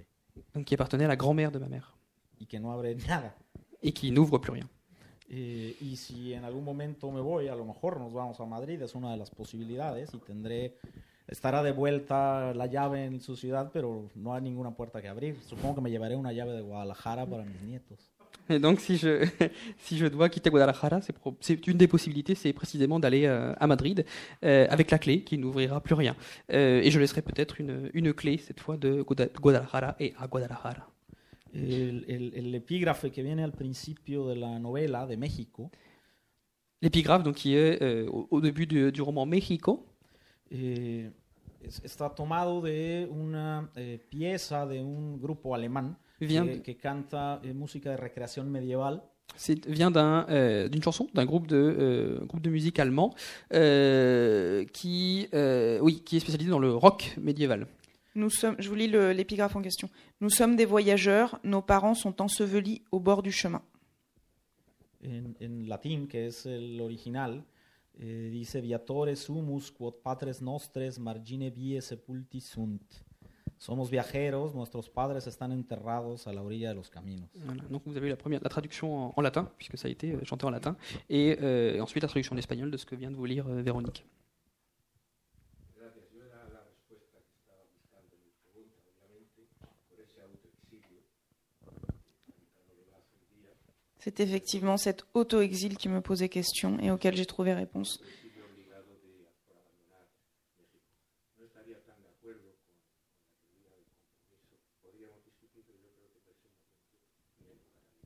donc 0.55 0.65
qui 0.67 0.75
appartenait 0.75 1.05
à 1.05 1.09
la 1.09 1.17
grand-mère 1.17 1.51
de 1.51 1.59
ma 1.59 1.69
mère 1.69 1.97
y 2.41 2.47
que 2.47 2.57
no 2.59 2.71
abre 2.71 2.95
nada. 3.09 3.35
et 3.83 3.93
qui 3.93 4.13
n'ouvre 4.13 4.39
plus 4.39 4.53
rien. 4.53 4.69
Eh, 5.31 5.77
y 5.81 5.97
si 5.97 6.33
en 6.33 6.45
algún 6.45 6.65
momento 6.65 7.11
me 7.11 7.21
voy, 7.21 7.49
a 7.49 7.55
lo 7.57 7.65
mejor 7.65 7.99
nos 7.99 8.13
vamos 8.15 8.39
a 8.41 8.47
Madrid, 8.47 8.81
es 8.81 8.95
una 8.95 9.11
de 9.11 9.17
las 9.19 9.31
posibilidades 9.31 10.15
y 10.15 10.19
tendré, 10.19 10.77
estará 11.27 11.63
de 11.63 11.73
vuelta 11.73 12.55
la 12.55 12.67
llave 12.67 13.05
en 13.05 13.21
su 13.21 13.35
ciudad, 13.37 13.71
pero 13.73 14.09
no 14.15 14.33
hay 14.33 14.41
ninguna 14.43 14.71
puerta 14.77 15.03
que 15.03 15.09
abrir. 15.09 15.37
Supongo 15.43 15.75
que 15.75 15.81
me 15.83 15.91
llevaré 15.91 16.15
una 16.17 16.33
llave 16.33 16.53
de 16.53 16.63
Guadalajara 16.63 17.27
para 17.27 17.43
mis 17.45 17.61
nietos. 17.63 18.11
Et 18.51 18.59
donc 18.59 18.81
si 18.81 18.97
je, 18.97 19.27
si 19.79 19.99
je 19.99 20.07
dois 20.07 20.29
quitter 20.29 20.51
Guadalajara, 20.51 21.01
c'est 21.41 21.67
une 21.67 21.77
des 21.77 21.89
possibilités, 21.89 22.35
c'est 22.35 22.53
précisément 22.53 22.99
d'aller 22.99 23.27
euh, 23.27 23.55
à 23.59 23.67
Madrid 23.67 24.05
euh, 24.45 24.67
avec 24.71 24.91
la 24.91 24.99
clé 24.99 25.23
qui 25.23 25.37
n'ouvrira 25.39 25.81
plus 25.81 25.95
rien. 25.95 26.15
Euh, 26.53 26.81
et 26.83 26.91
je 26.91 26.99
laisserai 26.99 27.23
peut-être 27.23 27.61
une, 27.61 27.91
une 27.95 28.13
clé 28.15 28.39
cette 28.39 28.61
fois 28.61 28.77
de 28.77 29.03
Guada- 29.03 29.29
Guadalajara 29.41 29.97
et 30.01 30.15
à 30.19 30.27
Guadalajara. 30.27 30.89
El, 31.55 32.05
el- 32.09 32.33
el 32.37 32.55
epígrafe 32.55 33.11
que 33.11 33.23
viene 33.23 33.43
al 33.43 33.53
principio 33.53 34.27
de 34.29 34.35
la 34.37 34.59
novela 34.59 35.07
de 35.07 35.17
México 35.17 35.71
L'épigraphe, 36.81 37.23
donc, 37.25 37.37
qui 37.37 37.55
est 37.57 38.07
au, 38.07 38.29
au 38.31 38.41
début 38.41 38.67
du, 38.67 38.93
du 38.93 39.03
roman 39.03 39.27
Mexico, 39.27 39.85
eh, 40.51 41.11
es- 41.65 41.81
está 41.85 42.09
tomado 42.15 42.61
de 42.61 43.09
una 43.11 43.69
eh, 43.75 43.99
pieza 44.11 44.65
de 44.67 44.81
un 44.81 45.19
grupo 45.21 45.55
alemán 45.55 45.97
vient, 46.27 46.47
que, 46.47 46.59
que 46.63 46.77
canta 46.77 47.41
eh, 47.45 47.53
música 47.53 47.91
de 47.91 47.97
recreación 47.97 48.51
medieval. 48.51 49.03
c'est- 49.37 49.67
vient 49.67 49.91
d'un, 49.91 50.27
euh, 50.31 50.69
d'une 50.69 50.83
chanson, 50.83 51.07
d'un 51.15 51.25
groupe 51.27 51.47
de, 51.47 51.57
euh, 51.57 52.25
groupe 52.27 52.41
de 52.43 52.51
musique 52.51 52.79
allemand 52.79 53.15
euh, 53.53 54.65
qui, 54.73 55.29
euh, 55.35 55.79
oui, 55.81 56.01
qui 56.05 56.17
est 56.17 56.21
spécialisé 56.21 56.51
dans 56.51 56.59
le 56.59 56.75
rock 56.75 57.15
médiéval. 57.21 57.67
Nous 58.15 58.31
sommes, 58.31 58.57
je 58.59 58.69
vous 58.69 58.75
lis 58.75 58.89
l'épigraphe 58.89 59.55
en 59.55 59.63
question. 59.63 59.89
Nous 60.21 60.31
sommes 60.31 60.57
des 60.57 60.65
voyageurs, 60.65 61.39
nos 61.45 61.63
parents 61.63 61.95
sont 61.95 62.21
ensevelis 62.21 62.83
au 62.91 62.99
bord 63.01 63.23
du 63.23 63.31
chemin. 63.31 63.63
en, 65.05 65.33
en 65.41 65.69
latín, 65.69 66.09
que 66.09 66.27
es 66.27 66.45
el 66.47 66.81
original, 66.81 67.45
eh, 68.01 68.31
dice 68.33 68.61
Viatore 68.61 69.15
sumus 69.15 69.71
quod 69.71 70.03
patres 70.03 70.41
nostres 70.43 70.99
margine 70.99 71.51
vie 71.51 71.81
sepulti 71.81 72.41
sunt. 72.41 73.05
Somos 73.59 73.91
viajeros, 73.91 74.55
nuestros 74.55 74.89
padres 74.89 75.27
están 75.27 75.51
enterrados 75.53 76.27
a 76.29 76.33
la 76.33 76.43
orilla 76.43 76.69
de 76.69 76.77
los 76.77 76.91
caminos. 76.91 77.29
Voilà, 77.45 77.63
donc 77.69 77.83
vous 77.87 77.97
avez 77.97 78.09
la, 78.09 78.17
première, 78.17 78.41
la 78.43 78.49
traduction 78.49 79.09
en, 79.09 79.13
en 79.17 79.21
latin, 79.21 79.51
puisque 79.59 79.77
ça 79.77 79.89
a 79.89 79.91
été 79.91 80.13
euh, 80.13 80.25
chanté 80.25 80.47
en 80.47 80.51
latin, 80.51 80.77
et, 81.11 81.37
euh, 81.43 81.75
et 81.75 81.81
ensuite 81.81 82.03
la 82.03 82.09
traduction 82.09 82.35
en 82.35 82.39
espagnol 82.39 82.71
de 82.71 82.77
ce 82.77 82.87
que 82.87 82.95
vient 82.95 83.11
de 83.11 83.17
vous 83.17 83.25
lire 83.25 83.47
euh, 83.49 83.61
Véronique. 83.63 84.05
C'est 94.01 94.21
effectivement 94.21 94.77
cet 94.79 95.05
auto-exil 95.13 95.77
qui 95.77 95.89
me 95.89 96.01
posait 96.01 96.29
question 96.31 96.79
et 96.81 96.91
auquel 96.91 97.15
j'ai 97.17 97.27
trouvé 97.27 97.53
réponse. 97.53 98.01
exilio 98.01 98.47
obligado 98.47 98.95
de 98.95 99.19
por 99.45 99.57
abandonar 99.59 100.07
México. 100.57 100.89
No 101.37 101.45
estaría 101.45 101.83
tan 101.85 102.01
de 102.01 102.09
acuerdo 102.09 102.55
con, 102.65 102.73
con 103.45 103.53
la 103.53 103.53
teoría 103.53 103.75
del 103.75 103.85
compromiso. 103.85 104.57
Podríamos 104.81 105.21
discutir, 105.27 105.65
pero 105.67 105.77
yo 105.77 105.91
creo 105.93 106.09
que 106.09 106.23
personalmente 106.25 107.05
mi 107.45 107.53
época 107.53 107.99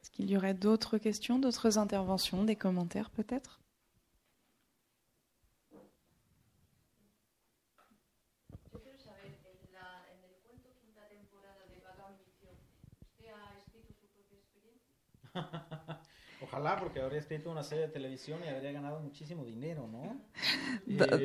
Est-ce 0.00 0.10
qu'il 0.10 0.30
y 0.30 0.36
aurait 0.36 0.54
d'autres 0.54 0.98
questions, 0.98 1.38
d'autres 1.38 1.78
interventions, 1.78 2.44
des 2.44 2.56
commentaires 2.56 3.10
peut-être 3.10 3.60
Yo 8.72 8.78
quiero 8.80 8.98
saber, 8.98 9.38
en, 9.44 9.72
la, 9.72 10.04
en 10.12 10.18
el 10.24 10.34
cuento 10.44 10.68
quinta 10.80 11.02
temporada 11.08 11.66
de 11.66 11.80
Vaga 11.80 12.06
Ambición, 12.08 12.54
¿usted 13.02 13.28
ha 13.28 13.58
escrito 13.58 13.92
su 13.94 14.06
propia 14.08 14.38
experiencia? 14.38 14.94
Ojalá, 16.58 16.76
porque 16.76 17.00
habría 17.00 17.20
escrito 17.20 17.50
una 17.52 17.62
serie 17.62 17.86
de 17.86 17.92
televisión 17.92 18.38
y 18.44 18.48
habría 18.48 18.72
ganado 18.72 18.98
muchísimo 19.00 19.44
dinero, 19.44 19.88
¿no? 19.90 20.16
Da- 20.86 21.20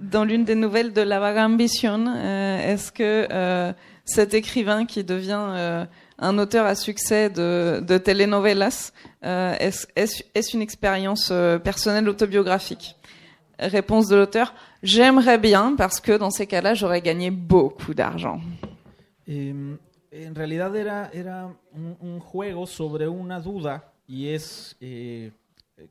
Dans 0.00 0.24
l'une 0.24 0.44
des 0.44 0.56
nouvelles 0.56 0.92
de 0.92 1.02
La 1.02 1.18
Vaga 1.20 1.44
Ambition, 1.46 2.06
euh, 2.08 2.58
est-ce 2.72 2.90
que 2.90 3.28
euh, 3.30 3.72
cet 4.04 4.34
écrivain 4.34 4.86
qui 4.86 5.04
devient 5.04 5.44
euh, 5.50 5.84
un 6.18 6.38
auteur 6.38 6.64
à 6.66 6.74
succès 6.74 7.28
de, 7.30 7.80
de 7.86 7.98
telenovelas, 7.98 8.92
est-ce 9.22 10.56
une 10.56 10.62
expérience 10.62 11.32
personnelle 11.62 12.08
autobiographique? 12.08 12.96
Réponse 13.58 14.08
de 14.08 14.16
l'auteur, 14.16 14.54
j'aimerais 14.82 15.38
bien 15.38 15.74
parce 15.76 16.00
que 16.00 16.12
dans 16.16 16.30
ces 16.30 16.46
cas-là, 16.46 16.72
j'aurais 16.74 17.02
gagné 17.02 17.30
beaucoup 17.30 17.92
d'argent. 17.94 18.40
En 19.28 20.34
realidad 20.34 20.74
era, 20.74 21.08
era 21.12 21.44
un, 21.44 21.96
un 22.02 22.20
juego 22.20 22.66
sobre 22.66 23.06
una 23.06 23.38
duda 23.38 23.89
y 24.10 24.28
es 24.28 24.76
eh, 24.80 25.30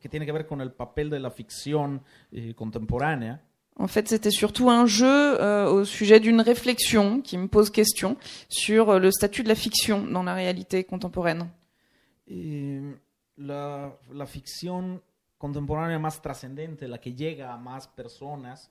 que 0.02 0.10
tiene 0.10 0.26
que 0.26 0.34
ver 0.34 0.46
con 0.46 0.60
el 0.60 0.74
papel 0.74 1.10
de 1.10 1.20
la 1.20 1.32
ficción 1.32 2.02
eh, 2.32 2.54
contemporánea. 2.54 3.42
En 3.78 3.88
fait, 3.88 4.10
c'était 4.10 4.30
surtout 4.30 4.70
un 4.70 4.86
jeu 4.86 5.08
euh, 5.08 5.70
au 5.70 5.86
sujet 5.86 6.20
d'une 6.20 6.42
réflexion 6.42 7.22
qui 7.22 7.38
me 7.38 7.48
pose 7.48 7.70
question 7.70 8.18
sur 8.50 8.90
euh, 8.90 9.00
le 9.00 9.10
statut 9.10 9.42
de 9.42 9.48
la 9.48 9.56
fiction 9.56 10.06
dans 10.06 10.24
la 10.24 10.34
réalité 10.34 10.84
contemporaine. 10.84 11.50
Eh, 12.28 12.82
la, 13.38 13.98
la 14.12 14.26
ficción 14.26 15.02
contemporánea 15.38 15.98
más 15.98 16.22
trascendente, 16.22 16.90
la 16.90 16.98
que 16.98 17.14
llega 17.14 17.54
a 17.54 17.58
más 17.58 17.88
personas, 17.88 18.70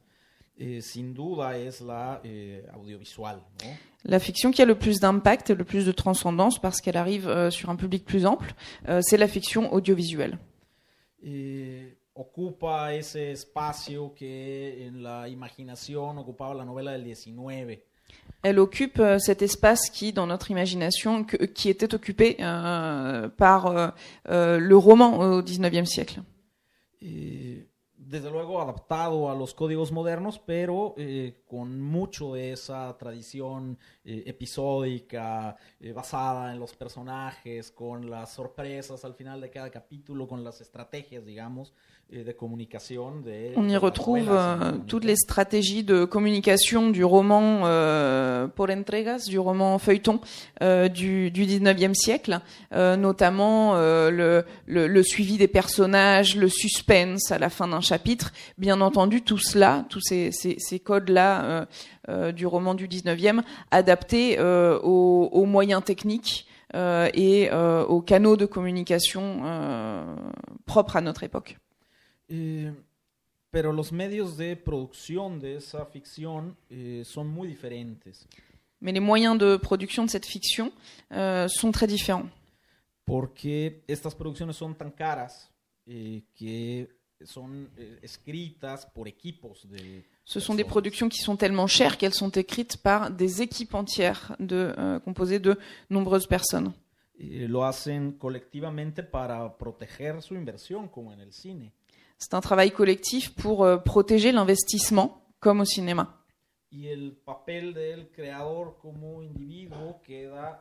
eh, 0.58 0.80
sin 0.82 1.12
duda 1.14 1.56
es 1.58 1.80
la 1.80 2.20
eh, 2.24 2.62
audiovisual. 2.74 3.36
¿no? 3.64 3.70
La 4.04 4.18
fiction 4.20 4.50
qui 4.52 4.62
a 4.62 4.64
le 4.64 4.74
plus 4.76 5.00
d'impact 5.00 5.50
et 5.50 5.54
le 5.54 5.64
plus 5.64 5.84
de 5.86 5.92
transcendance 5.92 6.58
parce 6.60 6.80
qu'elle 6.80 6.96
arrive 6.96 7.28
euh, 7.28 7.50
sur 7.50 7.68
un 7.70 7.76
public 7.76 8.04
plus 8.04 8.26
ample, 8.26 8.54
euh, 8.88 9.00
c'est 9.02 9.16
la 9.18 9.28
fiction 9.28 9.72
audiovisuelle. 9.72 10.38
eh, 11.22 11.94
ocupa 12.14 12.94
ese 12.94 13.30
espacio 13.30 14.12
que 14.14 14.88
en 14.88 15.02
la 15.02 15.28
imaginación 15.28 16.18
ocupaba 16.18 16.52
la 16.54 16.64
novela 16.64 16.92
del 16.92 17.04
19. 17.04 17.78
Elle 18.42 18.58
occupe 18.58 18.98
euh, 19.00 19.18
cet 19.18 19.42
espace 19.42 19.90
qui, 19.90 20.12
dans 20.12 20.26
notre 20.26 20.50
imagination, 20.50 21.24
que- 21.24 21.36
qui 21.44 21.68
était 21.68 21.94
occupé 21.94 22.36
par 23.36 23.94
le 24.26 24.74
roman 24.76 25.18
au 25.18 25.42
XIXe 25.42 25.88
siècle. 25.88 26.20
Eh, 27.02 27.66
desde 28.08 28.30
luego 28.30 28.62
adaptado 28.62 29.30
a 29.30 29.34
los 29.34 29.52
códigos 29.52 29.92
modernos, 29.92 30.38
pero 30.38 30.94
eh, 30.96 31.42
con 31.46 31.78
mucho 31.78 32.32
de 32.32 32.52
esa 32.52 32.96
tradición 32.96 33.78
eh, 34.02 34.22
episódica, 34.26 35.56
eh, 35.78 35.92
basada 35.92 36.50
en 36.52 36.58
los 36.58 36.74
personajes, 36.74 37.70
con 37.70 38.08
las 38.08 38.32
sorpresas 38.32 39.04
al 39.04 39.14
final 39.14 39.42
de 39.42 39.50
cada 39.50 39.70
capítulo, 39.70 40.26
con 40.26 40.42
las 40.42 40.62
estrategias, 40.62 41.26
digamos, 41.26 41.74
On 43.56 43.68
y 43.68 43.76
retrouve 43.76 44.30
euh, 44.30 44.72
toutes 44.86 45.04
les 45.04 45.16
stratégies 45.16 45.84
de 45.84 46.06
communication 46.06 46.88
du 46.88 47.04
roman 47.04 47.66
euh, 47.66 48.48
por 48.48 48.70
entregas, 48.70 49.26
du 49.28 49.38
roman 49.38 49.78
feuilleton 49.78 50.20
euh, 50.62 50.88
du, 50.88 51.30
du 51.30 51.44
19e 51.44 51.92
siècle, 51.92 52.40
euh, 52.72 52.96
notamment 52.96 53.74
le, 53.76 54.44
le, 54.66 54.86
le 54.86 55.02
suivi 55.02 55.36
des 55.36 55.48
personnages, 55.48 56.34
le 56.34 56.48
suspense 56.48 57.30
à 57.30 57.38
la 57.38 57.50
fin 57.50 57.68
d'un 57.68 57.82
chapitre. 57.82 58.32
Bien 58.56 58.80
entendu, 58.80 59.20
tout 59.20 59.36
cela, 59.38 59.84
tous 59.90 60.00
ces, 60.00 60.32
ces, 60.32 60.56
ces 60.58 60.78
codes-là 60.80 61.66
du 62.32 62.46
roman 62.46 62.72
du 62.72 62.88
19e, 62.88 63.42
adaptés 63.70 64.40
aux, 64.40 65.28
aux 65.30 65.44
moyens 65.44 65.84
techniques 65.84 66.46
et 66.74 67.50
aux 67.52 68.00
canaux 68.00 68.36
de 68.38 68.46
communication 68.46 69.42
propres 70.64 70.96
à 70.96 71.00
notre 71.02 71.22
époque. 71.22 71.58
Eh, 72.28 72.72
pero 73.50 73.72
los 73.72 73.92
medios 73.92 74.36
de 74.36 74.56
producción 74.56 75.40
de 75.40 75.56
esa 75.56 75.86
ficción 75.86 76.56
eh, 76.70 77.02
son 77.04 77.28
muy 77.28 77.48
diferentes. 77.48 78.26
Mais 78.80 78.92
les 78.92 79.00
moyens 79.00 79.36
de 79.38 79.56
production 79.56 80.04
de 80.04 80.10
cette 80.10 80.26
fiction 80.26 80.70
euh, 81.10 81.48
sont 81.48 81.72
très 81.72 81.88
différents. 81.88 82.30
porque 83.08 83.82
estas 83.88 84.14
producciones 84.14 84.54
son 84.54 84.74
tan 84.74 84.90
caras 84.90 85.50
eh, 85.86 86.24
que 86.38 86.90
son 87.24 87.66
eh, 87.78 87.98
escritas 88.02 88.86
por 88.94 89.08
equipos 89.08 89.66
de 89.66 90.04
Ce 90.24 90.40
sont 90.40 90.54
des 90.54 90.64
productions 90.64 91.08
qui 91.08 91.22
sont 91.22 91.36
tellement 91.36 91.66
chères 91.66 91.96
qu'elles 91.96 92.14
sont 92.14 92.28
écrites 92.28 92.76
par 92.76 93.10
des 93.10 93.40
équipes 93.40 93.74
entières 93.74 94.36
de, 94.38 94.74
euh, 94.76 95.00
composées 95.00 95.38
de 95.38 95.58
nombreuses 95.88 96.26
personnes. 96.26 96.74
Eh, 97.18 97.48
lo 97.48 97.64
hacen 97.64 98.12
colectivamente 98.18 99.02
para 99.02 99.56
proteger 99.56 100.20
su 100.20 100.34
inversión, 100.34 100.88
como 100.88 101.10
en 101.10 101.20
el 101.20 101.32
cine. 101.32 101.72
C'est 102.18 102.34
un 102.34 102.40
travail 102.40 102.72
collectif 102.72 103.34
pour 103.34 103.64
euh, 103.64 103.76
protéger 103.78 104.32
l'investissement, 104.32 105.22
comme 105.40 105.60
au 105.60 105.64
cinéma. 105.64 106.14
Papel 107.24 108.10
queda 108.12 108.44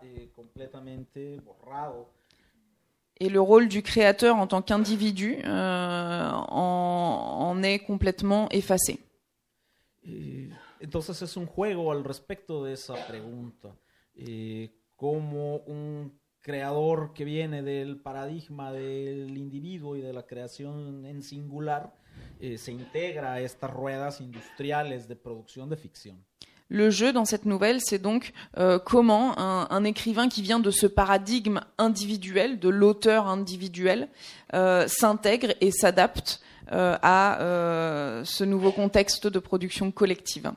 eh, 0.04 1.40
borrado. 1.44 2.08
Et 3.20 3.30
le 3.30 3.42
rôle 3.42 3.68
du 3.68 3.82
créateur 3.82 4.36
en 4.36 4.46
tant 4.48 4.62
qu'individu 4.62 5.40
euh, 5.44 6.30
en, 6.32 7.50
en 7.50 7.64
est 7.64 7.80
complètement 7.80 8.48
effacé. 8.52 9.00
Eh, 10.04 10.50
entonces 10.84 11.22
es 11.22 11.38
un 11.38 11.48
juego 11.48 11.92
al 11.92 12.04
respecto 12.04 12.64
de 12.64 12.74
esa 12.74 12.94
pregunta. 13.08 13.76
Eh, 14.16 14.72
como 14.96 15.64
un 15.68 16.12
creador 16.48 17.12
que 17.14 17.26
viene 17.26 17.62
del 17.62 17.98
paradigma 17.98 18.72
del 18.72 19.38
individuo 19.38 19.98
y 19.98 20.02
de 20.02 20.14
la 20.14 20.24
creación 20.24 21.06
en 21.06 21.22
singular 21.22 21.94
eh, 22.40 22.58
se 22.58 22.72
integra 22.72 23.34
a 23.34 23.42
estas 23.42 23.70
ruedas 23.70 24.22
industriales 24.22 25.10
de 25.10 25.18
producción 25.18 25.70
de 25.70 25.76
ficción. 25.76 26.24
Le 26.70 26.90
jeu 26.90 27.12
dans 27.14 27.26
cette 27.26 27.46
nouvelle, 27.46 27.80
c'est 27.82 28.00
donc 28.00 28.34
euh, 28.58 28.80
comment 28.80 29.38
un, 29.38 29.68
un 29.70 29.84
écrivain 29.84 30.30
qui 30.30 30.42
vient 30.42 30.60
de 30.60 30.72
ce 30.72 30.88
paradigme 30.88 31.62
individuel, 31.78 32.60
de 32.60 32.70
l'auteur 32.70 33.28
individuel, 33.28 34.10
euh, 34.54 34.88
s'intègre 34.88 35.54
et 35.62 35.72
s'adapte 35.72 36.42
euh, 36.72 36.98
à 37.02 38.22
ce 38.26 38.44
nouveau 38.44 38.72
contexte 38.72 39.28
de 39.28 39.40
production 39.40 39.92
collective. 39.92 40.52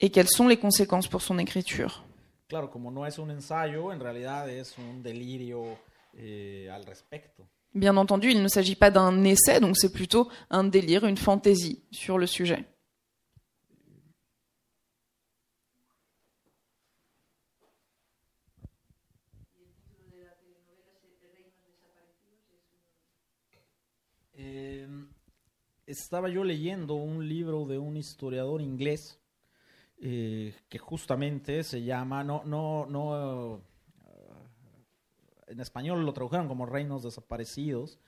Et 0.00 0.10
quelles 0.10 0.28
sont 0.28 0.48
les 0.48 0.56
conséquences 0.56 1.08
pour 1.08 1.22
son 1.22 1.38
écriture? 1.38 2.04
Claro, 2.52 2.70
como 2.70 2.90
no 2.90 3.06
es 3.06 3.18
un 3.18 3.30
ensayo, 3.30 3.94
en 3.94 3.98
realidad 3.98 4.46
es 4.50 4.76
un 4.76 5.02
delirio 5.02 5.78
eh, 6.12 6.68
al 6.70 6.84
respecto. 6.84 7.48
Bien 7.72 7.96
entendu, 7.96 8.28
il 8.28 8.42
ne 8.42 8.48
s'agit 8.48 8.76
pas 8.76 8.90
d'un 8.90 9.24
essai, 9.24 9.58
donc 9.58 9.78
c'est 9.78 9.90
plutôt 9.90 10.28
un 10.50 10.62
délire, 10.62 11.06
une 11.06 11.16
fantaisie 11.16 11.82
sur 11.90 12.18
le 12.18 12.26
sujet. 12.26 12.66
Eh, 24.34 24.86
estaba 25.86 26.28
yo 26.28 26.44
leyendo 26.44 26.96
un 26.96 27.26
libro 27.26 27.66
de 27.66 27.78
un 27.78 27.96
historiador 27.96 28.60
inglés 28.60 29.21
eh, 30.02 30.52
que 30.68 30.78
justamente 30.78 31.62
se 31.62 31.82
llama, 31.82 32.24
no, 32.24 32.42
no, 32.44 32.86
no, 32.86 33.56
eh, 33.56 35.52
en 35.52 35.60
español 35.60 36.04
lo 36.04 36.12
tradujeron 36.12 36.48
como 36.48 36.66
reinos 36.66 37.04
desaparecidos, 37.04 38.00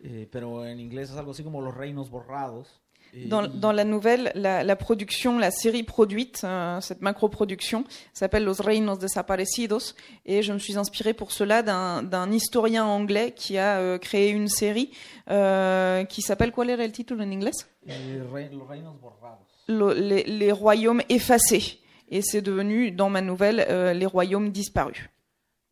eh, 0.00 0.28
pero 0.30 0.66
en 0.66 0.78
inglés 0.78 1.10
es 1.10 1.16
algo 1.16 1.30
así 1.32 1.42
como 1.42 1.62
los 1.62 1.74
reinos 1.74 2.10
borrados. 2.10 2.82
Eh, 3.14 3.26
Dans, 3.26 3.48
dans 3.58 3.72
la 3.74 3.84
nouvelle, 3.84 4.30
la, 4.34 4.62
la 4.62 4.76
production, 4.76 5.38
la 5.38 5.50
série 5.50 5.82
produite, 5.82 6.42
euh, 6.44 6.78
cette 6.82 7.00
macro-production, 7.00 7.84
s'appelle 8.12 8.44
Los 8.44 8.60
Reinos 8.60 8.98
Desaparecidos. 8.98 9.94
Et 10.26 10.42
je 10.42 10.52
me 10.52 10.58
suis 10.58 10.76
inspirée 10.76 11.14
pour 11.14 11.32
cela 11.32 11.62
d'un 11.62 12.30
historien 12.30 12.84
anglais 12.84 13.32
qui 13.32 13.56
a 13.56 13.78
euh, 13.78 13.96
créé 13.96 14.28
une 14.28 14.48
série 14.48 14.90
euh, 15.30 16.04
qui 16.04 16.20
s'appelle, 16.20 16.52
quel 16.52 16.68
era 16.68 16.84
el 16.84 16.92
título 16.92 17.22
en 17.24 17.30
inglés 17.30 17.66
los 17.86 18.68
reinos 18.68 19.00
borrados. 19.00 19.57
Lo- 19.68 19.92
les, 19.92 20.24
les 20.24 20.52
royaumes 20.52 21.02
effacés. 21.08 21.78
Et 22.10 22.22
c'est 22.22 22.40
devenu, 22.42 22.90
dans 22.90 23.10
ma 23.10 23.20
nouvelle, 23.20 23.64
euh, 23.68 23.92
les 23.92 24.06
royaumes 24.06 24.50
disparus. 24.50 25.08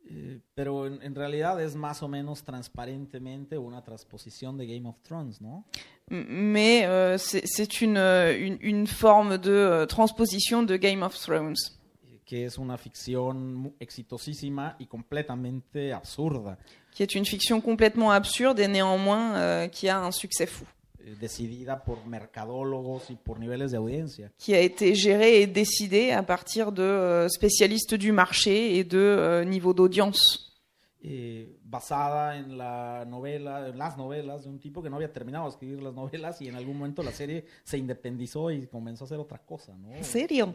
Eh, 0.09 0.39
pero 0.55 0.87
en, 0.87 1.01
en 1.03 1.15
realidad 1.15 1.61
es 1.61 1.75
más 1.75 2.03
o 2.03 2.09
menos 2.09 2.45
transparentemente 2.45 3.57
una 3.59 3.83
transposición 3.83 4.57
de 4.57 4.67
Game 4.67 4.87
of 4.87 4.97
Thrones, 5.03 5.41
¿no? 5.41 5.65
Mais 6.09 6.85
euh, 6.85 7.17
c'est 7.19 7.81
une, 7.81 7.97
euh, 7.97 8.33
une, 8.39 8.59
une 8.61 8.87
forme 8.87 9.39
de 9.39 9.51
euh, 9.51 9.87
transposition 9.87 10.63
de 10.63 10.77
Game 10.77 11.03
of 11.03 11.19
Thrones. 11.19 11.57
Eh, 12.05 12.21
que 12.25 12.45
es 12.45 12.59
una 12.59 12.77
ficción 12.77 13.73
exitosísima 13.81 14.77
y 14.79 14.87
completamente 14.87 15.93
absurda, 15.93 16.59
qui 16.93 17.03
est 17.03 17.15
une 17.17 17.25
fiction 17.25 17.61
complètement 17.61 18.13
absurde 18.13 18.61
et 18.61 18.69
néanmoins 18.69 19.35
euh, 19.37 19.69
qui 19.69 19.89
a 19.89 19.99
un 19.99 20.13
succès 20.13 20.47
fou, 20.47 20.67
decidida 21.15 21.85
por 21.85 22.07
mercadólogos 22.07 23.11
y 23.11 23.15
por 23.15 23.39
niveles 23.39 23.71
de 23.71 23.79
audiencia. 23.79 24.31
qui 24.39 24.55
a 24.55 24.61
été 24.61 24.95
gérée 24.95 25.43
et 25.43 25.47
décidée 25.47 26.13
à 26.13 26.23
partir 26.23 26.73
de 26.73 26.83
euh, 26.83 27.29
spécialistes 27.29 27.95
du 27.95 28.13
marché 28.13 28.77
et 28.77 28.85
de 28.85 28.99
euh, 28.99 29.45
niveau 29.45 29.73
d'audience, 29.73 30.56
eh, 31.03 31.59
basada 31.63 32.37
en 32.37 32.57
la 32.57 33.05
novela, 33.07 33.69
en 33.69 33.79
las 33.79 33.97
novelas 33.97 34.45
de 34.45 34.51
un 34.51 34.59
tipo 34.59 34.83
que 34.83 34.91
no 34.91 34.97
había 34.97 35.13
terminado 35.13 35.45
de 35.45 35.51
escribir 35.51 35.83
las 35.83 35.95
novelas 35.95 36.41
y 36.41 36.49
en 36.49 36.57
algún 36.57 36.79
momento 36.79 37.03
la 37.03 37.13
serie 37.13 37.45
se 37.65 37.79
independizó 37.79 38.51
y 38.51 38.67
comenzó 38.67 39.05
a 39.05 39.07
hacer 39.07 39.19
otra 39.19 39.39
cosa, 39.39 39.75
¿no? 39.77 39.95
¿En 39.95 40.05
serio? 40.05 40.55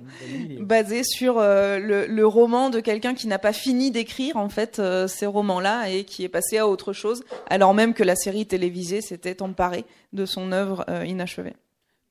Basée 0.59 1.03
sur 1.03 1.37
euh, 1.39 1.79
le, 1.79 2.07
le 2.07 2.25
roman 2.25 2.69
de 2.69 2.79
quelqu'un 2.79 3.13
qui 3.13 3.27
n'a 3.27 3.39
pas 3.39 3.53
fini 3.53 3.91
d'écrire 3.91 4.35
en 4.35 4.49
fait 4.49 4.79
euh, 4.79 5.07
ces 5.07 5.25
romans-là 5.25 5.89
et 5.89 6.05
qui 6.05 6.23
est 6.23 6.29
passé 6.29 6.57
à 6.57 6.67
autre 6.67 6.91
chose, 6.91 7.23
alors 7.47 7.73
même 7.73 7.93
que 7.93 8.03
la 8.03 8.15
série 8.15 8.45
télévisée 8.45 9.01
s'était 9.01 9.41
emparée 9.41 9.85
de 10.11 10.25
son 10.25 10.51
œuvre 10.51 10.83
euh, 10.89 11.05
inachevée. 11.05 11.55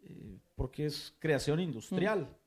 Eh, 0.04 0.38
porque 0.56 0.86
es 0.86 1.12
creación 1.20 1.58
industrial. 1.58 2.26
Eh, 2.30 2.39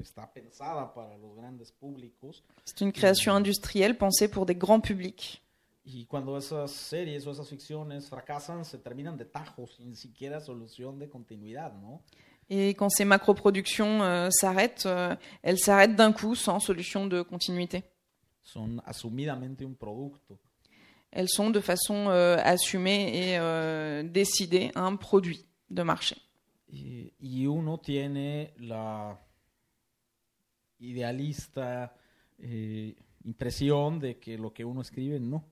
está 0.00 0.26
pensada 0.32 0.92
para 0.94 1.16
los 1.18 1.34
grandes 1.36 1.70
públicos 1.72 2.42
C'est 2.64 2.80
une 2.80 2.92
création 2.92 3.34
industrielle 3.34 3.96
pensée 3.96 4.28
pour 4.28 4.46
des 4.46 4.54
grands 4.56 4.80
publics. 4.80 5.42
y 5.88 6.04
cuando 6.06 6.36
esas 6.36 6.72
series 6.72 7.26
o 7.26 7.30
esas 7.30 7.48
ficciones 7.48 8.08
fracasan 8.08 8.64
se 8.64 8.76
terminan 8.78 9.16
de 9.16 9.24
tajo 9.24 9.68
sin 9.68 9.94
siquiera 9.94 10.40
solución 10.40 10.98
de 10.98 11.08
continuidad, 11.08 11.72
¿no? 11.80 12.02
Et 12.48 12.70
quand 12.74 12.88
ces 12.90 13.04
macro-productions 13.04 14.02
euh, 14.02 14.28
s'arrêtent, 14.30 14.86
euh, 14.86 15.14
elles 15.42 15.58
s'arrêtent 15.58 15.96
d'un 15.96 16.12
coup 16.12 16.34
sans 16.36 16.60
solution 16.60 17.06
de 17.06 17.22
continuité. 17.22 17.82
Son 18.42 18.78
asumidamente 18.84 19.62
un 19.62 19.72
producto. 19.74 20.38
Elles 21.10 21.28
sont 21.28 21.50
de 21.50 21.60
façon 21.60 22.08
euh, 22.08 22.36
assumée 22.44 23.30
et 23.32 23.38
euh, 23.38 24.02
décidée 24.04 24.70
un 24.76 24.94
produit 24.96 25.44
de 25.70 25.82
marché. 25.82 26.16
Y, 26.68 27.12
y 27.20 27.46
uno 27.46 27.78
tiene 27.78 28.52
la 28.58 29.18
idealista 30.80 31.94
eh, 32.38 32.94
de 33.24 34.18
que 34.20 34.38
lo 34.38 34.52
que 34.52 34.64
uno 34.64 34.80
escribe 34.80 35.18
no. 35.20 35.44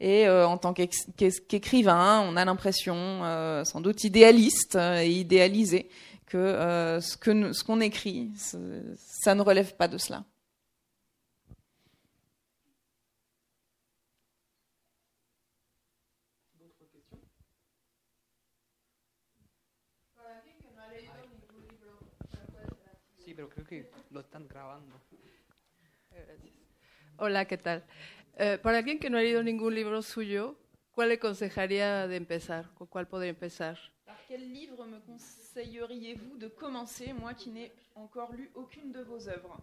Et 0.00 0.28
euh, 0.28 0.46
en 0.46 0.58
tant 0.58 0.72
qu'écrivain, 0.72 2.20
on 2.20 2.36
a 2.36 2.44
l'impression, 2.44 2.94
euh, 2.96 3.64
sans 3.64 3.80
doute 3.80 4.04
idéaliste 4.04 4.76
euh, 4.76 5.00
et 5.00 5.10
idéalisé, 5.10 5.88
que 6.26 6.36
euh, 6.36 7.00
ce 7.00 7.64
qu'on 7.64 7.80
écrit, 7.80 8.30
ça 8.36 9.34
ne 9.34 9.42
relève 9.42 9.74
pas 9.74 9.88
de 9.88 9.98
cela. 9.98 10.24
Pero 23.38 23.50
creo 23.50 23.66
que 23.66 23.90
lo 24.10 24.18
están 24.18 24.48
grabando. 24.48 25.00
Hola, 27.18 27.44
¿qué 27.44 27.56
tal? 27.56 27.84
Eh, 28.36 28.58
para 28.60 28.78
alguien 28.78 28.98
que 28.98 29.10
no 29.10 29.16
ha 29.16 29.20
leído 29.20 29.44
ningún 29.44 29.76
libro 29.76 30.02
suyo, 30.02 30.56
¿cuál 30.90 31.10
le 31.10 31.14
aconsejaría 31.14 32.08
de 32.08 32.16
empezar? 32.16 32.68
¿Con 32.74 32.88
cuál 32.88 33.06
podría 33.06 33.30
empezar? 33.30 33.78
Par 34.04 34.18
quel 34.26 34.52
livre 34.52 34.84
me 34.86 34.98
conseilleriez-vous 35.02 36.36
de 36.36 36.48
commencer, 36.48 37.12
moi 37.14 37.32
qui 37.34 37.50
n'ai 37.50 37.70
encore 37.94 38.34
lu 38.34 38.50
aucune 38.56 38.90
de 38.90 39.04
vos 39.04 39.28
œuvres 39.28 39.62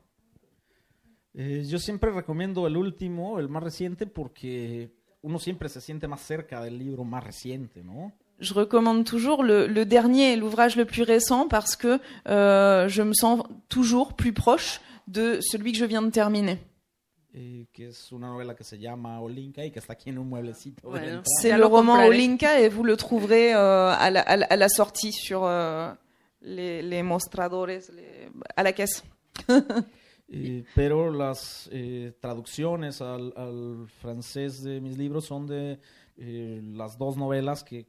Eh, 1.34 1.66
yo 1.66 1.78
siempre 1.78 2.12
recomiendo 2.12 2.66
el 2.68 2.78
último, 2.78 3.40
el 3.40 3.50
más 3.50 3.62
reciente, 3.62 4.08
porque 4.08 4.90
uno 5.22 5.38
siempre 5.38 5.68
se 5.68 5.82
siente 5.82 6.08
más 6.08 6.22
cerca 6.22 6.64
del 6.64 6.78
libro 6.78 7.04
más 7.04 7.26
reciente, 7.26 7.84
¿no? 7.84 8.14
Je 8.40 8.54
recommande 8.54 9.06
toujours 9.06 9.44
le, 9.44 9.66
le 9.68 9.86
dernier 9.86 10.34
et 10.34 10.36
l'ouvrage 10.36 10.76
le 10.76 10.86
plus 10.86 11.04
récent 11.04 11.48
parce 11.48 11.76
que 11.76 12.00
euh, 12.28 12.88
je 12.90 13.02
me 13.02 13.14
sens 13.14 13.44
toujours 13.70 14.14
plus 14.14 14.34
proche 14.34 14.82
de 15.08 15.40
celui 15.42 15.72
que 15.72 15.78
je 15.78 15.86
viens 15.86 16.02
de 16.02 16.10
terminer. 16.12 16.58
C'est 21.26 21.50
le 21.58 21.66
roman. 21.66 21.94
Olinka 22.08 22.60
et 22.62 22.70
vous 22.70 22.84
le 22.84 22.96
trouverez 22.98 23.54
euh, 23.54 23.92
à, 23.92 24.10
la, 24.10 24.22
à 24.22 24.36
la- 24.38 24.46
à 24.48 24.56
la 24.56 24.70
sortie 24.70 25.12
sur 25.12 25.44
euh, 25.44 25.92
les, 26.42 26.82
les 26.82 27.04
mostradores, 27.04 27.68
les- 27.68 27.82
à 28.56 28.64
la 28.64 28.72
caisse. 28.74 29.04
Eh, 30.28 30.64
pero 30.74 31.12
las 31.12 31.70
eh, 31.72 32.12
traducciones 32.20 33.00
al, 33.00 33.32
al 33.38 33.86
francés 34.02 34.64
de 34.64 34.80
mis 34.82 34.98
libros 34.98 35.24
son 35.28 35.46
de 35.46 35.78
eh, 36.18 36.62
las 36.74 36.98
dos 36.98 37.16
novelas 37.16 37.64
que 37.64 37.86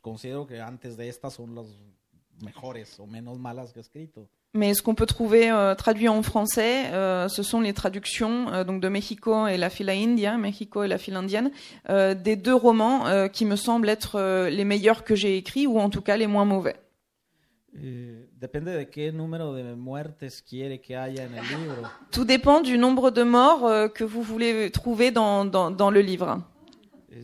considero 0.00 0.46
que 0.46 0.60
antes 0.60 0.96
de 0.96 1.08
estas 1.08 1.34
son 1.34 1.54
las 1.54 1.66
mejores 2.42 2.98
o 2.98 3.06
menos 3.06 3.38
malas 3.38 3.72
que 3.72 3.80
he 3.80 3.82
escrito. 3.82 4.28
Mais 4.52 4.74
ce 4.74 4.82
qu'on 4.82 4.96
peut 4.96 5.06
trouver 5.06 5.48
euh, 5.50 5.76
traduit 5.76 6.08
en 6.08 6.22
français, 6.24 6.86
euh, 6.92 7.28
ce 7.28 7.44
sont 7.44 7.60
les 7.60 7.72
traductions 7.72 8.52
euh, 8.52 8.64
donc 8.64 8.80
de 8.80 8.88
Mexico 8.88 9.46
et 9.46 9.56
la 9.56 9.70
fila 9.70 9.92
india, 9.92 10.36
Mexico 10.38 10.82
et 10.82 10.88
la 10.88 10.98
file 10.98 11.14
indienne, 11.14 11.52
des 11.88 12.36
deux 12.36 12.54
romans 12.54 13.28
qui 13.28 13.44
me 13.44 13.56
semblent 13.56 13.88
être 13.88 14.48
les 14.48 14.64
meilleurs 14.64 15.04
que 15.04 15.14
j'ai 15.14 15.36
écrits 15.36 15.66
ou 15.66 15.78
en 15.78 15.88
tout 15.88 16.02
cas 16.02 16.16
les 16.16 16.26
moins 16.26 16.44
mauvais. 16.44 16.76
Eh. 17.76 18.26
Tout 22.10 22.24
dépend 22.24 22.60
du 22.60 22.78
nombre 22.78 23.10
de 23.10 23.22
morts 23.22 23.92
que 23.92 24.04
vous 24.04 24.22
voulez 24.22 24.70
trouver 24.70 25.10
dans, 25.10 25.44
dans, 25.44 25.70
dans 25.70 25.90
le 25.90 26.00
livre. 26.00 26.42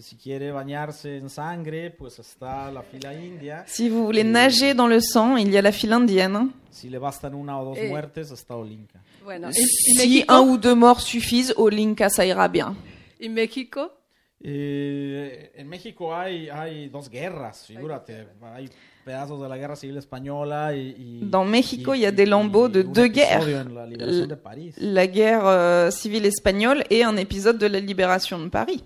Si 0.00 0.16
quiere 0.16 0.50
bañarse 0.50 1.16
en 1.16 1.28
sangre, 1.30 1.90
pues 1.90 2.18
está 2.18 2.70
la 2.72 2.82
fila 2.82 3.14
india. 3.14 3.64
Si 3.68 3.88
vous 3.88 4.04
voulez 4.04 4.24
nager 4.24 4.74
dans 4.74 4.88
le 4.88 5.00
sang, 5.00 5.36
il 5.38 5.50
y 5.50 5.56
a 5.56 5.62
la 5.62 5.70
file 5.70 5.92
indienne. 5.92 6.50
Si 6.70 6.88
le 6.90 6.98
bastan 6.98 7.34
una 7.34 7.60
o 7.60 7.64
dos 7.64 7.78
Eh. 7.78 7.88
muertes, 7.88 8.30
está 8.32 8.56
Olinka. 8.56 9.00
Bueno, 9.24 9.48
¿y, 9.50 9.52
y 9.60 9.64
Si 9.64 9.96
México? 9.98 10.34
un 10.34 10.48
ou 10.50 10.56
deux 10.58 10.74
morts 10.74 11.00
suffisent, 11.00 11.54
au 11.56 11.68
Linka, 11.68 12.08
ça 12.10 12.26
ira 12.26 12.48
bien. 12.48 12.74
¿Y 13.20 13.28
México? 13.28 13.92
Eh, 14.42 15.52
en 15.56 15.68
México 15.68 16.14
hay, 16.14 16.48
hay 16.48 16.88
dos 16.88 17.08
guerras, 17.08 17.64
figúrate. 17.66 18.26
Hay 18.54 18.68
pedazos 19.04 19.40
de 19.40 19.48
la 19.48 19.56
guerra 19.56 19.76
civil 19.76 19.96
española 19.98 20.74
y. 20.74 20.94
y- 20.98 21.20
Dans 21.30 21.44
México, 21.48 21.94
y- 21.94 21.98
il 21.98 22.02
y 22.02 22.06
a 22.06 22.12
des 22.12 22.26
lambeaux 22.26 22.68
de 22.68 22.80
un 22.82 22.92
deux 22.92 23.06
guerres. 23.08 23.42
episodio 23.42 23.60
En 23.60 23.74
la 23.74 23.86
liberación 23.86 24.28
de 24.28 24.36
París. 24.36 24.74
La 24.78 25.06
guerre 25.06 25.46
euh, 25.46 25.90
civile 25.92 26.26
espagnole 26.26 26.84
et 26.90 27.04
un 27.04 27.16
épisode 27.16 27.58
de 27.58 27.66
la 27.68 27.78
libération 27.80 28.38
de 28.38 28.48
Paris. 28.48 28.82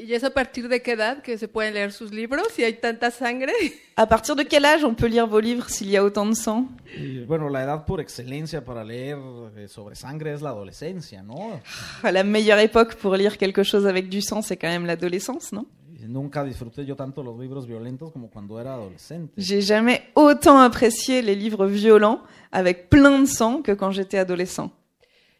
¿Y 0.00 0.14
es 0.14 0.22
a 0.22 0.30
partir 0.30 0.68
de 0.68 0.80
qué 0.80 0.92
edad 0.92 1.22
que 1.22 1.36
se 1.38 1.48
pueden 1.48 1.74
leer 1.74 1.90
sus 1.90 2.12
libros 2.12 2.46
si 2.54 2.62
hay 2.62 2.74
tanta 2.74 3.10
sangre? 3.10 3.52
À 3.96 4.06
partir 4.06 4.36
de 4.36 4.46
quel 4.46 4.64
âge 4.64 4.84
on 4.84 4.94
peut 4.94 5.08
lire 5.08 5.26
vos 5.26 5.40
livres 5.40 5.68
s'il 5.70 5.90
y 5.90 5.96
a 5.96 6.04
autant 6.04 6.26
de 6.26 6.36
sang? 6.36 6.68
Y, 6.96 7.24
bueno, 7.24 7.48
la 7.48 7.64
edad 7.64 7.84
por 7.84 8.00
excelencia 8.00 8.64
para 8.64 8.84
leer 8.84 9.18
eh, 9.56 9.66
sobre 9.66 9.96
sangre 9.96 10.32
es 10.32 10.40
la 10.40 10.50
adolescencia, 10.50 11.24
¿no? 11.24 11.60
La 12.04 12.22
meilleure 12.22 12.60
époque 12.60 12.94
pour 12.94 13.16
lire 13.16 13.36
quelque 13.36 13.64
chose 13.64 13.88
avec 13.88 14.08
du 14.08 14.22
sang, 14.22 14.40
c'est 14.40 14.56
quand 14.56 14.68
même 14.68 14.86
l'adolescence, 14.86 15.50
non? 15.50 15.66
Nunca 16.06 16.44
disfruté 16.44 16.86
yo 16.86 16.94
tanto 16.94 17.24
los 17.24 17.36
libros 17.36 17.66
violentos 17.66 18.12
como 18.12 18.30
cuando 18.30 18.60
era 18.60 18.74
adolescente. 18.74 19.32
J'ai 19.36 19.60
jamais 19.60 20.02
autant 20.14 20.60
apprécié 20.60 21.22
les 21.22 21.34
livres 21.34 21.66
violents 21.66 22.22
avec 22.52 22.88
plein 22.88 23.18
de 23.18 23.26
sang 23.26 23.62
que 23.62 23.72
quand 23.72 23.90
j'étais 23.90 24.18
adolescent. 24.18 24.70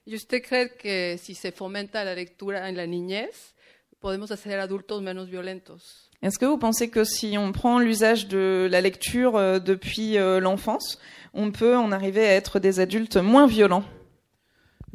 ¿Y 0.04 0.16
usted 0.16 0.42
cree 0.42 0.70
que 0.76 1.16
si 1.16 1.36
se 1.36 1.52
fomenta 1.52 2.02
la 2.02 2.14
lectura 2.16 2.68
en 2.68 2.76
la 2.76 2.86
niñez, 2.86 3.54
podemos 4.00 4.30
hacer 4.30 4.58
adultos 4.60 5.02
menos 5.02 5.28
violentos? 5.28 6.10
Est-ce 6.22 6.38
que 6.38 6.46
vous 6.46 6.58
pensez 6.58 6.90
que 6.90 7.04
si 7.04 7.36
on 7.38 7.52
prend 7.52 7.78
l'usage 7.78 8.26
de 8.26 8.68
la 8.70 8.80
lecture 8.80 9.36
euh, 9.36 9.58
depuis 9.60 10.18
euh, 10.18 10.40
l'enfance, 10.40 10.98
on 11.32 11.52
peut 11.52 11.76
en 11.76 11.92
arriver 11.92 12.26
à 12.26 12.34
être 12.34 12.58
des 12.58 12.80
adultes 12.80 13.16
moins 13.16 13.46
violents? 13.46 13.84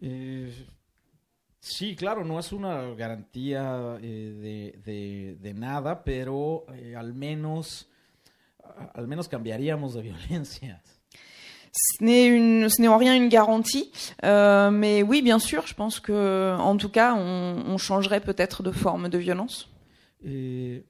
Eh, 0.02 0.50
Sí, 1.66 1.96
claro, 1.96 2.26
no 2.26 2.40
es 2.40 2.52
una 2.52 2.94
garantía 2.94 3.98
eh, 4.02 4.04
de, 4.04 4.82
de, 4.84 5.36
de 5.40 5.54
nada, 5.54 6.04
pero 6.04 6.66
eh, 6.76 6.94
al 6.94 7.14
menos 7.14 7.88
al 8.94 9.08
menos 9.08 9.30
cambiaríamos 9.30 9.94
de 9.94 10.02
violencia. 10.10 10.82
Ce 11.76 12.04
n'est 12.04 12.28
une- 12.28 12.70
ce 12.70 12.80
n'est 12.82 12.88
en 12.88 12.98
rien 12.98 13.16
une 13.16 13.30
garantie, 13.30 13.92
euh, 14.24 14.70
mais 14.70 15.02
oui, 15.02 15.22
bien 15.24 15.40
sûr, 15.40 15.66
je 15.66 15.74
pense 15.74 16.00
que, 16.00 16.56
en 16.60 16.78
tout 16.78 16.90
cas, 16.90 17.16
on, 17.16 17.64
on 17.68 17.78
changerait 17.80 18.22
peut-être 18.22 18.62
de 18.62 18.72
forme 18.72 19.10
de 19.10 19.18
violence. 19.18 19.70
Eh, 20.24 20.84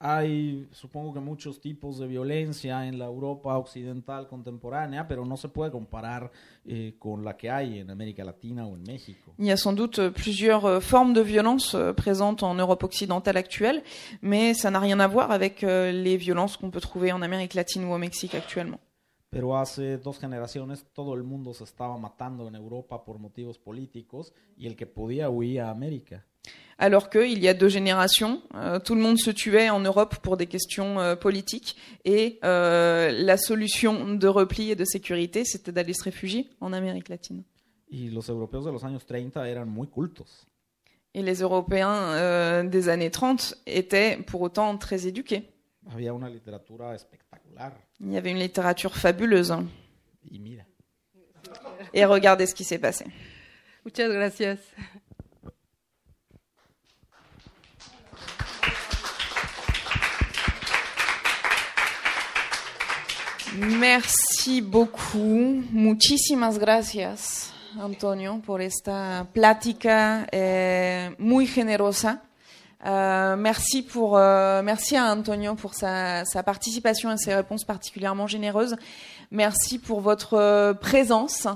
hay, 0.00 0.68
supongo 0.70 1.12
que 1.12 1.18
muchos 1.18 1.60
tipos 1.60 1.98
de 1.98 2.06
violencia 2.06 2.84
en 2.84 2.96
la 2.96 3.06
Europa 3.06 3.58
occidental 3.58 4.28
contemporánea, 4.28 5.08
pero 5.08 5.24
no 5.26 5.36
se 5.36 5.48
puede 5.48 5.72
comparar 5.72 6.30
eh, 6.64 6.94
con 7.00 7.24
la 7.24 7.36
que 7.36 7.50
hay 7.50 7.80
en 7.80 7.90
América 7.90 8.22
Latina 8.24 8.66
o 8.66 8.74
en 8.76 8.82
México. 8.86 9.34
Il 9.40 9.46
y 9.46 9.50
a 9.50 9.56
sans 9.56 9.72
doute 9.72 10.10
plusieurs 10.10 10.64
euh, 10.64 10.78
formes 10.80 11.12
de 11.12 11.20
violence 11.22 11.74
euh, 11.74 11.92
présentes 11.92 12.44
en 12.44 12.54
Europe 12.54 12.84
occidentale 12.84 13.36
actuelle, 13.36 13.82
mais 14.22 14.54
ça 14.54 14.70
n'a 14.70 14.78
rien 14.78 15.00
à 15.00 15.08
voir 15.08 15.32
avec 15.32 15.62
les 15.62 16.16
violences 16.16 16.56
qu'on 16.56 16.70
peut 16.70 16.80
trouver 16.80 17.10
en 17.10 17.20
Amérique 17.20 17.54
latine 17.54 17.84
ou 17.84 17.92
au 17.92 17.98
Mexique 17.98 18.36
actuellement. 18.36 18.78
Pero 19.30 19.58
hace 19.58 19.98
dos 19.98 20.18
generaciones 20.18 20.84
todo 20.92 21.14
el 21.14 21.22
mundo 21.22 21.52
se 21.52 21.64
estaba 21.64 21.96
matando 21.98 22.48
en 22.48 22.54
Europa 22.54 23.04
por 23.04 23.18
motivos 23.18 23.58
políticos 23.58 24.32
y 24.56 24.66
el 24.66 24.74
que 24.74 24.86
podía 24.86 25.28
huía 25.28 25.68
a 25.68 25.70
América. 25.70 26.24
Alors 26.78 27.10
qu'il 27.10 27.42
y 27.42 27.48
a 27.48 27.54
deux 27.54 27.68
générations, 27.68 28.40
euh, 28.54 28.78
tout 28.78 28.94
le 28.94 29.00
monde 29.00 29.18
se 29.18 29.32
tuait 29.32 29.68
en 29.68 29.80
Europe 29.80 30.16
pour 30.22 30.36
des 30.36 30.46
questions 30.46 31.00
euh, 31.00 31.16
politiques, 31.16 31.76
et 32.04 32.38
euh, 32.44 33.10
la 33.10 33.36
solution 33.36 34.14
de 34.14 34.28
repli 34.28 34.70
et 34.70 34.76
de 34.76 34.84
sécurité, 34.84 35.44
c'était 35.44 35.72
d'aller 35.72 35.92
se 35.92 36.04
réfugier 36.04 36.48
en 36.60 36.72
Amérique 36.72 37.08
latine. 37.08 37.42
Y 37.90 38.10
los 38.10 38.28
europeos 38.28 38.64
de 38.64 38.70
los 38.70 38.84
años 38.84 39.04
30 39.06 39.36
eran 39.48 39.66
muy 39.66 39.88
cultos. 39.88 40.46
Et 41.14 41.22
les 41.22 41.40
Européens 41.40 42.12
euh, 42.12 42.62
des 42.62 42.88
années 42.88 43.10
30 43.10 43.56
étaient 43.66 44.18
pour 44.26 44.42
autant 44.42 44.76
très 44.78 45.06
éduqués. 45.06 45.50
Había 45.90 46.12
una 46.12 46.28
literatura 46.28 46.94
espectacular. 46.94 47.87
Il 48.00 48.12
y 48.12 48.16
avait 48.16 48.30
une 48.30 48.38
littérature 48.38 48.96
fabuleuse. 48.96 49.54
Mira, 50.30 50.62
Et 51.92 52.04
regardez 52.04 52.46
ce 52.46 52.54
qui 52.54 52.64
s'est 52.64 52.78
passé. 52.78 53.06
Muchas 53.84 54.08
gracias. 54.08 54.58
Merci 63.56 64.60
beaucoup. 64.60 65.64
Muchísimas 65.72 66.58
gracias, 66.58 67.52
Antonio, 67.80 68.40
por 68.46 68.60
esta 68.60 69.26
plática 69.32 70.28
eh, 70.30 71.14
muy 71.18 71.46
generosa. 71.46 72.27
Euh, 72.86 73.36
merci, 73.36 73.82
pour, 73.82 74.16
euh, 74.16 74.62
merci 74.62 74.96
à 74.96 75.12
Antonio 75.12 75.54
pour 75.56 75.74
sa, 75.74 76.24
sa 76.24 76.42
participation 76.42 77.10
et 77.12 77.16
ses 77.16 77.34
réponses 77.34 77.64
particulièrement 77.64 78.26
généreuses. 78.28 78.76
Merci 79.30 79.78
pour 79.78 80.00
votre 80.00 80.34
euh, 80.34 80.74
présence, 80.74 81.46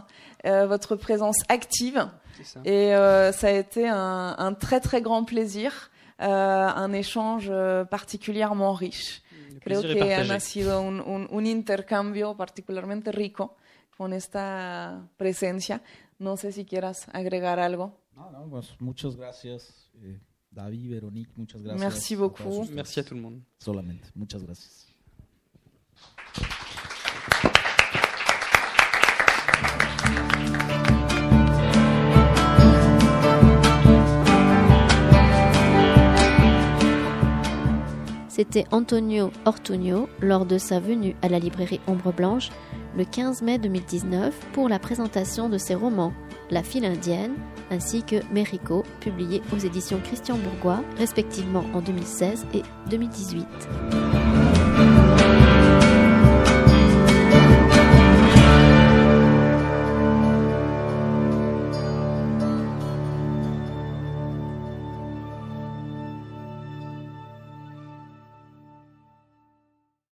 euh, 0.44 0.66
votre 0.66 0.96
présence 0.96 1.36
active. 1.48 2.08
Ça. 2.42 2.60
Et 2.64 2.94
euh, 2.94 3.30
ça 3.32 3.46
a 3.48 3.50
été 3.52 3.88
un, 3.88 4.34
un 4.36 4.52
très 4.54 4.80
très 4.80 5.00
grand 5.00 5.22
plaisir, 5.24 5.90
euh, 6.20 6.24
un 6.26 6.92
échange 6.92 7.52
particulièrement 7.90 8.72
riche. 8.72 9.22
Creo 9.60 9.80
que 9.80 9.92
ha 9.96 10.16
partagé. 10.16 10.40
sido 10.40 10.80
un, 10.80 10.98
un- 11.06 11.28
un 11.30 11.44
intercambio 11.46 12.34
particularmente 12.34 13.12
rico 13.12 13.54
con 13.96 14.12
esta 14.12 15.02
presencia. 15.16 15.80
No 16.18 16.36
sé 16.36 16.50
si 16.50 16.64
quieras 16.64 17.06
agregar 17.12 17.60
algo. 17.60 17.92
no, 18.16 18.28
no, 18.32 18.48
pues 18.50 18.74
muchas 18.80 19.14
gracias, 19.16 19.88
eh, 20.02 20.18
David, 20.52 20.90
Veronique, 20.90 21.30
muchas 21.36 21.62
gracias. 21.62 21.80
Merci 21.80 22.16
beaucoup. 22.16 22.66
Merci 22.72 23.00
à 23.00 23.04
tout 23.04 23.14
le 23.14 23.20
monde. 23.20 23.40
Solamente, 23.58 24.12
muchas 24.14 24.42
gracias. 24.42 24.86
C'était 38.28 38.64
Antonio 38.72 39.30
Ortuño 39.44 40.08
lors 40.20 40.46
de 40.46 40.58
sa 40.58 40.80
venue 40.80 41.14
à 41.22 41.28
la 41.28 41.38
librairie 41.38 41.80
Ombre 41.86 42.12
Blanche 42.12 42.50
le 42.96 43.04
15 43.04 43.42
mai 43.42 43.58
2019 43.58 44.34
pour 44.52 44.68
la 44.68 44.78
présentation 44.78 45.48
de 45.48 45.58
ses 45.58 45.74
romans 45.74 46.12
La 46.52 46.62
file 46.62 46.84
indienne 46.84 47.32
ainsi 47.70 48.02
que 48.02 48.16
Mérico, 48.30 48.84
publié 49.00 49.40
aux 49.54 49.58
éditions 49.58 49.98
Christian 50.04 50.36
Bourgois, 50.36 50.84
respectivement 50.98 51.64
en 51.72 51.80
2016 51.80 52.44
et 52.52 52.62
2018. 52.90 54.21